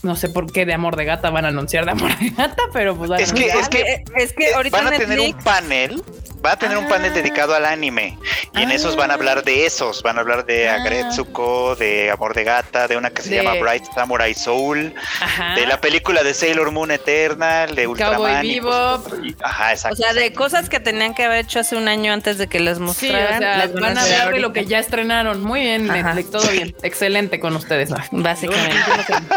no 0.02 0.16
sé 0.16 0.28
por 0.28 0.52
qué 0.52 0.66
de 0.66 0.74
Amor 0.74 0.96
de 0.96 1.04
Gata 1.04 1.30
van 1.30 1.44
a 1.44 1.48
anunciar 1.48 1.84
de 1.84 1.92
Amor 1.92 2.10
de 2.18 2.30
Gata, 2.30 2.64
pero 2.72 2.96
pues 2.96 3.08
van 3.08 3.20
a 3.20 3.22
Es 3.22 3.32
que- 3.32 3.46
es 3.46 3.68
que- 3.68 4.02
es 4.16 4.32
que 4.32 4.52
ahorita 4.52 4.76
Van 4.82 4.88
a 4.88 4.98
tener 4.98 5.18
un 5.20 5.26
Netflix, 5.26 5.44
panel 5.44 6.02
Va 6.44 6.52
a 6.52 6.56
tener 6.58 6.76
un 6.76 6.88
panel 6.88 7.14
dedicado 7.14 7.54
al 7.54 7.64
anime 7.64 8.18
y 8.54 8.62
en 8.62 8.70
esos 8.72 8.96
van 8.96 9.10
a 9.12 9.14
hablar 9.14 9.44
de 9.44 9.64
esos, 9.64 10.02
van 10.02 10.18
a 10.18 10.22
hablar 10.22 10.44
de 10.44 10.68
Ah. 10.68 10.74
Agretsuko, 10.76 11.76
de 11.76 12.10
Amor 12.10 12.34
de 12.34 12.42
Gata, 12.44 12.88
de 12.88 12.96
una 12.96 13.10
que 13.10 13.22
se 13.22 13.30
De- 13.30 13.36
llama 13.36 13.54
Bright 13.60 13.84
Samurai 13.94 14.34
Soul, 14.34 14.92
Ajá. 15.20 15.54
de 15.54 15.66
la 15.66 15.80
película 15.80 16.22
de 16.24 16.34
Sailor 16.34 16.72
Moon 16.72 16.90
Eternal, 16.90 17.74
de 17.76 17.86
Ultraman. 17.86 18.44
y, 18.44 18.60
pues, 18.60 18.74
Bebop. 18.74 19.24
y- 19.24 19.36
ajá, 19.42 19.72
exacto. 19.72 19.94
O 19.94 19.96
sea, 19.96 20.12
de 20.14 20.32
cosas 20.32 20.68
que 20.68 20.80
tenían 20.80 21.14
que 21.14 21.22
haber 21.24 21.38
hecho 21.44 21.60
hace 21.60 21.76
un 21.76 21.86
año 21.86 22.12
antes 22.12 22.38
de 22.38 22.48
que 22.48 22.58
las 22.58 22.78
Sí, 22.78 22.82
o 22.82 22.86
mostraran. 22.86 23.38
sea, 23.38 23.56
las 23.58 23.72
van 23.74 23.96
a 23.96 24.02
hablar 24.02 24.32
de 24.32 24.40
lo 24.40 24.52
que 24.52 24.64
ya 24.66 24.78
estrenaron. 24.80 25.42
Muy 25.44 25.60
bien. 25.60 25.86
Netflix, 25.86 26.30
todo 26.32 26.48
bien. 26.50 26.74
Excelente 26.82 27.38
con 27.38 27.54
ustedes. 27.54 27.90
Básicamente. 28.10 28.76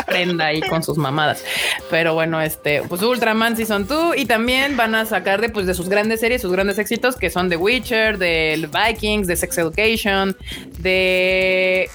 Prenda 0.08 0.46
ahí 0.48 0.62
con 0.62 0.82
sus 0.84 0.98
mamadas. 0.98 1.44
Pero 1.92 2.14
bueno, 2.16 2.42
este, 2.42 2.82
pues 2.84 3.02
Ultraman 3.04 3.56
Season 3.56 3.88
2 3.88 4.16
y 4.18 4.26
también 4.26 4.76
van 4.76 4.96
a 4.96 5.06
sacar 5.06 5.40
de, 5.42 5.50
pues, 5.50 5.68
de 5.68 5.74
sus 5.76 5.88
grandes 5.88 6.20
series, 6.20 6.42
sus 6.42 6.52
grandes 6.52 6.78
éxitos 6.80 6.95
que 7.20 7.30
son 7.30 7.50
The 7.50 7.58
Witcher, 7.58 8.18
de 8.18 8.68
Vikings, 8.72 9.28
de 9.28 9.36
Sex 9.36 9.58
Education, 9.58 10.36
de... 10.80 11.90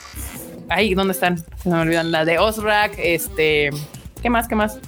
Ay, 0.68 0.94
¿dónde 0.94 1.12
están? 1.12 1.38
Se 1.62 1.68
me 1.68 1.80
olvidan. 1.80 2.10
La 2.12 2.24
de 2.24 2.38
Ozrak, 2.38 2.92
este... 2.98 3.70
¿Qué 4.22 4.30
más? 4.30 4.46
¿Qué 4.48 4.54
más? 4.54 4.78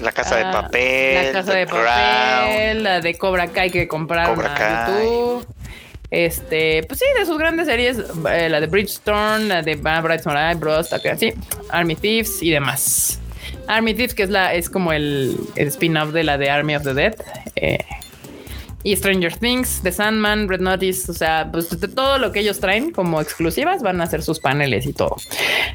La 0.00 0.12
casa 0.12 0.36
de 0.36 0.42
Ah, 0.44 0.50
papel, 0.52 1.26
La 1.26 1.32
casa 1.32 1.52
de 1.54 1.66
Crown. 1.66 1.84
papel, 1.86 2.82
la 2.82 3.00
de 3.00 3.14
Cobra 3.18 3.48
Kai 3.48 3.70
que 3.70 3.86
compraron 3.86 4.34
Cobra 4.34 4.54
a 4.54 4.56
Kai. 4.56 5.04
YouTube. 5.04 5.46
Este, 6.10 6.82
pues 6.84 6.98
sí, 6.98 7.04
de 7.18 7.26
sus 7.26 7.38
grandes 7.38 7.66
series, 7.66 7.98
eh, 8.32 8.48
la 8.48 8.60
de 8.60 8.66
Bridgestone, 8.66 9.44
la 9.44 9.62
de 9.62 9.76
Bright 9.76 10.22
Samurai 10.22 10.54
Bros, 10.56 10.92
acá, 10.92 11.16
sí, 11.16 11.32
Army 11.70 11.94
Thieves 11.94 12.42
y 12.42 12.50
demás. 12.50 13.20
Army 13.68 13.94
Thieves, 13.94 14.14
que 14.14 14.24
es 14.24 14.30
la, 14.30 14.54
es 14.54 14.68
como 14.68 14.92
el, 14.92 15.36
el 15.54 15.68
spin-off 15.68 16.10
de 16.12 16.24
la 16.24 16.36
de 16.36 16.50
Army 16.50 16.74
of 16.74 16.82
the 16.82 16.94
Dead. 16.94 17.14
eh, 17.54 17.78
y 18.82 18.96
Stranger 18.96 19.36
Things, 19.36 19.80
The 19.82 19.92
Sandman, 19.92 20.48
Red 20.48 20.60
Notice, 20.60 21.10
o 21.10 21.14
sea, 21.14 21.48
pues 21.50 21.78
de 21.78 21.88
todo 21.88 22.18
lo 22.18 22.32
que 22.32 22.40
ellos 22.40 22.60
traen 22.60 22.90
como 22.90 23.20
exclusivas 23.20 23.82
van 23.82 24.00
a 24.00 24.04
hacer 24.04 24.22
sus 24.22 24.40
paneles 24.40 24.86
y 24.86 24.92
todo 24.92 25.16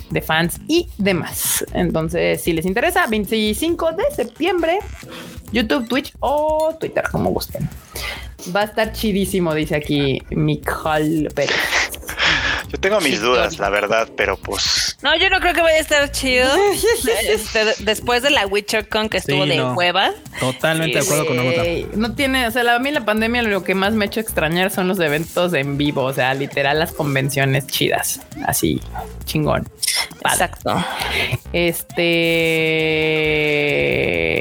de 0.09 0.21
fans 0.21 0.59
y 0.67 0.87
demás. 0.97 1.65
Entonces, 1.73 2.41
si 2.41 2.53
les 2.53 2.65
interesa, 2.65 3.05
25 3.07 3.91
de 3.91 4.03
septiembre, 4.15 4.79
YouTube, 5.51 5.87
Twitch 5.87 6.13
o 6.19 6.75
Twitter, 6.79 7.03
como 7.11 7.31
gusten. 7.31 7.69
Va 8.55 8.61
a 8.61 8.65
estar 8.65 8.91
chidísimo, 8.91 9.53
dice 9.53 9.75
aquí 9.75 10.21
Michal 10.29 11.29
Pérez. 11.33 11.55
Yo 12.75 12.81
tengo 12.81 12.99
mis 12.99 13.21
dudas, 13.21 13.57
la 13.57 13.69
verdad, 13.69 14.09
pero 14.17 14.35
pues 14.35 14.97
No, 15.01 15.15
yo 15.15 15.29
no 15.29 15.39
creo 15.39 15.53
que 15.53 15.61
vaya 15.61 15.77
a 15.77 15.79
estar 15.79 16.11
chido. 16.11 16.49
Este, 17.29 17.73
después 17.79 18.21
de 18.21 18.31
la 18.31 18.45
WitcherCon 18.47 19.07
que 19.07 19.15
estuvo 19.17 19.43
Sí, 19.45 19.49
de 19.51 19.55
no. 19.57 19.73
hueva. 19.75 20.11
Totalmente 20.41 20.97
de 20.99 21.03
acuerdo 21.05 21.25
con. 21.25 21.37
Güey, 21.41 21.87
No 21.95 22.13
tiene, 22.15 22.47
o 22.47 22.51
sea, 22.51 22.63
la- 22.63 22.75
a 22.75 22.79
mí 22.79 22.91
la 22.91 23.05
pandemia 23.05 23.43
lo 23.43 23.63
que 23.63 23.75
más 23.75 23.93
me 23.93 24.03
ha 24.03 24.07
hecho 24.07 24.19
extrañar 24.19 24.71
son 24.71 24.89
los 24.89 24.99
eventos 24.99 25.53
en 25.53 25.77
vivo, 25.77 26.03
o 26.03 26.11
sea, 26.13 26.33
literal 26.33 26.77
las 26.79 26.91
convenciones 26.91 27.65
chidas, 27.67 28.19
así, 28.45 28.81
chingón. 29.23 29.69
Exacto. 30.25 30.83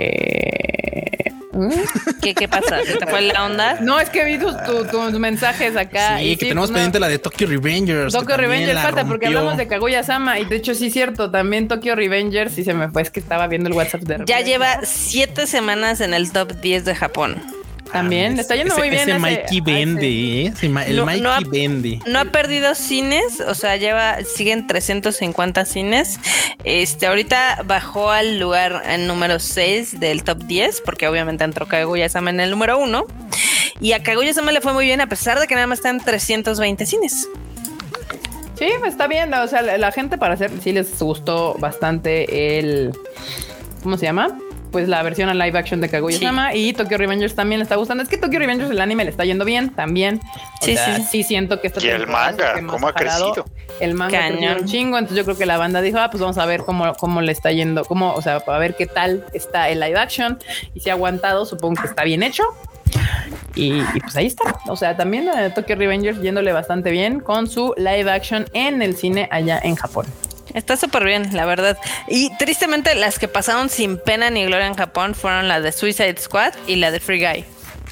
Este... 0.04 1.13
¿Qué, 2.22 2.34
qué 2.34 2.48
pasa? 2.48 2.82
¿Se 2.84 2.96
te 2.96 3.06
fue 3.06 3.20
la 3.22 3.44
onda? 3.44 3.78
No, 3.80 3.98
es 4.00 4.10
que 4.10 4.24
vi 4.24 4.38
tus, 4.38 4.54
tu- 4.64 4.84
tus 4.86 5.18
mensajes 5.18 5.76
acá. 5.76 6.18
Sí, 6.18 6.24
y 6.30 6.36
que 6.36 6.46
tenemos 6.46 6.70
no, 6.70 6.74
pendiente 6.74 7.00
la 7.00 7.08
de 7.08 7.18
Tokyo 7.18 7.46
Revengers. 7.46 8.12
que 8.14 8.20
Tokyo 8.20 8.36
Revengers 8.36 8.80
falta 8.80 9.04
porque 9.04 9.26
hablamos 9.26 9.56
de 9.56 9.66
Kaguya 9.66 10.02
Sama 10.02 10.38
y 10.38 10.44
de 10.44 10.56
hecho 10.56 10.74
sí 10.74 10.86
es 10.86 10.92
cierto, 10.92 11.30
también 11.30 11.68
Tokyo 11.68 11.94
Revengers 11.94 12.54
sí 12.54 12.64
se 12.64 12.74
me 12.74 12.88
fue, 12.88 13.02
es 13.02 13.10
que 13.10 13.20
estaba 13.20 13.46
viendo 13.46 13.68
el 13.68 13.74
WhatsApp 13.74 14.02
de 14.02 14.24
Ya 14.26 14.40
lleva 14.40 14.80
siete 14.84 15.46
semanas 15.46 16.00
en 16.00 16.14
el 16.14 16.32
top 16.32 16.52
10 16.60 16.84
de 16.84 16.94
Japón. 16.94 17.42
También, 17.92 18.34
le 18.34 18.42
está 18.42 18.56
yendo 18.56 18.72
ese, 18.74 18.80
muy 18.80 18.90
bien. 18.90 19.02
Ese 19.02 19.10
ese- 19.12 19.18
Mikey 19.20 19.60
vende. 19.60 20.06
¿eh? 20.08 20.46
Ese 20.56 20.66
el 20.66 20.96
No- 20.96 21.04
Mikey 21.06 21.20
no 21.20 21.30
ha- 21.32 21.40
vende. 21.46 22.00
No 22.06 22.18
ha 22.18 22.24
perdido 22.24 22.74
cines, 22.74 23.40
o 23.46 23.54
sea, 23.54 23.76
lleva, 23.76 24.18
siguen 24.24 24.66
350 24.66 25.64
cines. 25.64 26.18
Este, 26.64 27.06
ahorita 27.06 27.62
bajó 27.66 28.10
al 28.10 28.38
lugar 28.40 28.82
en 28.88 29.06
número 29.06 29.38
6 29.38 30.00
del 30.00 30.24
top 30.24 30.38
10, 30.44 30.80
porque 30.84 31.06
obviamente 31.06 31.44
entró 31.44 31.66
Kaguya-sama 31.66 32.30
en 32.30 32.40
el 32.40 32.50
número 32.50 32.78
1. 32.78 33.06
Y 33.80 33.92
a 33.92 34.02
Kaguya-sama 34.02 34.50
le 34.52 34.60
fue 34.60 34.72
muy 34.72 34.86
bien, 34.86 35.00
a 35.00 35.06
pesar 35.08 35.38
de 35.38 35.46
que 35.46 35.54
nada 35.54 35.66
más 35.66 35.78
están 35.78 36.00
320 36.04 36.86
cines. 36.86 37.28
Sí, 38.58 38.68
pues 38.78 38.92
está 38.92 39.06
bien, 39.08 39.34
o 39.34 39.46
sea, 39.48 39.62
la, 39.62 39.78
la 39.78 39.90
gente 39.92 40.16
para 40.16 40.34
hacer, 40.34 40.50
sí 40.62 40.72
les 40.72 40.98
gustó 41.00 41.54
bastante 41.58 42.58
el, 42.58 42.92
¿cómo 43.82 43.98
se 43.98 44.06
llama? 44.06 44.38
Pues 44.74 44.88
la 44.88 45.04
versión 45.04 45.28
a 45.28 45.34
live 45.34 45.56
action 45.56 45.80
de 45.80 45.88
Kaguya-sama 45.88 46.52
y 46.52 46.72
Tokyo 46.72 46.98
Revengers 46.98 47.36
también 47.36 47.60
le 47.60 47.62
está 47.62 47.76
gustando. 47.76 48.02
Es 48.02 48.08
que 48.08 48.16
Tokyo 48.18 48.40
Revengers 48.40 48.72
el 48.72 48.80
anime 48.80 49.04
le 49.04 49.10
está 49.10 49.24
yendo 49.24 49.44
bien 49.44 49.70
también. 49.70 50.20
O 50.60 50.64
Sí, 50.64 50.74
sea, 50.74 50.96
sí. 50.96 51.04
sí 51.08 51.22
siento 51.22 51.60
que 51.60 51.68
esta 51.68 51.80
Y 51.80 51.90
el 51.90 52.08
manga, 52.08 52.54
¿cómo 52.66 52.88
ha 52.88 52.92
crecido? 52.92 53.44
El 53.78 53.94
manga 53.94 54.18
Cañón. 54.18 54.62
un 54.62 54.64
chingo, 54.66 54.98
entonces 54.98 55.16
yo 55.18 55.24
creo 55.24 55.36
que 55.38 55.46
la 55.46 55.58
banda 55.58 55.80
dijo, 55.80 55.98
ah, 56.00 56.10
pues 56.10 56.20
vamos 56.20 56.38
a 56.38 56.46
ver 56.46 56.62
cómo, 56.64 56.92
cómo 56.94 57.20
le 57.22 57.30
está 57.30 57.52
yendo, 57.52 57.84
cómo, 57.84 58.14
o 58.14 58.20
sea, 58.20 58.40
para 58.40 58.58
ver 58.58 58.74
qué 58.74 58.86
tal 58.86 59.24
está 59.32 59.68
el 59.68 59.78
live 59.78 59.96
action 59.96 60.40
y 60.74 60.80
si 60.80 60.90
ha 60.90 60.94
aguantado, 60.94 61.46
supongo 61.46 61.80
que 61.80 61.86
está 61.86 62.02
bien 62.02 62.24
hecho. 62.24 62.42
Y, 63.54 63.74
y 63.94 64.00
pues 64.00 64.16
ahí 64.16 64.26
está. 64.26 64.58
O 64.66 64.74
sea, 64.74 64.96
también 64.96 65.28
eh, 65.28 65.50
Tokyo 65.54 65.76
Revengers 65.76 66.20
yéndole 66.20 66.52
bastante 66.52 66.90
bien 66.90 67.20
con 67.20 67.46
su 67.48 67.74
live 67.76 68.10
action 68.10 68.46
en 68.54 68.82
el 68.82 68.96
cine 68.96 69.28
allá 69.30 69.60
en 69.62 69.76
Japón. 69.76 70.06
Está 70.54 70.76
súper 70.76 71.04
bien, 71.04 71.30
la 71.34 71.44
verdad. 71.46 71.76
Y 72.08 72.30
tristemente, 72.38 72.94
las 72.94 73.18
que 73.18 73.28
pasaron 73.28 73.68
sin 73.68 73.98
pena 73.98 74.30
ni 74.30 74.44
gloria 74.46 74.66
en 74.66 74.74
Japón 74.74 75.14
fueron 75.14 75.48
la 75.48 75.60
de 75.60 75.72
Suicide 75.72 76.16
Squad 76.18 76.54
y 76.66 76.76
la 76.76 76.90
de 76.90 77.00
Free 77.00 77.18
Guy. 77.20 77.44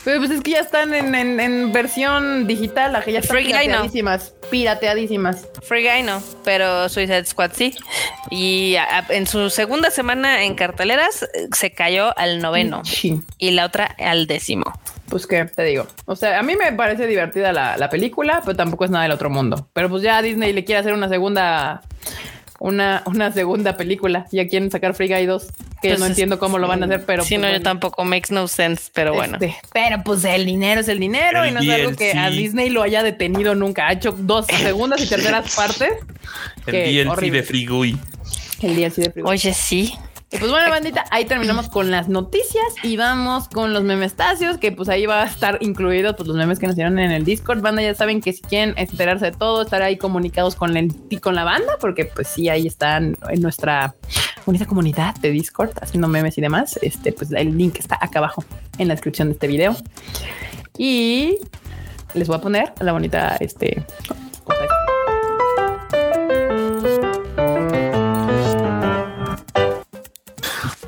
Pero 0.04 0.18
pues 0.18 0.30
es 0.32 0.40
que 0.40 0.52
ya 0.52 0.58
están 0.60 0.94
en, 0.94 1.14
en- 1.14 1.38
en 1.38 1.72
versión 1.72 2.46
digital, 2.48 2.92
la 2.92 3.02
que 3.02 3.12
ya 3.12 3.20
están 3.20 3.36
Free 3.36 3.44
Guy, 3.44 3.52
no. 3.68 3.82
pirateadísimas, 3.82 4.34
pirateadísimas. 4.50 5.46
Free 5.62 5.82
Guy 5.88 6.02
no, 6.02 6.20
pero 6.44 6.88
Suicide 6.88 7.24
Squad 7.24 7.52
sí. 7.54 7.72
Y 8.30 8.74
a- 8.76 8.98
a- 8.98 9.06
en 9.10 9.26
su 9.28 9.48
segunda 9.50 9.90
semana 9.92 10.42
en 10.42 10.54
carteleras 10.56 11.28
se 11.54 11.70
cayó 11.72 12.16
al 12.18 12.40
noveno 12.40 12.82
Sí. 12.84 13.20
y 13.38 13.52
la 13.52 13.64
otra 13.66 13.94
al 13.98 14.26
décimo. 14.26 14.72
Pues 15.08 15.26
qué 15.28 15.44
te 15.44 15.62
digo. 15.62 15.86
O 16.06 16.16
sea, 16.16 16.38
a 16.38 16.42
mí 16.42 16.56
me 16.56 16.72
parece 16.72 17.06
divertida 17.06 17.52
la, 17.52 17.76
la 17.76 17.88
película, 17.90 18.40
pero 18.44 18.56
tampoco 18.56 18.84
es 18.84 18.90
nada 18.90 19.04
del 19.04 19.12
otro 19.12 19.30
mundo. 19.30 19.68
Pero 19.72 19.88
pues 19.88 20.02
ya 20.02 20.20
Disney 20.22 20.52
le 20.52 20.64
quiere 20.64 20.80
hacer 20.80 20.94
una 20.94 21.08
segunda, 21.08 21.82
una, 22.64 23.02
una 23.06 23.32
segunda 23.32 23.76
película. 23.76 24.26
Ya 24.30 24.46
quieren 24.46 24.70
sacar 24.70 24.94
Free 24.94 25.08
Guy 25.08 25.26
2, 25.26 25.46
que 25.82 25.88
Pues 25.88 25.98
no 25.98 26.04
es- 26.06 26.10
entiendo 26.10 26.38
cómo 26.38 26.58
lo 26.58 26.68
van 26.68 26.82
a 26.82 26.86
hacer, 26.86 27.04
pero 27.04 27.24
sí, 27.24 27.30
pues, 27.34 27.40
no, 27.40 27.46
yo 27.48 27.52
bueno. 27.54 27.64
tampoco 27.64 28.04
makes 28.04 28.32
no 28.32 28.46
sense, 28.46 28.90
pero 28.94 29.12
bueno. 29.14 29.34
Este, 29.40 29.56
pero 29.72 30.02
pues 30.04 30.24
el 30.24 30.46
dinero 30.46 30.80
es 30.80 30.88
el 30.88 31.00
dinero 31.00 31.42
El 31.42 31.50
y 31.50 31.52
no 31.54 31.60
es 31.60 31.68
algo 31.70 31.96
que 31.96 32.12
a. 32.12 32.30
Disney 32.30 32.70
lo 32.70 32.82
haya 32.82 33.02
detenido 33.02 33.54
nunca. 33.56 33.88
Ha 33.88 33.92
hecho 33.94 34.12
dos 34.12 34.46
segundas 34.62 35.00
y 35.02 35.08
terceras 35.08 35.54
partes. 35.56 35.90
El 36.66 36.72
DLC 37.04 37.08
horrible. 37.10 37.38
de 37.40 37.44
Free 37.44 37.66
Guy. 37.66 37.98
El 38.62 38.76
DLC 38.76 38.96
de 39.02 39.10
Free 39.10 39.22
Guy. 39.22 39.30
Oye, 39.32 39.52
sí. 39.54 39.92
Y 40.32 40.38
pues 40.38 40.50
bueno, 40.50 40.70
bandita, 40.70 41.04
ahí 41.10 41.26
terminamos 41.26 41.68
con 41.68 41.90
las 41.90 42.08
noticias 42.08 42.64
y 42.82 42.96
vamos 42.96 43.48
con 43.48 43.74
los 43.74 43.84
memestacios, 43.84 44.56
que 44.56 44.72
pues 44.72 44.88
ahí 44.88 45.04
va 45.04 45.24
a 45.24 45.26
estar 45.26 45.58
incluidos 45.60 46.14
pues, 46.16 46.26
los 46.26 46.34
memes 46.34 46.58
que 46.58 46.66
nos 46.66 46.74
dieron 46.74 46.98
en 46.98 47.10
el 47.10 47.22
Discord. 47.22 47.60
Banda, 47.60 47.82
ya 47.82 47.94
saben 47.94 48.22
que 48.22 48.32
si 48.32 48.40
quieren 48.40 48.72
enterarse 48.78 49.26
de 49.26 49.32
todo, 49.32 49.60
estar 49.60 49.82
ahí 49.82 49.98
comunicados 49.98 50.56
con, 50.56 50.74
el, 50.78 50.94
con 51.20 51.34
la 51.34 51.44
banda, 51.44 51.76
porque 51.78 52.06
pues 52.06 52.28
sí, 52.28 52.48
ahí 52.48 52.66
están 52.66 53.18
en 53.28 53.42
nuestra 53.42 53.94
bonita 54.46 54.64
comunidad 54.64 55.14
de 55.16 55.30
Discord 55.32 55.72
haciendo 55.82 56.08
memes 56.08 56.38
y 56.38 56.40
demás. 56.40 56.78
Este, 56.80 57.12
pues 57.12 57.30
el 57.32 57.58
link 57.58 57.78
está 57.78 57.98
acá 58.00 58.20
abajo 58.20 58.42
en 58.78 58.88
la 58.88 58.94
descripción 58.94 59.28
de 59.28 59.32
este 59.34 59.48
video. 59.48 59.76
Y 60.78 61.36
les 62.14 62.26
voy 62.26 62.38
a 62.38 62.40
poner 62.40 62.72
la 62.80 62.92
bonita, 62.92 63.36
este, 63.38 63.84
cosa 64.44 64.81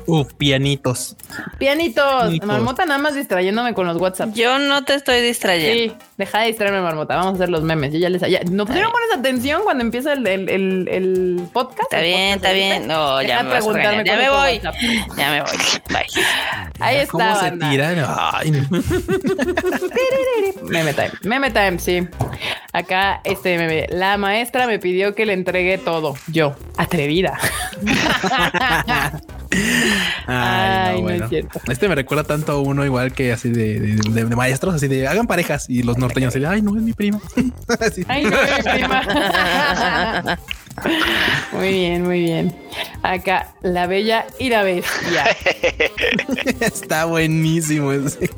Uf, 0.07 0.33
pianitos. 0.33 1.15
Pianitos, 1.57 2.23
Pianitos. 2.23 2.47
marmota 2.47 2.85
nada 2.85 2.99
más 2.99 3.15
distrayéndome 3.15 3.73
con 3.73 3.87
los 3.87 3.97
WhatsApp. 3.97 4.29
Yo 4.33 4.59
no 4.59 4.83
te 4.83 4.93
estoy 4.93 5.21
distrayendo. 5.21 5.93
Sí, 5.93 6.07
deja 6.17 6.41
de 6.41 6.47
distraerme, 6.47 6.81
Marmota. 6.81 7.15
Vamos 7.15 7.33
a 7.33 7.35
hacer 7.35 7.49
los 7.49 7.63
memes. 7.63 7.93
Yo 7.93 7.99
ya 7.99 8.09
les. 8.09 8.21
Ya, 8.21 8.41
¿No 8.49 8.65
pusieron 8.65 8.91
pones 8.91 9.09
atención 9.17 9.63
cuando 9.63 9.83
empieza 9.83 10.13
el, 10.13 10.25
el, 10.27 10.49
el, 10.49 10.87
el 10.89 11.47
podcast? 11.51 11.81
Está 11.83 12.01
bien, 12.01 12.33
podcast 12.33 12.45
está 12.45 12.51
bien. 12.53 12.87
No, 12.87 13.17
Deja 13.17 13.29
ya 13.29 13.43
me 13.43 13.49
preguntarme. 13.51 14.03
Ya 14.05 14.17
me 14.17 14.29
voy. 14.29 14.53
WhatsApp. 14.63 14.75
Ya 15.17 15.31
me 15.31 15.41
voy. 15.41 15.51
Bye. 15.89 16.05
Ahí 16.79 16.97
está. 16.97 17.11
¿Cómo 17.11 17.39
se 17.39 17.51
tiran? 17.51 18.05
Ay. 18.07 18.51
Meme 20.63 20.93
time. 20.93 21.11
Meme 21.23 21.51
time, 21.51 21.79
sí. 21.79 22.07
Acá, 22.73 23.21
este 23.23 23.57
meme. 23.57 23.87
La 23.89 24.17
maestra 24.17 24.67
me 24.67 24.79
pidió 24.79 25.15
que 25.15 25.25
le 25.25 25.33
entregue 25.33 25.77
todo. 25.77 26.15
Yo, 26.27 26.55
atrevida. 26.77 27.37
Ay, 30.27 31.01
no 31.01 31.09
es 31.09 31.29
cierto. 31.29 31.59
Este 31.67 31.87
me 31.87 31.95
recuerda 31.95 32.23
tanto 32.23 32.51
a 32.53 32.61
uno 32.61 32.83
igual 32.85 33.13
que 33.13 33.31
así 33.31 33.49
de, 33.49 33.79
de- 33.79 33.95
de- 34.11 34.25
de 34.25 34.35
maestros, 34.35 34.73
así 34.75 34.87
de 34.87 35.07
hagan 35.07 35.27
parejas 35.27 35.69
y 35.69 35.83
los 35.83 35.97
norteños 35.97 36.29
así 36.29 36.39
de 36.39 36.47
ay, 36.47 36.61
no 36.61 36.75
es 36.75 36.81
mi 36.83 36.93
prima. 36.93 37.19
Ay, 38.07 38.23
no, 38.23 38.29
mi 38.31 38.63
prima. 38.63 40.37
Muy 41.53 41.69
bien, 41.69 42.03
muy 42.03 42.19
bien. 42.19 42.53
Acá, 43.01 43.53
la 43.61 43.87
bella 43.87 44.25
y 44.39 44.49
la 44.49 44.63
bestia. 44.63 45.23
Está 46.59 47.05
buenísimo. 47.05 47.93
ese. 47.93 48.29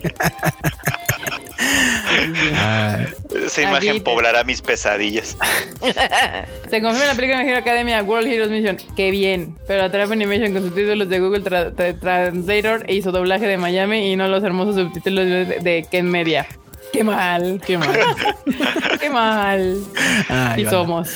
Esa 3.45 3.61
imagen 3.61 3.89
Aquí 3.89 3.99
poblará 4.01 4.43
mis 4.43 4.61
pesadillas. 4.61 5.37
Se 6.69 6.81
confirma 6.81 7.05
la 7.07 7.15
película 7.15 7.41
My 7.43 7.49
Hero 7.49 7.57
Academia 7.59 8.03
World 8.03 8.27
Heroes 8.27 8.49
Mission. 8.49 8.77
Qué 8.95 9.11
bien. 9.11 9.55
Pero 9.67 9.83
Atrap 9.83 10.11
Animation 10.11 10.53
con 10.53 10.63
subtítulos 10.63 11.09
de 11.09 11.19
Google 11.19 11.43
Tra- 11.43 11.73
Tra- 11.73 11.99
Translator 11.99 12.83
e 12.87 12.95
hizo 12.95 13.11
doblaje 13.11 13.47
de 13.47 13.57
Miami 13.57 14.11
y 14.11 14.15
no 14.15 14.27
los 14.27 14.43
hermosos 14.43 14.75
subtítulos 14.75 15.25
de, 15.25 15.45
de 15.45 15.85
Ken 15.89 16.09
Media. 16.09 16.47
Qué 16.91 17.03
mal. 17.03 17.61
qué 17.65 17.77
mal. 17.77 17.99
Qué 18.99 19.09
mal. 19.09 19.83
Ay, 20.29 20.63
y 20.63 20.65
somos. 20.65 21.09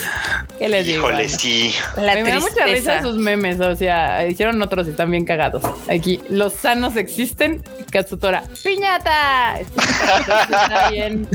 ¿Qué 0.60 0.70
les 0.70 0.86
digo? 0.86 1.10
Híjole, 1.10 1.30
sí. 1.30 1.74
La 1.98 2.14
me 2.16 2.24
da 2.24 2.40
mucha 2.40 2.66
risa 2.66 3.02
sus 3.02 3.16
memes, 3.16 3.60
o 3.60 3.76
sea, 3.76 4.28
hicieron 4.28 4.62
otros 4.62 4.88
y 4.88 4.92
están 4.92 5.10
bien 5.10 5.26
cagados. 5.26 5.64
Aquí, 5.90 6.22
los 6.30 6.54
sanos 6.54 6.96
existen, 6.96 7.64
Katsutora. 7.90 8.44
¡Piñata! 8.64 9.60
está 9.60 10.90
bien, 10.92 11.28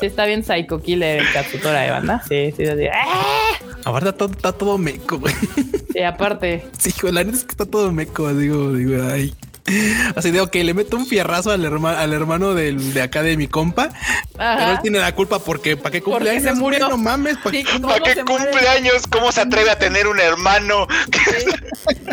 sí 0.00 0.06
está 0.06 0.24
bien 0.24 0.42
psycho 0.42 0.80
killer 0.80 1.20
el 1.20 1.32
Katsutora 1.32 1.80
de 1.80 1.90
banda. 1.90 2.22
Sí, 2.26 2.54
sí, 2.56 2.64
sí. 2.64 2.86
¡Ah! 2.92 3.58
Aparte 3.84 4.08
está 4.08 4.18
todo, 4.18 4.32
está 4.32 4.52
todo 4.52 4.78
meco, 4.78 5.18
güey. 5.18 5.34
Sí, 5.92 6.02
aparte. 6.02 6.66
Sí, 6.78 6.92
güey, 7.00 7.12
la 7.12 7.24
neta 7.24 7.36
es 7.36 7.44
que 7.44 7.50
está 7.50 7.66
todo 7.66 7.92
meco, 7.92 8.32
digo, 8.32 8.72
digo, 8.72 9.02
ay. 9.12 9.34
Así 10.16 10.30
de, 10.30 10.40
ok, 10.40 10.54
le 10.56 10.74
meto 10.74 10.96
un 10.96 11.06
fierrazo 11.06 11.50
al, 11.50 11.64
herma- 11.64 11.96
al 11.98 12.12
hermano 12.12 12.54
del, 12.54 12.92
de 12.94 13.02
acá 13.02 13.22
de 13.22 13.36
mi 13.36 13.46
compa, 13.46 13.90
Ajá. 14.38 14.56
pero 14.58 14.70
él 14.72 14.78
tiene 14.82 14.98
la 14.98 15.14
culpa 15.14 15.38
porque 15.38 15.76
¿para 15.76 15.90
qué 15.92 16.00
Porque 16.00 16.10
cumpleaños? 16.18 16.42
se 16.44 16.54
murió. 16.54 16.88
No 16.88 16.98
mames, 16.98 17.36
¿para 17.38 17.50
Sí, 17.56 17.64
qué? 17.64 17.72
¿cómo 17.80 17.88
¿Para 17.88 18.04
qué 18.04 18.14
se 18.14 18.24
muere? 18.24 18.44
cumpleaños? 18.50 19.06
¿Cómo 19.06 19.30
se 19.32 19.40
atreve 19.40 19.70
a 19.70 19.78
tener 19.78 20.06
un 20.08 20.18
hermano? 20.18 20.86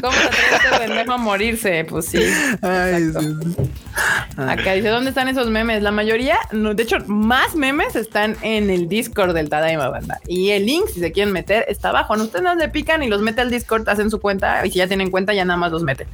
¿Cómo 0.02 0.14
se 0.14 0.24
atreve 0.28 0.56
este 0.56 0.78
pendejo 0.88 1.14
a 1.14 1.18
morirse? 1.18 1.86
Pues 1.90 2.06
sí. 2.06 2.20
Ay, 2.62 3.12
sí. 3.20 3.36
Acá 4.38 4.74
dice, 4.74 4.88
¿dónde 4.90 5.10
están 5.10 5.28
esos 5.28 5.50
memes? 5.50 5.82
La 5.84 5.92
mayoría, 5.92 6.38
no, 6.52 6.74
de 6.74 6.84
hecho, 6.84 6.98
más 7.08 7.56
memes 7.56 7.96
están 7.96 8.38
en 8.42 8.70
el 8.70 8.88
Discord 8.88 9.34
del 9.34 9.50
Tadaima 9.50 9.90
Banda. 9.90 10.20
Y 10.28 10.52
el 10.52 10.66
link, 10.66 10.86
si 10.94 11.00
se 11.00 11.12
quieren 11.12 11.34
meter, 11.34 11.66
está 11.68 11.90
abajo. 11.90 12.16
No, 12.16 12.24
ustedes 12.24 12.44
no 12.44 12.56
le 12.56 12.70
pican 12.70 13.04
y 13.04 13.08
los 13.10 13.22
mete 13.22 13.42
al 13.42 13.50
Discord, 13.52 13.90
hacen 13.90 14.10
su 14.10 14.20
cuenta. 14.22 14.66
Y 14.66 14.72
si 14.72 14.78
ya 14.78 14.88
tienen 14.88 15.10
cuenta, 15.12 15.34
ya 15.34 15.44
nada 15.46 15.58
más 15.58 15.72
los 15.72 15.84
mete. 15.84 16.08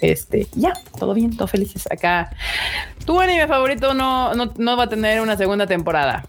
Este, 0.00 0.48
ya, 0.62 0.72
todo 0.98 1.12
bien, 1.14 1.36
todo 1.36 1.48
felices. 1.48 1.86
Acá, 1.90 2.30
tu 3.04 3.20
anime 3.20 3.46
favorito 3.48 3.94
no, 3.94 4.34
no, 4.34 4.52
no 4.56 4.76
va 4.76 4.84
a 4.84 4.88
tener 4.88 5.20
una 5.20 5.36
segunda 5.36 5.66
temporada. 5.66 6.24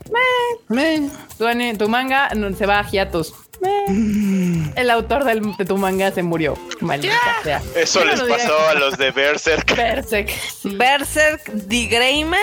Tu, 1.38 1.46
ani- 1.46 1.78
tu 1.78 1.88
manga 1.88 2.30
se 2.58 2.66
va 2.66 2.80
a 2.80 2.84
hiatus. 2.90 3.34
El 4.76 4.90
autor 4.90 5.24
del- 5.24 5.56
de 5.58 5.66
tu 5.66 5.78
manga 5.78 6.12
se 6.12 6.24
murió. 6.24 6.58
Maldita 6.82 7.16
sea. 7.44 7.62
Eso 7.76 8.04
les 8.06 8.22
pasó 8.22 8.68
a 8.70 8.74
los 8.76 8.98
de 8.98 9.12
Berserk. 9.12 9.76
Berserk. 9.76 10.32
Berserk, 10.64 11.42
The 11.70 11.86
Greyman. 11.88 12.40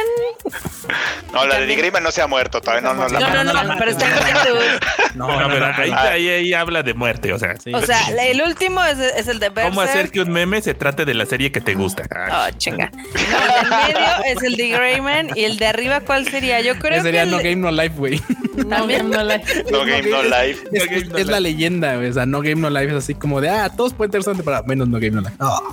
No, 1.32 1.47
la 1.47 1.60
de 1.60 1.66
Digrima 1.66 2.01
no 2.01 2.10
se 2.10 2.22
ha 2.22 2.26
muerto 2.26 2.60
todavía. 2.60 2.82
No, 2.82 2.94
no, 2.94 3.09
la 3.09 3.20
No, 3.20 3.44
no, 3.44 3.52
no, 3.52 3.64
no, 3.64 3.74
pero 3.78 3.90
está 3.92 4.06
en 4.06 4.14
no. 5.14 5.26
No, 5.40 5.48
pero 5.48 5.66
ahí, 5.76 5.90
no. 5.90 5.98
ahí, 5.98 6.28
ahí 6.28 6.55
habla 6.55 6.82
de 6.82 6.94
muerte, 6.94 7.32
o 7.32 7.38
sea. 7.38 7.55
Sí. 7.62 7.72
O 7.72 7.80
sea, 7.82 8.01
el 8.26 8.42
último 8.42 8.82
es, 8.84 8.98
es 8.98 9.28
el 9.28 9.38
de 9.38 9.48
Berserk. 9.51 9.68
¿Cómo 9.74 9.80
hacer 9.82 10.10
que 10.10 10.20
un 10.20 10.30
meme 10.30 10.60
se 10.62 10.74
trate 10.74 11.05
de 11.05 11.14
la 11.14 11.26
serie 11.26 11.52
que 11.52 11.60
te 11.60 11.74
gusta? 11.74 12.05
Oh, 12.32 12.51
chinga. 12.59 12.90
El 12.94 13.12
del 13.12 13.70
medio 13.70 14.24
es 14.26 14.42
el 14.42 14.56
de 14.56 14.68
Greyman 14.68 15.28
y 15.36 15.44
el 15.44 15.59
de 15.59 15.66
arriba, 15.66 16.01
¿cuál 16.01 16.28
sería? 16.28 16.60
Yo 16.60 16.78
creo 16.78 16.94
Ese 16.94 17.02
sería 17.02 17.24
que 17.24 17.30
No 17.30 17.36
Game 17.38 17.56
No 17.56 17.70
Life, 17.70 17.94
güey. 17.97 18.20
No, 18.66 18.87
game, 18.87 19.03
no 19.05 19.23
life. 19.24 19.65
No 19.70 19.81
Game 19.85 20.03
No 20.11 20.23
Life. 20.23 20.65
Es, 20.73 21.27
la 21.27 21.41
leyenda, 21.41 21.97
güey. 21.97 22.09
O 22.09 22.12
sea, 22.12 22.27
No 22.27 22.41
Game 22.41 22.57
No 22.57 22.70
Life 22.70 22.87
es 22.89 22.95
así 22.95 23.15
como 23.15 23.41
de, 23.41 23.49
ah, 23.49 23.70
todos 23.74 23.95
pueden 23.95 24.11
tener 24.11 24.24
suerte 24.24 24.43
para 24.43 24.62
menos 24.62 24.89
No 24.89 24.99
Game 24.99 25.11
No 25.12 25.20
Life. 25.23 25.35
Oh. 25.41 25.73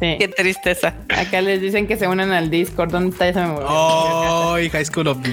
Sí. 0.00 0.16
Qué 0.18 0.32
tristeza. 0.36 0.94
Acá 1.08 1.40
les 1.40 1.60
dicen 1.60 1.86
que 1.86 1.96
se 1.96 2.06
unan 2.08 2.32
al 2.32 2.50
Discord. 2.50 2.90
¿Dónde 2.90 3.10
está 3.10 3.28
esa 3.28 3.46
memoria? 3.46 3.68
Ay, 4.54 4.70
High 4.70 4.84
School 4.84 5.08
of 5.08 5.22
the. 5.22 5.30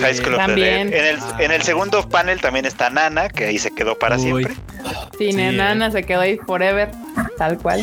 High 0.00 0.14
School 0.14 0.34
of 0.34 0.40
the 0.40 0.46
También. 0.46 0.90
Dead. 0.90 1.00
En 1.00 1.16
el, 1.16 1.44
en 1.44 1.50
el 1.52 1.62
segundo 1.62 2.08
panel 2.08 2.40
también 2.40 2.64
está 2.64 2.90
Nana, 2.90 3.28
que 3.28 3.44
ahí 3.46 3.58
se 3.58 3.70
quedó 3.70 3.98
para 3.98 4.16
Uy. 4.16 4.22
siempre. 4.44 4.54
Sí, 5.18 5.32
Sí. 5.32 5.36
Nana 5.36 5.90
se 5.90 6.02
quedó 6.04 6.20
ahí 6.20 6.38
forever. 6.46 6.90
Tal 7.36 7.58
cual. 7.58 7.82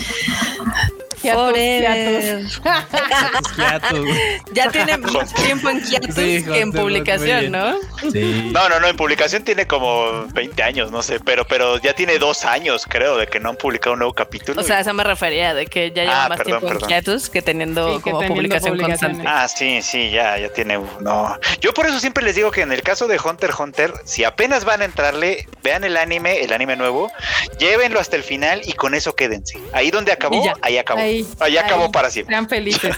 Ya 4.54 4.70
tiene 4.72 4.98
más 4.98 5.34
tiempo 5.34 5.70
en 5.70 5.82
hiatus 5.84 6.16
Sí, 6.16 6.44
que 6.44 6.60
en 6.60 6.72
publicación, 6.72 7.52
¿no? 7.52 7.76
Sí. 8.12 8.50
No, 8.54 8.70
no, 8.70 8.80
no, 8.80 8.88
en 8.88 8.96
publicación 8.96 9.44
tiene 9.44 9.66
como 9.68 10.26
20 10.34 10.64
años, 10.64 10.92
no 10.92 11.02
sé, 11.02 11.20
pero, 11.20 11.46
pero 11.46 11.78
ya 11.80 11.94
tiene 11.94 12.18
dos 12.20 12.46
años, 12.46 12.86
creo, 12.88 13.18
de 13.18 13.28
que 13.28 13.40
no 13.40 13.50
han 13.50 13.56
publicado 13.58 13.94
un 13.94 14.00
nuevo 14.00 14.14
capítulo. 14.14 14.62
O 14.62 14.64
sea, 14.64 14.80
eso 14.80 14.94
me 14.94 15.04
refería 15.04 15.54
de 15.54 15.66
que 15.68 15.92
ya 15.92 16.04
lleva 16.04 16.26
Ah, 16.26 16.30
más 16.30 16.38
perdón, 16.38 16.60
tiempo 16.60 16.68
perdón. 16.68 16.92
en 16.92 16.98
hiatus 16.98 17.30
que 17.30 17.42
teniendo 17.42 17.98
Sí, 17.98 18.04
que 18.04 18.12
como 18.12 18.20
teniendo 18.20 18.36
publicación 18.36 18.78
constante. 18.80 19.24
Ah, 19.28 19.48
sí, 19.48 19.82
sí, 19.82 20.10
ya, 20.12 20.38
ya 20.38 20.50
tiene. 20.50 20.80
No. 21.02 21.38
Yo 21.62 21.74
por 21.74 21.86
eso 21.86 22.00
siempre 22.00 22.24
les 22.24 22.36
digo 22.36 22.52
que 22.52 22.62
en 22.62 22.72
el 22.72 22.82
caso 22.82 23.08
de 23.08 23.20
Hunter 23.20 23.50
x 23.50 23.60
Hunter, 23.60 23.94
si 24.06 24.24
apenas 24.24 24.66
van 24.66 24.82
a 24.82 24.86
entrarle, 24.86 25.48
vean 25.64 25.84
el 25.84 25.98
anime, 25.98 26.40
el 26.42 26.54
anime 26.54 26.76
nuevo, 26.76 27.12
llévenlo 27.60 28.00
hasta 28.00 28.16
el 28.16 28.24
final 28.24 28.62
y 28.66 28.74
con 28.74 28.94
eso 28.94 29.16
quédense. 29.16 29.60
Ahí 29.74 29.92
donde 29.92 30.12
acabó, 30.12 30.44
ahí 30.62 30.78
acabó. 31.22 31.44
Ahí, 31.44 31.52
Ahí, 31.52 31.58
acabó 31.58 31.92
para 31.92 32.10
siempre. 32.10 32.36
Sean 32.36 32.50
felices. 32.50 32.96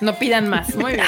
No 0.00 0.14
pidan 0.18 0.48
más. 0.48 0.74
Muy 0.74 0.94
bien. 0.94 1.06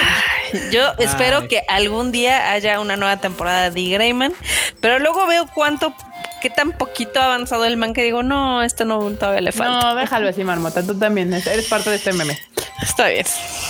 Yo 0.70 0.92
espero 0.98 1.38
Ay. 1.38 1.48
que 1.48 1.62
algún 1.68 2.12
día 2.12 2.52
haya 2.52 2.80
una 2.80 2.96
nueva 2.96 3.18
temporada 3.18 3.70
de 3.70 3.88
Greyman, 3.90 4.32
pero 4.80 4.98
luego 4.98 5.26
veo 5.26 5.46
cuánto, 5.54 5.94
qué 6.40 6.48
tan 6.50 6.72
poquito 6.72 7.20
ha 7.20 7.26
avanzado 7.26 7.64
el 7.66 7.76
man 7.76 7.92
que 7.92 8.02
digo, 8.02 8.22
no, 8.22 8.62
esto 8.62 8.84
no 8.84 8.98
todavía 9.12 9.42
le 9.42 9.52
falta. 9.52 9.80
No, 9.80 9.94
déjalo 9.94 10.28
así, 10.28 10.44
Marmota. 10.44 10.82
Tú 10.82 10.98
también 10.98 11.32
eres 11.32 11.66
parte 11.66 11.90
de 11.90 11.96
este 11.96 12.12
meme. 12.12 12.38
Está 12.82 13.08
bien. 13.08 13.26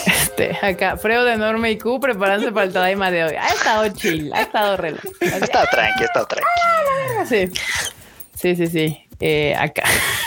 Este, 0.06 0.56
acá, 0.62 0.96
Freo 0.96 1.24
de 1.24 1.32
Enorme 1.32 1.70
y 1.72 1.78
Q 1.78 1.98
preparándose 2.00 2.52
para 2.52 2.66
el 2.66 2.72
Tadaima 2.72 3.10
de 3.10 3.24
hoy. 3.24 3.34
Ha 3.34 3.48
estado 3.48 3.88
chill, 3.88 4.32
ha 4.32 4.42
estado 4.42 4.76
relax. 4.76 5.04
Ha 5.20 5.36
estado 5.38 5.66
tranqui, 5.70 6.02
ha 6.02 6.06
estado 6.06 6.26
tranqui. 6.26 6.48
Sí, 7.28 7.50
sí, 8.34 8.56
sí, 8.56 8.66
sí. 8.68 9.07
Eh, 9.20 9.54
acá. 9.58 9.82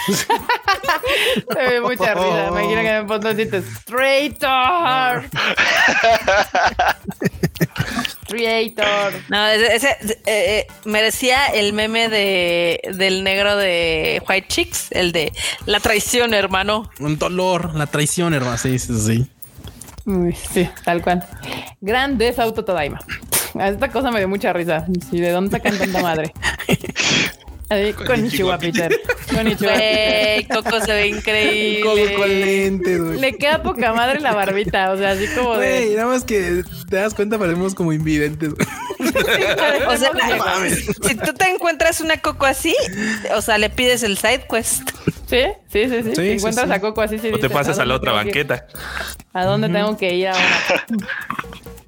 Me 1.56 1.70
ve 1.70 1.82
mucha 1.82 2.14
risa. 2.14 2.52
Me 2.52 2.64
imagino 2.64 2.82
que 2.82 2.92
me 2.92 3.04
pongo 3.06 3.28
así, 3.30 3.46
Traitor. 3.86 5.24
Traitor. 8.28 9.14
No, 9.30 9.48
ese, 9.48 9.76
ese, 9.76 9.90
eh, 9.90 10.18
eh, 10.26 10.68
merecía 10.84 11.48
el 11.48 11.72
meme 11.74 12.10
de 12.10 12.82
del 12.96 13.24
negro 13.24 13.56
de 13.56 14.22
White 14.28 14.48
Chicks, 14.50 14.92
el 14.92 15.14
de 15.14 15.32
la 15.66 15.80
traición, 15.80 16.34
hermano. 16.34 16.90
Un 17.00 17.18
dolor, 17.18 17.74
la 17.76 17.88
traición, 17.88 18.34
hermano. 18.34 18.58
Sí, 18.58 18.78
sí, 18.78 18.94
sí. 19.00 19.28
Uy, 20.06 20.36
sí, 20.54 20.68
tal 20.84 21.02
cual. 21.02 21.26
Grandes 21.80 22.40
Auto 22.40 22.66
Tadaima. 22.66 23.00
Esta 23.60 23.90
cosa 23.90 24.12
me 24.12 24.20
dio 24.20 24.28
mucha 24.28 24.52
risa. 24.52 24.86
Sí, 25.10 25.20
¿de 25.20 25.32
dónde 25.32 25.52
sacan 25.52 25.78
tanta 25.78 26.02
madre? 26.02 26.34
Con 28.08 28.26
Ichiwa 28.26 28.58
Peter. 28.58 29.00
Con 29.34 29.48
Ichiwa 29.48 29.72
Güey, 29.74 30.46
Coco 30.48 30.80
se 30.82 30.94
ve 30.94 31.12
Coco 31.12 31.94
con 31.94 32.00
increíble. 32.00 32.46
lentes, 32.46 33.02
güey. 33.02 33.20
Le 33.20 33.38
queda 33.38 33.64
poca 33.64 33.94
madre 33.94 34.20
la 34.20 34.34
barbita, 34.34 34.92
o 34.92 34.98
sea, 34.98 35.12
así 35.12 35.28
como 35.36 35.56
Güey, 35.56 35.90
de. 35.90 35.96
nada 35.96 36.10
más 36.10 36.24
que 36.26 36.64
te 36.90 36.96
das 36.98 37.14
cuenta, 37.14 37.38
parecemos 37.40 37.74
como 37.76 37.94
invidentes. 37.94 38.54
güey. 38.54 38.68
O 39.88 39.98
sea, 39.98 40.12
No 40.14 40.38
mames. 40.38 40.86
si 40.86 41.16
tú 41.16 41.34
te 41.34 41.50
encuentras 41.50 42.02
una 42.02 42.18
Coco 42.18 42.46
así, 42.46 42.76
o 43.36 43.42
sea, 43.42 43.58
le 43.58 43.70
pides 43.70 44.04
el 44.04 44.18
side 44.18 44.46
quest. 44.50 44.90
Sí, 45.28 45.44
sí, 45.72 45.90
sí, 45.90 46.04
sí. 46.04 46.04
Sí, 46.04 46.10
Si 46.10 46.16
sí, 46.16 46.30
encuentras 46.32 46.68
sí. 46.68 46.74
a 46.74 46.82
Coco 46.82 47.02
así, 47.02 47.20
sí. 47.20 47.30
O 47.34 47.40
te 47.40 47.50
pasas 47.50 47.80
a 47.80 47.86
la 47.86 47.96
otra 47.96 48.12
banqueta. 48.12 48.68
¿A 49.34 49.46
dónde 49.46 49.70
tengo 49.70 49.96
que 49.98 50.14
ir 50.14 50.28
ahora? 50.28 50.46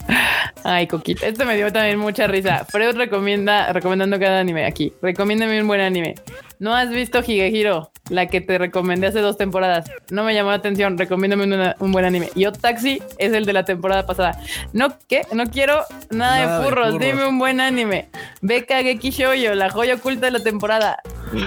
Ay, 0.64 0.88
Coquita. 0.88 1.28
Este 1.28 1.46
me 1.46 1.56
dio 1.56 1.72
también 1.72 2.00
mucha 2.00 2.28
risa. 2.28 2.66
Freud 2.66 2.96
recomienda, 2.96 3.72
recomendando 3.74 4.20
cada 4.20 4.40
anime 4.40 4.66
aquí. 4.66 4.94
Recomiéndame 5.02 5.62
un 5.62 5.68
buen 5.68 5.82
anime. 5.82 6.16
¿No 6.64 6.74
has 6.74 6.90
visto 6.90 7.20
Higehiro? 7.20 7.92
La 8.10 8.28
que 8.28 8.40
te 8.40 8.58
recomendé 8.58 9.08
hace 9.08 9.20
dos 9.20 9.38
temporadas. 9.38 9.92
No 10.12 10.24
me 10.24 10.34
llamó 10.34 10.52
la 10.52 10.56
atención. 10.56 10.98
Recomiéndame 10.98 11.44
una- 11.44 11.76
un 11.80 11.92
buen 11.92 12.06
anime. 12.06 12.30
Yo 12.36 12.54
Taxi 12.54 13.02
es 13.18 13.34
el 13.34 13.46
de 13.46 13.52
la 13.52 13.66
temporada 13.66 14.06
pasada. 14.06 14.40
No, 14.72 14.98
¿qué? 15.10 15.24
No 15.34 15.46
quiero 15.48 15.84
nada, 16.10 16.38
Nada 16.46 16.58
de 16.60 16.64
de 16.64 16.70
furros. 16.70 17.00
Dime 17.00 17.26
un 17.28 17.38
buen 17.38 17.60
anime. 17.60 18.08
Ve 18.42 18.66
Kageki 18.66 19.10
Shoujo, 19.10 19.54
la 19.56 19.70
joya 19.70 19.96
oculta 19.96 20.28
de 20.28 20.32
la 20.32 20.40
temporada. 20.40 21.00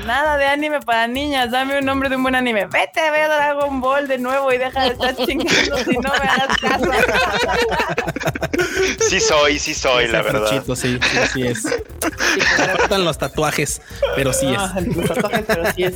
Nada 0.05 0.37
de 0.37 0.45
anime 0.47 0.81
para 0.81 1.07
niñas. 1.09 1.51
Dame 1.51 1.79
un 1.79 1.85
nombre 1.87 2.11
de 2.11 2.17
un 2.17 2.23
buen 2.23 2.35
anime. 2.35 2.67
Vete 2.67 3.01
a 3.01 3.11
ver 3.11 3.29
Dragon 3.29 3.81
Ball 3.81 4.09
de 4.09 4.19
nuevo 4.19 4.53
y 4.53 4.59
deja 4.59 4.83
de 4.85 4.89
estar 4.91 5.17
chingando 5.27 5.79
si 5.79 5.93
no 5.97 6.11
me 6.11 6.29
hagas 6.29 6.59
caso. 6.59 6.91
Sí 9.09 9.21
soy, 9.21 9.59
sí 9.59 9.73
soy, 9.75 10.09
la 10.09 10.23
verdad. 10.23 10.47
fruchito, 10.49 10.75
sí, 10.77 10.99
sí, 11.03 11.19
sí 11.33 11.43
es. 11.47 11.65
Me 12.59 12.67
faltan 12.77 13.05
los 13.05 13.19
tatuajes, 13.19 13.81
pero 14.15 14.33
sí 14.33 14.47
es. 14.53 15.06
Los 15.09 15.15
tatuajes, 15.19 15.45
pero 15.47 15.63
sí 15.75 15.83
es. 15.85 15.95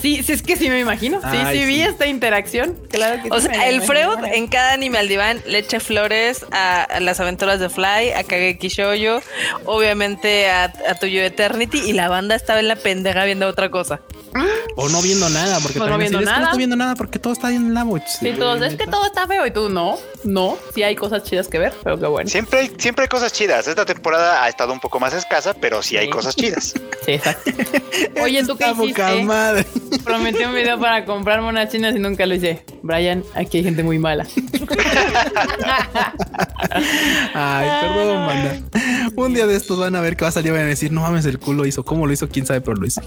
Sí, 0.00 0.22
sí, 0.22 0.32
es 0.32 0.42
que 0.42 0.56
sí 0.56 0.68
me 0.70 0.80
imagino. 0.80 1.20
Sí, 1.20 1.26
Ay, 1.30 1.58
sí, 1.58 1.64
vi 1.66 1.74
sí. 1.76 1.82
esta 1.82 2.06
interacción. 2.06 2.76
Claro 2.90 3.22
que 3.22 3.28
O 3.30 3.40
sí 3.40 3.48
me 3.48 3.54
sea, 3.54 3.68
el. 3.68 3.82
Freud 3.82 4.24
en 4.32 4.46
cada 4.48 4.72
anime 4.72 4.98
al 4.98 5.08
diván 5.08 5.40
le 5.46 5.58
echa 5.58 5.80
flores 5.80 6.44
a, 6.52 6.82
a 6.82 7.00
las 7.00 7.20
aventuras 7.20 7.60
de 7.60 7.68
Fly, 7.68 8.12
a 8.16 8.24
Kageki 8.24 8.68
Shoujo, 8.68 9.20
obviamente 9.64 10.48
a, 10.50 10.64
a 10.64 10.94
Tuyo 10.98 11.22
Eternity 11.22 11.78
y 11.78 11.92
la 11.92 12.08
banda 12.08 12.34
estaba 12.34 12.60
en 12.60 12.68
la 12.68 12.76
pendeja 12.76 13.24
viendo 13.24 13.46
otra 13.48 13.70
cosa. 13.70 14.00
O 14.76 14.90
no 14.90 15.00
viendo 15.00 15.30
nada, 15.30 15.58
porque 15.62 15.78
O 15.78 15.84
no 15.84 15.88
también 15.92 16.10
viendo 16.12 16.18
así, 16.18 16.24
es 16.24 16.28
que 16.28 16.32
no 16.32 16.36
nada. 16.36 16.44
estoy 16.44 16.58
viendo 16.58 16.76
nada 16.76 16.94
porque 16.94 17.18
todo 17.18 17.32
está 17.32 17.48
bien 17.48 17.62
en 17.68 17.72
la 17.74 17.84
boch. 17.84 18.02
Sí, 18.06 18.32
todos, 18.38 18.60
es 18.60 18.74
que 18.74 18.86
todo 18.86 19.06
está 19.06 19.26
feo 19.26 19.46
y 19.46 19.50
tú 19.50 19.70
no, 19.70 19.96
no, 20.24 20.58
sí 20.74 20.82
hay 20.82 20.94
cosas 20.94 21.22
chidas 21.22 21.48
que 21.48 21.58
ver, 21.58 21.72
pero 21.82 21.98
qué 21.98 22.06
bueno. 22.06 22.28
Sí, 22.28 22.32
Siempre 22.32 22.58
hay, 22.60 22.72
siempre 22.76 23.04
hay 23.04 23.08
cosas 23.08 23.32
chidas. 23.32 23.66
Esta 23.66 23.86
temporada 23.86 24.44
ha 24.44 24.48
estado 24.50 24.74
un 24.74 24.80
poco 24.80 25.00
más 25.00 25.14
escasa, 25.14 25.54
pero 25.54 25.82
sí 25.82 25.96
hay 25.96 26.06
Sí. 26.06 26.10
cosas 26.10 26.36
chidas. 26.36 26.74
exacto. 27.06 27.50
Oye, 28.22 28.35
¿tú 28.44 28.56
qué 28.56 28.70
hiciste? 28.70 29.22
madre. 29.22 29.64
Prometí 30.04 30.44
un 30.44 30.54
video 30.54 30.78
para 30.78 31.04
comprar 31.04 31.40
monas 31.42 31.70
chinas 31.70 31.94
y 31.94 31.98
nunca 31.98 32.26
lo 32.26 32.34
hice. 32.34 32.64
Brian, 32.82 33.22
aquí 33.34 33.58
hay 33.58 33.64
gente 33.64 33.82
muy 33.82 33.98
mala. 33.98 34.26
Ay, 37.34 37.68
perdón, 37.80 38.26
manda. 38.26 38.60
Un 39.16 39.34
día 39.34 39.46
de 39.46 39.56
estos 39.56 39.78
van 39.78 39.96
a 39.96 40.00
ver 40.00 40.16
que 40.16 40.24
va 40.24 40.28
a 40.28 40.32
salir 40.32 40.52
y 40.52 40.56
van 40.56 40.62
a 40.62 40.66
decir, 40.66 40.92
no 40.92 41.00
mames, 41.02 41.24
el 41.26 41.38
culo 41.38 41.66
hizo. 41.66 41.84
¿Cómo 41.84 42.06
lo 42.06 42.12
hizo? 42.12 42.28
¿Quién 42.28 42.46
sabe? 42.46 42.60
Pero 42.60 42.76
lo 42.76 42.86
hizo. 42.86 43.00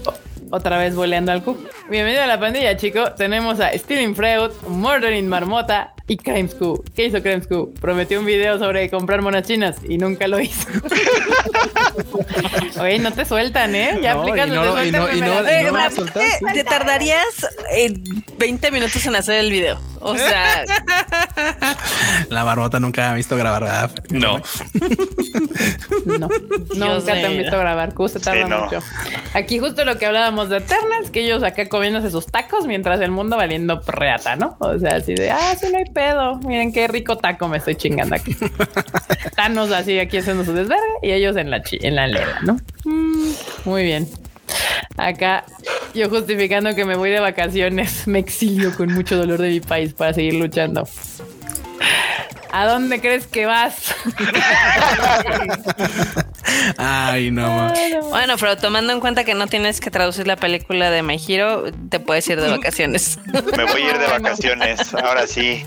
Otra 0.50 0.78
vez 0.78 0.94
boleando 0.94 1.32
al 1.32 1.42
cu. 1.42 1.56
Bienvenido 1.88 2.22
a 2.22 2.26
la 2.26 2.40
pandilla, 2.40 2.76
chico. 2.76 3.12
Tenemos 3.12 3.60
a 3.60 3.70
Stealing 3.76 4.16
Freud, 4.16 4.50
Murdering 4.68 5.28
Marmota 5.28 5.94
y 6.10 6.16
Crimes 6.16 6.56
Q. 6.56 6.82
¿Qué 6.96 7.04
hizo 7.06 7.22
Crimes 7.22 7.46
Q? 7.46 7.72
Prometió 7.80 8.18
un 8.18 8.26
video 8.26 8.58
sobre 8.58 8.90
comprar 8.90 9.22
monas 9.22 9.46
chinas 9.46 9.76
y 9.88 9.96
nunca 9.96 10.26
lo 10.26 10.40
hizo. 10.40 10.66
Oye, 12.80 12.98
no 12.98 13.12
te 13.12 13.24
sueltan, 13.24 13.76
¿eh? 13.76 14.00
Ya 14.02 14.14
No, 14.14 14.22
aplicas 14.22 14.48
y 14.48 14.50
lo 14.50 14.64
no- 14.64 14.84
y 14.84 14.90
no- 14.90 15.12
y 15.12 15.20
no- 15.20 15.40
y 15.40 15.70
la- 15.70 16.52
te 16.52 16.64
tardarías 16.64 17.46
eh, 17.72 17.94
20 18.38 18.70
minutos 18.72 19.06
en 19.06 19.14
hacer 19.14 19.36
el 19.36 19.52
video. 19.52 19.78
O 20.02 20.16
sea, 20.16 20.64
La 22.30 22.42
barbota 22.42 22.80
nunca 22.80 23.10
ha 23.10 23.14
visto 23.14 23.36
grabar. 23.36 23.62
¿verdad? 23.64 23.90
No. 24.08 24.40
No, 26.06 26.28
nunca 26.98 27.12
te 27.12 27.26
han 27.26 27.36
visto 27.36 27.58
grabar. 27.58 27.92
Se 28.08 28.18
tarda 28.18 28.44
Sí, 28.44 28.48
no. 28.48 28.64
mucho. 28.64 28.78
Aquí 29.34 29.58
justo 29.58 29.84
lo 29.84 29.98
que 29.98 30.06
hablábamos 30.06 30.48
de 30.48 30.56
Eternals, 30.58 31.10
que 31.10 31.20
ellos 31.20 31.42
acá 31.42 31.68
comiéndose 31.68 32.10
sus 32.10 32.26
tacos 32.26 32.66
mientras 32.66 32.98
el 33.02 33.10
mundo 33.10 33.36
valiendo 33.36 33.82
reata, 33.86 34.36
¿no? 34.36 34.56
O 34.58 34.78
sea, 34.78 34.96
así 34.96 35.14
de, 35.14 35.30
ah, 35.30 35.54
sí, 35.60 35.66
no 35.70 35.76
hay 35.78 35.84
pedo. 36.00 36.36
Miren 36.38 36.72
qué 36.72 36.88
rico 36.88 37.16
taco 37.18 37.46
me 37.48 37.58
estoy 37.58 37.76
chingando 37.76 38.14
aquí. 38.14 38.34
Thanos 39.36 39.70
así 39.70 39.98
aquí 39.98 40.16
haciendo 40.18 40.44
su 40.44 40.52
desvergue 40.54 40.82
y 41.02 41.10
ellos 41.12 41.36
en 41.36 41.50
la, 41.50 41.62
chi- 41.62 41.78
en 41.82 41.94
la 41.96 42.06
lera, 42.06 42.38
¿no? 42.42 42.56
Mm, 42.84 43.30
muy 43.66 43.82
bien. 43.84 44.08
Acá 44.96 45.44
yo 45.94 46.08
justificando 46.08 46.74
que 46.74 46.84
me 46.84 46.96
voy 46.96 47.10
de 47.10 47.20
vacaciones, 47.20 48.06
me 48.08 48.18
exilio 48.18 48.74
con 48.74 48.92
mucho 48.92 49.16
dolor 49.16 49.40
de 49.40 49.50
mi 49.50 49.60
país 49.60 49.92
para 49.92 50.12
seguir 50.14 50.34
luchando. 50.34 50.88
¿A 52.52 52.66
dónde 52.66 53.00
crees 53.00 53.26
que 53.26 53.46
vas? 53.46 53.94
Ay, 56.78 57.30
no, 57.30 57.72
bueno, 58.08 58.34
pero 58.38 58.56
tomando 58.56 58.92
en 58.92 59.00
cuenta 59.00 59.24
que 59.24 59.34
no 59.34 59.46
tienes 59.46 59.80
que 59.80 59.90
traducir 59.90 60.26
la 60.26 60.36
película 60.36 60.90
de 60.90 61.02
My 61.02 61.20
Hero, 61.26 61.64
te 61.88 62.00
puedes 62.00 62.28
ir 62.28 62.40
de 62.40 62.50
vacaciones. 62.56 63.18
Me 63.56 63.64
voy 63.64 63.82
a 63.82 63.90
ir 63.90 63.98
de 63.98 64.06
vacaciones. 64.06 64.94
Ahora 64.94 65.26
sí. 65.26 65.64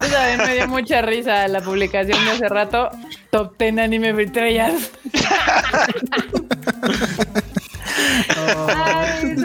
Tú 0.00 0.06
sabes, 0.06 0.38
me 0.38 0.54
dio 0.54 0.68
mucha 0.68 1.02
risa 1.02 1.48
la 1.48 1.60
publicación 1.60 2.24
de 2.24 2.30
hace 2.30 2.48
rato. 2.48 2.90
Top 3.30 3.56
10 3.58 3.78
anime 3.78 4.10
estrellas. 4.22 4.90
Ay. 8.66 9.36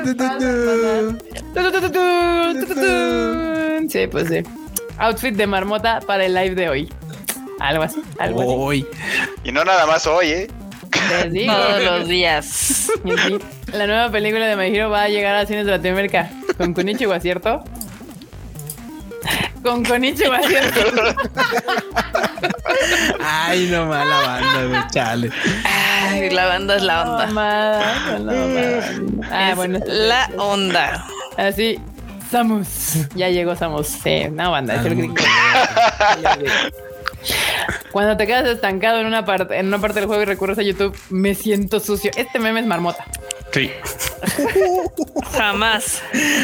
Sí, 3.89 4.07
pues 4.07 4.27
sí. 4.29 4.43
Outfit 4.99 5.35
de 5.35 5.47
marmota 5.47 5.99
para 6.05 6.25
el 6.25 6.33
live 6.33 6.55
de 6.55 6.69
hoy. 6.69 6.93
Algo 7.59 7.83
así, 7.83 8.01
algo 8.19 8.41
así. 8.41 8.49
Hoy. 8.55 8.87
Y 9.43 9.51
no 9.51 9.63
nada 9.63 9.85
más 9.85 10.05
hoy, 10.07 10.29
¿eh? 10.31 10.47
Te 11.21 11.29
digo. 11.29 11.53
Todos 11.53 11.83
los 11.83 12.07
días. 12.07 12.91
La 13.73 13.87
nueva 13.87 14.09
película 14.11 14.45
de 14.47 14.55
My 14.55 14.67
Hero 14.75 14.89
va 14.89 15.03
a 15.03 15.07
llegar 15.09 15.35
a 15.35 15.45
cines 15.45 15.65
de 15.65 15.71
Latinoamérica. 15.71 16.29
Con 16.57 16.73
Konichiwa, 16.73 17.19
¿cierto? 17.19 17.63
Con 19.63 19.83
Konichiwa, 19.83 20.41
¿cierto? 20.43 20.79
Ay, 23.23 23.67
no, 23.71 23.85
ma, 23.87 24.05
la 24.05 24.21
banda, 24.21 24.65
güey. 24.67 24.81
Chale. 24.91 25.29
Ay, 25.65 26.29
la 26.29 26.45
banda 26.45 26.75
es 26.77 26.83
la 26.83 27.01
onda. 27.03 27.27
Ah, 29.31 29.49
Es 29.51 29.55
bueno. 29.55 29.79
la 29.87 30.29
onda. 30.37 31.05
Así, 31.37 31.79
Samus. 32.31 32.97
Ya 33.15 33.29
llegó 33.29 33.55
Samus. 33.55 33.87
Sí, 33.87 34.25
no, 34.31 34.51
banda, 34.51 34.75
es 34.75 34.85
el 34.85 34.95
gringo. 34.95 35.15
Cuando 37.91 38.15
te 38.15 38.27
quedas 38.27 38.47
estancado 38.47 38.99
en 38.99 39.07
una 39.07 39.25
parte, 39.25 39.57
en 39.57 39.67
una 39.67 39.79
parte 39.79 39.99
del 39.99 40.07
juego 40.07 40.21
y 40.21 40.25
recurres 40.25 40.57
a 40.59 40.61
YouTube, 40.61 40.95
me 41.09 41.33
siento 41.35 41.79
sucio. 41.79 42.11
Este 42.15 42.39
meme 42.39 42.59
es 42.59 42.65
marmota. 42.65 43.03
Sí. 43.51 43.71
Jamás. 45.33 46.01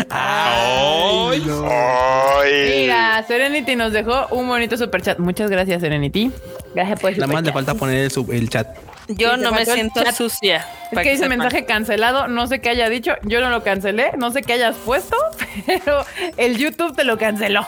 Ay, 0.10 1.44
no. 1.46 1.68
Ay. 1.70 2.82
Mira, 2.82 3.24
Serenity 3.28 3.76
nos 3.76 3.94
dejó 3.94 4.28
un 4.32 4.48
bonito 4.48 4.78
superchat. 4.78 5.20
Muchas 5.20 5.50
gracias, 5.50 5.82
Serenity. 5.82 6.32
Gracias 6.74 7.00
por 7.00 7.12
el 7.12 7.20
Nada 7.20 7.32
más 7.34 7.44
le 7.44 7.52
falta 7.54 7.76
poner 7.76 7.98
el, 8.06 8.12
sub- 8.12 8.32
el 8.32 8.50
chat. 8.50 8.68
Yo 9.08 9.38
no 9.38 9.52
me 9.52 9.66
siento 9.66 10.04
chat. 10.04 10.16
sucia. 10.16 10.66
Es 10.92 11.00
que 11.00 11.12
dice 11.12 11.28
mensaje 11.28 11.66
cancelado, 11.66 12.28
no 12.28 12.48
sé 12.48 12.62
qué 12.62 12.70
haya 12.70 12.88
dicho, 12.90 13.14
yo 13.24 13.42
no 13.42 13.50
lo 13.50 13.64
cancelé, 13.64 14.12
no 14.18 14.32
sé 14.32 14.42
qué 14.42 14.54
hayas 14.54 14.76
puesto, 14.78 15.18
pero 15.66 16.06
el 16.38 16.58
YouTube 16.58 16.96
te 16.96 17.04
lo 17.04 17.18
canceló. 17.18 17.68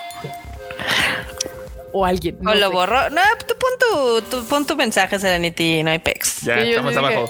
O 1.92 2.06
alguien. 2.06 2.38
no 2.42 2.52
O 2.52 2.56
lo 2.56 2.68
sé. 2.70 2.74
borró. 2.74 3.10
No, 3.10 3.22
tú 3.48 3.56
pon 3.58 3.72
tu, 3.80 4.22
tú 4.24 4.46
pon 4.48 4.66
tu 4.66 4.76
mensaje, 4.76 5.18
Serenity, 5.20 5.82
no 5.84 5.92
hay 5.92 6.00
pex. 6.00 6.42
Ya, 6.42 6.62
Sí, 6.62 6.70
estamos 6.72 6.96
abajo. 6.98 7.30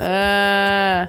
Ah. 0.00 1.08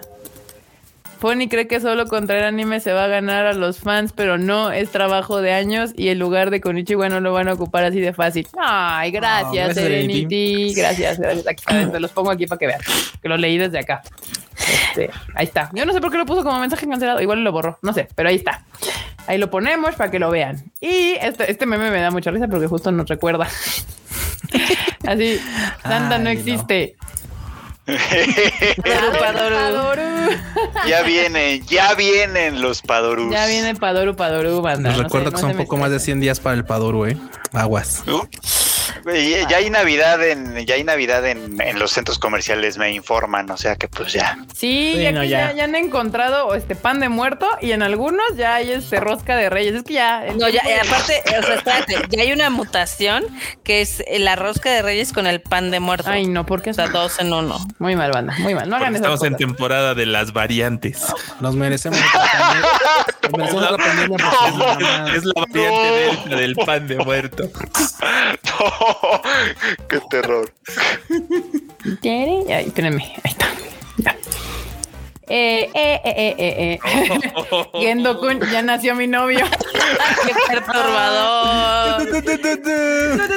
Pony 1.20 1.48
cree 1.50 1.68
que 1.68 1.80
solo 1.80 2.08
con 2.08 2.28
traer 2.28 2.46
anime 2.46 2.80
se 2.80 2.94
va 2.94 3.06
a 3.06 3.08
ganar 3.08 3.46
a 3.46 3.54
los 3.54 3.80
fans, 3.80 4.14
pero 4.16 4.38
no, 4.38 4.72
es 4.72 4.90
trabajo 4.90 5.42
de 5.42 5.54
años 5.54 5.92
y 5.96 6.08
el 6.08 6.20
lugar 6.20 6.50
de 6.50 6.62
Konichiwa 6.62 7.10
no 7.10 7.20
lo 7.20 7.34
van 7.34 7.50
a 7.50 7.54
ocupar 7.54 7.84
así 7.84 8.00
de 8.00 8.14
fácil. 8.14 8.48
Ay, 8.58 9.12
gracias, 9.12 9.52
gracias, 9.54 9.76
Serenity. 9.76 10.74
Gracias, 10.74 11.20
gracias. 11.20 11.48
Aquí 11.48 11.64
te 11.92 12.00
los 12.00 12.12
pongo 12.12 12.32
aquí 12.32 12.48
para 12.48 12.60
que 12.60 12.68
vean. 12.68 12.82
Que 13.22 13.30
lo 13.30 13.38
leí 13.38 13.58
desde 13.58 13.80
acá. 13.80 14.02
Este, 14.58 15.10
ahí 15.36 15.46
está. 15.46 15.70
Yo 15.74 15.86
no 15.86 15.94
sé 15.94 16.02
por 16.02 16.12
qué 16.12 16.18
lo 16.18 16.26
puso 16.26 16.44
como 16.44 16.60
mensaje 16.60 16.88
cancelado. 16.88 17.22
Igual 17.22 17.44
lo 17.44 17.52
borró. 17.52 17.80
No 17.82 17.94
sé, 17.94 18.08
pero 18.16 18.30
ahí 18.30 18.36
está. 18.36 18.64
Ahí 19.28 19.38
lo 19.38 19.50
ponemos 19.50 19.96
para 19.96 20.10
que 20.10 20.20
lo 20.20 20.30
vean. 20.32 20.64
Y 20.80 21.16
este, 21.22 21.52
este 21.52 21.66
meme 21.66 21.92
me 21.92 22.02
da 22.02 22.12
mucha 22.12 22.32
risa 22.32 22.48
porque 22.48 22.68
justo 22.68 22.92
nos 22.92 23.08
recuerda. 23.08 23.48
Así, 25.08 25.40
Santa 25.84 26.18
no 26.18 26.30
Ay, 26.30 26.36
no. 26.36 26.40
existe. 26.42 26.96
Padoru. 29.20 29.56
Padoru. 29.56 30.02
Ya 30.88 31.02
vienen, 31.04 31.66
ya 31.66 31.94
vienen 31.96 32.62
los 32.62 32.82
Padorus. 32.82 33.32
Ya 33.32 33.46
viene 33.48 33.76
Padoru 33.76 34.16
Padoru, 34.16 34.62
banda. 34.62 34.90
Nos 34.90 34.98
No 34.98 35.04
recuerdo 35.04 35.30
sé, 35.30 35.36
que 35.36 35.42
no 35.42 35.48
son 35.48 35.52
un 35.52 35.58
poco 35.58 35.78
más 35.78 35.90
de 35.90 35.98
estresen. 35.98 36.20
100 36.20 36.22
días 36.22 36.40
para 36.40 36.56
el 36.56 36.66
Paduro, 36.66 37.08
eh. 37.08 37.18
Aguas. 37.54 38.04
Uh, 38.08 38.22
Ya 39.06 39.48
ya 39.50 39.58
hay 39.58 39.70
Navidad 39.70 40.24
en, 40.26 40.66
ya 40.66 40.76
hay 40.76 40.84
Navidad 40.84 41.26
en, 41.28 41.60
en 41.62 41.80
los 41.80 41.92
centros 41.92 42.20
comerciales, 42.20 42.78
me 42.78 42.92
informan, 42.92 43.50
o 43.52 43.58
sea 43.58 43.76
que 43.76 43.88
pues 43.88 44.14
ya. 44.14 44.38
Sí, 44.56 44.94
Sí, 44.96 45.02
ya, 45.02 45.12
no, 45.12 45.22
que 45.22 45.30
ya. 45.30 45.50
ya. 45.52 45.54
ya 45.58 45.64
han 45.66 45.76
encontrado 45.76 46.54
este 46.56 46.76
pan 46.76 47.00
de 47.00 47.10
muerto 47.10 47.48
y 47.62 47.72
en 47.72 47.82
algunos 47.82 48.24
ya 48.36 48.56
hay 48.56 48.72
este 48.72 49.00
rosca 49.00 49.36
de 49.36 49.50
reyes. 49.50 49.74
Es 49.76 49.84
que 49.84 49.94
ya. 49.94 50.24
No, 50.36 50.48
ya, 50.50 50.62
de- 50.64 50.80
aparte, 50.80 51.22
o 51.40 51.44
sea, 51.44 51.56
espérate, 51.56 51.96
ya 52.10 52.22
hay 52.22 52.32
una 52.32 52.50
mutación 52.50 53.24
que 53.64 53.82
es 53.82 54.04
la 54.18 54.36
rosca 54.36 54.70
de 54.72 54.82
reyes 54.82 55.12
con 55.14 55.28
el 55.28 55.42
pan 55.42 55.72
de 55.72 55.80
muerto. 55.80 56.10
Ay, 56.10 56.28
no, 56.28 56.46
porque 56.46 56.70
O 56.70 56.74
sea, 56.74 56.88
dos 56.88 57.20
en 57.20 57.34
uno. 57.34 57.58
Muy 57.80 57.96
mal, 57.96 58.12
banda. 58.12 58.36
Muy 58.40 58.54
mal. 58.56 58.70
No 58.70 58.76
hagan 58.76 58.96
estamos 58.96 59.24
en 59.24 59.36
temporada 59.38 59.94
de 59.96 60.06
las 60.06 60.34
variantes. 60.34 61.04
Nos 61.40 61.56
merecemos 61.56 62.00
pandemia. 63.22 63.78
Pandemia 63.78 65.06
es 65.16 65.16
la. 65.16 65.16
Es 65.16 65.26
la 65.26 65.34
variante 65.36 66.30
delta 66.30 66.36
del 66.36 66.56
pan 66.56 66.88
de 66.88 66.98
muerto. 66.98 67.50
No, 68.60 69.22
qué 69.88 70.02
terror. 70.10 70.52
Ay, 72.04 72.66
espérenme. 72.68 73.04
Ahí 73.24 73.32
está. 73.32 73.48
Ya. 73.98 74.16
Eh, 75.30 75.70
eh, 75.74 76.02
eh, 76.04 76.04
eh, 76.06 76.36
eh, 76.40 76.80
eh. 76.82 77.66
Gendo-kun, 77.80 78.40
ya 78.52 78.62
nació 78.62 78.96
mi 78.96 79.08
novio. 79.08 79.46
Qué 80.26 80.34
perturbador. 80.48 82.08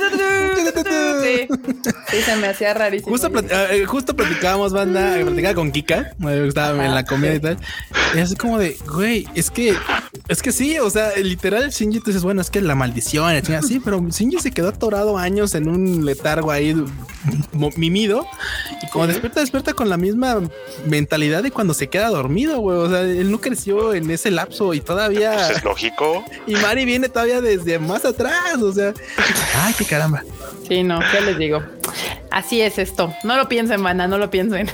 Sí. 1.23 1.47
sí, 2.11 2.23
se 2.23 2.37
me 2.37 2.49
hacía 2.49 2.75
rarísimo. 2.75 3.11
Justo, 3.13 3.31
plat- 3.31 3.49
eh, 3.71 3.85
justo 3.87 4.15
platicábamos, 4.15 4.73
banda, 4.73 5.17
platicaba 5.23 5.55
con 5.55 5.71
Kika, 5.71 6.15
estaba 6.47 6.85
en 6.85 6.95
la 6.95 7.05
comida 7.05 7.35
y 7.35 7.41
tal. 7.41 7.59
Y 8.15 8.19
así 8.19 8.35
como 8.37 8.59
de, 8.59 8.77
güey, 8.93 9.27
es 9.35 9.51
que, 9.51 9.75
es 10.29 10.43
que 10.43 10.53
sí, 10.53 10.79
o 10.79 10.91
sea, 10.91 11.13
literal, 11.17 11.71
Shinji, 11.71 12.01
tú 12.01 12.07
dices, 12.07 12.23
bueno, 12.25 12.41
es 12.41 12.51
que 12.51 12.61
la 12.61 12.75
maldición, 12.75 13.33
sí, 13.63 13.81
pero 13.83 14.01
Shinji 14.01 14.39
se 14.41 14.51
quedó 14.51 14.69
atorado 14.69 15.17
años 15.17 15.55
en 15.55 15.69
un 15.69 16.05
letargo 16.05 16.51
ahí 16.51 16.75
mimido 17.77 18.27
y 18.83 18.91
como 18.91 19.07
despierta, 19.07 19.41
despierta 19.41 19.73
con 19.75 19.89
la 19.89 19.97
misma 19.97 20.41
mentalidad 20.87 21.43
de 21.43 21.51
cuando 21.53 21.73
se 21.73 21.82
queda 21.89 22.09
dormido, 22.09 22.59
güey. 22.61 22.79
O 22.79 22.89
sea, 22.89 23.01
él 23.01 23.31
no 23.31 23.41
creció 23.41 23.95
en 23.95 24.11
ese 24.11 24.31
lapso 24.31 24.75
y 24.75 24.81
todavía, 24.81 25.33
Pues 25.33 25.59
es 25.59 25.65
lógico. 25.65 26.25
y 26.47 26.55
Mari 26.57 26.85
viene 26.85 27.09
todavía 27.09 27.41
desde 27.41 27.79
más 27.79 28.05
atrás, 28.05 28.61
o 28.63 28.73
sea, 28.73 28.93
ay, 29.63 29.75
qué 29.79 29.85
caramba. 29.85 30.23
Sí, 30.69 30.83
no, 30.83 31.01
¿qué 31.13 31.21
les 31.21 31.39
digo? 31.39 31.63
Así 32.31 32.61
es 32.61 32.79
esto. 32.79 33.13
No 33.25 33.37
lo 33.37 33.49
piensen, 33.49 33.83
banda, 33.83 34.07
no 34.07 34.19
lo 34.19 34.31
piensen. 34.31 34.71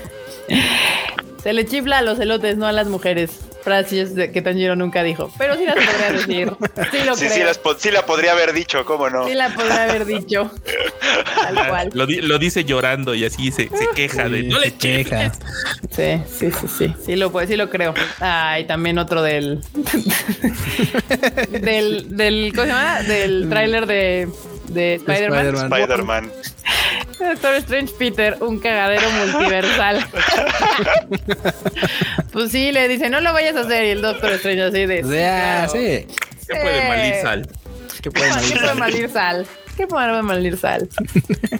Se 1.43 1.53
le 1.53 1.65
chifla 1.65 1.99
a 1.99 2.01
los 2.01 2.19
elotes, 2.19 2.57
no 2.57 2.67
a 2.67 2.71
las 2.71 2.87
mujeres. 2.87 3.31
Frases 3.63 4.15
de- 4.15 4.31
que 4.31 4.41
Tanjiro 4.41 4.75
nunca 4.75 5.03
dijo. 5.03 5.31
Pero 5.37 5.55
sí 5.57 5.65
las 5.65 5.75
podría 5.75 6.11
decir. 6.11 6.53
Sí 6.91 6.97
lo 7.05 7.15
Sí, 7.15 7.25
creo. 7.25 7.33
sí, 7.37 7.43
las 7.43 7.57
po- 7.57 7.75
sí 7.77 7.91
la 7.91 8.05
podría 8.05 8.31
haber 8.31 8.53
dicho, 8.53 8.85
¿cómo 8.85 9.09
no? 9.09 9.27
Sí 9.27 9.33
la 9.33 9.49
podría 9.53 9.83
haber 9.83 10.05
dicho. 10.05 10.51
Tal 11.41 11.67
cual. 11.67 11.89
Lo, 11.93 12.05
di- 12.05 12.21
lo 12.21 12.37
dice 12.39 12.63
llorando 12.63 13.13
y 13.15 13.25
así 13.25 13.51
se, 13.51 13.67
se 13.69 13.87
queja 13.95 14.29
de 14.29 14.41
Sí, 14.41 14.47
no 14.47 14.59
le 14.59 14.69
se 14.71 14.77
queja. 14.77 15.31
Sí, 15.91 16.21
sí, 16.31 16.51
sí, 16.51 16.67
sí. 16.77 16.95
Sí 17.05 17.15
lo 17.15 17.31
puede, 17.31 17.47
sí 17.47 17.55
lo 17.57 17.69
creo. 17.69 17.93
Ah, 18.21 18.59
y 18.59 18.65
también 18.65 18.97
otro 18.97 19.21
del. 19.21 19.61
del, 21.49 22.15
del. 22.15 22.51
¿Cómo 22.53 22.63
se 22.65 22.71
llama? 22.71 23.01
Del 23.03 23.49
tráiler 23.49 23.85
de. 23.85 24.27
De 24.69 24.95
Spider-Man. 24.95 25.47
Spider-Man. 25.47 25.71
Spider-Man. 25.81 26.31
Doctor 27.19 27.55
Strange 27.55 27.93
Peter, 27.97 28.37
un 28.41 28.59
cagadero 28.59 29.09
multiversal. 29.11 30.05
pues 32.31 32.51
sí, 32.51 32.71
le 32.71 32.87
dice, 32.87 33.09
no 33.09 33.19
lo 33.21 33.33
vayas 33.33 33.55
a 33.55 33.61
hacer. 33.61 33.85
Y 33.85 33.89
el 33.89 34.01
Doctor 34.01 34.31
Strange 34.31 34.63
así 34.63 34.85
de. 34.85 35.03
O 35.03 35.69
sí. 35.69 36.07
Se 36.39 36.55
puede 36.55 36.87
malir 36.87 37.15
sal. 37.21 37.47
¿Qué 38.01 38.09
¿Qué 38.09 38.11
puede 38.11 38.75
malir 38.75 39.09
sal? 39.09 39.47
¿Qué 39.75 39.87
puede 39.87 40.21
malir 40.21 40.57
sal? 40.57 40.89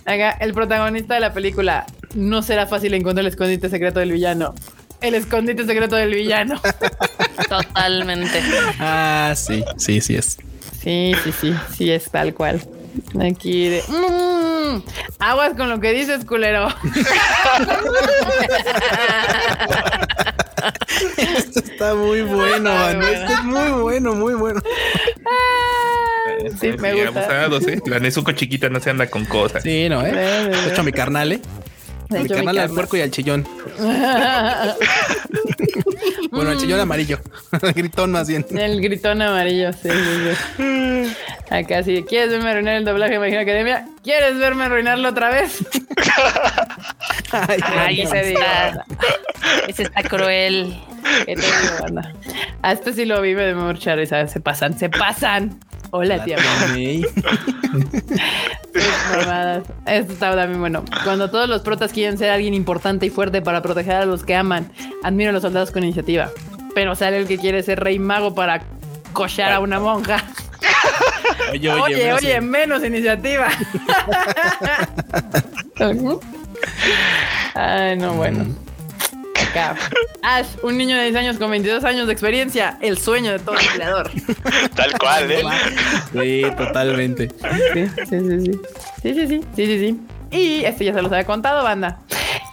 Acá, 0.06 0.32
el 0.40 0.54
protagonista 0.54 1.14
de 1.14 1.20
la 1.20 1.34
película 1.34 1.86
no 2.16 2.42
será 2.42 2.66
fácil 2.66 2.94
encontrar 2.94 3.26
el 3.26 3.32
escondite 3.32 3.70
secreto 3.70 4.00
del 4.00 4.12
villano. 4.12 4.56
El 5.02 5.16
escondite 5.16 5.66
secreto 5.66 5.96
del 5.96 6.14
villano. 6.14 6.60
Totalmente. 7.50 8.42
Ah, 8.80 9.34
sí, 9.36 9.64
sí, 9.78 10.02
sí 10.02 10.16
es. 10.16 10.38
Sí, 10.82 11.14
sí, 11.24 11.32
sí, 11.32 11.54
sí 11.76 11.92
es 11.92 12.10
tal 12.10 12.34
cual. 12.34 12.62
Aquí 13.22 13.70
de 13.70 13.84
"Mm, 13.88 14.82
aguas 15.20 15.54
con 15.56 15.70
lo 15.70 15.80
que 15.80 15.92
dices, 15.94 16.26
culero. 16.26 16.68
Esto 21.18 21.60
está 21.60 21.96
muy 21.96 22.22
bueno, 22.22 22.70
man. 22.74 23.02
Esto 23.02 23.34
es 23.34 23.44
muy 23.44 23.82
bueno, 23.82 24.14
muy 24.14 24.34
bueno. 24.34 24.62
Sí, 26.60 26.72
me 26.80 26.94
gusta. 27.06 27.48
La 27.86 28.00
Nezuko 28.00 28.32
chiquita 28.34 28.70
no 28.70 28.80
se 28.80 28.90
anda 28.90 29.08
con 29.08 29.26
cosas. 29.26 29.64
Sí, 29.64 29.88
no, 29.90 30.06
eh. 30.06 30.12
De 30.12 30.70
hecho, 30.70 30.82
a 30.82 30.84
mi 30.84 30.92
carnal, 30.92 31.32
eh. 31.34 31.42
Mi 32.10 32.28
carnal 32.28 32.58
al 32.58 32.70
puerco 32.70 32.98
y 32.98 33.02
al 33.02 33.12
chillón. 33.12 33.48
Bueno, 36.32 36.52
al 36.52 36.58
chillón 36.58 36.80
amarillo. 36.80 37.20
El 37.62 37.74
gritón 37.74 38.12
más 38.12 38.28
bien. 38.28 38.46
El 38.52 38.82
gritón 38.82 39.22
amarillo, 39.22 39.74
sí, 39.74 39.90
sí, 39.90 40.36
sí. 40.58 41.14
Acá 41.50 41.84
sí. 41.84 42.06
¿Quieres 42.08 42.30
verme 42.30 42.52
arruinar 42.52 42.76
el 42.76 42.86
doblaje 42.86 43.18
de 43.18 43.28
Hero 43.28 43.42
Academia? 43.42 43.88
¿Quieres 44.04 44.38
verme 44.38 44.66
arruinarlo 44.66 45.10
otra 45.10 45.32
vez? 45.32 45.66
Ay, 47.32 47.60
Ay, 47.76 47.96
¿qué 47.96 48.02
ese 48.04 48.34
está, 48.34 48.86
ese 49.68 49.84
está 49.84 50.04
cruel. 50.04 50.80
¿Qué 51.26 51.36
te 51.36 51.42
digo, 51.42 51.82
banda? 51.82 52.14
A 52.62 52.72
este 52.74 52.94
sí 52.94 53.06
lo 53.06 53.22
vi, 53.22 53.34
me 53.36 53.44
de 53.44 53.56
mucha 53.56 53.96
risa. 53.96 54.28
Se 54.28 54.40
pasan, 54.40 54.78
se 54.78 54.90
pasan. 54.90 55.60
Hola, 55.92 56.24
tía. 56.24 56.38
Mamadas. 59.16 59.64
Esto 59.86 60.14
está 60.14 60.36
también 60.36 60.60
bueno. 60.60 60.84
Cuando 61.04 61.30
todos 61.30 61.50
los 61.50 61.62
protas 61.62 61.92
quieren 61.92 62.18
ser 62.18 62.30
alguien 62.30 62.54
importante 62.54 63.06
y 63.06 63.10
fuerte 63.10 63.42
para 63.42 63.62
proteger 63.62 63.96
a 63.96 64.06
los 64.06 64.24
que 64.24 64.36
aman, 64.36 64.72
admiro 65.04 65.30
a 65.32 65.34
los 65.34 65.42
soldados 65.42 65.72
con 65.72 65.84
iniciativa. 65.84 66.30
Pero 66.76 66.96
sale 66.96 67.18
el 67.18 67.28
que 67.28 67.38
quiere 67.38 67.64
ser 67.64 67.80
rey 67.80 68.00
mago 68.00 68.36
para 68.36 68.62
cochar 69.14 69.52
a 69.52 69.60
una 69.60 69.80
monja. 69.80 70.24
Oye, 71.52 71.72
Oye, 71.72 71.82
oye, 71.82 72.14
oye, 72.14 72.42
menos 72.42 72.84
iniciativa. 72.84 73.48
Ay, 77.56 77.98
no, 77.98 78.14
bueno. 78.14 78.46
Acá. 79.50 79.76
Ash, 80.22 80.48
un 80.64 80.78
niño 80.78 80.96
de 80.98 81.04
10 81.04 81.16
años 81.16 81.38
con 81.38 81.52
22 81.52 81.84
años 81.84 82.08
de 82.08 82.14
experiencia, 82.14 82.78
el 82.82 82.98
sueño 82.98 83.32
de 83.32 83.40
todo 83.40 83.56
empleador. 83.60 84.12
Tal 84.76 84.98
cual, 85.00 85.32
¿eh? 85.32 85.44
Sí, 86.12 86.44
totalmente. 86.58 87.30
Sí, 87.30 87.88
sí, 88.06 88.06
sí, 88.10 88.42
sí. 88.42 88.52
Sí, 89.02 89.14
sí, 89.14 89.28
sí, 89.28 89.42
sí, 89.56 89.66
sí, 89.66 89.80
sí. 89.80 90.00
Y 90.32 90.66
este 90.66 90.86
ya 90.86 90.94
se 90.94 91.02
los 91.02 91.12
había 91.12 91.26
contado, 91.26 91.64
banda. 91.64 92.00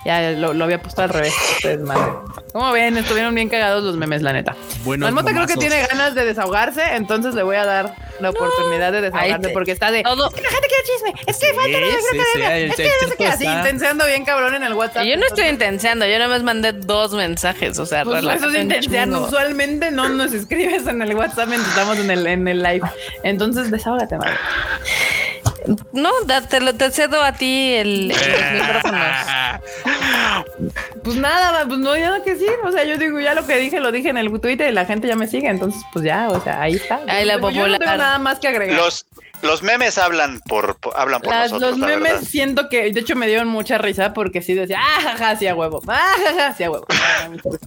Ya 0.07 0.31
lo, 0.31 0.55
lo 0.55 0.65
había 0.65 0.81
puesto 0.81 1.03
al 1.03 1.09
revés. 1.09 1.35
Ustedes, 1.57 1.81
madre. 1.81 2.01
Como 2.53 2.71
ven, 2.71 2.97
estuvieron 2.97 3.35
bien 3.35 3.49
cagados 3.49 3.83
los 3.83 3.97
memes, 3.97 4.23
la 4.23 4.33
neta. 4.33 4.55
Buenos 4.85 5.11
Marmota 5.13 5.35
creo 5.35 5.47
que 5.49 5.57
tiene 5.57 5.85
ganas 5.89 6.15
de 6.15 6.25
desahogarse, 6.25 6.95
entonces 6.95 7.35
le 7.35 7.43
voy 7.43 7.57
a 7.57 7.67
dar 7.67 7.95
la 8.21 8.31
oportunidad 8.31 8.93
de 8.93 9.01
desahogarse 9.01 9.49
porque 9.51 9.73
está 9.73 9.91
de. 9.91 10.05
todo- 10.05 10.29
Es 10.29 10.35
que 10.35 10.43
la 10.43 10.49
gente 10.51 10.69
quiere 10.69 10.85
chisme. 10.85 11.15
Es 11.27 11.37
que 11.39 11.47
falta 11.55 11.81
la 11.81 11.87
sí, 11.87 11.93
sí, 12.03 12.43
Es 12.71 12.77
que 12.77 12.85
no 13.03 13.09
sé 13.09 13.17
qué. 13.19 13.27
Así 13.27 13.45
intenseando 13.47 14.07
bien 14.07 14.25
cabrón 14.25 14.55
en 14.55 14.63
el 14.63 14.75
WhatsApp. 14.75 15.05
Yo 15.05 15.17
no 15.17 15.27
estoy 15.27 15.45
Entonces, 15.47 15.53
intenseando, 15.53 16.07
yo 16.07 16.19
nada 16.19 16.29
más 16.31 16.43
mandé 16.45 16.73
dos 16.73 17.13
mensajes, 17.13 17.77
o 17.81 17.85
sea, 17.85 18.05
Pues 18.05 18.23
eso 18.25 18.49
es 18.49 18.63
intenseando. 18.63 19.25
Usualmente 19.25 19.91
no 19.91 20.09
nos 20.09 20.33
escribes 20.33 20.87
en 20.87 21.03
el 21.03 21.15
WhatsApp 21.17 21.49
mientras 21.49 21.71
estamos 21.77 21.99
en 21.99 22.11
el, 22.13 22.27
en 22.29 22.47
el 22.47 22.63
live. 22.63 22.89
Entonces, 23.25 23.73
desahógate, 23.73 24.17
madre. 24.19 24.37
No, 25.93 26.11
da- 26.27 26.43
te, 26.43 26.61
lo- 26.61 26.75
te 26.75 26.91
cedo 26.91 27.23
a 27.23 27.33
ti 27.33 27.75
el, 27.75 28.09
los 28.09 28.19
micrófonos. 28.53 29.01
Pues 31.03 31.17
nada, 31.17 31.65
pues 31.67 31.79
no 31.79 31.93
hay 31.93 32.03
nada 32.03 32.23
que 32.23 32.35
decir. 32.35 32.51
O 32.65 32.73
sea, 32.73 32.85
yo 32.85 32.97
digo, 32.99 33.21
ya 33.21 33.35
lo 33.35 33.47
que 33.47 33.57
dije, 33.57 33.81
lo 33.81 33.93
dije 33.93 34.09
en 34.11 34.17
el 34.19 34.29
Twitter 34.41 34.71
y 34.71 34.73
la 34.73 34.85
gente 34.85 35.09
ya 35.09 35.17
me 35.17 35.27
sigue. 35.27 35.49
Entonces, 35.49 35.83
pues 35.93 36.05
ya, 36.05 36.29
o 36.29 36.41
sea, 36.41 36.61
ahí 36.63 36.75
está. 36.75 37.01
Ahí 37.09 37.25
la 37.25 37.35
Yo 37.35 37.41
no 37.41 37.49
popular. 37.49 37.79
tengo 37.81 37.97
nada 37.97 38.19
más 38.19 38.39
que 38.39 38.49
agregar. 38.49 38.77
Los, 38.77 39.07
los 39.43 39.63
memes 39.63 39.99
hablan 39.99 40.41
por, 40.49 40.77
por- 40.77 40.97
hablan 40.99 41.21
por 41.21 41.31
Las- 41.33 41.53
nosotros, 41.53 41.73
los 41.73 41.81
la 41.81 41.87
memes 41.87 42.13
verdad. 42.15 42.29
siento 42.29 42.69
que, 42.69 42.91
de 42.93 43.01
hecho, 43.01 43.15
me 43.17 43.27
dieron 43.27 43.49
mucha 43.49 43.79
risa 43.79 44.13
porque 44.13 44.43
sí 44.43 44.55
decía, 44.55 44.79
ah, 44.81 45.01
jaja, 45.03 45.37
sí 45.37 45.47
a 45.47 45.55
huevo, 45.55 45.81
ah, 45.89 46.13
jaja, 46.27 46.55
sí 46.55 46.65
a 46.65 46.71
huevo. 46.71 46.87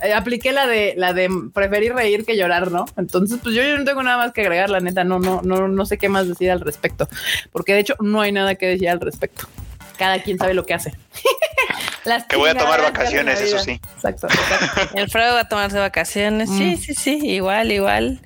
Eh, 0.02 0.14
apliqué 0.14 0.52
la 0.52 0.66
de, 0.68 0.94
la 0.98 1.14
de 1.14 1.30
preferir 1.54 1.94
reír 1.94 2.26
que 2.26 2.36
llorar, 2.38 2.72
¿no? 2.72 2.86
Entonces, 2.98 3.40
pues 3.44 3.54
yo, 3.56 3.64
yo 3.64 3.78
no 3.78 3.84
tengo 3.86 4.02
nada 4.04 4.18
más 4.18 4.32
que 4.34 4.42
agregar, 4.42 4.70
la 4.70 4.80
neta, 4.80 5.04
no, 5.04 5.20
no, 5.20 5.42
no, 5.44 5.68
no 5.68 5.86
sé 5.86 5.98
qué 5.98 6.10
más 6.10 6.28
decir 6.28 6.50
al 6.52 6.60
respecto, 6.62 7.08
porque 7.52 7.74
de 7.74 7.80
hecho 7.80 7.96
no 8.00 8.22
hay 8.22 8.32
nada 8.32 8.56
que 8.56 8.66
decir 8.68 8.90
al 8.90 9.00
respecto. 9.02 9.48
Cada 9.98 10.22
quien 10.22 10.38
sabe 10.38 10.54
lo 10.54 10.66
que 10.66 10.74
hace. 10.74 10.94
Las 12.06 12.24
Que 12.26 12.38
voy 12.38 12.50
a 12.50 12.56
tomar 12.56 12.82
vacaciones, 12.82 13.42
eso 13.42 13.60
sí. 13.60 13.80
Exacto, 13.96 14.28
exacto. 14.28 14.98
El 14.98 15.10
Fredo 15.12 15.34
va 15.34 15.42
a 15.42 15.50
tomarse 15.50 15.78
vacaciones. 15.78 16.50
Sí, 16.50 16.78
sí, 16.78 16.94
sí, 16.94 17.20
igual, 17.24 17.72
igual. 17.74 18.22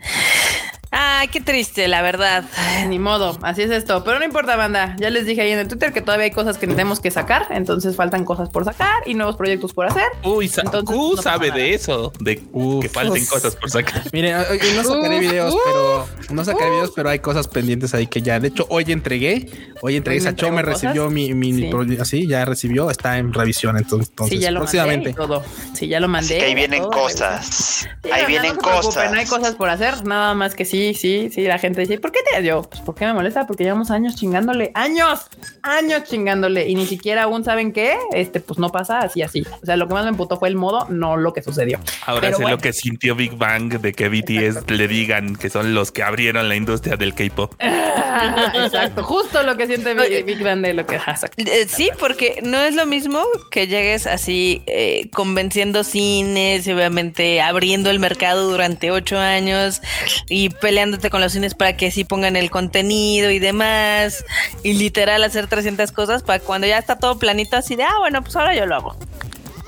Ay, 0.95 1.28
qué 1.30 1.41
triste, 1.41 1.88
la 1.88 2.03
verdad. 2.03 2.44
Ni 2.88 2.99
modo, 2.99 3.38
así 3.41 3.64
es 3.64 3.72
esto. 3.72 4.03
Pero 4.03 4.20
no 4.20 4.26
importa, 4.26 4.56
banda. 4.56 4.95
Ya 4.99 5.10
les 5.10 5.26
dije 5.26 5.41
ahí 5.41 5.52
en 5.52 5.57
el 5.57 5.68
Twitter 5.68 5.91
que 5.91 6.02
todavía 6.02 6.26
hay 6.26 6.32
cosas 6.32 6.60
que 6.60 6.68
tenemos 6.68 6.99
que 6.99 7.10
sacar. 7.10 7.48
Entonces 7.49 7.95
faltan 7.95 8.26
cosas 8.26 8.49
por 8.49 8.64
sacar 8.64 9.02
y 9.07 9.15
nuevos 9.15 9.36
proyectos 9.36 9.74
por 9.74 9.88
hacer. 9.88 10.03
Uy, 10.24 10.48
sa- 10.48 10.61
Entonces, 10.61 10.95
Q 10.95 11.14
no 11.15 11.22
sabe 11.22 11.48
nada. 11.49 11.60
de 11.60 11.74
eso, 11.74 12.14
de 12.20 12.44
Uf, 12.52 12.84
que 12.84 12.90
falten 12.90 13.24
uf. 13.24 13.30
cosas 13.30 13.56
por 13.56 13.72
sacar. 13.72 14.03
Miren, 14.14 14.36
no 14.76 14.84
sacaré 14.84 15.20
videos, 15.20 15.53
uf, 15.56 15.61
pero 15.65 16.07
no 16.30 16.45
sacaré 16.45 16.70
videos, 16.70 16.91
pero 16.95 17.10
hay 17.10 17.20
cosas 17.20 17.48
pendientes 17.48 17.94
ahí 17.95 18.06
que 18.06 18.22
ya. 18.22 18.40
De 18.40 18.49
hecho, 18.49 18.68
hoy 18.70 18.86
entregué, 18.90 19.49
hoy 19.85 19.97
entregué. 19.97 20.34
Hoy 20.43 20.51
me 20.51 20.61
recibió 20.61 21.10
mi, 21.10 21.34
mi, 21.34 21.53
Sí. 21.53 21.97
así, 21.99 22.26
ya 22.27 22.45
recibió, 22.45 22.89
está 22.89 23.18
en 23.18 23.34
revisión. 23.34 23.77
Entonces, 23.77 24.10
entonces 24.10 24.38
sí, 24.38 24.41
ya 24.41 24.49
lo 24.51 24.61
próximamente. 24.61 25.10
mandé 25.10 25.11
y 25.11 25.27
todo. 25.27 25.43
Sí, 25.73 25.88
ya 25.89 25.99
lo 25.99 26.07
mandé. 26.07 26.35
Así 26.35 26.39
que 26.39 26.45
ahí 26.45 26.55
vienen 26.55 26.81
todo, 26.84 26.91
cosas. 26.91 27.88
Sí, 28.01 28.11
ahí 28.11 28.26
vienen 28.26 28.55
no 28.55 28.61
cosas. 28.61 29.11
No 29.11 29.19
hay 29.19 29.26
cosas 29.26 29.55
por 29.55 29.69
hacer, 29.69 30.05
nada 30.05 30.34
más 30.35 30.55
que 30.55 30.64
sí, 30.64 30.93
sí, 30.93 31.30
sí. 31.34 31.41
La 31.43 31.60
gente 31.60 31.81
dice, 31.81 31.97
¿por 31.99 32.14
qué 32.14 32.19
te 32.31 32.43
yo? 32.43 32.61
Pues 32.61 32.81
porque 32.81 33.05
me 33.05 33.14
molesta, 33.14 33.45
porque 33.45 33.65
llevamos 33.65 33.91
años 33.91 34.15
chingándole, 34.15 34.72
años, 34.73 35.27
años 35.61 36.03
chingándole 36.05 36.69
y 36.69 36.76
ni 36.76 36.85
siquiera 36.85 37.23
aún 37.23 37.43
saben 37.43 37.73
qué, 37.73 37.97
este, 38.14 38.39
pues 38.39 38.60
no 38.60 38.69
pasa 38.69 38.99
así, 38.99 39.22
así. 39.22 39.45
O 39.61 39.65
sea, 39.65 39.76
lo 39.76 39.88
que 39.89 39.93
más 39.95 40.05
me 40.05 40.11
emputó 40.11 40.39
fue 40.39 40.47
el 40.47 40.55
modo, 40.55 40.88
no 40.89 41.18
lo 41.18 41.34
que 41.34 41.41
sucedió. 41.43 41.80
Ahora 42.05 42.22
Pero 42.22 42.38
sé 42.38 42.43
bueno. 42.43 42.55
lo 42.57 42.61
que 42.61 42.72
sintió 42.72 43.15
Big 43.15 43.35
Bang 43.35 43.81
de 43.81 43.91
que 43.91 44.07
BTS 44.07 44.69
le 44.72 44.88
digan 44.88 45.35
que 45.35 45.49
son 45.49 45.73
los 45.73 45.91
que 45.91 46.03
abrieron 46.03 46.47
la 46.47 46.55
industria 46.55 46.95
del 46.95 47.14
K-pop. 47.14 47.53
Exacto, 48.53 49.03
justo 49.03 49.43
lo 49.43 49.57
que 49.57 49.68
siente 49.76 49.94
Big, 49.94 50.26
Big 50.26 50.44
Bang 50.44 50.62
de 50.62 50.74
lo 50.74 50.86
que. 50.86 50.95
Eh, 50.95 51.68
Sí, 51.68 51.90
porque 52.00 52.40
no 52.44 52.60
es 52.60 52.76
lo 52.76 52.86
mismo 52.86 53.24
que 53.52 53.68
llegues 53.68 54.08
así 54.08 54.62
eh, 54.68 55.10
convenciendo 55.12 55.84
cines 55.84 56.68
y 56.68 56.72
obviamente 56.72 57.41
abriendo 57.41 57.90
el 57.90 58.00
mercado 58.00 58.50
durante 58.50 58.91
ocho 58.91 59.18
años 59.18 59.82
y 60.30 60.50
peleándote 60.50 61.10
con 61.10 61.22
los 61.22 61.34
cines 61.34 61.56
para 61.56 61.76
que 61.78 61.91
sí 61.91 62.04
pongan 62.04 62.36
el 62.36 62.52
contenido 62.52 63.32
y 63.32 63.40
demás 63.40 64.26
y 64.64 64.74
literal 64.74 65.24
hacer 65.24 65.48
300 65.48 65.91
cosas 65.91 66.24
para 66.24 66.40
cuando 66.40 66.68
ya 66.68 66.78
está 66.78 66.98
todo 66.98 67.18
planito 67.18 67.58
así 67.58 67.76
de, 67.76 67.84
ah, 67.84 67.95
bueno, 68.00 68.22
pues 68.22 68.36
ahora 68.36 68.56
yo 68.56 68.66
lo 68.66 68.76
hago. 68.76 68.95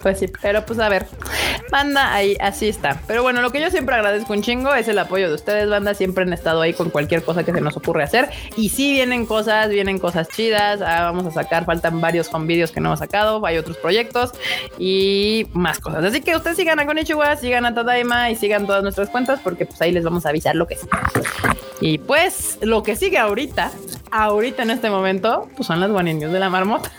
Pues 0.05 0.19
sí, 0.19 0.27
pero 0.39 0.63
pues 0.67 0.77
a 0.77 0.87
ver, 0.87 1.07
banda, 1.71 2.13
ahí 2.13 2.37
así 2.39 2.69
está. 2.69 3.01
Pero 3.07 3.23
bueno, 3.23 3.41
lo 3.41 3.49
que 3.49 3.59
yo 3.59 3.71
siempre 3.71 3.95
agradezco 3.95 4.33
un 4.33 4.43
chingo 4.43 4.71
es 4.75 4.87
el 4.87 4.99
apoyo 4.99 5.29
de 5.29 5.33
ustedes, 5.33 5.67
banda. 5.67 5.95
Siempre 5.95 6.25
han 6.25 6.31
estado 6.31 6.61
ahí 6.61 6.73
con 6.73 6.91
cualquier 6.91 7.23
cosa 7.23 7.43
que 7.43 7.51
se 7.51 7.59
nos 7.59 7.75
ocurre 7.75 8.03
hacer. 8.03 8.29
Y 8.55 8.69
sí 8.69 8.91
vienen 8.91 9.25
cosas, 9.25 9.69
vienen 9.69 9.97
cosas 9.97 10.29
chidas. 10.29 10.79
Ah, 10.83 11.05
vamos 11.05 11.25
a 11.25 11.31
sacar, 11.31 11.65
faltan 11.65 12.01
varios 12.01 12.31
home 12.31 12.45
videos 12.45 12.71
que 12.71 12.79
no 12.81 12.89
hemos 12.89 12.99
sacado, 12.99 13.43
hay 13.47 13.57
otros 13.57 13.77
proyectos 13.77 14.33
y 14.77 15.47
más 15.53 15.79
cosas. 15.79 16.05
Así 16.05 16.21
que 16.21 16.35
ustedes 16.35 16.57
sigan 16.57 16.79
a 16.79 16.85
Konichiwa, 16.85 17.35
sigan 17.37 17.65
a 17.65 17.73
Tadaima 17.73 18.29
y 18.29 18.35
sigan 18.35 18.67
todas 18.67 18.83
nuestras 18.83 19.09
cuentas 19.09 19.39
porque 19.43 19.65
pues 19.65 19.81
ahí 19.81 19.91
les 19.91 20.03
vamos 20.03 20.27
a 20.27 20.29
avisar 20.29 20.55
lo 20.55 20.67
que 20.67 20.75
sigue. 20.75 20.91
Y 21.81 21.97
pues 21.97 22.59
lo 22.61 22.83
que 22.83 22.95
sigue 22.95 23.17
ahorita, 23.17 23.71
ahorita 24.11 24.61
en 24.61 24.69
este 24.69 24.91
momento, 24.91 25.49
pues 25.55 25.65
son 25.65 25.79
las 25.79 25.89
One 25.89 26.13
News 26.13 26.31
de 26.31 26.39
la 26.39 26.51
marmota. 26.51 26.91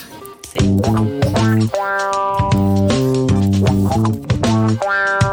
Wow. 3.87 5.26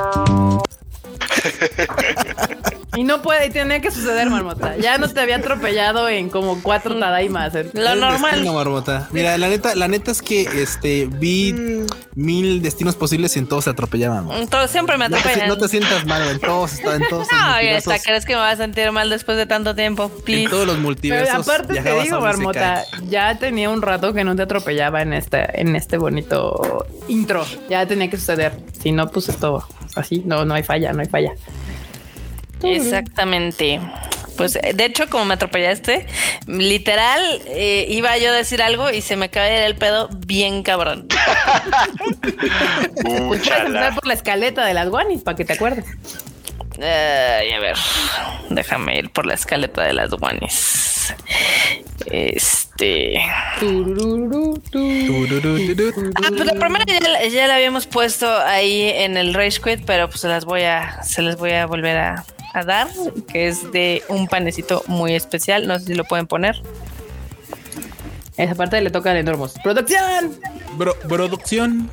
Y 2.96 3.04
no 3.04 3.24
puede, 3.24 3.48
y 3.48 3.50
tenía 3.50 3.82
que 3.82 3.90
suceder, 3.90 4.30
marmota. 4.30 4.78
Ya 4.78 5.00
no 5.00 5.10
te 5.10 5.20
había 5.20 5.38
atropellado 5.38 6.08
en 6.10 6.30
como 6.30 6.62
cuatro 6.62 6.98
tadaimas. 7.00 7.56
¿eh? 7.56 7.68
Lo 7.74 7.96
normal. 7.96 8.32
destino, 8.34 8.54
Marmota. 8.54 9.10
Mira, 9.12 9.36
la 9.40 9.50
neta, 9.50 9.74
la 9.74 9.88
neta 9.88 10.12
es 10.12 10.22
que 10.22 10.42
este 10.62 11.08
vi 11.08 11.56
mil 12.14 12.62
destinos 12.62 12.96
posibles 12.96 13.36
y 13.36 13.40
en 13.40 13.48
todos 13.48 13.64
se 13.64 13.72
atropellaban. 13.72 14.48
Todo 14.48 14.68
siempre 14.68 14.98
me 15.00 15.10
No 15.10 15.16
te, 15.16 15.22
atropellan. 15.22 15.48
no 15.50 15.58
te 15.58 15.68
sientas 15.70 16.06
mal, 16.06 16.22
en 16.30 16.40
todos 16.40 16.74
está 16.74 16.96
en 16.96 17.08
todos 17.10 17.28
los 17.28 17.32
No, 17.32 17.38
ya 17.40 17.78
está. 17.78 17.90
multiversos. 17.90 18.04
¿Crees 18.06 18.26
que 18.26 18.34
me 18.34 18.40
va 18.40 18.52
a 18.52 18.56
sentir 18.58 18.92
mal 18.92 19.10
después 19.10 19.38
de 19.38 19.48
tanto 19.48 19.74
tiempo? 19.74 20.12
En 20.16 20.22
Please. 20.24 20.50
todos 20.52 20.68
los 20.68 20.76
Pero 20.76 20.84
multiversos. 20.84 21.48
aparte 21.50 21.82
te 21.82 22.02
digo, 22.02 22.22
Marmota, 22.22 22.84
ya 23.10 23.40
tenía 23.40 23.72
un 23.72 23.82
rato 23.82 24.14
que 24.14 24.24
no 24.24 24.36
te 24.36 24.44
atropellaba 24.44 25.02
en 25.02 25.14
este, 25.14 25.60
en 25.60 25.76
este 25.76 25.98
bonito 25.98 26.86
intro. 27.08 27.44
Ya 27.72 27.88
tenía 27.88 28.08
que 28.08 28.18
suceder. 28.18 28.54
Si 28.84 28.92
no, 28.92 29.10
pues 29.10 29.30
esto 29.30 29.68
así, 29.96 30.22
no, 30.28 30.46
no 30.46 30.54
hay 30.54 30.62
falla, 30.62 30.94
no 30.94 31.02
hay 31.02 31.08
falla. 31.08 31.33
Exactamente. 32.64 33.80
Pues 34.38 34.54
de 34.54 34.86
hecho, 34.86 35.10
como 35.10 35.26
me 35.26 35.36
atropellaste, 35.36 36.08
literal, 36.48 37.22
eh, 37.48 37.86
iba 37.90 38.18
yo 38.18 38.32
a 38.32 38.34
decir 38.34 38.64
algo 38.64 38.90
y 38.90 39.02
se 39.02 39.16
me 39.16 39.30
cae 39.30 39.66
el 39.66 39.76
pedo 39.76 40.10
bien 40.26 40.64
cabrón. 40.64 41.08
Puedes 43.04 43.48
empezar 43.48 43.94
por 43.94 44.08
la 44.08 44.14
escaleta 44.14 44.66
de 44.66 44.74
las 44.74 44.90
guanis 44.90 45.22
para 45.22 45.38
que 45.38 45.46
te 45.46 45.54
acuerdes. 45.54 45.86
Ay, 46.82 47.52
a 47.52 47.60
ver, 47.60 47.76
déjame 48.50 48.98
ir 48.98 49.12
por 49.12 49.26
la 49.26 49.36
escaleta 49.36 49.84
de 49.84 49.94
las 49.94 50.10
guanis. 50.12 51.14
Este. 52.08 53.18
Ah, 53.20 53.56
pues 56.30 56.46
la 56.46 56.54
primera 56.54 56.86
ya, 56.86 57.00
la- 57.10 57.26
ya 57.28 57.48
la 57.48 57.56
habíamos 57.56 57.88
puesto 57.88 58.28
ahí 58.40 58.90
en 58.90 59.18
el 59.18 59.34
Rage 59.34 59.62
Quit, 59.62 59.86
pero 59.86 60.08
pues 60.10 60.22
se 60.22 60.28
las 60.28 60.46
voy 60.46 60.64
a, 60.64 61.02
se 61.04 61.22
las 61.22 61.38
voy 61.38 61.52
a 61.52 61.66
volver 61.66 61.98
a, 61.98 62.26
a 62.54 62.64
dar, 62.64 62.88
que 63.32 63.48
es 63.48 63.72
de 63.72 64.04
un 64.10 64.28
panecito 64.28 64.84
muy 64.88 65.16
especial. 65.16 65.68
No 65.68 65.80
sé 65.80 65.86
si 65.88 65.96
lo 65.96 66.04
pueden 66.06 66.28
poner. 66.28 66.62
Esa 68.36 68.56
parte 68.56 68.82
le 68.82 68.90
toca 68.90 69.12
a 69.12 69.20
Enormos. 69.20 69.54
¡Producción! 69.64 70.38
Bro- 70.76 70.98
producción. 71.08 71.90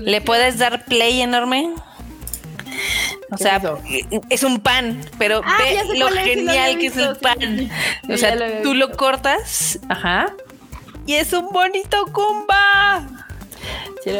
¿Le 0.00 0.20
puedes 0.22 0.58
dar 0.58 0.86
play 0.86 1.20
enorme? 1.20 1.74
O 3.30 3.36
¿Qué 3.36 3.42
sea, 3.42 3.56
es 3.56 3.64
eso? 3.64 3.80
es 4.28 4.42
un 4.42 4.60
pan, 4.60 5.00
pero 5.18 5.40
Ah, 5.44 5.58
ve 5.58 5.98
lo 5.98 6.08
es, 6.08 6.14
genial 6.24 6.78
que 6.78 6.86
es 6.86 6.96
el 6.96 7.14
sí, 7.14 7.20
pan. 7.20 7.36
sí, 7.40 7.70
sí. 8.06 8.12
O 8.12 8.16
sea, 8.16 8.34
lo 8.36 8.44
tú 8.62 8.74
lo 8.74 8.90
cortas 8.92 9.78
Ajá. 9.88 10.32
y 11.06 11.14
es 11.14 11.32
un 11.32 11.48
bonito 11.50 12.06
kumba. 12.12 13.06
Sí, 14.04 14.10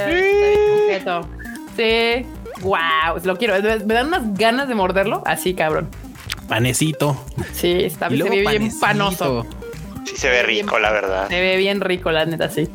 lo. 1.04 1.28
Sí. 1.76 2.26
Wow, 2.62 3.20
lo 3.24 3.36
quiero. 3.36 3.54
Me 3.84 3.94
dan 3.94 4.06
unas 4.08 4.34
ganas 4.34 4.68
de 4.68 4.74
morderlo. 4.74 5.22
Así, 5.26 5.54
cabrón. 5.54 5.88
Panecito. 6.48 7.22
Sí, 7.52 7.84
está 7.84 8.08
se 8.08 8.16
ve 8.16 8.44
bien 8.46 8.78
panoso. 8.78 9.46
Sí 10.04 10.16
se 10.16 10.28
ve 10.28 10.42
rico, 10.42 10.78
la 10.78 10.90
verdad. 10.92 11.28
Se 11.28 11.40
ve 11.40 11.56
bien 11.56 11.80
rico, 11.80 12.10
la 12.10 12.24
neta, 12.26 12.48
sí. 12.48 12.68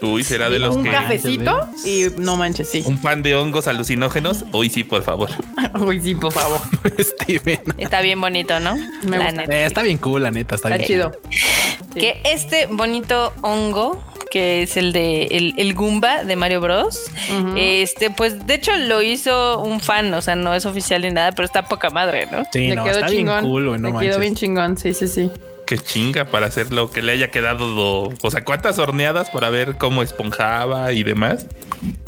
Uy, 0.00 0.22
será 0.22 0.48
de 0.48 0.58
los 0.58 0.76
Un 0.76 0.84
que. 0.84 0.90
cafecito 0.90 1.68
y 1.84 2.06
no 2.18 2.36
manches, 2.36 2.68
sí. 2.68 2.82
Un 2.86 2.98
pan 3.00 3.22
de 3.22 3.34
hongos 3.34 3.66
alucinógenos. 3.66 4.44
Uy, 4.52 4.70
sí, 4.70 4.84
por 4.84 5.02
favor. 5.02 5.30
Uy, 5.80 6.00
sí, 6.00 6.14
por 6.14 6.32
favor. 6.32 6.60
Steven. 6.98 7.60
Está 7.78 8.00
bien 8.00 8.20
bonito, 8.20 8.60
¿no? 8.60 8.76
Me 9.04 9.18
La 9.18 9.24
gusta. 9.26 9.32
neta. 9.42 9.52
Eh, 9.56 9.66
está 9.66 9.82
bien 9.82 9.98
cool, 9.98 10.22
la 10.22 10.30
neta. 10.30 10.54
Está, 10.54 10.68
Está 10.68 10.76
bien 10.78 10.86
chido. 10.88 11.12
Sí. 11.30 12.00
Que 12.00 12.20
este 12.24 12.66
bonito 12.66 13.32
hongo, 13.40 14.02
que 14.30 14.62
es 14.62 14.76
el 14.76 14.92
de 14.92 15.24
el, 15.32 15.54
el 15.56 15.74
Goomba 15.74 16.22
de 16.22 16.36
Mario 16.36 16.60
Bros. 16.60 17.10
Este, 17.56 18.10
pues 18.10 18.46
de 18.46 18.54
hecho 18.54 18.76
lo 18.76 19.02
hizo 19.02 19.58
un 19.60 19.80
fan, 19.80 20.12
o 20.14 20.22
sea, 20.22 20.36
no 20.36 20.54
es 20.54 20.64
oficial 20.66 21.02
ni 21.02 21.10
nada, 21.10 21.32
pero 21.32 21.46
está 21.46 21.64
poca 21.66 21.90
madre, 21.90 22.28
¿no? 22.30 22.44
Sí, 22.52 22.68
Le 22.68 22.76
no, 22.76 22.84
quedó 22.84 22.94
está 22.96 23.08
chingón. 23.08 23.40
bien 23.40 23.50
cool, 23.52 23.68
güey. 23.68 23.80
No 23.80 23.88
Le 23.88 23.94
manches. 23.94 24.10
quedó 24.10 24.20
bien 24.20 24.34
chingón, 24.36 24.76
sí, 24.78 24.94
sí, 24.94 25.08
sí. 25.08 25.30
Qué 25.68 25.76
chinga 25.78 26.24
para 26.24 26.46
hacer 26.46 26.72
lo 26.72 26.90
que 26.90 27.02
le 27.02 27.12
haya 27.12 27.30
quedado. 27.30 27.68
do- 27.74 28.14
O 28.22 28.30
sea, 28.30 28.42
cuántas 28.42 28.78
horneadas 28.78 29.28
para 29.28 29.50
ver 29.50 29.76
cómo 29.76 30.02
esponjaba 30.02 30.92
y 30.92 31.02
demás. 31.04 31.46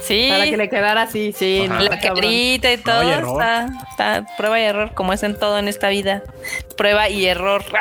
Sí. 0.03 0.29
Para 0.31 0.45
que 0.47 0.57
le 0.57 0.69
quedara 0.71 1.03
así, 1.03 1.35
sí. 1.37 1.67
Ajá. 1.71 1.83
La 1.83 2.01
carita 2.01 2.73
y 2.73 2.79
todo 2.79 3.03
y 3.03 3.11
está, 3.13 3.69
está 3.91 4.27
prueba 4.39 4.59
y 4.59 4.65
error, 4.65 4.93
como 4.95 5.13
es 5.13 5.23
en 5.23 5.39
todo 5.39 5.59
en 5.59 5.69
esta 5.69 5.91
vida. 5.91 6.23
Prueba 6.79 7.11
y 7.11 7.27
error. 7.27 7.63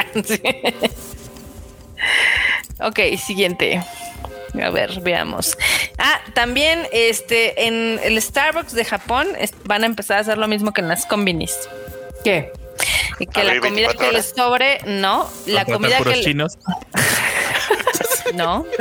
Ok, 2.82 3.00
siguiente. 3.18 3.84
A 4.62 4.70
ver, 4.70 5.02
veamos. 5.02 5.58
Ah, 5.98 6.20
también 6.34 6.88
este 6.92 7.68
en 7.68 8.00
el 8.04 8.22
Starbucks 8.22 8.74
de 8.74 8.86
Japón 8.86 9.28
es- 9.38 9.54
van 9.66 9.84
a 9.84 9.86
empezar 9.86 10.18
a 10.18 10.22
hacer 10.22 10.38
lo 10.38 10.48
mismo 10.48 10.72
que 10.72 10.82
en 10.82 10.88
las 10.88 11.06
combinis. 11.06 11.56
¿Qué? 12.24 12.52
Y 13.20 13.26
que 13.28 13.44
la 13.44 13.60
comida 13.60 13.88
24 13.90 14.00
que 14.00 14.12
les 14.14 14.34
sobre, 14.36 14.80
no, 14.86 15.30
la 15.46 15.66
comida 15.66 15.98
que 16.02 16.10
le- 16.10 16.24
chinos. 16.24 16.58
no, 18.34 18.66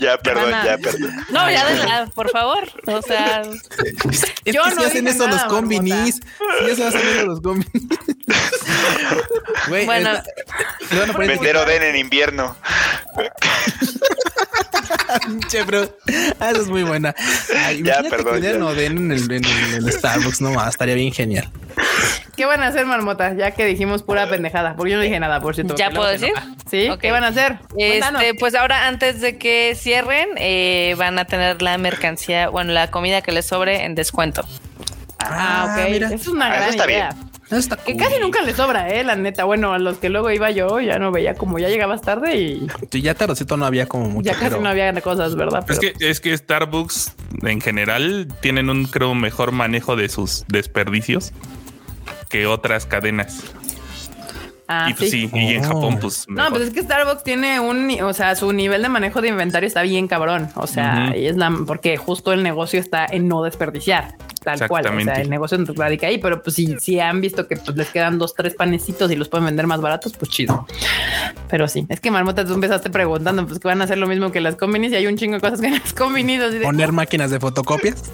Ya, 0.00 0.18
perdón, 0.18 0.54
Ana. 0.54 0.64
ya, 0.64 0.78
perdón. 0.78 1.10
no, 1.30 1.50
ya 1.50 1.66
denla, 1.66 2.10
por 2.14 2.30
favor. 2.30 2.68
O 2.86 3.02
sea, 3.02 3.42
Es 4.44 4.54
Yo 4.54 4.62
que 4.64 4.74
no 4.74 4.80
si 4.80 4.84
hacen 4.86 5.06
eso 5.08 5.26
los 5.26 5.36
nada, 5.36 5.48
combinis. 5.48 6.16
Sí, 6.16 6.70
eso 6.70 6.86
hacen 6.88 7.00
eso 7.08 7.26
los 7.26 7.40
combinis. 7.40 7.88
Güey, 9.68 9.86
Bueno. 9.86 10.10
Vender 11.18 11.56
Oden 11.56 11.82
en 11.82 11.96
invierno. 11.96 12.56
Che, 15.48 15.62
bro. 15.64 15.82
Ah, 16.40 16.50
esa 16.50 16.60
es 16.62 16.68
muy 16.68 16.82
buena. 16.82 17.14
Ay, 17.64 17.82
Ya, 17.82 18.02
perdón, 18.08 18.40
ya. 18.40 18.52
Oden 18.64 18.96
en 18.98 19.12
el, 19.12 19.22
en 19.32 19.44
el- 19.44 19.74
en 19.74 19.86
el 19.86 19.92
Starbucks, 19.92 20.40
no 20.40 20.52
más, 20.52 20.70
estaría 20.70 20.94
bien 20.94 21.12
genial. 21.12 21.50
¿Qué 22.36 22.44
van 22.46 22.62
a 22.62 22.68
hacer, 22.68 22.86
marmota? 22.86 23.34
Ya 23.34 23.50
que 23.52 23.64
dijimos 23.66 24.02
pura 24.02 24.28
pendejada. 24.48 24.74
Porque 24.76 24.90
yo 24.92 24.96
no 24.96 25.02
dije 25.02 25.20
nada, 25.20 25.40
por 25.40 25.54
cierto. 25.54 25.74
¿Ya 25.76 25.90
puedo 25.90 26.06
decir? 26.08 26.28
enoja. 26.30 26.46
¿Sí? 26.70 26.88
Ok. 26.88 27.00
¿Qué 27.00 27.10
van 27.12 27.24
a 27.24 27.28
hacer? 27.28 27.58
Este, 27.76 28.34
pues 28.34 28.54
ahora 28.54 28.86
antes 28.88 29.20
de 29.20 29.38
que 29.38 29.74
cierren, 29.76 30.28
eh, 30.36 30.94
van 30.98 31.18
a 31.18 31.24
tener 31.24 31.62
la 31.62 31.76
mercancía, 31.78 32.48
bueno, 32.48 32.72
la 32.72 32.90
comida 32.90 33.22
que 33.22 33.32
les 33.32 33.46
sobre 33.46 33.84
en 33.84 33.94
descuento. 33.94 34.44
Ah, 35.18 35.76
ok. 35.84 35.90
mira. 35.90 36.10
Es 36.12 36.26
una 36.28 36.46
Ah, 36.46 36.48
eso 36.48 36.58
gran 36.58 36.70
está 36.70 36.84
idea. 36.86 37.10
Está 37.50 37.76
Que 37.76 37.96
casi 37.96 38.20
nunca 38.20 38.42
les 38.42 38.56
sobra, 38.56 38.90
eh, 38.90 39.02
la 39.04 39.16
neta. 39.16 39.44
Bueno, 39.44 39.72
a 39.72 39.78
los 39.78 39.96
que 39.96 40.10
luego 40.10 40.30
iba 40.30 40.50
yo, 40.50 40.80
ya 40.80 40.98
no 40.98 41.10
veía 41.10 41.32
como 41.34 41.58
ya 41.58 41.68
llegabas 41.70 42.02
tarde 42.02 42.36
y 42.36 42.66
Sí, 42.92 43.00
ya 43.00 43.14
tardecito 43.14 43.56
no 43.56 43.64
había 43.64 43.86
como 43.86 44.06
mucho. 44.10 44.26
ya 44.26 44.34
casi 44.34 44.50
pero- 44.50 44.60
no 44.60 44.68
había 44.68 44.92
cosas, 45.00 45.34
¿verdad? 45.34 45.64
Es 45.70 45.78
que, 45.78 45.94
es 45.98 46.20
que 46.20 46.36
Starbucks 46.36 47.14
en 47.42 47.62
general 47.62 48.28
tienen 48.42 48.68
un, 48.68 48.84
creo, 48.84 49.14
mejor 49.14 49.52
manejo 49.52 49.96
de 49.96 50.10
sus 50.10 50.44
desperdicios 50.48 51.32
que 52.28 52.46
otras 52.46 52.84
cadenas. 52.84 53.42
Ah, 54.70 54.88
y 54.90 54.94
pues 54.94 55.10
sí, 55.10 55.30
y 55.32 55.54
en 55.54 55.64
Oh. 55.64 55.68
Japón, 55.68 55.98
pues. 55.98 56.26
No, 56.28 56.50
pues 56.50 56.62
es 56.64 56.70
que 56.74 56.82
Starbucks 56.82 57.24
tiene 57.24 57.58
un, 57.58 57.90
o 58.02 58.12
sea, 58.12 58.34
su 58.36 58.52
nivel 58.52 58.82
de 58.82 58.90
manejo 58.90 59.22
de 59.22 59.28
inventario 59.28 59.66
está 59.66 59.80
bien 59.82 60.06
cabrón. 60.08 60.50
O 60.56 60.66
sea, 60.66 61.16
y 61.16 61.26
es 61.26 61.36
la, 61.36 61.50
porque 61.66 61.96
justo 61.96 62.32
el 62.34 62.42
negocio 62.42 62.78
está 62.78 63.06
en 63.06 63.28
no 63.28 63.42
desperdiciar, 63.42 64.14
tal 64.40 64.66
cual. 64.68 64.86
O 64.86 65.00
sea, 65.00 65.14
el 65.14 65.30
negocio 65.30 65.58
radica 65.76 66.06
ahí, 66.06 66.18
pero 66.18 66.42
pues 66.42 66.56
si, 66.56 66.78
si 66.80 66.98
han 67.00 67.20
visto 67.20 67.46
que 67.46 67.56
pues, 67.56 67.76
les 67.76 67.88
quedan 67.88 68.18
dos, 68.18 68.34
tres 68.34 68.54
panecitos 68.54 69.10
y 69.10 69.16
los 69.16 69.28
pueden 69.28 69.46
vender 69.46 69.66
más 69.66 69.80
baratos, 69.80 70.12
pues 70.18 70.30
chido. 70.30 70.66
Pero 71.48 71.68
sí, 71.68 71.86
es 71.88 72.00
que 72.00 72.10
Marmota, 72.10 72.44
tú 72.44 72.54
empezaste 72.54 72.90
preguntando, 72.90 73.46
pues 73.46 73.58
que 73.58 73.68
van 73.68 73.80
a 73.80 73.84
hacer 73.84 73.98
lo 73.98 74.06
mismo 74.06 74.30
que 74.32 74.40
las 74.40 74.56
combinis 74.56 74.92
y 74.92 74.96
hay 74.96 75.06
un 75.06 75.16
chingo 75.16 75.34
de 75.34 75.40
cosas 75.40 75.60
que 75.60 75.66
en 75.68 75.74
las 75.74 75.92
combinis. 75.92 76.40
de- 76.40 76.60
Poner 76.60 76.92
máquinas 76.92 77.30
de 77.30 77.40
fotocopias. 77.40 78.02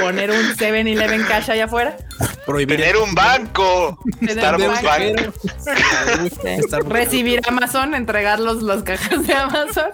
Poner 0.00 0.30
un 0.30 0.54
7-Eleven 0.56 1.24
cash 1.26 1.50
allá 1.50 1.64
afuera. 1.66 1.96
Prohibir 2.46 2.78
Tener 2.80 2.96
un 2.96 3.14
banco. 3.14 3.98
Starbucks 4.22 4.82
banco. 4.82 4.86
Bank. 4.86 5.34
Sí. 6.42 6.62
Starbucks. 6.66 6.92
Recibir 6.92 7.40
Amazon, 7.48 7.94
entregar 7.94 8.40
los, 8.40 8.62
las 8.62 8.82
cajas 8.82 9.26
de 9.26 9.32
Amazon. 9.34 9.86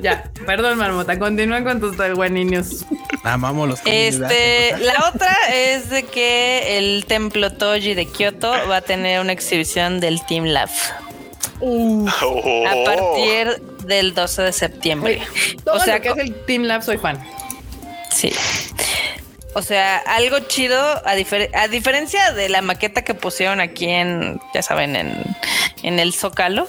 Ya, 0.00 0.24
perdón, 0.46 0.78
Marmota, 0.78 1.18
continúen 1.18 1.64
con 1.64 1.80
tus 1.80 1.96
bueninos. 2.16 2.84
Amamos 3.24 3.68
los. 3.68 3.80
Este, 3.84 4.76
la 4.78 5.10
otra 5.14 5.36
es 5.54 5.90
de 5.90 6.04
que 6.04 6.78
el 6.78 7.04
templo 7.06 7.52
Toji 7.52 7.94
de 7.94 8.06
Kioto 8.06 8.50
va 8.68 8.76
a 8.78 8.80
tener 8.80 9.20
una 9.20 9.32
exhibición 9.32 10.00
del 10.00 10.24
Team 10.26 10.44
Lab 10.46 10.70
Oh. 11.64 12.08
a 12.08 12.84
partir 12.84 13.62
del 13.84 14.14
12 14.14 14.42
de 14.42 14.52
septiembre. 14.52 15.22
Todo 15.64 15.76
o 15.76 15.80
sea, 15.80 15.96
lo 15.98 16.02
que 16.02 16.08
es 16.08 16.16
el 16.18 16.34
Team 16.44 16.64
Lab 16.64 16.82
soy 16.82 16.98
fan. 16.98 17.22
Sí. 18.10 18.32
O 19.54 19.62
sea, 19.62 19.98
algo 19.98 20.40
chido, 20.40 20.80
a, 20.80 21.14
difer- 21.14 21.50
a 21.54 21.68
diferencia 21.68 22.32
de 22.32 22.48
la 22.48 22.62
maqueta 22.62 23.02
que 23.04 23.14
pusieron 23.14 23.60
aquí 23.60 23.86
en, 23.86 24.40
ya 24.54 24.62
saben, 24.62 24.96
en, 24.96 25.22
en 25.84 25.98
el 26.00 26.12
Zócalo. 26.14 26.66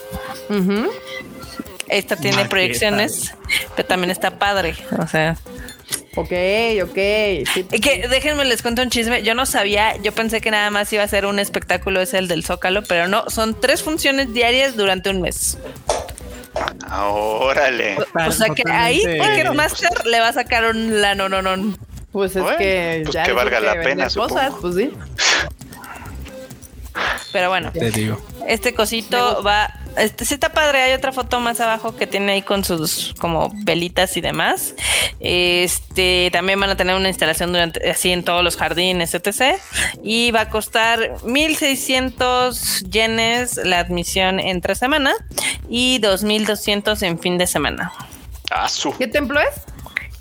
Ujú. 0.50 0.92
Esta 1.90 2.16
tiene 2.16 2.38
Maqueta. 2.38 2.50
proyecciones, 2.50 3.34
pero 3.76 3.88
también 3.88 4.12
está 4.12 4.40
padre. 4.40 4.76
O 5.00 5.08
sea, 5.08 5.36
Ok, 6.16 6.32
ok. 6.84 6.96
Sí, 7.54 7.64
que 7.82 8.08
déjenme 8.08 8.46
les 8.46 8.62
cuento 8.62 8.82
un 8.84 8.90
chisme. 8.92 9.24
Yo 9.24 9.34
no 9.34 9.46
sabía, 9.48 9.98
yo 9.98 10.12
pensé 10.12 10.42
que 10.42 10.52
nada 10.52 10.70
más 10.70 10.94
iba 10.94 11.02
a 11.04 11.08
ser 11.08 11.26
un 11.26 11.40
espectáculo, 11.40 12.02
es 12.02 12.14
el 12.14 12.28
del 12.28 12.44
Zócalo, 12.46 12.84
pero 12.84 13.08
no, 13.08 13.30
son 13.30 13.60
tres 13.60 13.82
funciones 13.82 14.32
diarias 14.32 14.76
durante 14.76 15.10
un 15.10 15.22
mes. 15.22 15.58
Órale. 16.92 17.98
O 18.28 18.32
sea 18.32 18.50
que 18.54 18.64
ahí. 18.70 19.00
Ticketmaster 19.00 20.06
le 20.06 20.20
va 20.20 20.28
a 20.30 20.34
sacar 20.34 20.66
un 20.66 21.02
la 21.02 21.16
no 21.16 21.30
no 21.30 21.42
no. 21.42 21.76
Pues 22.12 22.36
es 22.36 22.44
Bueno, 22.44 22.58
que 22.60 23.02
pues 23.06 23.14
ya 23.16 23.24
que 23.24 23.32
valga 23.34 23.60
la 23.60 23.74
pena, 23.82 24.04
cosas, 24.06 24.52
supongo. 24.52 24.62
pues 24.62 24.76
sí. 24.76 24.92
Pero 27.32 27.50
bueno, 27.50 27.72
Te 27.72 27.90
digo. 27.90 28.22
este 28.48 28.76
cosito 28.76 29.42
va. 29.44 29.74
Este 29.98 30.26
sí 30.26 30.34
está 30.34 30.50
padre. 30.50 30.82
Hay 30.82 30.94
otra 30.94 31.12
foto 31.12 31.40
más 31.40 31.60
abajo 31.60 31.96
que 31.96 32.08
tiene 32.08 32.34
ahí 32.34 32.42
con 32.42 32.64
sus 32.64 33.14
como 33.20 33.52
velitas 33.64 34.18
y 34.18 34.22
demás. 34.22 34.76
Este 35.20 36.30
también 36.32 36.60
van 36.60 36.70
a 36.70 36.78
tener 36.78 36.96
una 36.96 37.10
instalación 37.10 37.52
durante 37.52 37.90
así 37.90 38.12
en 38.12 38.24
todos 38.24 38.44
los 38.44 38.58
jardines, 38.58 39.14
etc. 39.14 39.58
Y 40.04 40.32
va 40.32 40.42
a 40.42 40.50
costar 40.50 41.24
1600 41.24 42.84
yenes 42.90 43.58
la 43.64 43.80
admisión 43.80 44.40
entre 44.40 44.76
semana 44.76 45.14
y 45.70 46.00
2200 46.00 47.02
en 47.04 47.20
fin 47.20 47.38
de 47.38 47.48
semana. 47.48 47.92
Ah, 48.52 48.70
su. 48.70 48.96
¿Qué 48.98 49.08
templo 49.08 49.40
es? 49.40 49.73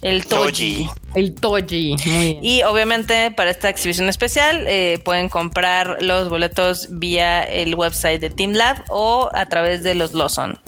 El 0.02 0.26
Toji. 0.26 0.90
El 1.14 1.32
Toji. 1.34 1.96
Y 2.42 2.62
obviamente 2.64 3.30
para 3.30 3.50
esta 3.50 3.68
exhibición 3.68 4.08
especial 4.08 4.64
eh, 4.66 5.00
pueden 5.04 5.28
comprar 5.28 5.98
los 6.02 6.28
boletos 6.28 6.88
vía 6.90 7.44
el 7.44 7.76
website 7.76 8.20
de 8.20 8.28
Team 8.28 8.52
Lab 8.52 8.82
o 8.88 9.30
a 9.32 9.46
través 9.46 9.84
de 9.84 9.94
los 9.94 10.12
Lawson. 10.12 10.58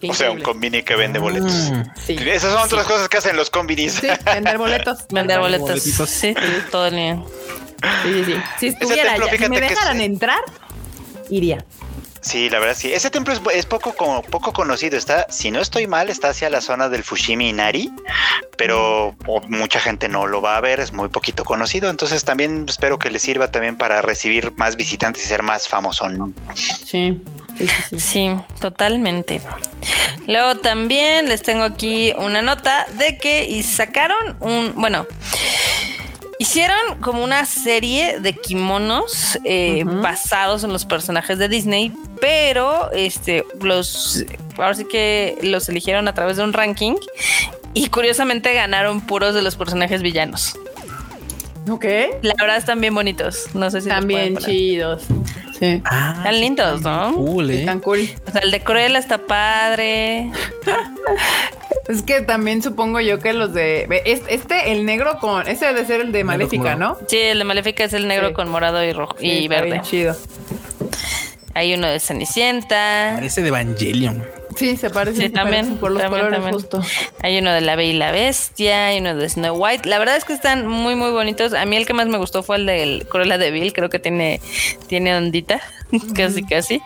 Qué 0.00 0.10
O 0.10 0.14
sea, 0.14 0.30
un 0.30 0.40
combini 0.40 0.82
que 0.82 0.96
vende 0.96 1.18
boletos. 1.18 1.70
Mm. 1.70 1.82
Sí. 2.04 2.16
Esas 2.26 2.52
son 2.52 2.62
otras 2.62 2.86
cosas 2.86 3.08
que 3.08 3.16
hacen 3.16 3.36
los 3.36 3.48
combinis. 3.48 3.94
Sí, 3.94 4.08
vender 4.26 4.58
boletos. 4.58 5.06
Vender 5.10 5.38
boletos. 5.38 5.68
boletitos. 5.68 6.10
Sí, 6.10 6.34
todo 6.70 6.86
el 6.86 6.96
día. 6.96 7.22
Sí, 8.02 8.12
sí, 8.12 8.24
sí. 8.24 8.34
Si 8.58 8.66
estuviera 8.66 9.14
templo, 9.14 9.28
si 9.30 9.48
me 9.48 9.60
dejaran 9.60 10.00
entrar, 10.00 10.40
iría. 11.30 11.64
Sí, 12.22 12.48
la 12.48 12.60
verdad 12.60 12.76
sí. 12.78 12.92
Ese 12.92 13.10
templo 13.10 13.34
es, 13.34 13.40
es 13.52 13.66
poco, 13.66 13.94
como, 13.94 14.22
poco 14.22 14.52
conocido. 14.52 14.96
Está, 14.96 15.26
si 15.28 15.50
no 15.50 15.60
estoy 15.60 15.88
mal, 15.88 16.08
está 16.08 16.28
hacia 16.28 16.48
la 16.50 16.60
zona 16.60 16.88
del 16.88 17.02
Fushimi 17.02 17.48
Inari, 17.48 17.92
pero 18.56 19.16
mucha 19.48 19.80
gente 19.80 20.08
no 20.08 20.26
lo 20.28 20.40
va 20.40 20.56
a 20.56 20.60
ver, 20.60 20.78
es 20.78 20.92
muy 20.92 21.08
poquito 21.08 21.44
conocido. 21.44 21.90
Entonces 21.90 22.24
también 22.24 22.64
espero 22.68 22.98
que 22.98 23.10
le 23.10 23.18
sirva 23.18 23.50
también 23.50 23.76
para 23.76 24.02
recibir 24.02 24.52
más 24.56 24.76
visitantes 24.76 25.24
y 25.24 25.26
ser 25.26 25.42
más 25.42 25.66
famoso. 25.66 26.08
Sí. 26.86 27.20
Sí, 27.58 27.66
sí, 27.66 27.82
sí. 27.90 27.98
Sí, 27.98 28.30
totalmente. 28.60 29.40
Luego 30.26 30.56
también 30.56 31.28
les 31.28 31.42
tengo 31.42 31.64
aquí 31.64 32.12
una 32.16 32.40
nota 32.40 32.86
de 32.98 33.18
que 33.18 33.44
y 33.44 33.62
sacaron 33.62 34.36
un, 34.40 34.72
bueno, 34.76 35.06
hicieron 36.42 36.76
como 37.00 37.22
una 37.22 37.44
serie 37.46 38.18
de 38.20 38.32
kimonos 38.34 39.38
eh, 39.44 39.84
basados 39.86 40.64
en 40.64 40.72
los 40.72 40.84
personajes 40.84 41.38
de 41.38 41.48
Disney, 41.48 41.92
pero 42.20 42.90
este 42.92 43.44
los 43.60 44.24
ahora 44.56 44.74
sí 44.74 44.84
que 44.84 45.38
los 45.42 45.68
eligieron 45.68 46.08
a 46.08 46.14
través 46.14 46.36
de 46.36 46.44
un 46.44 46.52
ranking 46.52 46.94
y 47.74 47.86
curiosamente 47.88 48.52
ganaron 48.54 49.00
puros 49.00 49.34
de 49.34 49.42
los 49.42 49.54
personajes 49.56 50.02
villanos. 50.02 50.54
Ok. 51.70 51.84
La 52.22 52.34
verdad 52.40 52.56
están 52.56 52.80
bien 52.80 52.92
bonitos. 52.92 53.46
No 53.54 53.70
sé 53.70 53.80
si 53.80 53.88
pueden 53.88 54.34
poner. 54.34 54.38
chidos. 54.50 55.04
Sí. 55.60 55.80
Ah, 55.84 56.14
Están 56.16 56.40
lindos, 56.40 56.80
¿no? 56.82 57.14
cool, 57.14 57.50
eh. 57.52 57.60
Están 57.60 57.78
cool. 57.78 58.10
O 58.26 58.30
sea, 58.32 58.40
el 58.40 58.50
de 58.50 58.64
Cruella 58.64 58.98
está 58.98 59.18
padre. 59.18 60.32
Es 61.88 62.02
que 62.02 62.20
también 62.20 62.62
supongo 62.62 63.00
yo 63.00 63.18
que 63.18 63.32
los 63.32 63.52
de. 63.52 64.02
Este, 64.04 64.72
el 64.72 64.84
negro 64.86 65.18
con. 65.20 65.46
Ese 65.48 65.66
debe 65.66 65.84
ser 65.84 66.00
el 66.00 66.12
de 66.12 66.22
Maléfica, 66.24 66.76
¿no? 66.76 66.96
Sí, 67.08 67.18
el 67.18 67.38
de 67.38 67.44
Maléfica 67.44 67.84
es 67.84 67.92
el 67.92 68.06
negro 68.06 68.28
Sí. 68.28 68.34
con 68.34 68.48
morado 68.48 68.84
y 68.84 68.92
rojo 68.92 69.16
Sí, 69.18 69.26
y 69.26 69.42
está 69.44 69.54
verde. 69.56 69.70
bien 69.72 69.82
chido. 69.82 70.16
Hay 71.54 71.74
uno 71.74 71.86
de 71.88 72.00
Cenicienta. 72.00 73.12
Parece 73.14 73.42
de 73.42 73.48
Evangelion. 73.48 74.24
Sí, 74.56 74.76
se 74.76 74.90
parece. 74.90 75.16
Sí, 75.16 75.22
se 75.24 75.30
también, 75.30 75.62
parecen 75.62 75.78
por 75.78 75.90
los 75.92 76.02
también, 76.02 76.24
colores 76.26 76.40
también. 76.40 76.54
justo. 76.54 76.82
Hay 77.22 77.38
uno 77.38 77.52
de 77.52 77.60
la 77.62 77.74
Bella 77.76 77.92
y 77.92 77.96
la 77.96 78.10
Bestia. 78.12 78.86
Hay 78.86 79.00
uno 79.00 79.14
de 79.14 79.28
Snow 79.28 79.54
White. 79.56 79.88
La 79.88 79.98
verdad 79.98 80.16
es 80.16 80.24
que 80.24 80.32
están 80.34 80.66
muy, 80.66 80.94
muy 80.94 81.10
bonitos. 81.10 81.52
A 81.52 81.64
mí 81.66 81.76
el 81.76 81.84
que 81.86 81.92
más 81.94 82.06
me 82.06 82.16
gustó 82.18 82.42
fue 82.42 82.56
el 82.56 82.66
del 82.66 83.06
Cruella 83.08 83.36
de 83.38 83.50
Vil. 83.50 83.72
Creo 83.72 83.90
que 83.90 83.98
tiene, 83.98 84.40
tiene 84.86 85.14
ondita. 85.16 85.60
casi, 86.14 86.42
casi. 86.44 86.80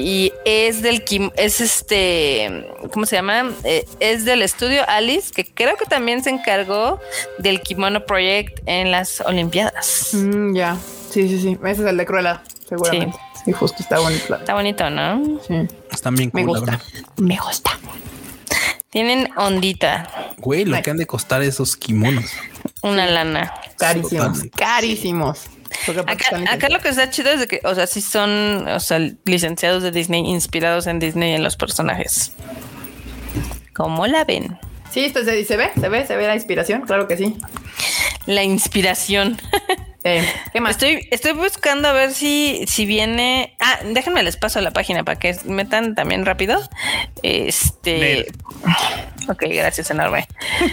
Y 0.00 0.32
es 0.46 0.80
del 0.82 1.04
kim- 1.04 1.30
es 1.36 1.60
este, 1.60 2.66
¿cómo 2.92 3.04
se 3.06 3.16
llama? 3.16 3.50
Eh, 3.64 3.84
es 4.00 4.24
del 4.24 4.40
estudio 4.42 4.82
Alice, 4.88 5.30
que 5.32 5.44
creo 5.44 5.76
que 5.76 5.84
también 5.84 6.24
se 6.24 6.30
encargó 6.30 6.98
del 7.38 7.60
Kimono 7.60 8.04
Project 8.06 8.60
en 8.66 8.90
las 8.90 9.20
Olimpiadas. 9.20 10.10
Mm, 10.14 10.54
ya. 10.56 10.76
Sí, 11.10 11.28
sí, 11.28 11.40
sí. 11.40 11.58
Ese 11.62 11.82
es 11.82 11.88
el 11.88 11.96
de 11.96 12.06
Cruella, 12.06 12.42
seguramente. 12.68 13.18
Sí, 13.44 13.52
justo 13.52 13.82
está 13.82 13.98
bonito. 13.98 14.34
Está 14.36 14.54
bonito, 14.54 14.88
¿no? 14.90 15.40
Sí. 15.46 15.54
Están 15.92 16.14
bien 16.14 16.30
Me 16.32 16.44
cool, 16.44 16.54
la 16.54 16.58
gusta. 16.76 16.80
Me 17.18 17.36
gusta. 17.38 17.70
Tienen 18.90 19.28
ondita, 19.36 20.08
Güey, 20.38 20.64
lo 20.64 20.80
que 20.82 20.90
han 20.90 20.96
de 20.96 21.06
costar 21.06 21.42
esos 21.42 21.76
kimonos. 21.76 22.24
una 22.82 23.06
lana. 23.06 23.52
Carísimos. 23.78 24.10
Totalmente. 24.10 24.50
Carísimos. 24.58 25.40
Acá, 26.06 26.68
lo 26.68 26.80
que 26.80 26.88
está 26.88 27.10
chido 27.10 27.30
es 27.30 27.40
de 27.40 27.46
que, 27.46 27.60
o 27.64 27.74
sea, 27.74 27.86
sí 27.86 28.00
son, 28.00 28.66
o 28.68 28.80
sea, 28.80 28.98
licenciados 29.24 29.82
de 29.82 29.90
Disney, 29.90 30.20
inspirados 30.26 30.86
en 30.86 30.98
Disney 30.98 31.32
en 31.34 31.42
los 31.42 31.56
personajes. 31.56 32.32
¿Cómo 33.74 34.06
la 34.06 34.24
ven? 34.24 34.58
Sí, 34.90 35.04
esto 35.04 35.24
se, 35.24 35.44
se 35.44 35.56
ve, 35.56 35.70
se 35.80 35.88
ve, 35.88 36.06
se 36.06 36.16
ve 36.16 36.26
la 36.26 36.34
inspiración, 36.34 36.82
claro 36.82 37.06
que 37.06 37.16
sí. 37.16 37.36
La 38.26 38.42
inspiración. 38.42 39.40
Eh, 40.02 40.26
¿Qué 40.54 40.62
más? 40.62 40.70
Estoy, 40.70 41.06
estoy 41.10 41.32
buscando 41.32 41.86
a 41.86 41.92
ver 41.92 42.14
si, 42.14 42.64
si 42.66 42.86
viene. 42.86 43.54
Ah, 43.60 43.80
déjenme 43.84 44.22
les 44.22 44.38
paso 44.38 44.58
la 44.62 44.70
página 44.70 45.04
para 45.04 45.18
que 45.18 45.36
metan 45.44 45.94
también 45.94 46.24
rápido. 46.24 46.58
Este. 47.22 48.32
Ok, 49.28 49.42
gracias, 49.50 49.90
enorme. 49.90 50.26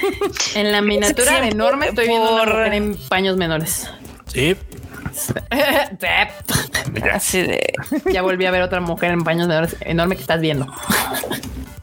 En 0.55 0.71
la 0.71 0.79
miniatura 0.81 1.27
Siempre 1.31 1.49
enorme 1.49 1.87
estoy 1.87 2.07
viendo 2.07 2.31
una 2.35 2.45
por- 2.45 2.53
mujer 2.53 2.73
en 2.75 2.95
paños 3.09 3.35
menores. 3.35 3.89
Sí. 4.27 4.55
Así 7.13 7.41
de. 7.41 7.73
ya 8.11 8.21
volví 8.21 8.45
a 8.45 8.51
ver 8.51 8.61
otra 8.61 8.79
mujer 8.81 9.11
en 9.11 9.23
paños 9.23 9.47
menores 9.47 9.75
enorme 9.81 10.15
que 10.15 10.21
estás 10.21 10.41
viendo. 10.41 10.67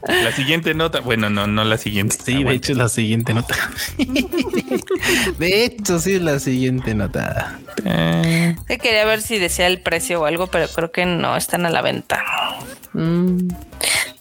La 0.07 0.31
siguiente 0.31 0.75
nota, 0.75 0.99
bueno, 0.99 1.29
no, 1.29 1.47
no 1.47 1.63
la 1.63 1.77
siguiente. 1.77 2.15
Sí, 2.23 2.43
de 2.43 2.53
hecho 2.53 2.73
es 2.73 2.77
la 2.77 2.89
siguiente 2.89 3.33
nota. 3.33 3.55
de 5.39 5.65
hecho, 5.65 5.99
sí 5.99 6.13
es 6.15 6.21
la 6.21 6.39
siguiente 6.39 6.93
nota. 6.93 7.59
Eh, 7.85 8.55
que 8.67 8.77
quería 8.77 9.05
ver 9.05 9.21
si 9.21 9.39
decía 9.39 9.65
el 9.65 9.81
precio 9.81 10.21
o 10.21 10.25
algo, 10.25 10.47
pero 10.47 10.67
creo 10.67 10.91
que 10.91 11.05
no 11.05 11.35
están 11.35 11.65
a 11.65 11.71
la 11.71 11.81
venta. 11.81 12.23
Mm. 12.95 13.47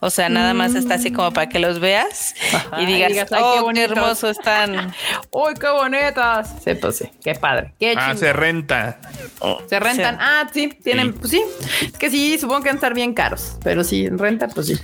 O 0.00 0.10
sea, 0.10 0.28
nada 0.28 0.52
más 0.52 0.74
está 0.74 0.94
así 0.94 1.10
como 1.12 1.32
para 1.32 1.48
que 1.48 1.58
los 1.58 1.80
veas 1.80 2.34
Ajá, 2.52 2.82
y 2.82 2.84
digas, 2.86 3.08
y 3.08 3.12
digas, 3.14 3.32
"Ay, 3.32 3.38
qué 3.38 3.44
oh, 3.44 3.54
qué, 3.54 3.60
bonitos". 3.62 3.90
hermoso 3.96 4.28
están. 4.28 4.92
¡Uy, 5.30 5.54
qué 5.58 5.68
bonitas! 5.70 6.50
Sí, 6.62 6.74
pues 6.74 6.98
sí, 6.98 7.10
qué 7.22 7.34
padre. 7.36 7.72
Qué 7.80 7.94
ah, 7.96 8.14
se 8.14 8.32
renta. 8.34 8.98
Se 9.68 9.80
rentan. 9.80 10.16
Sí. 10.16 10.20
Ah, 10.22 10.50
sí, 10.52 10.68
tienen, 10.84 11.12
Sí. 11.12 11.18
pues 11.20 11.30
sí. 11.30 11.42
Es 11.86 11.92
que 11.98 12.10
sí, 12.10 12.38
supongo 12.38 12.60
que 12.62 12.68
van 12.68 12.76
a 12.76 12.78
estar 12.78 12.92
bien 12.94 13.14
caros. 13.14 13.56
Pero 13.62 13.82
sí, 13.82 14.04
en 14.04 14.18
renta, 14.18 14.48
pues 14.48 14.66
sí. 14.66 14.76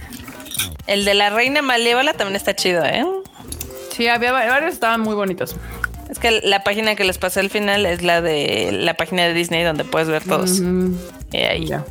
El 0.87 1.05
de 1.05 1.12
la 1.15 1.29
reina 1.31 1.61
malévola 1.61 2.15
también 2.15 2.37
está 2.37 2.55
chido, 2.57 2.85
¿eh? 2.87 3.05
Sí, 3.95 4.09
había 4.09 4.33
va- 4.33 4.47
varios 4.47 4.73
estaban 4.73 5.03
muy 5.03 5.15
bonitos. 5.15 5.55
Es 6.09 6.19
que 6.19 6.41
la 6.43 6.65
página 6.65 6.95
que 6.97 7.05
les 7.05 7.19
pasé 7.19 7.41
al 7.41 7.51
final 7.51 7.85
es 7.87 8.03
la 8.03 8.21
de 8.23 8.71
la 8.73 8.95
página 8.95 9.25
de 9.25 9.35
Disney 9.35 9.62
donde 9.65 9.85
puedes 9.85 10.09
ver 10.09 10.25
todos. 10.25 10.61
Eh, 11.32 11.47
ahí, 11.48 11.66
Ya. 11.66 11.85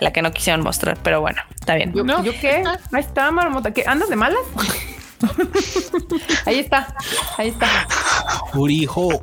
la 0.00 0.12
que 0.12 0.20
no 0.22 0.32
quisieron 0.32 0.62
mostrar, 0.62 0.98
pero 1.02 1.20
bueno, 1.20 1.40
está 1.58 1.74
bien. 1.76 1.92
¿Yo, 1.94 2.04
¿yo 2.22 2.32
qué? 2.40 2.62
Ahí 2.92 3.00
está, 3.00 3.30
marmota. 3.30 3.72
¿Qué? 3.72 3.84
¿Andas 3.86 4.08
de 4.10 4.16
malas? 4.16 4.40
ahí 6.46 6.58
está. 6.58 6.94
Ahí 7.38 7.48
está. 7.48 7.68
Furijo. 8.52 9.22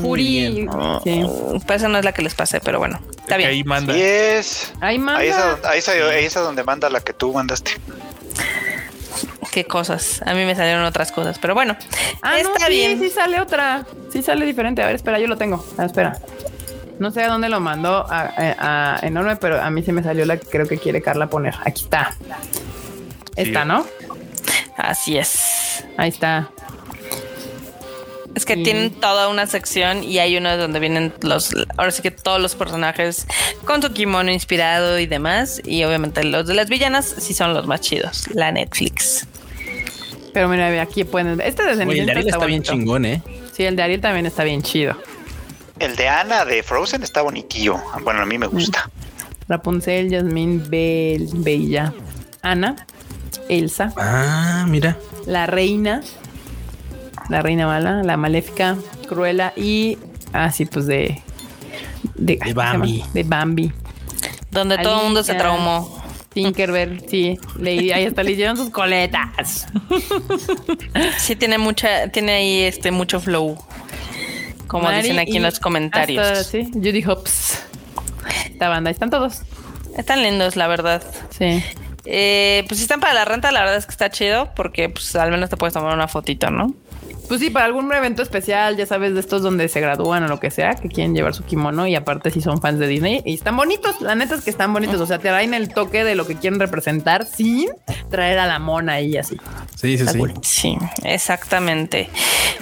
Furi. 0.00 0.66
Sí. 1.04 1.22
Pues 1.66 1.80
esa 1.82 1.88
no 1.88 1.98
es 1.98 2.04
la 2.04 2.12
que 2.12 2.22
les 2.22 2.34
pasé, 2.34 2.60
pero 2.60 2.78
bueno, 2.78 2.98
está 3.18 3.36
bien. 3.36 3.50
ahí 3.50 3.62
manda. 3.64 3.96
Y 3.96 4.00
es. 4.02 4.72
Ahí 4.80 4.98
manda. 4.98 5.20
Ahí 5.20 5.28
es, 5.28 5.36
a, 5.36 5.70
ahí, 5.70 5.78
es 5.78 5.88
a- 5.88 5.92
ahí 5.92 6.24
es 6.24 6.36
a 6.36 6.40
donde 6.40 6.64
manda 6.64 6.88
la 6.90 7.00
que 7.00 7.12
tú 7.12 7.32
mandaste. 7.32 7.72
Qué 9.52 9.64
cosas. 9.64 10.20
A 10.26 10.34
mí 10.34 10.44
me 10.44 10.54
salieron 10.54 10.84
otras 10.84 11.12
cosas, 11.12 11.38
pero 11.38 11.54
bueno, 11.54 11.76
Ah, 12.22 12.38
está 12.38 12.50
no, 12.58 12.66
sí, 12.66 12.72
bien. 12.72 13.00
sí 13.00 13.08
sale 13.10 13.40
otra. 13.40 13.86
Sí 14.12 14.22
sale 14.22 14.44
diferente. 14.44 14.82
A 14.82 14.86
ver, 14.86 14.96
espera, 14.96 15.18
yo 15.18 15.26
lo 15.28 15.36
tengo. 15.36 15.64
Ah, 15.78 15.84
espera. 15.86 16.18
No 16.98 17.10
sé 17.10 17.22
a 17.24 17.28
dónde 17.28 17.48
lo 17.48 17.60
mandó 17.60 18.06
a, 18.10 18.32
a- 18.36 18.96
a 19.02 19.06
enorme, 19.06 19.36
pero 19.36 19.60
a 19.60 19.70
mí 19.70 19.82
se 19.82 19.92
me 19.92 20.02
salió 20.02 20.24
la 20.24 20.36
que 20.38 20.46
creo 20.46 20.66
que 20.66 20.78
quiere 20.78 21.02
Carla 21.02 21.28
poner. 21.28 21.54
Aquí 21.64 21.82
está. 21.84 22.14
Esta, 23.36 23.62
Sí. 23.62 23.68
¿no? 23.68 23.86
Así 24.76 25.18
es. 25.18 25.84
Ahí 25.98 26.08
está. 26.08 26.50
Es 28.34 28.44
que 28.44 28.54
Sí. 28.54 28.62
tienen 28.64 28.90
toda 28.92 29.28
una 29.28 29.46
sección 29.46 30.04
y 30.04 30.18
hay 30.18 30.36
uno 30.36 30.56
donde 30.58 30.78
vienen 30.78 31.12
los, 31.22 31.54
ahora 31.78 31.90
sí 31.90 32.02
que 32.02 32.10
todos 32.10 32.40
los 32.40 32.54
personajes 32.54 33.26
con 33.64 33.80
su 33.82 33.92
kimono 33.94 34.30
inspirado 34.30 34.98
y 34.98 35.06
demás. 35.06 35.60
Y 35.64 35.84
obviamente 35.84 36.22
los 36.24 36.46
de 36.46 36.54
las 36.54 36.68
villanas 36.68 37.06
sí 37.18 37.32
son 37.34 37.54
los 37.54 37.66
más 37.66 37.80
chidos. 37.80 38.28
La 38.34 38.52
Netflix. 38.52 39.26
Pero 40.34 40.48
mira, 40.48 40.68
ve, 40.68 40.80
aquí 40.80 41.04
pueden. 41.04 41.40
Este 41.40 41.62
de 41.62 41.70
Oye, 41.70 41.72
el 41.72 41.78
Cenicienta 41.78 42.12
de 42.12 42.18
Ariel 42.18 42.28
está 42.34 42.46
bien 42.46 42.58
bonito. 42.62 42.72
chingón, 42.72 43.04
¿eh? 43.06 43.22
Sí, 43.54 43.64
el 43.64 43.74
de 43.74 43.82
Ariel 43.82 44.00
también 44.02 44.26
está 44.26 44.44
bien 44.44 44.60
chido. 44.62 44.96
El 45.78 45.96
de 45.96 46.08
Ana 46.08 46.44
de 46.44 46.62
Frozen 46.62 47.02
está 47.02 47.22
bonitillo. 47.22 47.78
Bueno, 48.02 48.20
a 48.22 48.26
mí 48.26 48.38
me 48.38 48.46
gusta. 48.46 48.90
Rapunzel, 49.48 50.10
Jasmine, 50.10 50.62
Bell, 50.68 51.28
Bella, 51.34 51.92
Ana, 52.42 52.76
Elsa, 53.48 53.92
Ah, 53.96 54.64
mira. 54.68 54.96
la 55.26 55.46
reina, 55.46 56.02
la 57.28 57.42
reina 57.42 57.66
mala, 57.66 58.02
la 58.02 58.16
maléfica, 58.16 58.76
Cruella 59.08 59.52
y 59.56 59.98
así 60.32 60.66
pues 60.66 60.86
de 60.86 61.22
de. 62.14 62.38
Bambi. 62.54 63.04
de 63.12 63.22
Bambi. 63.22 63.72
Donde 64.50 64.78
todo 64.78 64.98
el 64.98 65.04
mundo 65.04 65.22
se 65.22 65.34
traumó. 65.34 66.02
Tinkerbell, 66.32 67.02
sí, 67.08 67.38
ahí 67.64 68.04
hasta 68.04 68.22
le 68.22 68.32
hicieron 68.32 68.56
sus 68.56 68.70
coletas. 68.70 69.66
Sí, 71.18 71.34
tiene 71.36 71.58
mucha, 71.58 72.08
tiene 72.08 72.32
ahí 72.32 72.60
este 72.62 72.90
mucho 72.90 73.20
flow. 73.20 73.56
Como 74.66 74.84
Mari 74.84 75.02
dicen 75.02 75.18
aquí 75.18 75.36
en 75.36 75.42
los 75.42 75.60
comentarios. 75.60 76.26
hasta, 76.26 76.44
sí, 76.44 76.70
Judy 76.72 77.04
Hopps. 77.06 77.62
Esta 78.50 78.68
banda, 78.68 78.90
están 78.90 79.10
todos. 79.10 79.42
Están 79.96 80.22
lindos, 80.22 80.56
la 80.56 80.66
verdad. 80.66 81.02
Sí. 81.30 81.62
Eh, 82.04 82.64
pues 82.68 82.78
si 82.78 82.84
están 82.84 83.00
para 83.00 83.14
la 83.14 83.24
renta, 83.24 83.50
la 83.50 83.60
verdad 83.60 83.76
es 83.76 83.86
que 83.86 83.92
está 83.92 84.10
chido 84.10 84.52
porque 84.54 84.88
pues 84.88 85.16
al 85.16 85.30
menos 85.30 85.50
te 85.50 85.56
puedes 85.56 85.74
tomar 85.74 85.94
una 85.94 86.08
fotito, 86.08 86.50
¿no? 86.50 86.74
Pues 87.28 87.40
sí, 87.40 87.50
para 87.50 87.64
algún 87.64 87.92
evento 87.92 88.22
especial, 88.22 88.76
ya 88.76 88.86
sabes, 88.86 89.14
de 89.14 89.20
estos 89.20 89.42
donde 89.42 89.68
se 89.68 89.80
gradúan 89.80 90.24
o 90.24 90.28
lo 90.28 90.40
que 90.40 90.50
sea, 90.50 90.74
que 90.74 90.88
quieren 90.88 91.14
llevar 91.14 91.34
su 91.34 91.44
kimono 91.44 91.86
y 91.86 91.94
aparte 91.94 92.30
si 92.30 92.40
son 92.40 92.60
fans 92.60 92.78
de 92.78 92.86
Disney 92.86 93.22
y 93.24 93.34
están 93.34 93.56
bonitos, 93.56 94.00
la 94.00 94.14
neta 94.14 94.34
es 94.34 94.42
que 94.42 94.50
están 94.50 94.72
bonitos, 94.72 95.00
o 95.00 95.06
sea, 95.06 95.18
te 95.18 95.28
traen 95.28 95.54
el 95.54 95.68
toque 95.68 96.04
de 96.04 96.14
lo 96.14 96.26
que 96.26 96.36
quieren 96.36 96.60
representar 96.60 97.26
sin 97.26 97.68
traer 98.10 98.38
a 98.38 98.46
la 98.46 98.58
mona 98.58 98.94
ahí 98.94 99.16
así. 99.16 99.36
Sí, 99.74 99.98
sí, 99.98 100.06
sí. 100.06 100.20
Sí, 100.42 100.78
exactamente. 101.04 102.08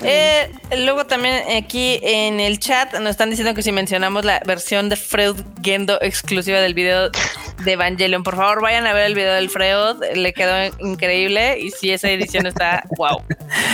Eh, 0.02 0.50
luego 0.78 1.06
también 1.06 1.42
aquí 1.56 2.00
en 2.02 2.40
el 2.40 2.58
chat 2.58 2.92
nos 2.94 3.10
están 3.10 3.30
diciendo 3.30 3.54
que 3.54 3.62
si 3.62 3.70
mencionamos 3.70 4.24
la 4.24 4.40
versión 4.44 4.88
de 4.88 4.96
Freud 4.96 5.36
Gendo 5.62 5.98
exclusiva 6.00 6.58
del 6.58 6.74
video 6.74 7.10
de 7.64 7.72
Evangelion, 7.72 8.22
por 8.22 8.36
favor 8.36 8.62
vayan 8.62 8.86
a 8.86 8.92
ver 8.92 9.06
el 9.06 9.14
video 9.14 9.34
del 9.34 9.50
Freud, 9.50 10.02
le 10.14 10.32
quedó 10.32 10.74
increíble 10.80 11.60
y 11.60 11.70
si 11.70 11.90
esa 11.90 12.10
edición 12.10 12.46
está 12.46 12.84
wow. 12.96 13.22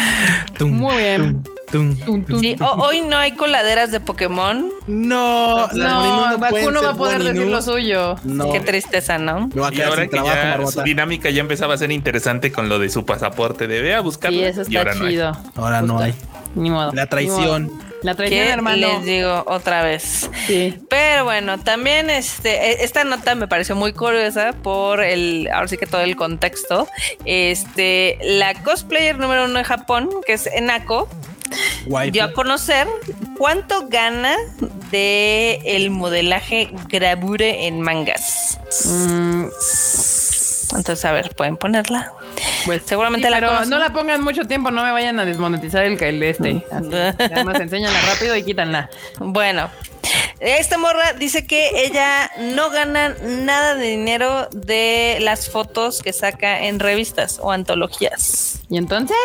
Tum, 0.58 0.79
Muy 0.80 0.96
bien. 0.96 1.42
tum, 1.70 1.96
tum. 1.96 2.40
Sí, 2.40 2.56
ho- 2.60 2.82
hoy 2.84 3.02
no 3.02 3.16
hay 3.16 3.32
coladeras 3.32 3.92
de 3.92 4.00
Pokémon, 4.00 4.68
No, 4.86 5.68
No, 5.68 6.38
Bakuno 6.38 6.82
va 6.82 6.90
a 6.90 6.94
poder 6.94 7.22
decir 7.22 7.46
lo 7.46 7.62
suyo. 7.62 8.16
No, 8.24 8.50
qué 8.52 8.60
tristeza, 8.60 9.18
¿no? 9.18 9.48
Y 9.54 9.80
ahora 9.82 10.02
que 10.02 10.08
trabajo, 10.08 10.64
ya 10.64 10.66
su 10.72 10.82
dinámica 10.82 11.30
ya 11.30 11.40
empezaba 11.40 11.74
a 11.74 11.78
ser 11.78 11.92
interesante 11.92 12.50
con 12.50 12.68
lo 12.68 12.78
de 12.78 12.88
su 12.88 13.04
pasaporte 13.06 13.68
de 13.68 13.82
ve 13.82 13.94
a 13.94 14.00
buscarlo. 14.00 14.38
Sí, 14.38 14.44
eso 14.44 14.62
y 14.68 14.76
ahora 14.76 14.92
está 14.92 15.04
no 15.04 15.10
chido. 15.10 15.36
Ahora 15.56 15.82
no 15.82 15.98
hay. 16.00 16.14
Ni 16.56 16.70
modo. 16.70 16.92
La 16.92 17.06
traición. 17.06 17.66
Ni 17.66 17.72
modo. 17.74 17.89
La 18.02 18.14
traición, 18.14 18.44
¿Qué 18.46 18.50
hermano. 18.50 18.76
les 18.98 19.04
digo 19.04 19.44
otra 19.46 19.82
vez? 19.82 20.30
Sí. 20.46 20.78
Pero 20.88 21.24
bueno, 21.24 21.58
también 21.60 22.08
este, 22.10 22.70
e- 22.70 22.84
esta 22.84 23.04
nota 23.04 23.34
me 23.34 23.46
pareció 23.48 23.76
muy 23.76 23.92
curiosa 23.92 24.52
por 24.62 25.02
el, 25.02 25.48
ahora 25.52 25.68
sí 25.68 25.76
que 25.76 25.86
todo 25.86 26.00
el 26.00 26.16
contexto. 26.16 26.88
Este, 27.24 28.18
la 28.22 28.54
cosplayer 28.62 29.18
número 29.18 29.44
uno 29.44 29.58
de 29.58 29.64
Japón, 29.64 30.08
que 30.26 30.32
es 30.34 30.46
Enako, 30.46 31.08
Waifu. 31.86 32.12
dio 32.12 32.24
a 32.24 32.32
conocer 32.32 32.86
cuánto 33.36 33.88
gana 33.88 34.36
de 34.90 35.60
el 35.64 35.90
modelaje 35.90 36.70
gravure 36.88 37.66
en 37.66 37.80
mangas. 37.80 38.58
Mm, 38.86 39.44
Entonces, 40.76 41.04
a 41.04 41.12
ver, 41.12 41.34
pueden 41.34 41.56
ponerla. 41.56 42.12
pues 42.64 42.82
Seguramente 42.84 43.26
sí, 43.26 43.30
la 43.30 43.36
pero 43.38 43.48
conocen. 43.48 43.70
no 43.70 43.78
la 43.78 43.92
pongan 43.92 44.22
mucho 44.22 44.44
tiempo, 44.46 44.70
no 44.70 44.84
me 44.84 44.92
vayan 44.92 45.18
a 45.18 45.24
desmonetizar 45.24 45.84
el, 45.84 46.00
el 46.02 46.22
este. 46.22 46.64
Así. 46.70 46.90
Además, 47.32 47.60
enséñala 47.60 48.00
rápido 48.02 48.36
y 48.36 48.42
quítanla. 48.44 48.88
Bueno, 49.18 49.68
esta 50.38 50.78
morra 50.78 51.12
dice 51.14 51.46
que 51.46 51.84
ella 51.84 52.30
no 52.38 52.70
gana 52.70 53.14
nada 53.22 53.74
de 53.74 53.86
dinero 53.88 54.48
de 54.52 55.18
las 55.20 55.50
fotos 55.50 56.00
que 56.02 56.12
saca 56.12 56.64
en 56.64 56.78
revistas 56.80 57.38
o 57.42 57.50
antologías. 57.52 58.60
¿Y 58.70 58.76
entonces? 58.78 59.16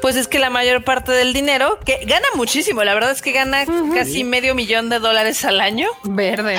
Pues 0.00 0.16
es 0.16 0.28
que 0.28 0.38
la 0.38 0.50
mayor 0.50 0.82
parte 0.84 1.12
del 1.12 1.32
dinero, 1.32 1.78
que 1.84 2.00
gana 2.06 2.26
muchísimo, 2.34 2.82
la 2.84 2.94
verdad 2.94 3.10
es 3.10 3.20
que 3.22 3.32
gana 3.32 3.64
casi 3.94 4.24
medio 4.24 4.54
millón 4.54 4.88
de 4.88 4.98
dólares 4.98 5.44
al 5.44 5.60
año, 5.60 5.88
Verde. 6.04 6.58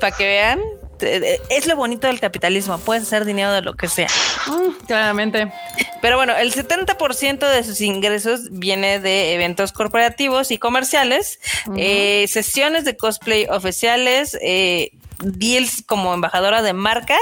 Para 0.00 0.16
que 0.16 0.24
vean. 0.24 0.60
Eh, 1.02 1.40
Es 1.48 1.66
lo 1.66 1.76
bonito 1.76 2.06
del 2.06 2.20
capitalismo, 2.20 2.78
puedes 2.78 3.04
hacer 3.04 3.24
dinero 3.24 3.52
de 3.52 3.62
lo 3.62 3.74
que 3.74 3.88
sea. 3.88 4.08
Mm, 4.46 4.86
claramente. 4.86 5.52
Pero 6.00 6.16
bueno, 6.16 6.36
el 6.36 6.52
70% 6.52 7.46
de 7.48 7.64
sus 7.64 7.80
ingresos 7.80 8.48
viene 8.50 9.00
de 9.00 9.34
eventos 9.34 9.72
corporativos 9.72 10.50
y 10.50 10.58
comerciales, 10.58 11.38
eh, 11.76 12.26
sesiones 12.28 12.84
de 12.84 12.96
cosplay 12.96 13.46
oficiales, 13.46 14.36
eh, 14.40 14.92
deals 15.22 15.82
como 15.86 16.14
embajadora 16.14 16.62
de 16.62 16.72
marca 16.72 17.16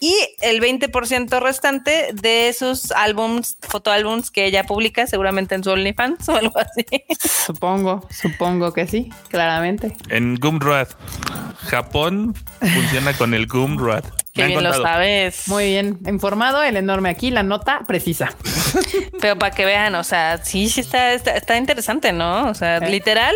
y 0.00 0.14
el 0.40 0.60
20% 0.60 1.40
restante 1.40 2.10
de 2.12 2.54
sus 2.56 2.90
álbums, 2.92 3.58
fotoálbums 3.60 4.30
que 4.30 4.46
ella 4.46 4.64
publica 4.64 5.06
seguramente 5.06 5.54
en 5.54 5.64
su 5.64 5.70
OnlyFans 5.70 6.28
o 6.28 6.36
algo 6.36 6.58
así. 6.58 6.84
Supongo, 7.46 8.06
supongo 8.10 8.72
que 8.72 8.86
sí, 8.86 9.10
claramente. 9.28 9.96
En 10.08 10.36
Gumroad. 10.36 10.88
Japón 11.56 12.34
funciona 12.60 13.12
con 13.16 13.34
el 13.34 13.46
Gumroad. 13.46 14.04
Han 14.42 14.48
bien 14.48 14.64
lo 14.64 14.74
sabes. 14.74 15.46
Muy 15.48 15.66
bien, 15.68 15.98
informado, 16.06 16.62
el 16.62 16.76
enorme 16.76 17.08
aquí, 17.10 17.30
la 17.30 17.42
nota 17.42 17.82
precisa. 17.86 18.34
Pero 19.20 19.38
para 19.38 19.54
que 19.54 19.64
vean, 19.64 19.94
o 19.94 20.02
sea, 20.04 20.38
sí, 20.42 20.68
sí 20.68 20.80
está, 20.80 21.12
está, 21.12 21.32
está 21.36 21.56
interesante, 21.56 22.12
¿no? 22.12 22.48
O 22.48 22.54
sea, 22.54 22.78
¿Eh? 22.78 22.90
literal, 22.90 23.34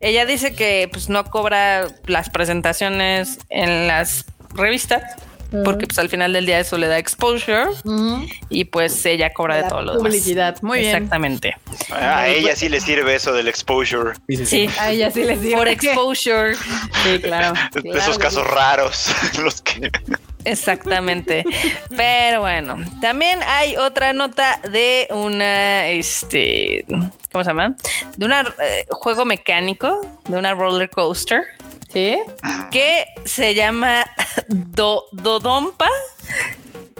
ella 0.00 0.24
dice 0.24 0.54
que 0.54 0.88
pues 0.90 1.08
no 1.08 1.24
cobra 1.24 1.86
las 2.06 2.30
presentaciones 2.30 3.38
en 3.50 3.86
las 3.86 4.24
revistas. 4.54 5.02
Porque 5.64 5.86
pues 5.86 5.98
al 5.98 6.10
final 6.10 6.34
del 6.34 6.44
día 6.44 6.58
eso 6.60 6.76
le 6.76 6.88
da 6.88 6.98
exposure 6.98 7.70
y 8.50 8.64
pues 8.66 9.06
ella 9.06 9.32
cobra 9.32 9.56
de 9.56 9.62
La 9.62 9.68
todo 9.68 9.80
lo 9.80 9.92
demás. 9.92 10.02
publicidad. 10.06 10.56
Muy 10.60 10.80
bien. 10.80 10.94
Exactamente. 10.94 11.56
A 11.90 12.28
ella 12.28 12.54
sí 12.54 12.68
le 12.68 12.82
sirve 12.82 13.14
eso 13.14 13.32
del 13.32 13.48
exposure. 13.48 14.12
Sí, 14.28 14.36
sí, 14.36 14.44
sí. 14.44 14.68
Sí, 14.68 14.74
A 14.78 14.90
ella 14.90 15.10
sí 15.10 15.24
les 15.24 15.40
digo. 15.40 15.56
por 15.56 15.68
exposure. 15.68 16.54
Sí, 17.02 17.18
claro. 17.22 17.54
De 17.72 17.80
Claro 17.80 17.98
esos 17.98 18.18
casos 18.18 18.46
raros. 18.46 19.10
Los 19.42 19.62
que. 19.62 19.90
Exactamente. 20.50 21.44
Pero 21.96 22.40
bueno, 22.40 22.76
también 23.00 23.40
hay 23.46 23.76
otra 23.76 24.12
nota 24.12 24.60
de 24.70 25.06
una, 25.10 25.88
este, 25.88 26.84
¿cómo 27.32 27.44
se 27.44 27.50
llama? 27.50 27.74
De 28.16 28.26
un 28.26 28.32
juego 28.90 29.24
mecánico, 29.24 30.00
de 30.28 30.36
una 30.38 30.54
roller 30.54 30.90
coaster. 30.90 31.42
¿Sí? 31.90 32.18
que 32.70 33.06
se 33.24 33.54
llama 33.54 34.04
Do- 34.48 35.06
Dodompa, 35.10 35.88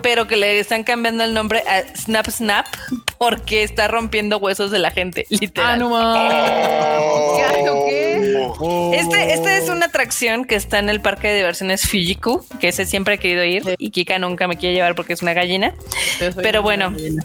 pero 0.01 0.27
que 0.27 0.37
le 0.39 0.59
están 0.59 0.83
cambiando 0.83 1.25
el 1.25 1.35
nombre 1.35 1.63
a 1.69 1.83
Snap 1.95 2.27
Snap 2.31 2.67
porque 3.19 3.65
está 3.65 3.87
rompiendo 3.89 4.39
huesos 4.39 4.71
de 4.71 4.79
la 4.79 4.91
gente, 4.91 5.27
Ah, 5.31 5.37
literal. 5.41 5.79
no 5.79 5.91
mames. 5.91 6.33
¿Qué? 7.87 8.08
Oh. 8.59 8.93
Este, 8.95 9.35
esta 9.35 9.57
es 9.57 9.69
una 9.69 9.87
atracción 9.87 10.45
que 10.45 10.55
está 10.55 10.79
en 10.79 10.89
el 10.89 11.01
parque 11.01 11.29
de 11.29 11.37
diversiones 11.37 11.83
Fijiku, 11.83 12.45
que 12.61 12.69
ese 12.69 12.87
siempre 12.87 13.15
he 13.15 13.19
querido 13.19 13.45
ir 13.45 13.75
y 13.79 13.91
Kika 13.91 14.19
nunca 14.19 14.49
me 14.49 14.57
quiere 14.57 14.75
llevar 14.75 14.95
porque 14.95 15.13
es 15.13 15.23
una 15.23 15.35
gallina. 15.35 15.75
Pero 16.37 16.63
bueno. 16.63 16.91
gallina. 16.91 17.25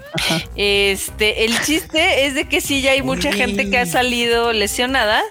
Este, 0.56 1.46
el 1.46 1.60
chiste 1.62 2.26
es 2.26 2.36
de 2.36 2.46
que 2.46 2.62
sí 2.62 2.82
ya 2.82 2.92
hay 2.92 3.02
mucha 3.02 3.32
gente 3.32 3.70
que 3.70 3.78
ha 3.78 3.86
salido 3.86 4.54
lesionada 4.54 5.22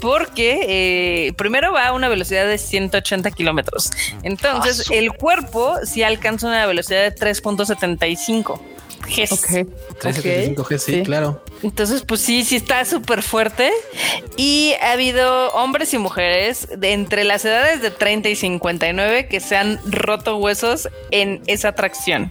porque 0.00 1.26
eh, 1.28 1.32
primero 1.34 1.72
va 1.72 1.88
a 1.88 1.92
una 1.92 2.08
velocidad 2.08 2.46
de 2.46 2.58
180 2.58 3.30
kilómetros. 3.32 3.90
Entonces, 4.22 4.70
Ah, 4.90 4.94
el 4.94 5.12
cuerpo 5.12 5.74
sí 5.84 6.02
alcanza 6.02 6.46
una 6.46 6.66
velocidad 6.66 7.02
de 7.02 7.14
3.75 7.14 8.60
Gs. 9.06 9.32
Ok. 9.32 9.66
375G, 10.00 10.78
sí, 10.78 10.92
Sí. 10.92 11.02
claro. 11.02 11.42
Entonces, 11.62 12.02
pues 12.06 12.20
sí, 12.22 12.44
sí 12.44 12.56
está 12.56 12.84
súper 12.84 13.22
fuerte. 13.22 13.70
Y 14.36 14.74
ha 14.80 14.92
habido 14.92 15.50
hombres 15.50 15.92
y 15.94 15.98
mujeres 15.98 16.68
de 16.76 16.92
entre 16.92 17.24
las 17.24 17.44
edades 17.44 17.82
de 17.82 17.90
30 17.90 18.28
y 18.30 18.36
59 18.36 19.28
que 19.28 19.40
se 19.40 19.56
han 19.56 19.78
roto 19.90 20.36
huesos 20.36 20.88
en 21.10 21.42
esa 21.46 21.68
atracción. 21.68 22.30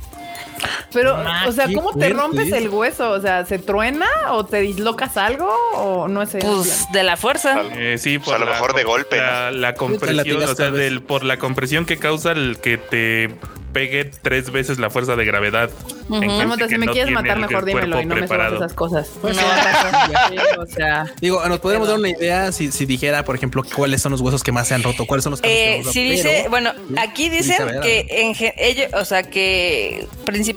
Pero, 0.94 1.16
Ah, 1.16 1.46
o 1.48 1.52
sea, 1.52 1.68
¿cómo 1.74 1.94
te 1.94 2.10
rompes 2.10 2.52
el 2.52 2.70
hueso? 2.70 3.12
O 3.12 3.22
sea, 3.22 3.46
¿se 3.46 3.60
truena 3.60 4.08
o 4.32 4.46
te 4.46 4.62
dislocas 4.62 5.18
algo 5.18 5.50
o 5.76 6.08
no 6.08 6.26
sé? 6.26 6.40
Pues 6.40 6.88
de 6.92 7.04
la 7.04 7.18
fuerza. 7.18 7.62
Eh, 7.76 7.98
sí, 8.00 8.20
Pues 8.20 8.36
a 8.36 8.40
lo 8.40 8.46
la- 8.46 8.52
mejor 8.54 8.74
de 8.76 8.84
golpe, 8.84 9.18
La, 9.18 9.52
la 9.52 9.74
compresión, 9.76 10.44
o 10.44 10.56
sea, 10.56 10.72
del, 10.72 11.02
por 11.02 11.24
la 11.24 11.38
compresión 11.38 11.86
que 11.86 11.98
causa 11.98 12.32
el 12.32 12.58
que 12.62 12.78
te 12.78 13.30
pegue 13.74 14.06
tres 14.06 14.52
veces 14.52 14.80
la 14.80 14.90
fuerza 14.90 15.16
de 15.16 15.26
gravedad. 15.26 15.70
en 16.10 16.22
gente 16.22 16.28
Marmota, 16.38 16.68
si 16.68 16.78
me 16.80 16.88
no 16.88 16.92
quieres 16.92 17.14
matar, 17.14 17.38
mejor 17.38 17.66
dímelo 17.66 18.02
y 18.02 18.06
no 18.08 18.16
me 18.16 18.22
preparado. 18.22 18.56
esas 18.56 18.74
cosas. 18.74 19.12
Pues 19.22 19.36
no, 19.36 19.42
sí, 19.44 20.36
o 20.58 20.66
sea, 20.66 21.06
Digo, 21.22 21.48
nos 21.48 21.60
podemos 21.60 21.88
dar 21.88 22.00
una 22.00 22.10
idea 22.10 22.52
si, 22.52 22.72
si 22.72 22.88
dijera, 22.88 23.24
por 23.24 23.36
ejemplo, 23.36 23.64
cuáles 23.76 24.02
son 24.02 24.12
los 24.14 24.22
huesos 24.22 24.44
que 24.44 24.52
más 24.52 24.68
se 24.68 24.74
han 24.74 24.82
roto, 24.82 25.06
cuáles 25.06 25.24
son 25.24 25.32
los 25.32 25.42
casos 25.42 25.54
que 25.54 25.64
Eh, 25.64 25.74
hemos 25.76 25.86
roto, 25.86 25.94
sí 25.94 26.04
dice, 26.10 26.30
pero- 26.40 26.50
bueno, 26.50 26.72
aquí 26.98 27.30
dicen 27.30 27.58
que 27.84 28.08
en 28.10 28.36
ellos, 28.58 28.88
o 28.94 29.06
sea, 29.06 29.22
que 29.22 30.08
principalmente 30.26 30.49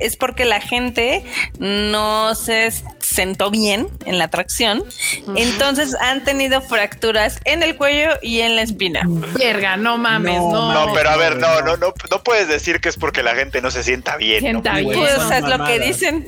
es 0.00 0.16
porque 0.16 0.44
la 0.44 0.60
gente 0.60 1.24
no 1.58 2.34
se 2.34 2.72
sentó 3.00 3.50
bien 3.50 3.88
en 4.06 4.18
la 4.18 4.24
atracción, 4.24 4.84
entonces 5.36 5.94
han 6.00 6.24
tenido 6.24 6.60
fracturas 6.62 7.38
en 7.44 7.62
el 7.62 7.76
cuello 7.76 8.10
y 8.22 8.40
en 8.40 8.56
la 8.56 8.62
espina. 8.62 9.02
verga, 9.38 9.76
no 9.76 9.98
mames, 9.98 10.36
No, 10.38 10.72
no. 10.72 10.86
No, 10.86 10.92
pero 10.94 11.10
a 11.10 11.16
ver, 11.16 11.36
no, 11.36 11.60
no. 11.62 11.76
no, 11.76 11.92
no, 12.10 12.22
puedes 12.22 12.48
decir 12.48 12.80
que 12.80 12.88
es 12.88 12.96
porque 12.96 13.22
la 13.22 13.34
gente 13.34 13.60
no 13.60 13.70
se 13.70 13.82
sienta 13.82 14.16
bien. 14.16 14.40
Sienta 14.40 14.72
¿no? 14.74 14.78
bien. 14.80 14.98
Pues, 14.98 15.18
o 15.18 15.28
sea, 15.28 15.38
es 15.38 15.44
lo 15.44 15.64
que 15.64 15.78
dicen. 15.80 16.24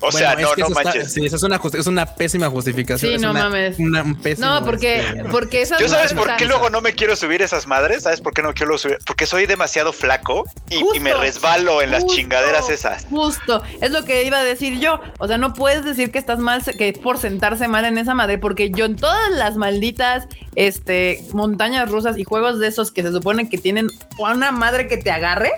O 0.00 0.12
sea, 0.12 0.34
Bueno, 0.34 0.42
no, 0.42 0.48
es 0.50 0.54
que 0.54 0.60
no 0.62 0.68
está- 0.68 0.82
manches. 0.84 1.12
sí, 1.12 1.26
eso 1.26 1.36
es 1.36 1.42
una, 1.42 1.58
justi- 1.58 1.78
es 1.78 1.86
una 1.86 2.06
pésima 2.06 2.48
justificación. 2.48 3.10
Sí, 3.10 3.14
es 3.16 3.22
no 3.22 3.30
una- 3.30 3.44
mames. 3.44 3.78
una- 3.78 4.02
un 4.02 4.14
pésimo, 4.20 4.46
No, 4.48 4.64
porque, 4.64 5.02
porque 5.30 5.62
esas 5.62 5.80
¿Yo 5.80 5.88
sabes 5.88 6.12
por 6.12 6.34
qué 6.36 6.44
luego 6.46 6.70
no 6.70 6.80
me 6.80 6.92
quiero 6.92 7.16
subir 7.16 7.42
esas 7.42 7.66
madres? 7.66 8.02
¿Sabes 8.04 8.20
por 8.20 8.32
qué 8.34 8.42
no 8.42 8.52
quiero 8.54 8.76
subir? 8.78 8.98
Porque 9.06 9.26
soy 9.26 9.46
demasiado 9.46 9.92
flaco 9.92 10.44
y, 10.70 10.82
y 10.94 11.00
me 11.00 11.14
resbalo 11.14 11.82
en 11.82 11.90
las 11.90 12.02
justo, 12.02 12.16
chingaderas 12.28 12.68
esas. 12.68 13.06
Justo, 13.06 13.62
es 13.80 13.90
lo 13.90 14.04
que 14.04 14.24
iba 14.24 14.38
a 14.38 14.44
decir 14.44 14.78
yo. 14.78 15.00
O 15.18 15.26
sea, 15.26 15.38
no 15.38 15.54
puedes 15.54 15.84
decir 15.84 16.10
que 16.10 16.18
estás 16.18 16.38
mal, 16.38 16.62
que 16.62 16.88
es 16.88 16.98
por 16.98 17.18
sentarse 17.18 17.68
mal 17.68 17.84
en 17.84 17.98
esa 17.98 18.14
madre, 18.14 18.38
porque 18.38 18.70
yo 18.70 18.84
en 18.84 18.96
todas 18.96 19.30
las 19.30 19.56
malditas 19.56 20.28
este, 20.54 21.24
montañas 21.32 21.90
rusas 21.90 22.18
y 22.18 22.24
juegos 22.24 22.58
de 22.58 22.68
esos 22.68 22.90
que 22.90 23.02
se 23.02 23.12
supone 23.12 23.48
que 23.48 23.58
tienen 23.58 23.88
una 24.18 24.52
madre 24.52 24.88
que 24.88 24.98
te 24.98 25.10
agarre, 25.10 25.52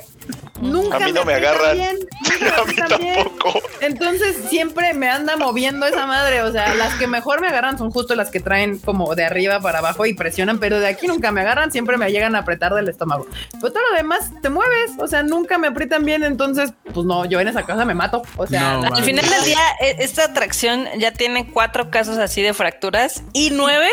nunca 0.61 0.97
A 0.97 1.01
mí 1.01 1.13
no 1.13 1.25
me 1.25 1.35
aprietan 1.35 1.57
agarran. 1.57 1.77
bien, 1.77 1.99
nunca 2.41 2.65
me 2.89 2.95
A 2.95 2.99
mí 2.99 3.05
bien. 3.05 3.15
tampoco. 3.25 3.61
Entonces 3.81 4.37
siempre 4.49 4.93
me 4.95 5.09
anda 5.09 5.37
moviendo 5.37 5.87
esa 5.87 6.07
madre. 6.07 6.43
O 6.43 6.53
sea, 6.53 6.75
las 6.75 6.95
que 6.95 7.07
mejor 7.07 7.41
me 7.41 7.49
agarran 7.49 7.79
son 7.79 7.91
justo 7.91 8.15
las 8.15 8.31
que 8.31 8.41
traen 8.41 8.79
como 8.79 9.15
de 9.15 9.25
arriba 9.25 9.61
para 9.61 9.79
abajo 9.79 10.05
y 10.07 10.15
presionan, 10.15 10.59
pero 10.59 10.81
de 10.81 10.89
aquí 10.89 11.07
nunca 11.07 11.33
me 11.33 11.41
agarran, 11.41 11.73
siempre 11.73 11.97
me 11.97 12.11
llegan 12.13 12.35
a 12.37 12.41
apretar 12.41 12.75
del 12.75 12.89
estómago. 12.89 13.27
Pero 13.53 13.73
todo 13.73 13.83
lo 13.91 13.97
demás 13.97 14.31
te 14.43 14.51
mueves, 14.51 14.93
o 14.99 15.07
sea, 15.07 15.23
nunca 15.23 15.57
me 15.59 15.69
aprietan 15.69 16.05
bien. 16.05 16.23
Entonces, 16.25 16.73
pues 16.93 17.07
no, 17.07 17.25
yo 17.25 17.41
en 17.41 17.49
esa 17.49 17.63
casa 17.65 17.85
me 17.85 17.95
mato. 17.95 18.23
O 18.37 18.47
sea, 18.47 18.79
No, 18.79 18.95
Al 18.95 19.03
final 19.03 19.29
del 19.29 19.45
día, 19.45 19.61
e- 19.81 19.97
esta 20.01 20.25
atracción 20.25 20.87
ya 20.99 21.13
tiene 21.13 21.51
cuatro 21.51 21.91
casos 21.91 22.19
así 22.19 22.43
de 22.43 22.53
fracturas 22.55 23.23
y 23.33 23.51
nueve 23.51 23.89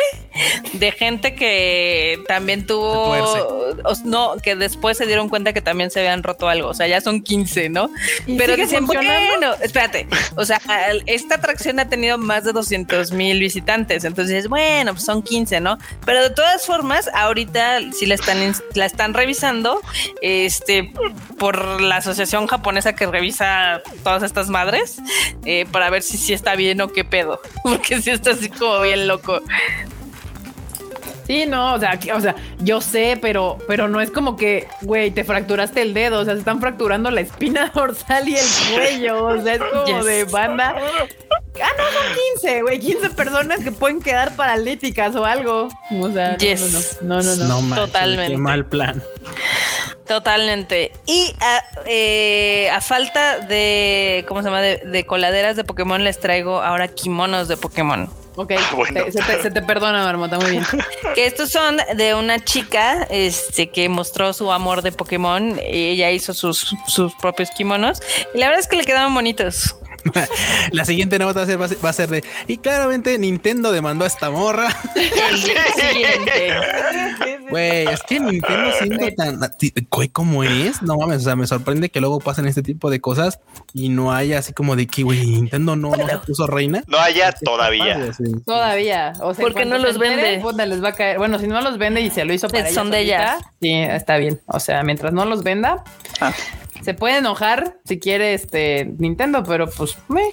de 0.73 0.91
gente 0.91 1.33
que 1.35 2.19
también 2.27 2.67
tuvo, 2.67 3.15
no, 4.03 4.35
que 4.43 4.55
después 4.55 4.97
se 4.97 5.05
dieron 5.05 5.29
cuenta 5.29 5.53
que 5.53 5.61
también 5.61 5.89
se 5.91 5.99
habían 5.99 6.16
roto 6.23 6.49
algo. 6.49 6.69
O 6.69 6.73
sea, 6.73 6.87
ya 6.87 7.01
son 7.01 7.21
15, 7.21 7.69
¿no? 7.69 7.89
¿Y 8.25 8.37
Pero 8.37 8.55
dicen, 8.55 8.85
bueno, 8.85 9.53
espérate. 9.61 10.07
O 10.35 10.45
sea, 10.45 10.59
esta 11.05 11.35
atracción 11.35 11.79
ha 11.79 11.89
tenido 11.89 12.17
más 12.17 12.43
de 12.43 12.53
200 12.53 13.11
mil 13.11 13.39
visitantes. 13.39 14.03
Entonces, 14.03 14.47
bueno, 14.47 14.93
pues 14.93 15.05
son 15.05 15.21
15, 15.21 15.59
¿no? 15.61 15.77
Pero 16.05 16.21
de 16.21 16.29
todas 16.29 16.65
formas, 16.65 17.09
ahorita 17.13 17.79
sí 17.91 18.05
la 18.05 18.15
están, 18.15 18.53
la 18.73 18.85
están 18.85 19.13
revisando 19.13 19.81
este, 20.21 20.91
por 21.37 21.81
la 21.81 21.97
asociación 21.97 22.47
japonesa 22.47 22.93
que 22.93 23.05
revisa 23.05 23.81
todas 24.03 24.23
estas 24.23 24.49
madres 24.49 24.97
eh, 25.45 25.65
para 25.71 25.89
ver 25.89 26.01
si 26.01 26.17
sí 26.17 26.33
está 26.33 26.55
bien 26.55 26.81
o 26.81 26.89
qué 26.89 27.03
pedo. 27.03 27.41
Porque 27.63 28.01
sí 28.01 28.11
está 28.11 28.31
así 28.31 28.49
como 28.49 28.81
bien 28.81 29.07
loco. 29.07 29.41
Sí, 31.27 31.45
no, 31.45 31.73
o 31.73 31.79
sea, 31.79 31.99
o 32.15 32.21
sea, 32.21 32.35
yo 32.59 32.79
sé, 32.79 33.19
pero, 33.21 33.57
pero 33.67 33.89
no 33.89 33.99
es 33.99 34.09
como 34.11 34.37
que, 34.37 34.65
güey, 34.81 35.11
te 35.11 35.25
fracturaste 35.25 35.81
el 35.81 35.93
dedo, 35.93 36.21
o 36.21 36.23
sea, 36.25 36.33
se 36.35 36.39
están 36.39 36.61
fracturando 36.61 37.11
la 37.11 37.19
espina 37.19 37.69
dorsal 37.75 38.27
y 38.29 38.35
el 38.37 38.45
cuello, 38.73 39.25
o 39.25 39.41
sea, 39.41 39.55
es 39.55 39.61
como 39.61 39.85
Yes. 39.85 40.05
de 40.05 40.23
banda. 40.23 40.73
Ah, 40.77 41.69
no, 41.77 41.83
son 41.83 42.15
15, 42.41 42.61
güey, 42.61 42.79
15 42.79 43.09
personas 43.09 43.59
que 43.63 43.71
pueden 43.71 44.01
quedar 44.01 44.35
paralíticas 44.37 45.15
o 45.15 45.25
algo. 45.25 45.67
O 45.99 46.09
sea, 46.11 46.31
no, 46.31 46.37
Yes. 46.37 46.99
no, 47.01 47.17
no, 47.17 47.23
no, 47.23 47.35
no, 47.35 47.35
no. 47.35 47.47
No 47.47 47.61
manches, 47.61 47.85
Totalmente. 47.87 48.31
Qué 48.31 48.37
mal 48.37 48.65
plan. 48.65 49.03
Totalmente. 50.05 50.91
Y 51.05 51.33
a, 51.41 51.63
eh, 51.85 52.69
a 52.71 52.79
falta 52.81 53.39
de, 53.39 54.23
¿cómo 54.27 54.41
se 54.41 54.45
llama? 54.47 54.61
De, 54.61 54.77
de 54.77 55.05
coladeras 55.05 55.55
de 55.57 55.63
Pokémon, 55.65 56.03
les 56.03 56.19
traigo 56.19 56.61
ahora 56.61 56.87
kimonos 56.87 57.47
de 57.49 57.57
Pokémon. 57.57 58.09
Ok, 58.39 58.53
Bueno. 58.75 59.03
te- 59.05 59.11
se, 59.11 59.21
te, 59.23 59.41
se 59.41 59.51
te 59.51 59.61
perdona, 59.63 60.03
Marmota, 60.05 60.37
muy 60.37 60.51
bien. 60.51 60.63
Que 61.15 61.25
estos 61.25 61.49
son 61.49 61.77
de 61.95 62.13
una 62.13 62.37
chica 62.39 63.07
este, 63.09 63.69
que 63.71 63.89
mostró 63.89 64.31
su 64.31 64.51
amor 64.51 64.83
de 64.83 64.91
Pokémon. 64.91 65.59
y 65.59 65.87
Ella 65.89 66.11
hizo 66.11 66.33
sus, 66.35 66.75
sus 66.87 67.13
propios 67.15 67.49
kimonos. 67.51 67.99
Y 68.35 68.37
la 68.37 68.45
verdad 68.47 68.59
es 68.59 68.67
que 68.67 68.75
le 68.75 68.83
quedaban 68.85 69.13
bonitos. 69.13 69.75
La 70.71 70.85
siguiente 70.85 71.19
nota 71.19 71.39
va 71.39 71.43
a 71.43 71.45
ser, 71.67 71.83
va 71.85 71.89
a 71.89 71.93
ser- 71.93 72.09
de. 72.09 72.23
Y 72.47 72.57
claramente 72.57 73.17
Nintendo 73.17 73.71
demandó 73.71 74.05
a 74.05 74.07
esta 74.07 74.29
morra. 74.29 74.67
El 74.95 75.37
siguiente. 75.37 76.53
Güey, 77.49 77.87
es 77.87 78.03
que 78.03 78.19
Nintendo 78.19 78.71
siendo 78.77 79.07
tan. 79.15 79.39
Güey, 79.89 80.09
¿cómo 80.09 80.43
es? 80.43 80.81
No 80.81 80.97
mames, 80.97 81.17
o 81.21 81.23
sea, 81.25 81.35
me 81.35 81.47
sorprende 81.47 81.89
que 81.89 81.99
luego 82.01 82.19
pasen 82.19 82.45
este 82.47 82.61
tipo 82.61 82.89
de 82.89 82.99
cosas 82.99 83.39
y 83.73 83.89
no 83.89 84.11
haya 84.13 84.39
así 84.39 84.53
como 84.53 84.75
de 84.75 84.87
que, 84.87 85.03
güey, 85.03 85.25
Nintendo 85.25 85.75
no, 85.75 85.95
no 85.95 86.07
se 86.07 86.17
puso 86.19 86.47
reina. 86.47 86.83
No 86.87 86.97
haya 86.99 87.31
todavía. 87.31 87.95
Padre, 87.95 88.13
sí. 88.13 88.23
Todavía, 88.45 89.13
o 89.21 89.33
sea, 89.33 89.43
Porque 89.43 89.65
no 89.65 89.77
los 89.77 89.97
vende. 89.97 90.39
puta, 90.41 90.65
les 90.65 90.83
va 90.83 90.89
a 90.89 90.93
caer. 90.93 91.17
Bueno, 91.17 91.39
si 91.39 91.47
no 91.47 91.61
los 91.61 91.77
vende 91.77 92.01
y 92.01 92.09
se 92.09 92.25
lo 92.25 92.33
hizo 92.33 92.49
para 92.49 92.69
Son 92.69 92.91
de 92.91 92.99
ellas. 93.01 93.41
Sí, 93.61 93.71
está 93.73 94.17
bien. 94.17 94.39
O 94.47 94.59
sea, 94.59 94.83
mientras 94.83 95.13
no 95.13 95.25
los 95.25 95.43
venda, 95.43 95.83
Ah. 96.19 96.33
Se 96.81 96.93
puede 96.93 97.17
enojar 97.17 97.77
si 97.85 97.99
quiere 97.99 98.33
este 98.33 98.85
Nintendo, 98.97 99.43
pero 99.43 99.69
pues, 99.69 99.97
meh. 100.07 100.31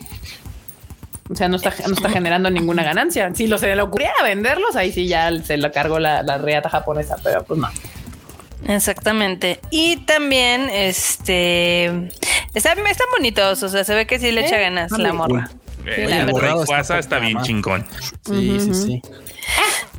o 1.30 1.34
sea, 1.34 1.48
no 1.48 1.56
está, 1.56 1.72
no 1.86 1.94
está 1.94 2.10
generando 2.10 2.50
ninguna 2.50 2.82
ganancia. 2.82 3.34
Si 3.34 3.46
lo 3.46 3.58
se 3.58 3.74
le 3.74 3.82
ocurriera 3.82 4.14
venderlos, 4.22 4.76
ahí 4.76 4.92
sí 4.92 5.06
ya 5.06 5.30
se 5.42 5.56
lo 5.56 5.70
cargó 5.72 5.98
la, 5.98 6.22
la 6.22 6.38
reata 6.38 6.68
japonesa, 6.68 7.16
pero 7.22 7.44
pues 7.44 7.60
no. 7.60 7.68
Exactamente. 8.68 9.60
Y 9.70 9.98
también, 9.98 10.68
este. 10.70 11.86
Están, 12.54 12.78
están 12.86 13.08
bonitos. 13.16 13.62
O 13.62 13.68
sea, 13.68 13.84
se 13.84 13.94
ve 13.94 14.06
que 14.06 14.18
sí 14.18 14.32
le 14.32 14.46
echa 14.46 14.58
ganas 14.58 14.90
la 14.92 15.12
morra. 15.12 15.50
Eh, 15.86 16.06
la 16.08 16.20
el 16.20 16.26
verdad. 16.26 16.56
Rayquaza 16.56 16.98
está 16.98 17.18
bien 17.18 17.40
chingón. 17.42 17.86
Sí, 18.26 18.58
sí, 18.60 18.74
sí. 18.74 19.02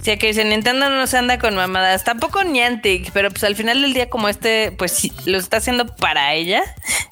Sí, 0.06 0.18
que 0.18 0.28
dice 0.28 0.46
Nintendo 0.46 0.88
no 0.88 1.08
se 1.08 1.18
anda 1.18 1.40
con 1.40 1.56
mamadas, 1.56 2.04
tampoco 2.04 2.44
Niantic, 2.44 3.12
pero 3.12 3.32
pues 3.32 3.44
al 3.44 3.56
final 3.56 3.82
del 3.82 3.94
día 3.94 4.08
como 4.08 4.30
este, 4.30 4.72
pues 4.78 4.92
sí, 4.92 5.12
lo 5.26 5.40
está 5.40 5.58
haciendo 5.58 5.88
para 5.88 6.34
ella, 6.36 6.62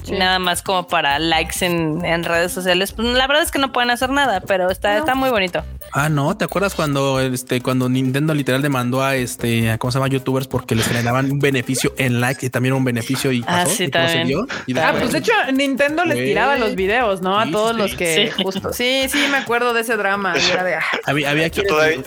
y 0.03 0.07
Sí. 0.09 0.11
nada 0.11 0.37
más 0.37 0.61
como 0.61 0.85
para 0.87 1.17
likes 1.17 1.65
en, 1.65 2.05
en 2.05 2.23
redes 2.23 2.51
sociales, 2.51 2.91
pues 2.91 3.07
la 3.07 3.25
verdad 3.25 3.41
es 3.41 3.49
que 3.49 3.57
no 3.57 3.71
pueden 3.71 3.89
hacer 3.89 4.09
nada, 4.11 4.41
pero 4.41 4.69
está, 4.69 4.95
está 4.97 5.15
muy 5.15 5.31
bonito. 5.31 5.63
Ah, 5.91 6.09
no, 6.09 6.35
¿te 6.37 6.45
acuerdas 6.45 6.75
cuando 6.75 7.19
este 7.19 7.61
cuando 7.61 7.87
Nintendo 7.89 8.33
literal 8.33 8.61
demandó 8.61 9.01
a 9.03 9.15
este 9.15 9.71
a 9.71 9.77
cómo 9.77 9.91
se 9.91 9.97
llama 9.99 10.09
youtubers 10.09 10.47
porque 10.47 10.75
les 10.75 10.87
generaban 10.87 11.31
un 11.31 11.39
beneficio 11.39 11.93
en 11.97 12.19
likes 12.21 12.45
y 12.45 12.49
también 12.49 12.73
un 12.73 12.83
beneficio 12.83 13.31
y 13.31 13.41
Ah, 13.47 13.63
pasó, 13.63 13.75
sí, 13.75 13.83
y 13.85 13.87
procedió? 13.89 14.47
Y 14.67 14.77
Ah, 14.77 14.93
pues 14.99 15.11
de 15.13 15.19
hecho, 15.19 15.31
Nintendo 15.53 16.03
les 16.05 16.17
tiraba 16.17 16.57
los 16.57 16.75
videos, 16.75 17.21
¿no? 17.21 17.39
A 17.39 17.49
todos 17.49 17.75
los 17.75 17.95
que 17.95 18.31
Sí. 18.35 18.43
justo. 18.43 18.71
Sí, 18.73 19.05
sí, 19.09 19.25
me 19.31 19.37
acuerdo 19.37 19.73
de 19.73 19.81
ese 19.81 19.95
drama. 19.97 20.33
y 20.37 20.51
era 20.51 20.63
de, 20.63 20.75
ah. 20.75 20.83
había, 21.05 21.29
había 21.31 21.49
quienes- 21.49 21.69
todavía, 21.71 21.97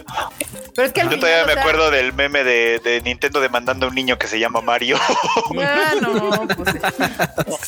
Pero 0.76 0.86
es 0.86 0.92
que 0.92 1.00
al 1.00 1.06
yo 1.06 1.14
final, 1.14 1.20
todavía 1.20 1.44
o 1.44 1.46
me 1.46 1.52
sea, 1.54 1.62
acuerdo 1.62 1.90
del 1.90 2.12
meme 2.12 2.44
de, 2.44 2.80
de 2.84 3.00
Nintendo 3.00 3.40
demandando 3.40 3.86
a 3.86 3.88
un 3.88 3.94
niño 3.94 4.18
que 4.18 4.26
se 4.26 4.38
llama 4.38 4.60
Mario. 4.60 4.98
Ah, 5.58 5.94
no, 6.00 6.46
pues 6.48 6.76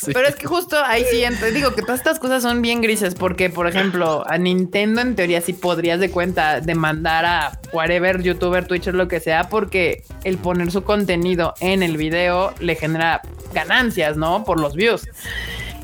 sí. 0.01 0.11
Pero 0.13 0.27
es 0.27 0.35
que 0.35 0.45
justo 0.45 0.77
ahí 0.83 1.03
sí, 1.09 1.23
te 1.39 1.51
digo 1.51 1.73
que 1.73 1.81
todas 1.81 1.99
estas 1.99 2.19
cosas 2.19 2.43
son 2.43 2.61
bien 2.61 2.81
grises 2.81 3.15
porque, 3.15 3.49
por 3.49 3.67
ejemplo, 3.67 4.23
a 4.27 4.37
Nintendo 4.37 5.01
en 5.01 5.15
teoría 5.15 5.41
sí 5.41 5.53
podrías 5.53 5.99
de 5.99 6.11
cuenta 6.11 6.59
demandar 6.59 7.25
a 7.25 7.59
whatever, 7.71 8.21
youtuber, 8.21 8.65
twitcher, 8.65 8.93
lo 8.93 9.07
que 9.07 9.19
sea, 9.19 9.49
porque 9.49 10.03
el 10.23 10.37
poner 10.37 10.71
su 10.71 10.83
contenido 10.83 11.53
en 11.61 11.83
el 11.83 11.97
video 11.97 12.53
le 12.59 12.75
genera 12.75 13.21
ganancias, 13.53 14.17
¿no? 14.17 14.43
Por 14.43 14.59
los 14.59 14.75
views. 14.75 15.07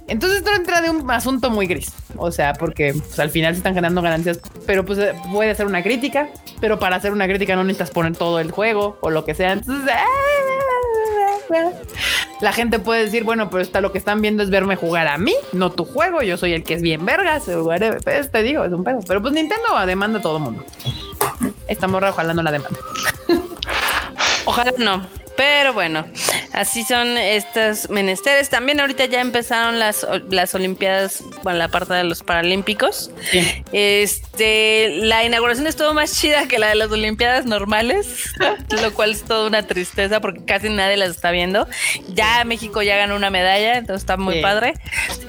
Entonces 0.07 0.39
esto 0.39 0.51
entra 0.53 0.81
de 0.81 0.89
un 0.89 1.09
asunto 1.09 1.49
muy 1.49 1.67
gris. 1.67 1.91
O 2.17 2.31
sea, 2.31 2.53
porque 2.53 2.93
pues, 2.93 3.19
al 3.19 3.29
final 3.29 3.53
se 3.53 3.57
están 3.57 3.73
generando 3.73 4.01
ganancias, 4.01 4.39
pero 4.65 4.85
pues 4.85 4.99
eh, 4.99 5.13
puede 5.31 5.55
ser 5.55 5.65
una 5.65 5.81
crítica, 5.81 6.29
pero 6.61 6.77
para 6.79 6.97
hacer 6.97 7.11
una 7.11 7.27
crítica 7.27 7.55
no 7.55 7.63
necesitas 7.63 7.91
poner 7.91 8.15
todo 8.15 8.39
el 8.39 8.51
juego 8.51 8.97
o 9.01 9.09
lo 9.09 9.25
que 9.25 9.33
sea. 9.33 9.53
Entonces, 9.53 9.91
la 12.41 12.53
gente 12.53 12.79
puede 12.79 13.05
decir, 13.05 13.23
bueno, 13.23 13.49
pero 13.49 13.63
está 13.63 13.81
lo 13.81 13.91
que 13.91 13.97
están 13.97 14.21
viendo 14.21 14.43
es 14.43 14.49
verme 14.49 14.75
jugar 14.75 15.07
a 15.07 15.17
mí, 15.17 15.33
no 15.53 15.71
tu 15.71 15.85
juego. 15.85 16.21
Yo 16.21 16.37
soy 16.37 16.53
el 16.53 16.63
que 16.63 16.75
es 16.75 16.81
bien 16.81 17.05
vergas. 17.05 17.45
Pues, 18.03 18.31
te 18.31 18.43
digo, 18.43 18.63
es 18.63 18.73
un 18.73 18.83
pedo. 18.83 18.99
Pero 19.07 19.21
pues 19.21 19.33
Nintendo 19.33 19.63
demanda 19.85 20.19
a 20.19 20.21
todo 20.21 20.39
mundo. 20.39 20.63
Esta 21.67 21.87
morra 21.87 22.11
ojalá 22.11 22.33
no 22.33 22.43
la 22.43 22.51
demanda. 22.51 22.79
Ojalá 24.45 24.71
no. 24.77 25.24
Pero 25.37 25.73
bueno, 25.73 26.05
Así 26.53 26.85
son 26.85 27.17
estos 27.17 27.89
menesteres. 27.89 28.49
También 28.49 28.79
ahorita 28.79 29.05
ya 29.07 29.19
empezaron 29.19 29.77
las, 29.77 30.07
las 30.29 30.55
Olimpiadas, 30.55 31.21
bueno, 31.43 31.59
la 31.59 31.67
parte 31.67 31.93
de 31.93 32.05
los 32.05 32.23
Paralímpicos. 32.23 33.11
Sí. 33.29 33.61
Este, 33.73 34.87
la 35.01 35.25
inauguración 35.25 35.67
estuvo 35.67 35.93
más 35.93 36.17
chida 36.17 36.47
que 36.47 36.57
la 36.59 36.69
de 36.69 36.75
las 36.75 36.89
Olimpiadas 36.89 37.45
normales, 37.45 38.29
lo 38.81 38.93
cual 38.93 39.11
es 39.11 39.23
toda 39.23 39.47
una 39.47 39.63
tristeza 39.67 40.21
porque 40.21 40.45
casi 40.45 40.69
nadie 40.69 40.95
las 40.95 41.09
está 41.09 41.31
viendo. 41.31 41.67
Ya 42.07 42.41
México 42.45 42.81
ya 42.81 42.95
ganó 42.95 43.17
una 43.17 43.29
medalla, 43.29 43.75
entonces 43.77 44.03
está 44.03 44.15
muy 44.15 44.35
Sí. 44.35 44.41
padre. 44.41 44.75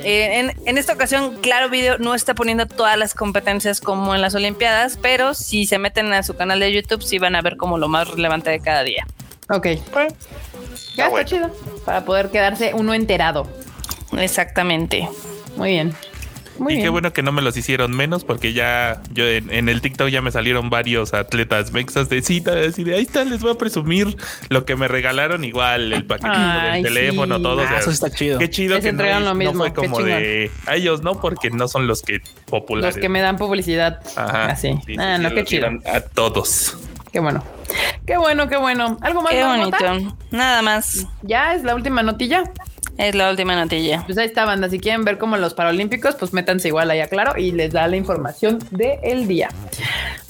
Eh, 0.05 0.39
en, 0.39 0.55
en 0.65 0.79
esta 0.79 0.93
ocasión, 0.93 1.39
Claro 1.41 1.71
Video 1.71 1.99
no 1.99 2.15
está 2.15 2.35
poniendo 2.35 2.67
todas 2.67 2.97
las 2.97 3.15
competencias 3.15 3.81
como 3.81 4.15
en 4.15 4.21
las 4.23 4.37
Olimpiadas, 4.37 4.97
pero 5.03 5.35
si 5.35 5.67
se 5.67 5.79
meten 5.79 6.13
a 6.13 6.23
su 6.23 6.37
canal 6.37 6.61
de 6.61 6.73
YouTube, 6.73 7.03
sí 7.03 7.19
van 7.19 7.35
a 7.35 7.43
ver 7.43 7.57
como 7.57 7.79
lo 7.79 7.89
más 7.89 8.07
relevante 8.09 8.51
de 8.51 8.61
cada 8.61 8.85
día. 8.85 9.05
Ok. 9.49 9.67
Ya 9.67 11.05
está 11.05 11.09
bueno. 11.09 11.29
chido. 11.29 11.51
Para 11.85 12.05
poder 12.05 12.31
quedarse 12.31 12.73
uno 12.75 12.95
enterado. 12.95 13.47
Exactamente. 14.19 15.09
Muy 15.57 15.71
bien. 15.73 15.95
Muy 16.59 16.73
y 16.73 16.77
bien. 16.77 16.87
qué 16.87 16.89
bueno 16.89 17.13
que 17.13 17.23
no 17.23 17.33
me 17.33 17.43
los 17.43 17.55
hicieron 17.59 17.95
menos 17.95 18.25
porque 18.25 18.55
ya 18.55 19.03
yo 19.13 19.27
en, 19.29 19.53
en 19.53 19.69
el 19.69 19.83
TikTok 19.83 20.09
ya 20.09 20.23
me 20.23 20.31
salieron 20.33 20.71
varios 20.71 21.13
atletas 21.13 21.71
mexas 21.71 22.09
de 22.09 22.23
cita, 22.23 22.53
así 22.67 22.83
de 22.83 22.95
ahí 22.95 23.03
está, 23.03 23.25
les 23.27 23.41
voy 23.43 23.53
a 23.53 23.57
presumir 23.57 24.17
lo 24.49 24.65
que 24.65 24.75
me 24.75 24.89
regalaron, 24.89 25.45
igual 25.45 25.93
el 25.93 26.07
paquetito 26.07 26.33
del 26.73 26.83
teléfono, 26.83 27.37
sí. 27.37 27.43
todo. 27.43 27.59
o 27.59 27.61
Ah, 27.61 27.69
sea, 27.69 27.79
eso 27.81 27.91
está 27.91 28.11
chido. 28.11 28.39
Qué 28.39 28.49
chido 28.49 28.77
Les 28.77 28.85
que 28.85 28.91
no, 28.91 28.97
entregaron 29.01 29.25
lo 29.25 29.31
no 29.33 29.35
mismo, 29.35 29.59
fue 29.59 29.69
qué 29.75 29.75
como 29.75 30.01
de 30.01 30.51
a 30.67 30.77
ellos, 30.77 31.03
¿no? 31.03 31.21
Porque 31.21 31.51
no 31.51 31.69
son 31.69 31.87
los 31.87 32.01
que 32.01 32.23
populares. 32.47 32.95
Los 32.95 33.03
que 33.03 33.11
me 33.11 33.21
dan 33.21 33.37
publicidad. 33.37 34.01
Ajá. 34.17 34.47
Así. 34.47 34.73
Sí, 34.87 34.95
sí, 34.95 34.97
ah, 34.99 35.17
sí, 35.19 35.23
no, 35.25 35.35
qué 35.35 35.45
chido. 35.45 35.69
A 35.85 36.01
todos. 36.01 36.79
Qué 37.13 37.21
bueno. 37.21 37.43
Qué 38.07 38.17
bueno, 38.17 38.49
qué 38.49 38.57
bueno. 38.57 38.99
¿Algo 39.01 39.23
más? 39.23 39.33
Qué 39.33 39.45
bonito. 39.45 40.17
Nada 40.31 40.63
más. 40.63 41.07
Ya 41.23 41.55
es 41.55 41.63
la 41.65 41.75
última 41.75 42.03
notilla. 42.03 42.45
Es 42.99 43.15
la 43.15 43.31
última 43.31 43.55
notilla. 43.55 44.03
Pues 44.07 44.17
ahí 44.17 44.27
está, 44.27 44.45
banda. 44.45 44.71
Si 44.71 44.79
quieren 44.79 45.05
ver 45.05 45.19
como 45.19 45.37
los 45.37 45.55
Paralímpicos, 45.55 46.15
pues 46.15 46.33
métanse 46.33 46.69
igual 46.69 46.91
allá, 46.91 47.09
claro, 47.09 47.39
y 47.39 47.53
les 47.53 47.73
da 47.73 47.87
la 47.89 47.97
información 47.97 48.59
del 48.71 49.29
día. 49.29 49.49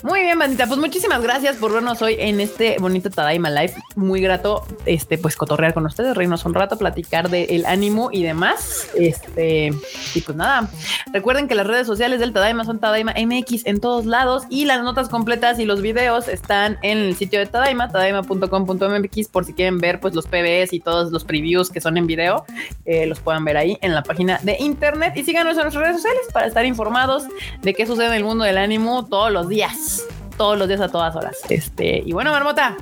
Muy 0.03 0.21
bien, 0.21 0.39
bandita. 0.39 0.67
Pues 0.67 0.79
muchísimas 0.79 1.23
gracias 1.23 1.57
por 1.57 1.73
vernos 1.73 2.03
hoy 2.03 2.17
en 2.19 2.41
este 2.41 2.77
bonito 2.79 3.11
Tadaima 3.11 3.51
Live. 3.51 3.75
Muy 3.95 4.21
grato, 4.21 4.65
este, 4.85 5.17
pues 5.17 5.37
cotorrear 5.37 5.75
con 5.75 5.87
ustedes, 5.87 6.17
reírnos 6.17 6.45
un 6.45 6.55
rato, 6.55 6.77
platicar 6.77 7.31
del 7.31 7.65
ánimo 7.67 8.11
y 8.13 8.23
demás. 8.23 8.89
Este, 8.95 9.73
y 10.15 10.21
pues 10.21 10.37
nada. 10.37 10.69
Recuerden 11.13 11.49
que 11.49 11.55
las 11.55 11.67
redes 11.67 11.87
sociales 11.87 12.21
del 12.21 12.33
Tadaima 12.33 12.65
son 12.65 12.79
Tadaima 12.79 13.15
MX 13.15 13.67
en 13.67 13.81
todos 13.81 14.07
lados 14.07 14.45
y 14.51 14.65
las 14.65 14.83
notas 14.83 15.09
completas 15.09 15.59
y 15.59 15.65
los 15.65 15.83
videos 15.83 16.29
están 16.29 16.79
en 16.83 16.99
el 16.99 17.17
sitio 17.17 17.39
de 17.39 17.47
Tadaima, 17.47 17.91
tadaima.com.mx, 17.91 19.29
por 19.29 19.45
si 19.45 19.55
quieren 19.55 19.79
ver 19.79 20.01
pues 20.01 20.15
los 20.15 20.27
PBs 20.27 20.73
y 20.73 20.81
todos 20.81 21.11
los 21.11 21.25
previews 21.25 21.71
que 21.71 21.81
son 21.81 21.97
en 21.97 22.07
video 22.07 22.45
eh, 22.85 23.07
los 23.07 23.21
puedan 23.21 23.45
ver 23.45 23.57
ahí 23.57 23.79
en 23.81 23.95
la 23.95 24.03
página 24.03 24.39
de 24.43 24.57
internet 24.61 25.13
y 25.17 25.25
síganos 25.25 25.57
en 25.57 25.63
nuestras 25.63 25.85
redes 25.85 25.97
sociales 25.97 26.23
para 26.33 26.47
estar 26.47 26.65
informados 26.65 27.25
de 27.63 27.75
qué 27.75 27.87
sucede 27.87 28.07
en 28.09 28.15
el 28.15 28.25
mundo 28.25 28.45
del 28.45 28.59
ánimo 28.59 29.07
todos 29.07 29.31
los 29.31 29.49
días, 29.49 30.05
todos 30.37 30.59
los 30.59 30.69
días 30.69 30.81
a 30.81 30.89
todas 30.89 31.15
horas. 31.17 31.37
Este, 31.49 32.03
y 32.05 32.13
bueno, 32.13 32.31
Marmota, 32.33 32.77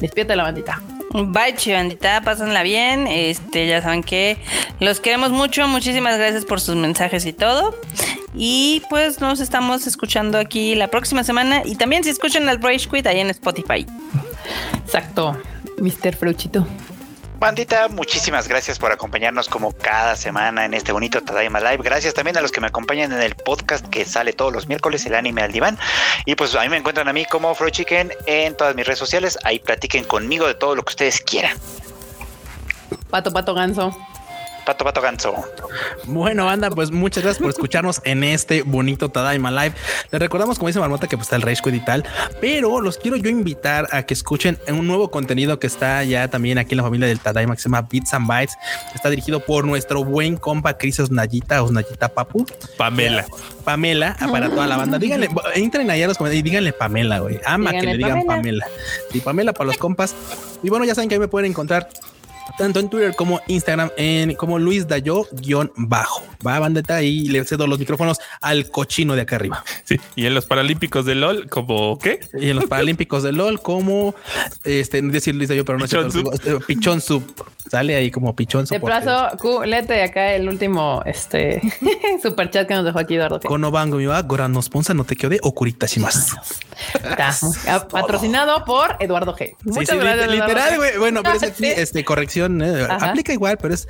despierta 0.00 0.36
la 0.36 0.44
bandita. 0.44 0.80
Bye, 1.12 1.56
chivandita, 1.56 2.20
pásenla 2.20 2.62
bien. 2.62 3.08
Este, 3.08 3.66
ya 3.66 3.82
saben 3.82 4.02
que 4.02 4.38
los 4.78 5.00
queremos 5.00 5.30
mucho. 5.30 5.66
Muchísimas 5.66 6.16
gracias 6.16 6.44
por 6.44 6.60
sus 6.60 6.76
mensajes 6.76 7.26
y 7.26 7.32
todo. 7.32 7.74
Y 8.32 8.82
pues 8.88 9.20
nos 9.20 9.40
estamos 9.40 9.88
escuchando 9.88 10.38
aquí 10.38 10.76
la 10.76 10.88
próxima 10.88 11.24
semana. 11.24 11.62
Y 11.64 11.74
también 11.74 12.04
si 12.04 12.10
escuchan 12.10 12.48
el 12.48 12.62
Rage 12.62 12.88
Quit 12.88 13.06
ahí 13.08 13.18
en 13.18 13.30
Spotify. 13.30 13.84
Exacto, 14.84 15.36
Mr. 15.78 16.14
Fruchito. 16.14 16.64
Bandita, 17.40 17.88
muchísimas 17.88 18.46
gracias 18.48 18.78
por 18.78 18.92
acompañarnos 18.92 19.48
como 19.48 19.72
cada 19.72 20.14
semana 20.14 20.66
en 20.66 20.74
este 20.74 20.92
bonito 20.92 21.22
Tadaima 21.22 21.58
Live. 21.58 21.78
Gracias 21.82 22.12
también 22.12 22.36
a 22.36 22.42
los 22.42 22.52
que 22.52 22.60
me 22.60 22.66
acompañan 22.66 23.12
en 23.12 23.22
el 23.22 23.34
podcast 23.34 23.86
que 23.88 24.04
sale 24.04 24.34
todos 24.34 24.52
los 24.52 24.68
miércoles, 24.68 25.06
el 25.06 25.14
anime 25.14 25.40
al 25.40 25.50
diván. 25.50 25.78
Y 26.26 26.34
pues 26.34 26.54
ahí 26.54 26.68
me 26.68 26.76
encuentran 26.76 27.08
a 27.08 27.14
mí 27.14 27.24
como 27.24 27.54
Fro 27.54 27.70
Chicken 27.70 28.12
en 28.26 28.54
todas 28.58 28.76
mis 28.76 28.86
redes 28.86 28.98
sociales. 28.98 29.38
Ahí 29.42 29.58
platiquen 29.58 30.04
conmigo 30.04 30.46
de 30.46 30.52
todo 30.52 30.74
lo 30.74 30.82
que 30.82 30.90
ustedes 30.90 31.22
quieran. 31.22 31.56
Pato, 33.08 33.32
pato, 33.32 33.54
ganso. 33.54 33.96
Pato, 34.70 34.84
pato, 34.84 35.00
ganso. 35.00 35.34
Bueno, 36.04 36.44
banda, 36.44 36.70
pues 36.70 36.92
muchas 36.92 37.24
gracias 37.24 37.42
por 37.42 37.50
escucharnos 37.50 38.00
en 38.04 38.22
este 38.22 38.62
bonito 38.62 39.08
Tadaima 39.08 39.50
Live. 39.50 39.74
Les 40.12 40.20
recordamos, 40.20 40.60
como 40.60 40.68
dice 40.68 40.78
Marmota, 40.78 41.08
que 41.08 41.16
pues 41.16 41.26
está 41.26 41.34
el 41.34 41.42
Rage 41.42 41.60
Quit 41.60 41.74
y 41.74 41.84
tal, 41.84 42.04
pero 42.40 42.80
los 42.80 42.96
quiero 42.96 43.16
yo 43.16 43.28
invitar 43.28 43.88
a 43.90 44.04
que 44.04 44.14
escuchen 44.14 44.60
un 44.68 44.86
nuevo 44.86 45.10
contenido 45.10 45.58
que 45.58 45.66
está 45.66 46.04
ya 46.04 46.28
también 46.28 46.56
aquí 46.58 46.74
en 46.74 46.76
la 46.76 46.82
familia 46.84 47.08
del 47.08 47.18
Tadaima, 47.18 47.56
que 47.56 47.62
se 47.62 47.68
llama 47.68 47.82
Bits 47.90 48.14
and 48.14 48.28
Bytes. 48.28 48.56
Está 48.94 49.10
dirigido 49.10 49.40
por 49.40 49.64
nuestro 49.64 50.04
buen 50.04 50.36
compa 50.36 50.78
Chris 50.78 51.00
Osnayita, 51.00 51.64
Osnayita 51.64 52.08
Papu. 52.08 52.46
Pamela. 52.78 53.26
Pamela, 53.64 54.16
para 54.30 54.50
toda 54.50 54.68
la 54.68 54.76
banda. 54.76 55.00
Díganle, 55.00 55.30
entren 55.56 55.90
allá 55.90 56.04
a 56.04 56.08
los 56.08 56.16
comentarios 56.16 56.46
y 56.46 56.48
díganle 56.48 56.72
Pamela, 56.72 57.18
güey. 57.18 57.40
Ama 57.44 57.72
que 57.72 57.82
le 57.82 57.96
digan 57.96 58.24
Pamela. 58.24 58.66
Pamela. 58.66 58.66
Y 59.12 59.18
Pamela 59.18 59.52
para 59.52 59.66
los 59.66 59.78
compas. 59.78 60.14
Y 60.62 60.70
bueno, 60.70 60.84
ya 60.84 60.94
saben 60.94 61.08
que 61.08 61.16
ahí 61.16 61.18
me 61.18 61.26
pueden 61.26 61.50
encontrar 61.50 61.88
tanto 62.56 62.80
en 62.80 62.88
Twitter 62.88 63.14
como 63.14 63.40
Instagram 63.46 63.90
en 63.96 64.34
como 64.34 64.58
Luis 64.58 64.86
Dayo 64.86 65.26
guion 65.32 65.72
bajo. 65.76 66.22
Va 66.46 66.58
bandeta 66.58 67.02
y 67.02 67.28
le 67.28 67.44
cedo 67.44 67.66
los 67.66 67.78
micrófonos 67.78 68.18
al 68.40 68.70
cochino 68.70 69.14
de 69.14 69.22
acá 69.22 69.36
arriba. 69.36 69.64
Sí. 69.84 70.00
Y 70.16 70.26
en 70.26 70.34
los 70.34 70.46
Paralímpicos 70.46 71.04
de 71.04 71.14
LOL, 71.14 71.48
como 71.48 71.98
qué? 71.98 72.20
Y 72.34 72.50
en 72.50 72.56
los 72.56 72.66
Paralímpicos 72.66 73.22
de 73.22 73.32
LOL 73.32 73.60
como 73.60 74.14
este 74.64 75.02
no 75.02 75.12
decir 75.12 75.34
Luis 75.34 75.48
Dayo, 75.48 75.64
pero 75.64 75.78
no 75.78 75.84
Pichón 75.84 76.10
este, 76.32 76.60
Pichón 76.60 77.00
Sub. 77.00 77.22
Sale 77.70 77.94
ahí 77.94 78.10
como 78.10 78.34
Pichón 78.34 78.64
De 78.64 78.78
Sub. 78.78 78.84
plazo, 78.84 79.36
Q, 79.38 79.64
léete 79.64 80.02
acá 80.02 80.34
el 80.34 80.48
último 80.48 81.02
este 81.06 81.60
super 82.22 82.50
chat 82.50 82.66
que 82.66 82.74
nos 82.74 82.84
dejó 82.84 82.98
aquí 82.98 83.14
Eduardo. 83.14 83.40
Kono 83.40 83.70
bango 83.70 83.96
mi 83.96 84.06
wa 84.06 84.20
goran 84.22 84.52
no 84.52 84.62
sponsor 84.62 84.96
no 84.96 85.04
te 85.04 85.16
quede 85.16 85.38
okurita 85.42 85.86
shimasu. 85.86 86.36
Está 86.94 87.34
muy- 87.42 87.56
patrocinado 87.90 88.64
por 88.64 88.96
Eduardo 89.00 89.34
G. 89.36 89.48
Sí, 89.50 89.56
Muchas 89.64 89.88
sí, 89.90 89.96
gracias, 89.98 90.30
literal, 90.30 90.76
güey. 90.76 90.98
Bueno, 90.98 91.22
pero 91.22 91.36
es 91.36 91.42
aquí, 91.42 91.64
Sí. 91.64 91.72
este, 91.76 92.04
corrección, 92.04 92.62
eh, 92.62 92.86
aplica 92.88 93.32
igual, 93.32 93.58
pero 93.60 93.74
es 93.74 93.86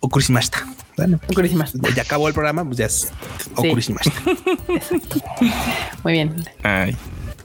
okurishimashita. 0.00 0.64
Bueno, 0.96 1.18
Purísimas. 1.32 1.72
ya 1.94 2.02
acabó 2.02 2.28
el 2.28 2.34
programa, 2.34 2.64
pues 2.64 2.76
ya 2.78 2.86
es 2.86 3.10
okurishimashita. 3.54 4.20
Muy 6.04 6.12
bien. 6.12 6.44
Ay. 6.62 6.96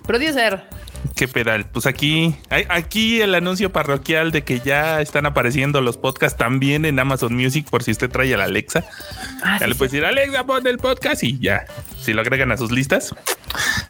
Producer. 0.06 0.64
Qué 1.16 1.28
pedal. 1.28 1.66
Pues 1.66 1.86
aquí, 1.86 2.36
hay- 2.50 2.66
aquí 2.70 3.22
el 3.22 3.36
anuncio 3.36 3.72
parroquial 3.72 4.32
de 4.32 4.44
que 4.44 4.60
ya 4.60 5.02
están 5.02 5.26
apareciendo 5.26 5.82
los 5.82 5.98
podcasts 5.98 6.38
también 6.38 6.86
en 6.86 7.00
Amazon 7.00 7.36
Music 7.36 7.68
por 7.70 7.84
si 7.84 7.92
usted 7.92 8.10
trae 8.10 8.34
a 8.34 8.38
la 8.38 8.46
Alexa. 8.46 8.84
Ah, 9.44 9.58
ya 9.60 9.66
sí, 9.66 9.70
le 9.72 9.76
puede 9.76 9.92
decir, 9.92 10.06
Alexa, 10.06 10.44
pon 10.46 10.66
el 10.68 10.78
podcast 10.78 11.24
y 11.24 11.38
ya. 11.40 11.66
Si 12.02 12.14
lo 12.14 12.22
agregan 12.22 12.52
a 12.52 12.58
sus 12.58 12.72
listas, 12.72 13.14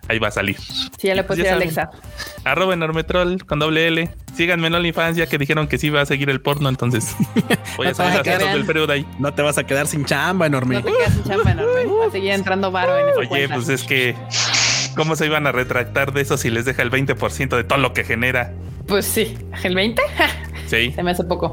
ahí 0.08 0.20
va 0.20 0.30
a 0.30 0.32
salir. 0.32 0.58
Sí, 0.60 1.08
ya 1.08 1.16
le 1.16 1.24
puse 1.24 1.44
ya 1.44 1.52
a. 1.52 1.56
Alexa. 1.56 1.90
Arroba 2.44 2.74
enormetrol 2.74 3.46
con 3.46 3.60
doble 3.60 3.88
L. 3.88 4.10
Síganme 4.36 4.68
en 4.68 4.76
OnlyFans 4.76 5.16
ya 5.18 5.28
que 5.28 5.38
dijeron 5.38 5.68
que 5.68 5.78
sí 5.78 5.90
va 5.90 6.02
a 6.02 6.06
seguir 6.06 6.30
el 6.30 6.42
porno, 6.42 6.68
entonces 6.70 7.16
voy 7.78 7.88
a 7.88 7.94
para 7.94 8.16
las 8.16 8.28
fotos 8.28 8.54
del 8.54 8.66
periodo 8.66 8.92
ahí. 8.94 9.06
No 9.20 9.34
te 9.34 9.42
vas 9.42 9.58
a 9.58 9.64
quedar 9.66 9.88
sin 9.88 10.04
chamba, 10.06 10.46
enorme. 10.46 10.76
No 10.76 10.84
te 10.84 10.92
quedas 10.92 11.14
sin 11.14 11.24
chamba 11.24 11.52
enorme. 11.52 11.86
Va 11.86 12.06
a 12.08 12.12
seguir 12.12 12.32
entrando 12.32 12.70
varo 12.72 12.98
en 12.98 13.10
esa 13.10 13.20
Oye, 13.20 13.28
cuenta. 13.30 13.56
pues 13.56 13.70
es 13.70 13.84
que, 13.84 14.14
¿cómo 14.96 15.16
se 15.16 15.26
iban 15.26 15.48
a 15.48 15.52
retractar 15.52 16.14
de 16.14 16.22
eso 16.22 16.38
si 16.38 16.50
les 16.50 16.66
deja 16.66 16.82
el 16.82 16.92
20% 16.92 17.56
de 17.56 17.64
todo 17.64 17.80
lo 17.80 17.94
que 17.94 18.04
genera? 18.04 18.54
Pues 18.88 19.06
sí, 19.06 19.38
el 19.64 19.74
20 19.76 20.02
Sí. 20.68 20.92
se 20.94 21.04
me 21.04 21.12
hace 21.12 21.24
poco. 21.24 21.52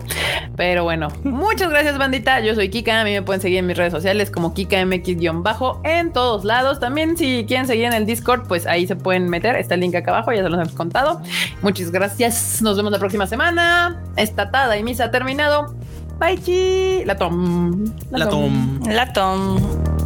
Pero 0.57 0.85
bueno, 0.85 1.09
muchas 1.23 1.69
gracias, 1.71 1.99
bandita. 1.99 2.41
Yo 2.41 2.55
soy 2.55 2.71
Kika. 2.71 3.03
A 3.03 3.05
mí 3.05 3.13
me 3.13 3.21
pueden 3.21 3.43
seguir 3.43 3.59
en 3.59 3.67
mis 3.67 3.77
redes 3.77 3.93
sociales 3.93 4.31
como 4.31 4.55
KikaMX-bajo 4.55 5.83
en 5.85 6.13
todos 6.15 6.45
lados. 6.45 6.81
También, 6.81 7.17
si 7.19 7.45
quieren 7.47 7.67
seguir 7.67 7.85
en 7.87 7.93
el 7.93 8.07
Discord, 8.07 8.47
pues 8.49 8.67
ahí 8.67 8.87
se 8.87 8.97
pueden 8.97 9.29
meter. 9.29 9.57
Está 9.57 9.75
el 9.75 9.81
link 9.81 9.95
acá 9.95 10.13
abajo, 10.13 10.33
ya 10.33 10.43
se 10.43 10.49
los 10.49 10.59
hemos 10.59 10.73
contado. 10.73 11.21
Muchas 11.61 11.91
gracias. 11.91 12.63
Nos 12.63 12.77
vemos 12.79 12.91
la 12.91 12.99
próxima 12.99 13.27
semana. 13.27 14.03
Esta 14.17 14.51
tada 14.51 14.79
y 14.79 14.83
misa 14.83 15.05
ha 15.05 15.11
terminado. 15.11 15.75
Bye, 16.19 16.39
chi. 16.39 17.05
La 17.05 17.17
tom. 17.17 17.85
La 18.11 18.29
tom. 18.31 18.81
La 18.87 19.13
Tom. 19.13 20.02